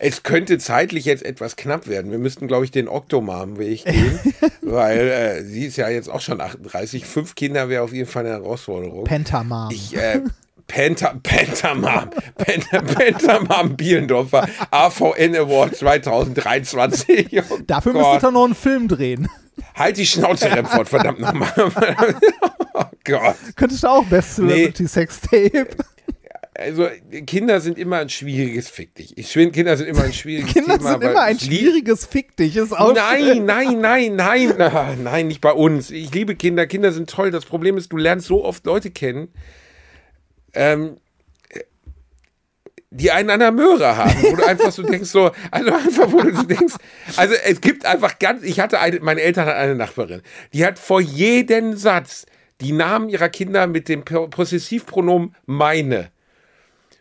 Es 0.00 0.22
könnte 0.22 0.58
zeitlich 0.58 1.04
jetzt 1.06 1.24
etwas 1.24 1.56
knapp 1.56 1.88
werden. 1.88 2.12
Wir 2.12 2.18
müssten, 2.18 2.46
glaube 2.46 2.64
ich, 2.64 2.70
den 2.70 2.86
Oktomam-Weg 2.86 3.84
gehen, 3.84 4.20
weil 4.62 4.98
äh, 5.08 5.42
sie 5.42 5.66
ist 5.66 5.76
ja 5.76 5.88
jetzt 5.88 6.08
auch 6.08 6.20
schon 6.20 6.40
38. 6.40 7.04
Fünf 7.04 7.34
Kinder 7.34 7.68
wäre 7.68 7.82
auf 7.82 7.92
jeden 7.92 8.08
Fall 8.08 8.24
eine 8.24 8.34
Herausforderung. 8.34 9.04
Pentamam. 9.04 9.70
Ich, 9.72 9.96
äh, 9.96 10.20
Penta, 10.68 11.14
Pentamam, 11.22 12.10
Penta, 12.36 12.80
Pentamam 12.82 13.74
Bielendorfer, 13.76 14.46
AVN 14.70 15.34
Award 15.34 15.74
2023. 15.76 17.42
Oh 17.50 17.58
Dafür 17.66 17.94
Gott. 17.94 18.12
müsste 18.12 18.28
er 18.28 18.30
noch 18.30 18.44
einen 18.44 18.54
Film 18.54 18.86
drehen. 18.86 19.28
Halt 19.74 19.96
die 19.96 20.06
Schnauze, 20.06 20.52
Remford, 20.54 20.88
verdammt 20.88 21.20
nochmal. 21.20 21.52
oh 22.74 22.84
Gott. 23.04 23.34
Könntest 23.56 23.82
du 23.82 23.88
auch 23.88 24.04
Best 24.04 24.36
Celebrity 24.36 24.86
Sex 24.86 25.20
Tape? 25.20 25.68
Also, 26.54 26.88
Kinder 27.26 27.60
sind 27.60 27.78
immer 27.78 27.98
ein 27.98 28.08
schwieriges 28.08 28.68
Fick 28.68 28.94
dich. 28.96 29.16
Ich 29.16 29.28
finde, 29.28 29.52
Kinder 29.52 29.76
sind 29.76 29.86
immer 29.86 30.02
ein 30.02 30.12
schwieriges 30.12 30.52
Kinder 30.52 30.76
Thema. 30.76 30.90
sind 30.90 31.04
immer 31.04 31.20
ein 31.22 31.38
schwieriges 31.38 32.04
Fick 32.04 32.36
dich. 32.36 32.56
Ist 32.56 32.72
auch 32.76 32.92
Nein, 32.94 33.44
nein, 33.44 33.80
nein, 33.80 34.16
nein, 34.16 34.54
na, 34.58 34.94
nein, 35.00 35.28
nicht 35.28 35.40
bei 35.40 35.52
uns. 35.52 35.90
Ich 35.92 36.12
liebe 36.12 36.34
Kinder. 36.34 36.66
Kinder 36.66 36.90
sind 36.92 37.08
toll. 37.08 37.30
Das 37.30 37.44
Problem 37.46 37.76
ist, 37.78 37.92
du 37.92 37.96
lernst 37.96 38.26
so 38.26 38.44
oft 38.44 38.66
Leute 38.66 38.90
kennen. 38.90 39.28
Ähm, 40.58 40.96
die 42.90 43.10
einen 43.10 43.30
an 43.30 43.40
der 43.40 43.52
Möhre 43.52 43.96
haben, 43.96 44.22
wo 44.22 44.36
du 44.36 44.44
einfach 44.44 44.72
so 44.72 44.82
denkst, 44.82 45.10
so, 45.10 45.30
also 45.50 45.72
einfach, 45.72 46.10
wo 46.10 46.22
du 46.22 46.42
denkst, 46.42 46.74
also 47.16 47.34
es 47.44 47.60
gibt 47.60 47.86
einfach 47.86 48.18
ganz, 48.18 48.42
ich 48.42 48.60
hatte 48.60 48.80
eine, 48.80 48.98
meine 49.00 49.20
Eltern 49.20 49.46
hatten 49.46 49.58
eine 49.58 49.74
Nachbarin, 49.74 50.22
die 50.52 50.64
hat 50.66 50.78
vor 50.78 51.00
jedem 51.00 51.76
Satz 51.76 52.26
die 52.60 52.72
Namen 52.72 53.08
ihrer 53.08 53.28
Kinder 53.28 53.66
mit 53.66 53.88
dem 53.88 54.04
Possessivpronomen 54.04 55.36
meine. 55.46 56.10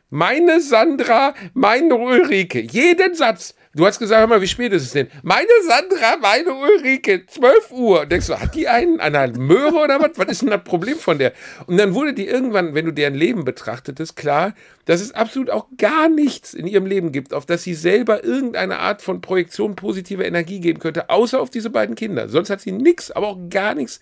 Meine 0.10 0.62
Sandra, 0.62 1.34
meine 1.54 1.96
Ulrike. 1.96 2.62
Jeden 2.62 3.16
Satz. 3.16 3.56
Du 3.78 3.86
hast 3.86 4.00
gesagt, 4.00 4.20
hör 4.20 4.26
mal, 4.28 4.42
wie 4.42 4.48
spät 4.48 4.74
ist 4.74 4.82
es 4.82 4.92
denn? 4.92 5.08
Meine 5.22 5.48
Sandra, 5.68 6.18
meine 6.20 6.52
Ulrike, 6.56 7.28
12 7.28 7.72
Uhr. 7.72 8.02
Und 8.02 8.12
denkst 8.12 8.26
du, 8.26 8.40
hat 8.40 8.56
die 8.56 8.68
einen 8.68 9.00
an 9.00 9.16
einer 9.16 9.38
Möhre 9.38 9.76
oder 9.76 10.02
was? 10.02 10.14
Was 10.16 10.30
ist 10.30 10.42
denn 10.42 10.50
das 10.50 10.64
Problem 10.64 10.98
von 10.98 11.20
der? 11.20 11.32
Und 11.68 11.78
dann 11.78 11.94
wurde 11.94 12.16
dir 12.16 12.28
irgendwann, 12.28 12.74
wenn 12.74 12.86
du 12.86 12.92
deren 12.92 13.14
Leben 13.14 13.46
betrachtetest, 13.46 14.16
klar, 14.16 14.56
dass 14.86 15.00
es 15.00 15.12
absolut 15.12 15.52
auch 15.52 15.68
gar 15.78 16.10
nichts 16.10 16.56
in 16.56 16.66
ihrem 16.66 16.88
Leben 16.88 17.12
gibt, 17.12 17.36
auf 17.36 17.46
das 17.46 17.62
sie 17.62 17.76
selber 17.76 18.24
irgendeine 18.24 18.80
Art 18.80 19.04
von 19.04 19.22
Projektion 19.22 19.76
positiver 19.76 20.26
Energie 20.26 20.60
geben 20.60 20.80
könnte, 20.80 21.12
außer 21.12 21.40
auf 21.40 21.52
diese 21.52 21.70
beiden 21.70 21.94
Kinder. 21.94 22.30
Sonst 22.30 22.50
hat 22.50 22.62
sie 22.62 22.72
nichts, 22.72 23.12
aber 23.12 23.28
auch 23.28 23.38
gar 23.52 23.76
nichts, 23.76 24.02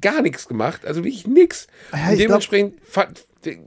gar 0.00 0.22
nichts 0.22 0.46
gemacht. 0.46 0.86
Also 0.86 1.02
wirklich 1.02 1.26
nichts. 1.26 1.66
Ja, 1.92 2.06
und 2.06 2.12
ich 2.12 2.18
dementsprechend 2.20 2.74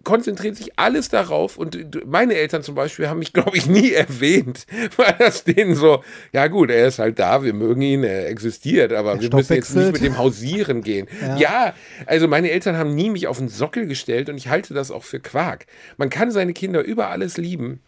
konzentriert 0.04 0.58
sich 0.58 0.78
alles 0.78 1.10
darauf 1.10 1.58
und 1.58 2.06
meine 2.06 2.36
Eltern 2.36 2.62
zum 2.62 2.76
Beispiel 2.76 3.08
haben 3.08 3.20
mich, 3.20 3.34
glaube 3.34 3.56
ich, 3.56 3.68
nie 3.68 3.92
erwähnt, 3.92 4.66
weil 4.98 5.16
das 5.18 5.44
denen 5.44 5.76
so, 5.76 6.04
ja 6.34 6.48
gut, 6.48 6.70
er 6.70 6.88
ist 6.88 7.00
halt 7.00 7.20
da, 7.20 7.44
wir 7.44 7.54
mögen 7.54 7.82
ihn, 7.82 8.04
er 8.04 8.28
existiert, 8.28 8.92
aber 8.94 9.14
Der 9.14 9.32
wir 9.32 9.38
müssen 9.38 9.54
jetzt 9.54 9.76
nicht 9.76 9.94
mit 9.94 10.02
dem 10.02 10.18
hausieren 10.18 10.82
gehen. 10.82 11.08
Ja. 11.22 11.38
Ja. 11.38 11.74
also 12.08 12.28
meine 12.28 12.50
Eltern 12.50 12.78
haben 12.78 12.96
nie 12.96 13.10
mich 13.10 13.28
auf 13.28 13.38
den 13.38 13.48
Sockel 13.48 13.86
gestellt 13.86 14.28
und 14.28 14.38
ich 14.38 14.48
halte 14.48 14.74
das 14.74 14.90
auch 14.92 15.04
für 15.04 15.20
Quark. 15.20 15.66
Man 15.98 16.10
kann 16.10 16.32
seine 16.32 16.54
Kinder 16.54 16.82
über 16.84 17.10
alles 17.10 17.38
lieben. 17.38 17.82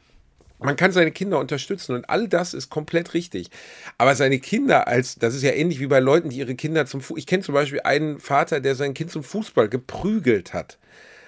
Man 0.60 0.76
kann 0.76 0.92
seine 0.92 1.12
Kinder 1.12 1.40
unterstützen 1.40 1.96
und 1.96 2.10
all 2.10 2.28
das 2.28 2.54
ist 2.54 2.70
komplett 2.70 3.14
richtig. 3.16 3.50
Aber 3.98 4.14
seine 4.16 4.40
Kinder 4.40 4.88
als, 4.88 5.16
das 5.16 5.34
ist 5.36 5.42
ja 5.42 5.52
ähnlich 5.52 5.80
wie 5.80 5.88
bei 5.88 6.00
Leuten, 6.00 6.30
die 6.30 6.38
ihre 6.38 6.56
Kinder 6.56 6.86
zum 6.86 7.02
Fußball, 7.02 7.20
ich 7.20 7.28
kenne 7.28 7.44
zum 7.44 7.54
Beispiel 7.54 7.82
einen 7.84 8.20
Vater, 8.20 8.60
der 8.60 8.76
sein 8.76 8.94
Kind 8.94 9.12
zum 9.12 9.24
Fußball 9.24 9.68
geprügelt 9.68 10.54
hat 10.54 10.78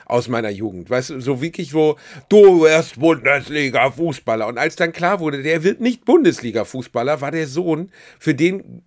aus 0.06 0.28
meiner 0.28 0.50
Jugend. 0.50 0.90
Weißt 0.90 1.12
du, 1.12 1.20
so 1.20 1.42
wirklich 1.42 1.72
so, 1.72 1.98
du 2.30 2.62
wirst 2.62 3.00
Bundesliga-Fußballer. 3.00 4.48
Und 4.48 4.58
als 4.58 4.76
dann 4.76 4.94
klar 4.94 5.20
wurde, 5.20 5.44
der 5.44 5.64
wird 5.64 5.82
nicht 5.82 6.06
Bundesliga-Fußballer, 6.06 7.22
war 7.22 7.32
der 7.32 7.48
Sohn 7.48 7.92
für 8.20 8.36
den 8.36 8.84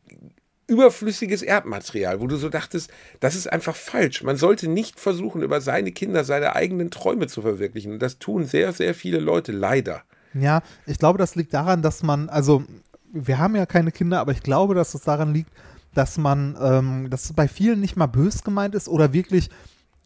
überflüssiges 0.69 1.43
Erbmaterial, 1.43 2.21
wo 2.21 2.27
du 2.27 2.37
so 2.37 2.51
dachtest, 2.51 2.91
das 3.21 3.35
ist 3.35 3.51
einfach 3.51 3.75
falsch. 3.75 4.23
Man 4.23 4.37
sollte 4.37 4.69
nicht 4.69 5.01
versuchen, 5.01 5.43
über 5.43 5.61
seine 5.61 5.93
Kinder 5.93 6.25
seine 6.25 6.55
eigenen 6.55 6.91
Träume 6.91 7.27
zu 7.27 7.41
verwirklichen. 7.43 7.93
Und 7.93 8.03
das 8.03 8.19
tun 8.19 8.45
sehr, 8.45 8.73
sehr 8.73 8.95
viele 8.95 9.19
Leute 9.19 9.51
leider. 9.53 10.03
Ja, 10.35 10.63
ich 10.87 10.99
glaube, 10.99 11.19
das 11.19 11.35
liegt 11.35 11.55
daran, 11.55 11.81
dass 11.81 12.03
man, 12.03 12.29
also 12.29 12.63
wir 13.11 13.39
haben 13.39 13.57
ja 13.57 13.65
keine 13.65 13.91
Kinder, 13.91 14.21
aber 14.21 14.33
ich 14.33 14.43
glaube, 14.43 14.75
dass 14.75 14.95
es 14.95 15.01
daran 15.01 15.33
liegt, 15.33 15.51
dass 15.95 16.19
man, 16.19 16.57
ähm, 16.61 17.11
dass 17.11 17.25
es 17.25 17.33
bei 17.33 17.49
vielen 17.49 17.81
nicht 17.81 17.97
mal 17.97 18.07
bös 18.07 18.45
gemeint 18.45 18.75
ist 18.75 18.89
oder 18.89 19.15
wirklich 19.15 19.49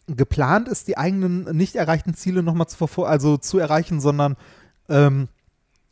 geplant 0.07 0.67
ist, 0.67 0.87
die 0.87 0.97
eigenen 0.97 1.43
nicht 1.55 1.75
erreichten 1.75 2.13
Ziele 2.13 2.43
nochmal 2.43 2.67
zu 2.67 3.05
also 3.05 3.37
zu 3.37 3.59
erreichen, 3.59 3.99
sondern 3.99 4.35
ähm, 4.89 5.29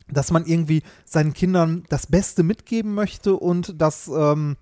dass 0.08 0.30
man 0.30 0.44
irgendwie 0.44 0.82
seinen 1.04 1.32
Kindern 1.32 1.84
das 1.88 2.06
Beste 2.06 2.42
mitgeben 2.42 2.94
möchte 2.94 3.34
und 3.36 3.80
dass 3.80 4.08
ähm, 4.08 4.56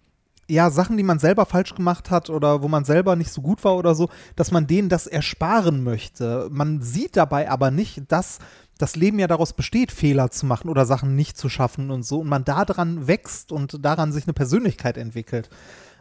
ja 0.49 0.71
Sachen, 0.71 0.97
die 0.97 1.03
man 1.03 1.19
selber 1.19 1.47
falsch 1.47 1.75
gemacht 1.75 2.11
hat 2.11 2.31
oder 2.31 2.63
wo 2.63 2.69
man 2.69 2.85
selber 2.85 3.17
nicht 3.17 3.33
so 3.33 3.41
gut 3.41 3.65
war 3.65 3.77
oder 3.77 3.95
so, 3.95 4.09
dass 4.37 4.51
man 4.51 4.67
denen 4.67 4.89
das 4.89 5.07
ersparen 5.07 5.83
möchte. 5.83 6.49
Man 6.51 6.83
sieht 6.83 7.17
dabei 7.17 7.51
aber 7.51 7.71
nicht, 7.71 8.03
dass 8.09 8.39
das 8.79 8.97
Leben 8.97 9.19
ja 9.19 9.27
daraus 9.27 9.53
besteht, 9.53 9.93
Fehler 9.93 10.31
zu 10.31 10.47
machen 10.47 10.71
oder 10.71 10.87
Sachen 10.87 11.15
nicht 11.15 11.37
zu 11.37 11.49
schaffen 11.49 11.91
und 11.91 12.03
so 12.03 12.21
und 12.21 12.29
man 12.29 12.45
daran 12.45 13.07
wächst 13.07 13.53
und 13.53 13.85
daran 13.85 14.13
sich 14.13 14.25
eine 14.25 14.33
Persönlichkeit 14.33 14.97
entwickelt. 14.97 15.51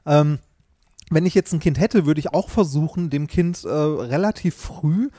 Ähm, 0.05 0.39
wenn 1.09 1.25
ich 1.25 1.33
jetzt 1.33 1.53
ein 1.53 1.59
Kind 1.59 1.79
hätte, 1.79 2.05
würde 2.05 2.19
ich 2.19 2.33
auch 2.33 2.49
versuchen, 2.49 3.09
dem 3.09 3.27
Kind 3.27 3.63
äh, 3.63 3.69
relativ 3.69 4.55
früh 4.55 5.09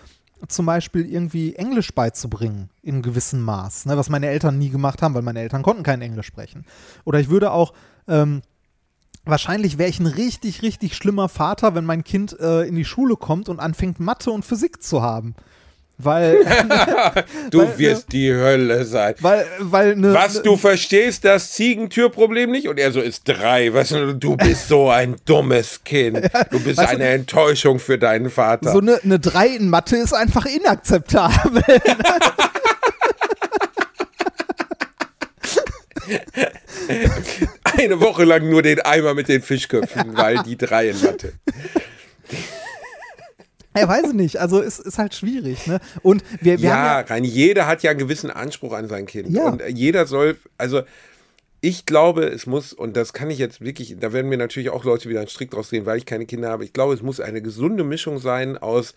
zum 0.48 0.66
Beispiel 0.66 1.06
irgendwie 1.06 1.54
Englisch 1.56 1.94
beizubringen, 1.94 2.70
in 2.82 3.02
gewissem 3.02 3.42
Maß, 3.42 3.86
ne, 3.86 3.96
was 3.96 4.08
meine 4.08 4.28
Eltern 4.28 4.58
nie 4.58 4.70
gemacht 4.70 5.02
haben, 5.02 5.14
weil 5.14 5.22
meine 5.22 5.40
Eltern 5.40 5.62
konnten 5.62 5.82
kein 5.82 6.00
Englisch 6.00 6.26
sprechen. 6.26 6.64
Oder 7.04 7.20
ich 7.20 7.28
würde 7.28 7.52
auch, 7.52 7.74
ähm, 8.08 8.42
wahrscheinlich 9.24 9.76
wäre 9.76 9.90
ich 9.90 10.00
ein 10.00 10.06
richtig, 10.06 10.62
richtig 10.62 10.96
schlimmer 10.96 11.28
Vater, 11.28 11.74
wenn 11.74 11.84
mein 11.84 12.04
Kind 12.04 12.38
äh, 12.40 12.62
in 12.62 12.74
die 12.74 12.84
Schule 12.84 13.16
kommt 13.16 13.48
und 13.48 13.60
anfängt, 13.60 14.00
Mathe 14.00 14.30
und 14.30 14.44
Physik 14.44 14.82
zu 14.82 15.02
haben. 15.02 15.34
Weil, 16.02 16.44
Du 17.50 17.58
Weil, 17.60 17.78
wirst 17.78 18.12
die 18.12 18.32
Hölle 18.32 18.84
sein. 18.84 19.14
weil, 19.20 19.46
weil 19.58 19.96
ne, 19.96 20.14
Was, 20.14 20.40
du 20.42 20.56
verstehst 20.56 21.24
das 21.24 21.52
Ziegentürproblem 21.52 22.50
nicht? 22.50 22.68
Und 22.68 22.78
er 22.78 22.92
so 22.92 23.00
ist 23.00 23.24
drei. 23.24 23.72
Weißt 23.72 23.92
du, 23.92 24.14
du 24.14 24.36
bist 24.36 24.68
so 24.68 24.88
ein 24.90 25.16
dummes 25.24 25.82
Kind. 25.84 26.18
Du 26.50 26.58
bist 26.60 26.78
Weißt 26.78 26.92
du- 26.92 26.96
eine 26.96 27.08
Enttäuschung 27.08 27.78
für 27.78 27.98
deinen 27.98 28.30
Vater. 28.30 28.72
so 28.72 28.78
eine, 28.80 28.98
eine 29.02 29.18
3 29.18 29.46
in 29.48 29.68
Mathe 29.68 29.96
ist 29.96 30.12
einfach 30.14 30.46
inakzeptabel. 30.46 31.62
Eine 37.76 38.00
Woche 38.00 38.24
lang 38.24 38.48
nur 38.48 38.62
den 38.62 38.80
Eimer 38.80 39.14
mit 39.14 39.28
den 39.28 39.42
Fischköpfen, 39.42 40.16
weil 40.16 40.42
die 40.42 40.56
drei 40.56 40.88
in 40.90 41.00
Mathe. 41.00 41.32
Ja, 43.80 43.88
weiß 43.88 44.08
ich 44.08 44.14
nicht. 44.14 44.36
Also 44.38 44.62
es 44.62 44.78
ist 44.78 44.98
halt 44.98 45.14
schwierig, 45.14 45.66
ne? 45.66 45.80
Und 46.02 46.22
wir, 46.40 46.60
wir 46.60 46.70
ja, 46.70 46.76
haben 46.76 47.08
rein 47.08 47.24
jeder 47.24 47.66
hat 47.66 47.82
ja 47.82 47.90
einen 47.90 47.98
gewissen 47.98 48.30
Anspruch 48.30 48.72
an 48.72 48.88
sein 48.88 49.06
Kind. 49.06 49.30
Ja. 49.30 49.48
Und 49.48 49.62
jeder 49.68 50.06
soll, 50.06 50.36
also 50.58 50.82
ich 51.60 51.84
glaube, 51.84 52.24
es 52.24 52.46
muss, 52.46 52.72
und 52.72 52.96
das 52.96 53.12
kann 53.12 53.30
ich 53.30 53.38
jetzt 53.38 53.60
wirklich, 53.60 53.96
da 53.98 54.12
werden 54.12 54.28
mir 54.28 54.38
natürlich 54.38 54.70
auch 54.70 54.84
Leute 54.84 55.08
wieder 55.08 55.20
einen 55.20 55.28
Strick 55.28 55.50
draus 55.50 55.68
sehen, 55.68 55.84
weil 55.84 55.98
ich 55.98 56.06
keine 56.06 56.26
Kinder 56.26 56.48
habe. 56.48 56.64
Ich 56.64 56.72
glaube, 56.72 56.94
es 56.94 57.02
muss 57.02 57.20
eine 57.20 57.42
gesunde 57.42 57.84
Mischung 57.84 58.18
sein 58.18 58.56
aus 58.56 58.94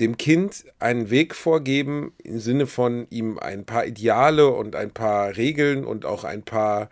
dem 0.00 0.16
Kind 0.16 0.64
einen 0.80 1.10
Weg 1.10 1.36
vorgeben, 1.36 2.12
im 2.22 2.40
Sinne 2.40 2.66
von 2.66 3.06
ihm 3.10 3.38
ein 3.38 3.64
paar 3.64 3.86
Ideale 3.86 4.48
und 4.48 4.74
ein 4.74 4.90
paar 4.90 5.36
Regeln 5.36 5.84
und 5.84 6.04
auch 6.04 6.24
ein 6.24 6.42
paar 6.42 6.90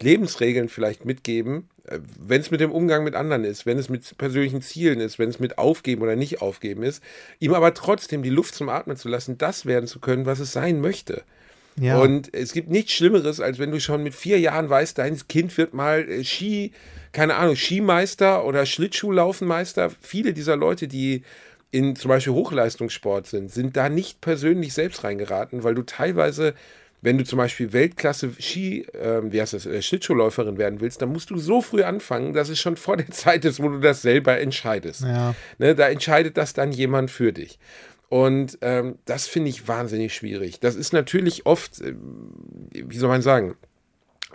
Lebensregeln 0.00 0.68
vielleicht 0.68 1.04
mitgeben, 1.04 1.68
wenn 1.84 2.40
es 2.40 2.50
mit 2.50 2.60
dem 2.60 2.70
Umgang 2.70 3.04
mit 3.04 3.14
anderen 3.14 3.44
ist, 3.44 3.66
wenn 3.66 3.78
es 3.78 3.88
mit 3.88 4.16
persönlichen 4.16 4.62
Zielen 4.62 5.00
ist, 5.00 5.18
wenn 5.18 5.28
es 5.28 5.40
mit 5.40 5.58
Aufgeben 5.58 6.02
oder 6.02 6.16
nicht 6.16 6.40
Aufgeben 6.40 6.82
ist, 6.82 7.02
ihm 7.40 7.54
aber 7.54 7.74
trotzdem 7.74 8.22
die 8.22 8.30
Luft 8.30 8.54
zum 8.54 8.68
Atmen 8.68 8.96
zu 8.96 9.08
lassen, 9.08 9.38
das 9.38 9.66
werden 9.66 9.86
zu 9.86 9.98
können, 9.98 10.26
was 10.26 10.38
es 10.38 10.52
sein 10.52 10.80
möchte. 10.80 11.24
ja, 11.76 11.98
Und 11.98 12.32
es 12.34 12.52
gibt 12.52 12.70
nichts 12.70 12.92
Schlimmeres, 12.92 13.40
als 13.40 13.58
wenn 13.58 13.72
du 13.72 13.80
schon 13.80 14.02
mit 14.02 14.14
vier 14.14 14.38
Jahren 14.38 14.70
weißt, 14.70 14.98
dein 14.98 15.18
Kind 15.28 15.56
wird 15.58 15.74
mal 15.74 16.08
äh, 16.08 16.24
Ski, 16.24 16.72
keine 17.12 17.34
Ahnung, 17.34 17.56
Skimeister 17.56 18.44
oder 18.44 18.64
Schlittschuhlaufenmeister. 18.64 19.90
Viele 20.00 20.34
dieser 20.34 20.56
Leute, 20.56 20.86
die 20.86 21.22
in 21.72 21.96
zum 21.96 22.10
Beispiel 22.10 22.34
Hochleistungssport 22.34 23.26
sind, 23.26 23.50
sind 23.50 23.76
da 23.76 23.88
nicht 23.88 24.20
persönlich 24.20 24.74
selbst 24.74 25.04
reingeraten, 25.04 25.64
weil 25.64 25.74
du 25.74 25.82
teilweise, 25.82 26.54
wenn 27.02 27.18
du 27.18 27.24
zum 27.24 27.36
Beispiel 27.36 27.72
Weltklasse 27.72 28.30
Ski, 28.38 28.86
ähm, 28.94 29.32
wie 29.32 29.40
heißt 29.40 29.52
das, 29.52 29.66
äh, 29.66 29.82
Schlittschuhläuferin 29.82 30.56
werden 30.56 30.80
willst, 30.80 31.02
dann 31.02 31.12
musst 31.12 31.30
du 31.30 31.36
so 31.36 31.60
früh 31.60 31.82
anfangen, 31.82 32.32
dass 32.32 32.48
es 32.48 32.60
schon 32.60 32.76
vor 32.76 32.96
der 32.96 33.10
Zeit 33.10 33.44
ist, 33.44 33.60
wo 33.60 33.68
du 33.68 33.80
das 33.80 34.02
selber 34.02 34.40
entscheidest. 34.40 35.02
ja. 35.02 35.34
Ne, 35.58 35.74
da 35.74 35.88
entscheidet 35.88 36.36
das 36.36 36.54
dann 36.54 36.72
jemand 36.72 37.10
für 37.10 37.32
dich. 37.32 37.58
Und 38.08 38.58
ähm, 38.60 38.98
das 39.04 39.26
finde 39.26 39.50
ich 39.50 39.68
wahnsinnig 39.68 40.14
schwierig. 40.14 40.60
Das 40.60 40.76
ist 40.76 40.92
natürlich 40.92 41.46
oft, 41.46 41.80
äh, 41.80 41.94
wie 42.72 42.98
soll 42.98 43.08
man 43.08 43.22
sagen, 43.22 43.56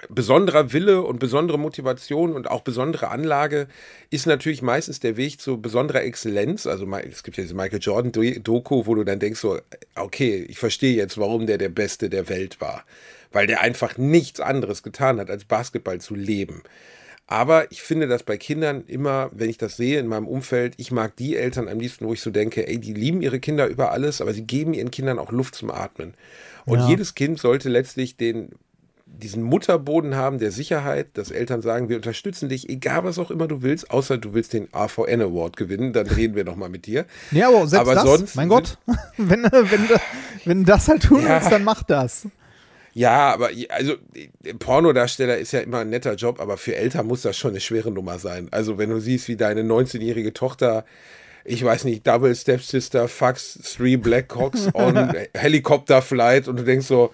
besonderer 0.10 0.74
Wille 0.74 1.02
und 1.02 1.20
besondere 1.20 1.58
Motivation 1.60 2.34
und 2.34 2.50
auch 2.50 2.62
besondere 2.62 3.10
Anlage 3.10 3.68
ist 4.10 4.28
natürlich 4.28 4.62
meistens 4.62 5.00
der 5.00 5.18
Weg 5.18 5.42
zu 5.42 5.62
besonderer 5.62 6.04
Exzellenz. 6.04 6.68
Also 6.68 6.88
es 7.10 7.24
gibt 7.24 7.38
ja 7.38 7.44
diese 7.44 7.56
Michael 7.56 7.80
Jordan-Doku, 7.82 8.86
wo 8.86 8.96
du 8.96 9.04
dann 9.04 9.20
denkst 9.20 9.40
so, 9.40 9.60
okay, 9.96 10.46
ich 10.48 10.60
verstehe 10.60 10.96
jetzt, 10.96 11.18
warum 11.18 11.48
der 11.48 11.58
der 11.58 11.70
Beste 11.70 12.10
der 12.10 12.30
Welt 12.30 12.62
war. 12.62 12.84
Weil 13.32 13.48
der 13.48 13.62
einfach 13.62 13.98
nichts 13.98 14.40
anderes 14.40 14.84
getan 14.84 15.20
hat, 15.20 15.30
als 15.30 15.46
Basketball 15.46 16.00
zu 16.00 16.16
leben. 16.16 16.64
Aber 17.30 17.70
ich 17.74 17.82
finde 17.82 18.08
das 18.08 18.24
bei 18.24 18.38
Kindern 18.38 18.86
immer, 18.88 19.30
wenn 19.34 19.50
ich 19.50 19.58
das 19.58 19.76
sehe 19.76 20.00
in 20.00 20.08
meinem 20.08 20.28
Umfeld, 20.28 20.76
ich 20.78 20.92
mag 20.92 21.14
die 21.18 21.36
Eltern 21.36 21.68
am 21.68 21.78
liebsten, 21.78 22.06
wo 22.08 22.14
ich 22.14 22.22
so 22.22 22.32
denke, 22.32 22.66
ey, 22.66 22.80
die 22.80 22.94
lieben 22.94 23.22
ihre 23.22 23.42
Kinder 23.42 23.68
über 23.68 23.92
alles, 23.92 24.22
aber 24.22 24.34
sie 24.34 24.44
geben 24.44 24.74
ihren 24.74 24.92
Kindern 24.92 25.20
auch 25.20 25.34
Luft 25.34 25.56
zum 25.56 25.70
Atmen. 25.70 26.14
Und 26.66 26.80
Ja. 26.80 26.88
jedes 26.88 27.16
Kind 27.16 27.38
sollte 27.38 27.68
letztlich 27.68 28.16
den, 28.16 28.52
diesen 29.08 29.42
Mutterboden 29.42 30.16
haben 30.16 30.38
der 30.38 30.52
Sicherheit, 30.52 31.08
dass 31.16 31.32
Eltern 31.32 31.62
sagen, 31.62 31.90
wir 31.90 31.96
unterstützen 31.96 32.50
dich, 32.50 32.70
egal 32.70 33.04
was 33.04 33.18
auch 33.18 33.32
immer 33.32 33.48
du 33.48 33.64
willst, 33.64 33.90
außer 33.90 34.18
du 34.18 34.34
willst 34.34 34.54
den 34.54 34.68
AVN 34.74 35.22
Award 35.22 35.58
gewinnen, 35.58 35.92
dann 35.94 36.06
reden 36.08 36.36
wir 36.36 36.44
nochmal 36.44 36.70
mit 36.70 36.86
dir. 36.86 37.06
Nee, 37.32 37.42
aber 37.44 37.66
selbst 37.68 37.82
Aber 37.88 37.96
das, 37.96 38.04
sonst 38.04 38.36
mein 38.36 38.50
Gott, 38.50 38.78
wenn, 39.18 39.44
wenn, 39.44 39.88
du- 39.88 40.00
wenn 40.46 40.66
das 40.66 40.88
halt 40.88 41.04
tun 41.04 41.24
Ja. 41.24 41.36
willst, 41.36 41.52
dann 41.52 41.64
mach 41.64 41.82
das. 41.84 42.28
Ja, 42.94 43.34
aber 43.34 43.50
also 43.70 43.96
Pornodarsteller 44.60 45.38
ist 45.38 45.52
ja 45.52 45.60
immer 45.60 45.80
ein 45.80 45.90
netter 45.90 46.16
Job, 46.16 46.40
aber 46.40 46.58
für 46.58 46.76
Eltern 46.76 47.08
muss 47.08 47.22
das 47.22 47.38
schon 47.38 47.52
eine 47.52 47.60
schwere 47.60 47.92
Nummer 47.92 48.20
sein. 48.20 48.48
Also 48.52 48.78
wenn 48.78 48.90
du 48.90 49.00
siehst, 49.00 49.28
wie 49.28 49.36
deine 49.36 49.62
19-jährige 49.64 50.34
Tochter 50.34 50.86
ich 51.50 51.64
weiß 51.64 51.86
nicht, 51.86 52.06
Double 52.06 52.36
Stepsister, 52.36 53.08
Fucks, 53.08 53.58
Three 53.78 53.96
Blackhawks 53.96 54.68
on 54.74 55.14
Helicopter 55.34 56.02
Flight 56.02 56.50
und 56.50 56.58
du 56.60 56.64
denkst 56.64 56.88
so, 56.88 57.12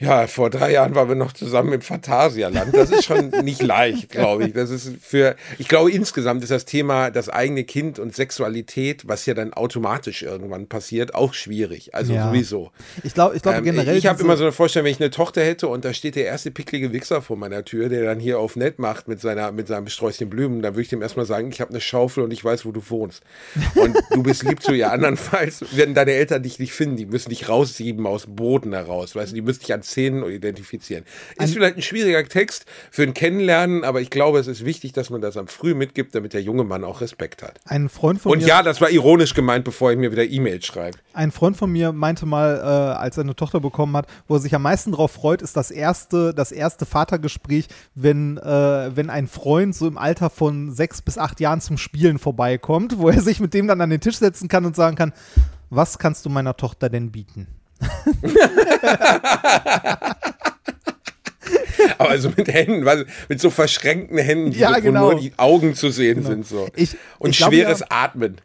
ja, 0.00 0.26
vor 0.26 0.50
drei 0.50 0.72
Jahren 0.72 0.94
waren 0.94 1.08
wir 1.08 1.14
noch 1.14 1.32
zusammen 1.32 1.74
im 1.74 1.80
Phantasialand. 1.82 2.74
Das 2.74 2.90
ist 2.90 3.04
schon 3.04 3.28
nicht 3.44 3.62
leicht, 3.62 4.08
glaube 4.08 4.46
ich. 4.46 4.52
Das 4.54 4.70
ist 4.70 4.90
für, 5.00 5.36
ich 5.58 5.68
glaube, 5.68 5.92
insgesamt 5.92 6.42
ist 6.42 6.50
das 6.50 6.64
Thema 6.64 7.10
das 7.10 7.28
eigene 7.28 7.64
Kind 7.64 7.98
und 7.98 8.14
Sexualität, 8.14 9.06
was 9.06 9.26
ja 9.26 9.34
dann 9.34 9.52
automatisch 9.52 10.22
irgendwann 10.22 10.66
passiert, 10.66 11.14
auch 11.14 11.34
schwierig. 11.34 11.94
Also 11.94 12.14
Ja. 12.14 12.28
sowieso. 12.28 12.70
Ich 13.04 13.14
glaube 13.14 13.36
ich 13.36 13.42
glaube 13.42 13.58
Ähm, 13.58 13.64
generell. 13.64 13.96
ich 13.96 14.06
habe 14.06 14.22
immer 14.22 14.36
so 14.36 14.44
eine 14.44 14.52
Vorstellung, 14.52 14.86
wenn 14.86 14.92
ich 14.92 15.00
eine 15.00 15.10
Tochter 15.10 15.42
hätte 15.44 15.68
und 15.68 15.84
da 15.84 15.92
steht 15.92 16.16
der 16.16 16.24
erste 16.24 16.50
picklige 16.50 16.92
Wichser 16.92 17.22
vor 17.22 17.36
meiner 17.36 17.64
Tür, 17.64 17.88
der 17.88 18.02
dann 18.04 18.18
hier 18.18 18.38
auf 18.38 18.56
nett 18.56 18.78
macht 18.78 19.06
mit, 19.06 19.20
seiner, 19.20 19.52
mit 19.52 19.68
seinem 19.68 19.86
Sträußchen 19.88 20.30
Blumen, 20.30 20.62
dann 20.62 20.72
würde 20.74 20.82
ich 20.82 20.88
dem 20.88 21.02
erstmal 21.02 21.26
sagen, 21.26 21.50
ich 21.52 21.60
habe 21.60 21.70
eine 21.70 21.80
Schaufel 21.80 22.24
und 22.24 22.32
ich 22.32 22.42
weiß, 22.44 22.64
wo 22.64 22.72
du 22.72 22.82
wohnst. 22.88 23.22
Und 23.74 23.96
du 24.10 24.22
bist 24.22 24.42
lieb 24.44 24.62
zu 24.62 24.72
ihr. 24.72 24.90
Andernfalls 24.90 25.76
werden 25.76 25.94
deine 25.94 26.12
Eltern 26.12 26.42
dich 26.42 26.58
nicht 26.58 26.72
finden. 26.72 26.96
Die 26.96 27.06
müssen 27.06 27.28
dich 27.30 27.48
raussieben 27.48 28.06
aus 28.06 28.24
dem 28.24 28.36
Boden 28.36 28.72
heraus. 28.72 29.14
Weißt 29.14 29.32
du, 29.32 29.34
die 29.34 29.42
müssen 29.42 29.60
dich 29.60 29.74
an 29.74 29.82
Szenen 29.90 30.24
identifizieren. 30.24 31.04
Ist 31.38 31.54
vielleicht 31.54 31.76
ein 31.76 31.82
schwieriger 31.82 32.24
Text 32.24 32.66
für 32.90 33.02
ein 33.02 33.14
Kennenlernen, 33.14 33.84
aber 33.84 34.00
ich 34.00 34.10
glaube, 34.10 34.38
es 34.38 34.46
ist 34.46 34.64
wichtig, 34.64 34.92
dass 34.92 35.10
man 35.10 35.20
das 35.20 35.36
am 35.36 35.48
Früh 35.48 35.74
mitgibt, 35.74 36.14
damit 36.14 36.32
der 36.32 36.42
junge 36.42 36.64
Mann 36.64 36.84
auch 36.84 37.00
Respekt 37.00 37.42
hat. 37.42 37.60
ein 37.64 37.88
Freund 37.88 38.20
von 38.20 38.32
Und 38.32 38.38
mir 38.38 38.46
ja, 38.46 38.62
das 38.62 38.80
war 38.80 38.90
ironisch 38.90 39.34
gemeint, 39.34 39.64
bevor 39.64 39.90
er 39.90 39.96
mir 39.96 40.12
wieder 40.12 40.24
E-Mails 40.24 40.66
schreibt. 40.66 40.98
Ein 41.12 41.32
Freund 41.32 41.56
von 41.56 41.70
mir 41.70 41.92
meinte 41.92 42.26
mal, 42.26 42.56
äh, 42.56 42.98
als 42.98 43.16
er 43.16 43.24
eine 43.24 43.36
Tochter 43.36 43.60
bekommen 43.60 43.96
hat, 43.96 44.06
wo 44.28 44.34
er 44.34 44.40
sich 44.40 44.54
am 44.54 44.62
meisten 44.62 44.92
drauf 44.92 45.12
freut, 45.12 45.42
ist 45.42 45.56
das 45.56 45.70
erste, 45.70 46.32
das 46.34 46.52
erste 46.52 46.86
Vatergespräch, 46.86 47.66
wenn, 47.94 48.38
äh, 48.38 48.90
wenn 48.94 49.10
ein 49.10 49.26
Freund 49.26 49.74
so 49.74 49.86
im 49.86 49.98
Alter 49.98 50.30
von 50.30 50.72
sechs 50.72 51.02
bis 51.02 51.18
acht 51.18 51.40
Jahren 51.40 51.60
zum 51.60 51.78
Spielen 51.78 52.18
vorbeikommt, 52.18 52.98
wo 52.98 53.08
er 53.08 53.20
sich 53.20 53.40
mit 53.40 53.54
dem 53.54 53.66
dann 53.66 53.80
an 53.80 53.90
den 53.90 54.00
Tisch 54.00 54.18
setzen 54.18 54.48
kann 54.48 54.64
und 54.64 54.76
sagen 54.76 54.96
kann, 54.96 55.12
was 55.70 55.98
kannst 55.98 56.24
du 56.24 56.30
meiner 56.30 56.56
Tochter 56.56 56.88
denn 56.88 57.12
bieten? 57.12 57.46
Aber 61.98 62.10
also 62.10 62.30
mit 62.36 62.48
Händen, 62.48 62.84
weil, 62.84 63.06
mit 63.28 63.40
so 63.40 63.50
verschränkten 63.50 64.18
Händen, 64.18 64.50
die 64.52 64.58
Ja, 64.58 64.74
so, 64.74 64.80
genau. 64.82 65.06
wo 65.06 65.10
nur 65.12 65.20
die 65.20 65.32
Augen 65.36 65.74
zu 65.74 65.90
sehen 65.90 66.24
sind. 66.24 66.46
So. 66.46 66.68
Ich- 66.76 66.96
Und 67.18 67.30
ich 67.30 67.38
glaube 67.38 67.56
schweres 67.56 67.82
Atmen. 67.90 68.40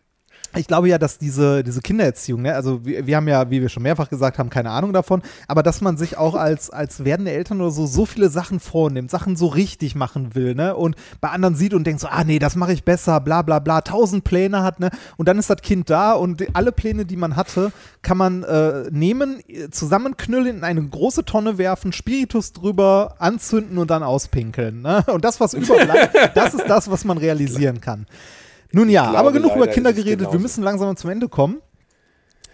Ich 0.58 0.68
glaube 0.68 0.88
ja, 0.90 0.98
dass 0.98 1.18
diese, 1.18 1.64
diese 1.64 1.82
Kindererziehung, 1.82 2.42
ne, 2.42 2.56
also 2.56 2.86
wir, 2.86 3.06
wir 3.06 3.16
haben 3.18 3.28
ja, 3.28 3.50
wie 3.50 3.62
wir 3.62 3.70
schon 3.70 3.84
mehrfach 3.84 4.10
gesagt 4.10 4.40
haben, 4.40 4.50
keine 4.50 4.72
Ahnung 4.72 4.94
davon, 4.94 5.22
aber 5.48 5.64
dass 5.64 5.82
man 5.82 5.98
sich 5.98 6.18
auch 6.18 6.36
als, 6.36 6.70
als 6.70 7.04
werdende 7.04 7.32
Eltern 7.32 7.62
oder 7.62 7.72
so 7.72 7.86
so 7.86 8.06
viele 8.06 8.30
Sachen 8.30 8.60
vornimmt, 8.60 9.12
Sachen 9.12 9.36
so 9.36 9.48
richtig 9.48 9.96
machen 9.96 10.36
will, 10.36 10.56
ne, 10.56 10.76
und 10.76 10.96
bei 11.22 11.30
anderen 11.30 11.56
sieht 11.56 11.74
und 11.74 11.86
denkt 11.86 12.02
so, 12.02 12.08
ah 12.08 12.24
nee, 12.24 12.40
das 12.40 12.56
mache 12.56 12.74
ich 12.74 12.84
besser, 12.84 13.20
bla 13.20 13.42
bla 13.42 13.60
bla, 13.60 13.82
tausend 13.82 14.24
Pläne 14.24 14.64
hat, 14.64 14.80
ne, 14.80 14.90
und 15.18 15.28
dann 15.28 15.38
ist 15.38 15.50
das 15.50 15.62
Kind 15.62 15.90
da 15.90 16.14
und 16.14 16.44
alle 16.56 16.72
Pläne, 16.72 17.06
die 17.06 17.18
man 17.18 17.36
hatte, 17.36 17.72
kann 18.02 18.18
man 18.18 18.44
äh, 18.44 18.84
nehmen, 18.92 19.42
zusammenknüllen, 19.72 20.58
in 20.58 20.64
eine 20.64 20.84
große 20.84 21.26
Tonne 21.26 21.58
werfen, 21.58 21.92
Spiritus 21.92 22.54
drüber, 22.54 23.16
anzünden 23.20 23.78
und 23.78 23.90
dann 23.90 24.04
auspinkeln, 24.04 24.82
ne, 24.82 25.04
und 25.08 25.26
das, 25.26 25.40
was 25.40 25.54
überbleibt, 25.56 26.16
das 26.36 26.54
ist 26.54 26.68
das, 26.68 26.90
was 26.90 27.04
man 27.04 27.18
realisieren 27.18 27.82
kann. 27.82 28.06
Nun 28.76 28.90
ja, 28.90 29.04
glaube, 29.04 29.20
aber 29.20 29.32
genug 29.32 29.56
über 29.56 29.68
Kinder 29.68 29.94
geredet. 29.94 30.20
Wir 30.20 30.26
genauso. 30.26 30.40
müssen 30.40 30.62
langsam 30.62 30.98
zum 30.98 31.10
Ende 31.10 31.30
kommen. 31.30 31.62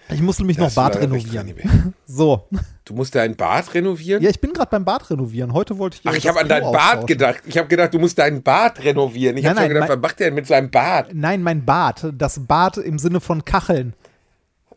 Ich 0.09 0.21
muss 0.21 0.37
nämlich 0.37 0.59
noch 0.59 0.67
Das 0.67 0.75
Bad 0.75 0.93
war 0.93 1.01
recht 1.01 1.33
renovieren. 1.33 1.93
So. 2.05 2.47
Du 2.85 2.93
musst 2.93 3.15
dein 3.15 3.35
Bad 3.35 3.73
renovieren? 3.73 4.21
Ja, 4.21 4.29
ich 4.29 4.39
bin 4.39 4.53
gerade 4.53 4.69
beim 4.69 4.85
Bad 4.85 5.09
renovieren. 5.09 5.53
Heute 5.53 5.79
wollte 5.79 5.97
ich. 5.99 6.07
Ach, 6.07 6.13
ich 6.13 6.27
habe 6.27 6.41
an 6.41 6.47
dein 6.47 6.61
Bad 6.61 7.07
gedacht. 7.07 7.41
Ich 7.47 7.57
habe 7.57 7.67
gedacht, 7.69 7.91
du 7.95 7.97
musst 7.97 8.19
dein 8.19 8.43
Bad 8.43 8.83
renovieren. 8.83 9.35
Ich 9.37 9.45
habe 9.47 9.61
schon 9.61 9.69
gedacht, 9.69 9.89
was 9.89 9.97
macht 9.99 10.19
der 10.19 10.27
denn 10.27 10.35
mit 10.35 10.45
seinem 10.45 10.69
Bad? 10.69 11.07
Nein, 11.11 11.41
mein 11.41 11.65
Bad. 11.65 12.13
Das 12.15 12.39
Bad 12.45 12.77
im 12.77 12.99
Sinne 12.99 13.19
von 13.19 13.43
Kacheln. 13.43 13.93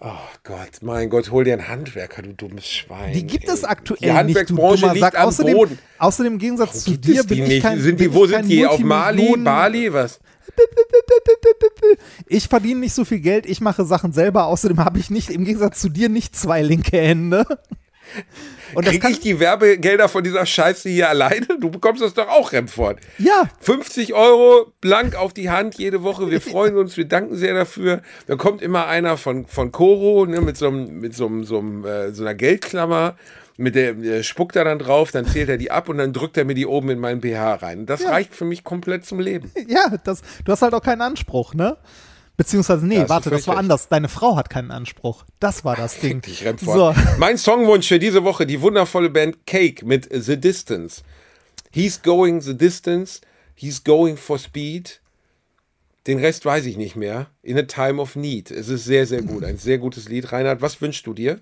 Oh 0.00 0.12
Gott, 0.44 0.80
mein 0.80 1.10
Gott, 1.10 1.30
hol 1.30 1.44
dir 1.44 1.52
einen 1.54 1.68
Handwerker, 1.68 2.22
du 2.22 2.32
dummes 2.32 2.66
Schwein. 2.66 3.12
Die 3.12 3.26
gibt 3.26 3.48
es 3.48 3.64
aktuell 3.64 3.98
Die 4.00 4.06
nicht, 4.06 4.14
du 4.14 4.56
Handwerksbranche 4.56 4.92
liegt 4.94 5.16
am 5.16 5.28
Außerdem, 5.28 5.56
Boden. 5.56 5.78
außerdem 5.98 6.32
im 6.34 6.38
Gegensatz 6.38 6.84
zu 6.84 6.90
Gibt 6.92 7.06
dir 7.06 7.24
bin 7.24 7.42
ich 7.42 7.48
nicht? 7.48 7.62
kein 7.62 7.80
sind 7.80 8.00
die, 8.00 8.12
wo 8.12 8.26
sind 8.26 8.48
die? 8.48 8.66
Auf 8.66 8.78
Mali? 8.80 9.34
Bali? 9.38 9.92
Was? 9.92 10.20
Ich 12.26 12.48
verdiene 12.48 12.80
nicht 12.80 12.94
so 12.94 13.04
viel 13.04 13.20
Geld, 13.20 13.46
ich 13.46 13.60
mache 13.60 13.84
Sachen 13.84 14.12
selber. 14.12 14.46
Außerdem 14.46 14.78
habe 14.84 14.98
ich 14.98 15.10
nicht, 15.10 15.30
im 15.30 15.44
Gegensatz 15.44 15.80
zu 15.80 15.88
dir, 15.88 16.08
nicht 16.08 16.36
zwei 16.36 16.62
linke 16.62 16.96
Hände. 16.98 17.44
Und 18.74 18.84
Krieg 18.84 19.02
ich 19.08 19.20
die 19.20 19.40
Werbegelder 19.40 20.08
von 20.08 20.22
dieser 20.22 20.44
Scheiße 20.44 20.88
hier 20.90 21.08
alleine? 21.08 21.46
Du 21.60 21.70
bekommst 21.70 22.02
das 22.02 22.12
doch 22.14 22.28
auch, 22.28 22.52
Remford. 22.52 22.98
Ja, 23.18 23.48
50 23.60 24.12
Euro 24.14 24.72
blank 24.80 25.14
auf 25.16 25.32
die 25.32 25.48
Hand 25.50 25.76
jede 25.76 26.02
Woche. 26.02 26.30
Wir 26.30 26.40
freuen 26.40 26.76
uns, 26.76 26.96
wir 26.96 27.06
danken 27.06 27.36
sehr 27.36 27.54
dafür. 27.54 28.02
Dann 28.26 28.36
kommt 28.36 28.60
immer 28.62 28.86
einer 28.88 29.16
von, 29.16 29.46
von 29.46 29.72
Coro 29.72 30.26
ne, 30.26 30.40
mit, 30.40 30.56
so, 30.56 30.68
einem- 30.68 31.00
mit 31.00 31.14
so, 31.14 31.26
einem- 31.26 31.44
so, 31.44 31.58
einem, 31.58 31.84
äh, 31.86 32.12
so 32.12 32.22
einer 32.22 32.34
Geldklammer. 32.34 33.16
Mit 33.56 33.76
der, 33.76 33.94
der 33.94 34.22
spuckt 34.24 34.56
er 34.56 34.64
dann 34.64 34.80
drauf, 34.80 35.12
dann 35.12 35.26
zählt 35.26 35.48
er 35.48 35.58
die 35.58 35.70
ab 35.70 35.88
und 35.88 35.98
dann 35.98 36.12
drückt 36.12 36.36
er 36.36 36.44
mir 36.44 36.54
die 36.54 36.66
oben 36.66 36.90
in 36.90 36.98
meinen 36.98 37.20
BH 37.20 37.54
rein. 37.54 37.86
Das 37.86 38.04
reicht 38.04 38.34
für 38.34 38.44
mich 38.44 38.64
komplett 38.64 39.04
zum 39.04 39.20
Leben. 39.20 39.52
ja, 39.68 39.96
das, 40.02 40.22
du 40.44 40.50
hast 40.50 40.62
halt 40.62 40.74
auch 40.74 40.82
keinen 40.82 41.02
Anspruch, 41.02 41.54
ne? 41.54 41.76
Beziehungsweise, 42.36 42.84
nee, 42.84 42.98
du 42.98 43.08
warte, 43.08 43.30
das 43.30 43.46
war 43.46 43.56
anders. 43.56 43.88
Deine 43.88 44.08
Frau 44.08 44.36
hat 44.36 44.50
keinen 44.50 44.72
Anspruch. 44.72 45.24
Das 45.38 45.64
war 45.64 45.76
das 45.76 46.00
Ding. 46.00 46.20
Ich 46.26 46.44
Remford. 46.44 46.96
So, 46.96 47.02
Mein 47.18 47.38
Songwunsch 47.38 47.86
für 47.86 48.00
diese 48.00 48.24
Woche, 48.24 48.44
die 48.44 48.60
wundervolle 48.60 49.08
Band 49.08 49.46
Cake 49.46 49.86
mit 49.86 50.08
The 50.10 50.36
Distance. 50.36 51.02
He's 51.70 52.02
going 52.02 52.40
the 52.40 52.56
distance, 52.56 53.20
he's 53.54 53.82
going 53.82 54.16
for 54.16 54.38
speed. 54.38 55.00
Den 56.06 56.18
Rest 56.18 56.44
weiß 56.44 56.66
ich 56.66 56.76
nicht 56.76 56.96
mehr. 56.96 57.28
In 57.42 57.58
a 57.58 57.62
time 57.62 58.00
of 58.00 58.14
need. 58.14 58.50
Es 58.50 58.68
ist 58.68 58.84
sehr, 58.84 59.06
sehr 59.06 59.22
gut. 59.22 59.42
Ein 59.42 59.56
sehr 59.56 59.78
gutes 59.78 60.08
Lied. 60.08 60.30
Reinhard, 60.30 60.60
was 60.60 60.80
wünschst 60.80 61.06
du 61.06 61.14
dir? 61.14 61.40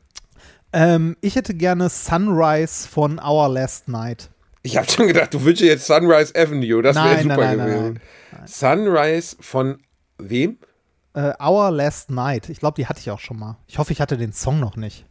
Ähm, 0.73 1.16
ich 1.20 1.37
hätte 1.37 1.55
gerne 1.55 1.89
Sunrise 1.89 2.89
von 2.89 3.18
Our 3.18 3.49
Last 3.49 3.89
Night. 3.89 4.31
Ich 4.62 4.77
habe 4.77 4.89
schon 4.91 5.09
gedacht, 5.09 5.35
du 5.35 5.43
wünschst 5.43 5.64
jetzt 5.64 5.87
Sunrise 5.87 6.35
Avenue. 6.35 6.83
Das 6.83 6.97
wäre 6.97 7.07
Nein, 7.07 7.23
super 7.23 7.37
nein, 7.37 7.57
nein, 7.59 7.68
gewesen. 7.68 8.01
Sunrise 8.47 9.37
von 9.41 9.79
wem? 10.18 10.59
Äh, 11.14 11.33
Our 11.43 11.70
Last 11.70 12.11
Night. 12.11 12.49
Ich 12.49 12.61
glaube, 12.61 12.77
die 12.77 12.87
hatte 12.87 13.01
ich 13.01 13.11
auch 13.11 13.18
schon 13.18 13.39
mal. 13.39 13.59
Ich 13.66 13.79
hoffe, 13.79 13.93
ich 13.93 14.01
hatte 14.01 14.16
den 14.16 14.33
Song 14.33 14.61
noch 14.61 14.77
nicht. 14.77 15.05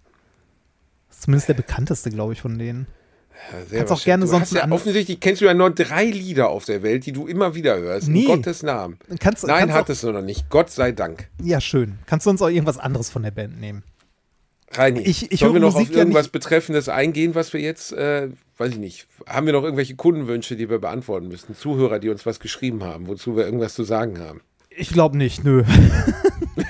Das 1.09 1.17
ist 1.17 1.23
zumindest 1.23 1.49
der 1.49 1.53
bekannteste, 1.53 2.09
glaube 2.09 2.33
ich, 2.33 2.41
von 2.41 2.57
denen. 2.57 2.87
Ja, 3.71 3.79
Kannst 3.79 3.93
auch 3.93 4.03
gerne 4.03 4.25
du 4.25 4.29
sonst 4.29 4.53
ja, 4.53 4.69
offensichtlich 4.69 5.19
kennst 5.19 5.41
du 5.41 5.45
ja 5.45 5.53
nur 5.53 5.71
drei 5.71 6.05
Lieder 6.05 6.49
auf 6.49 6.65
der 6.65 6.83
Welt, 6.83 7.05
die 7.05 7.11
du 7.11 7.27
immer 7.27 7.55
wieder 7.55 7.77
hörst. 7.77 8.07
Nee. 8.07 8.21
In 8.21 8.27
Gottes 8.27 8.61
Namen. 8.61 8.99
Kannst, 9.19 9.45
Nein, 9.47 9.61
kannst 9.61 9.75
hattest 9.75 10.03
du 10.03 10.11
noch 10.11 10.21
nicht. 10.21 10.49
Gott 10.49 10.69
sei 10.69 10.91
Dank. 10.91 11.27
Ja, 11.41 11.59
schön. 11.59 11.97
Kannst 12.05 12.25
du 12.25 12.29
uns 12.29 12.41
auch 12.41 12.49
irgendwas 12.49 12.77
anderes 12.77 13.09
von 13.09 13.23
der 13.23 13.31
Band 13.31 13.59
nehmen? 13.59 13.83
Reini, 14.73 15.01
Ich- 15.01 15.31
ich 15.31 15.39
sollen 15.41 15.53
wir 15.53 15.59
noch 15.59 15.73
Musik 15.73 15.89
auf 15.89 15.93
ja 15.95 15.99
irgendwas 15.99 16.23
nicht- 16.25 16.31
Betreffendes 16.31 16.89
eingehen, 16.89 17.35
was 17.35 17.51
wir 17.53 17.59
jetzt, 17.61 17.91
äh, 17.93 18.29
weiß 18.57 18.71
ich 18.71 18.77
nicht, 18.77 19.07
haben 19.27 19.45
wir 19.45 19.53
noch 19.53 19.63
irgendwelche 19.63 19.95
Kundenwünsche, 19.95 20.55
die 20.55 20.69
wir 20.69 20.79
beantworten 20.79 21.27
müssten? 21.27 21.55
Zuhörer, 21.55 21.99
die 21.99 22.09
uns 22.09 22.25
was 22.25 22.39
geschrieben 22.39 22.83
haben, 22.83 23.07
wozu 23.07 23.35
wir 23.35 23.45
irgendwas 23.45 23.73
zu 23.73 23.83
sagen 23.83 24.19
haben? 24.19 24.41
Ich 24.69 24.91
glaube 24.93 25.17
nicht, 25.17 25.43
nö. 25.43 25.63
wir, 26.55 26.65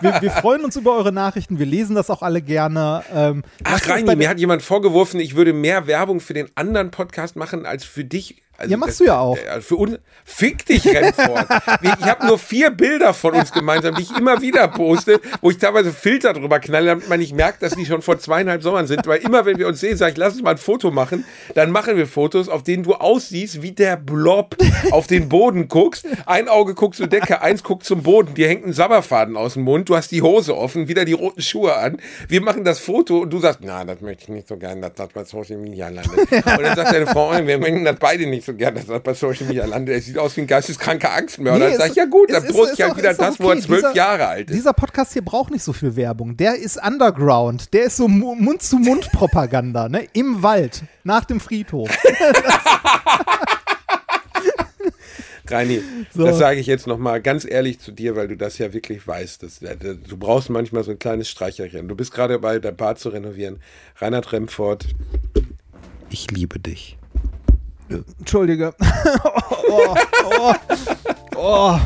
wir, 0.00 0.22
wir 0.22 0.30
freuen 0.30 0.64
uns 0.64 0.76
über 0.76 0.96
eure 0.96 1.12
Nachrichten, 1.12 1.58
wir 1.58 1.66
lesen 1.66 1.94
das 1.94 2.08
auch 2.10 2.22
alle 2.22 2.40
gerne. 2.42 3.02
Ähm, 3.12 3.42
Ach, 3.64 3.86
Reini, 3.88 4.16
mir 4.16 4.28
hat 4.28 4.38
jemand 4.40 4.62
vorgeworfen, 4.62 5.20
ich 5.20 5.36
würde 5.36 5.52
mehr 5.52 5.86
Werbung 5.86 6.20
für 6.20 6.34
den 6.34 6.48
anderen 6.54 6.90
Podcast 6.90 7.36
machen 7.36 7.66
als 7.66 7.84
für 7.84 8.04
dich. 8.04 8.42
Also 8.58 8.70
Ja, 8.70 8.76
machst 8.76 9.00
du 9.00 9.04
ja 9.04 9.18
auch. 9.18 9.36
äh, 9.36 9.60
Für 9.60 9.76
uns. 9.76 9.98
Fick 10.24 10.66
dich, 10.66 10.84
Remford. 10.86 11.46
Ich 11.82 12.04
habe 12.06 12.26
nur 12.26 12.38
vier 12.38 12.70
Bilder 12.70 13.14
von 13.14 13.34
uns 13.34 13.52
gemeinsam, 13.52 13.94
die 13.94 14.02
ich 14.02 14.16
immer 14.16 14.40
wieder 14.40 14.66
poste, 14.68 15.20
wo 15.40 15.50
ich 15.50 15.58
teilweise 15.58 15.92
Filter 15.92 16.32
drüber 16.32 16.58
knalle, 16.58 16.86
damit 16.86 17.08
man 17.08 17.20
nicht 17.20 17.34
merkt, 17.34 17.62
dass 17.62 17.74
die 17.74 17.86
schon 17.86 18.02
vor 18.02 18.18
zweieinhalb 18.18 18.62
Sommern 18.62 18.86
sind. 18.86 19.06
Weil 19.06 19.18
immer, 19.20 19.44
wenn 19.46 19.58
wir 19.58 19.68
uns 19.68 19.80
sehen, 19.80 19.96
sage 19.96 20.12
ich, 20.12 20.18
lass 20.18 20.34
uns 20.34 20.42
mal 20.42 20.50
ein 20.52 20.58
Foto 20.58 20.90
machen. 20.90 21.24
Dann 21.54 21.70
machen 21.70 21.96
wir 21.96 22.06
Fotos, 22.06 22.48
auf 22.48 22.62
denen 22.64 22.82
du 22.82 22.94
aussiehst, 22.94 23.62
wie 23.62 23.72
der 23.72 23.96
Blob 23.96 24.56
auf 24.90 25.06
den 25.06 25.28
Boden 25.28 25.68
guckst. 25.68 26.06
Ein 26.26 26.48
Auge 26.48 26.74
guckt 26.74 26.96
zur 26.96 27.06
Decke, 27.06 27.40
eins 27.42 27.62
guckt 27.62 27.84
zum 27.84 28.02
Boden. 28.02 28.34
Dir 28.34 28.48
hängt 28.48 28.66
ein 28.66 28.72
Sabberfaden 28.72 29.36
aus 29.36 29.54
dem 29.54 29.62
Mund. 29.62 29.88
Du 29.88 29.96
hast 29.96 30.10
die 30.10 30.22
Hose 30.22 30.56
offen, 30.56 30.88
wieder 30.88 31.04
die 31.04 31.12
roten 31.12 31.42
Schuhe 31.42 31.76
an. 31.76 31.98
Wir 32.28 32.40
machen 32.40 32.64
das 32.64 32.78
Foto 32.80 33.18
und 33.18 33.30
du 33.30 33.38
sagst, 33.38 33.60
na, 33.62 33.84
das 33.84 34.00
möchte 34.00 34.24
ich 34.24 34.28
nicht 34.28 34.48
so 34.48 34.56
gerne, 34.56 34.80
dass 34.80 34.94
das 34.94 35.08
bei 35.10 35.24
Social 35.24 35.58
Media 35.58 35.88
landet. 35.88 36.16
Und 36.32 36.62
dann 36.62 36.76
sagt 36.76 36.92
deine 36.92 37.06
Frau, 37.06 37.30
wir 37.46 37.58
möchten 37.58 37.84
das 37.84 37.96
beide 37.98 38.26
nicht 38.26 38.44
so 38.46 38.54
gerne, 38.54 38.78
dass 38.78 38.86
das 38.86 39.02
bei 39.02 39.12
Social 39.14 39.46
Media 39.46 39.66
landet. 39.66 39.94
Er 39.96 40.00
sieht 40.00 40.16
aus 40.18 40.36
wie 40.36 40.40
ein 40.42 40.46
geisteskranker 40.46 41.12
Angstmörder. 41.12 41.58
Nee, 41.58 41.64
dann 41.64 41.72
ist- 41.72 41.78
sag 41.78 41.90
ich, 41.90 41.96
ja 41.96 42.04
gut, 42.06 42.32
dann 42.32 42.46
poste 42.46 42.74
ich 42.74 42.80
halt 42.82 42.92
auch- 42.92 42.96
wieder 42.96 43.12
das, 43.14 43.38
wo 43.38 43.44
er 43.50 43.56
okay. 43.56 43.60
zwölf 43.66 43.94
Jahre 43.94 44.26
alt 44.26 44.48
ist. 44.50 44.56
Dieser 44.56 44.72
Podcast 44.72 45.12
hier 45.12 45.22
braucht 45.24 45.50
nicht 45.50 45.62
so 45.62 45.72
viel 45.72 45.94
Werbung. 45.96 46.36
Der 46.36 46.56
ist 46.56 46.78
Underground. 46.82 47.72
Der 47.74 47.84
ist 47.84 47.96
so 47.98 48.08
Mu- 48.08 48.34
Mund-zu-Mund-Propaganda, 48.34 49.88
ne? 49.88 50.06
Im 50.14 50.42
Wald, 50.42 50.82
nach 51.04 51.24
dem 51.26 51.40
Friedhof. 51.40 51.90
Reini, 55.48 55.80
So. 56.12 56.24
das 56.24 56.38
sage 56.38 56.58
ich 56.58 56.66
jetzt 56.66 56.88
nochmal 56.88 57.22
ganz 57.22 57.44
ehrlich 57.48 57.78
zu 57.78 57.92
dir, 57.92 58.16
weil 58.16 58.26
du 58.26 58.36
das 58.36 58.58
ja 58.58 58.72
wirklich 58.72 59.06
weißt. 59.06 59.44
Dass, 59.44 59.62
äh, 59.62 59.76
du 59.76 60.16
brauchst 60.16 60.50
manchmal 60.50 60.82
so 60.82 60.90
ein 60.90 60.98
kleines 60.98 61.28
Streicherchen. 61.30 61.86
Du 61.86 61.94
bist 61.94 62.12
gerade 62.12 62.34
dabei, 62.34 62.58
dein 62.58 62.74
Bad 62.76 62.98
zu 62.98 63.10
renovieren. 63.10 63.60
Reinhard 63.98 64.32
Remford, 64.32 64.86
ich 66.10 66.28
liebe 66.32 66.58
dich. 66.58 66.95
Entschuldige. 67.88 68.74
oh, 69.68 69.94
oh, 70.24 70.54
oh, 71.36 71.78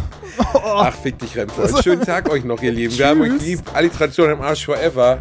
Ach, 0.55 0.95
fick 0.95 1.19
dich, 1.19 1.37
Remford. 1.37 1.83
Schönen 1.83 2.03
Tag 2.03 2.31
euch 2.31 2.45
noch, 2.45 2.63
ihr 2.63 2.73
Lieben. 2.73 2.97
Wir 2.97 3.09
haben 3.09 3.21
euch 3.21 3.41
lieb. 3.43 3.61
Alliteration 3.75 4.31
im 4.31 4.41
Arsch 4.41 4.65
forever. 4.65 5.19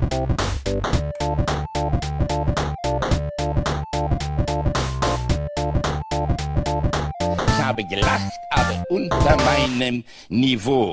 Ich 7.47 7.63
habe 7.63 7.83
gelacht, 7.85 8.31
aber 8.51 8.83
unter 8.89 9.37
meinem 9.37 10.03
Niveau. 10.29 10.87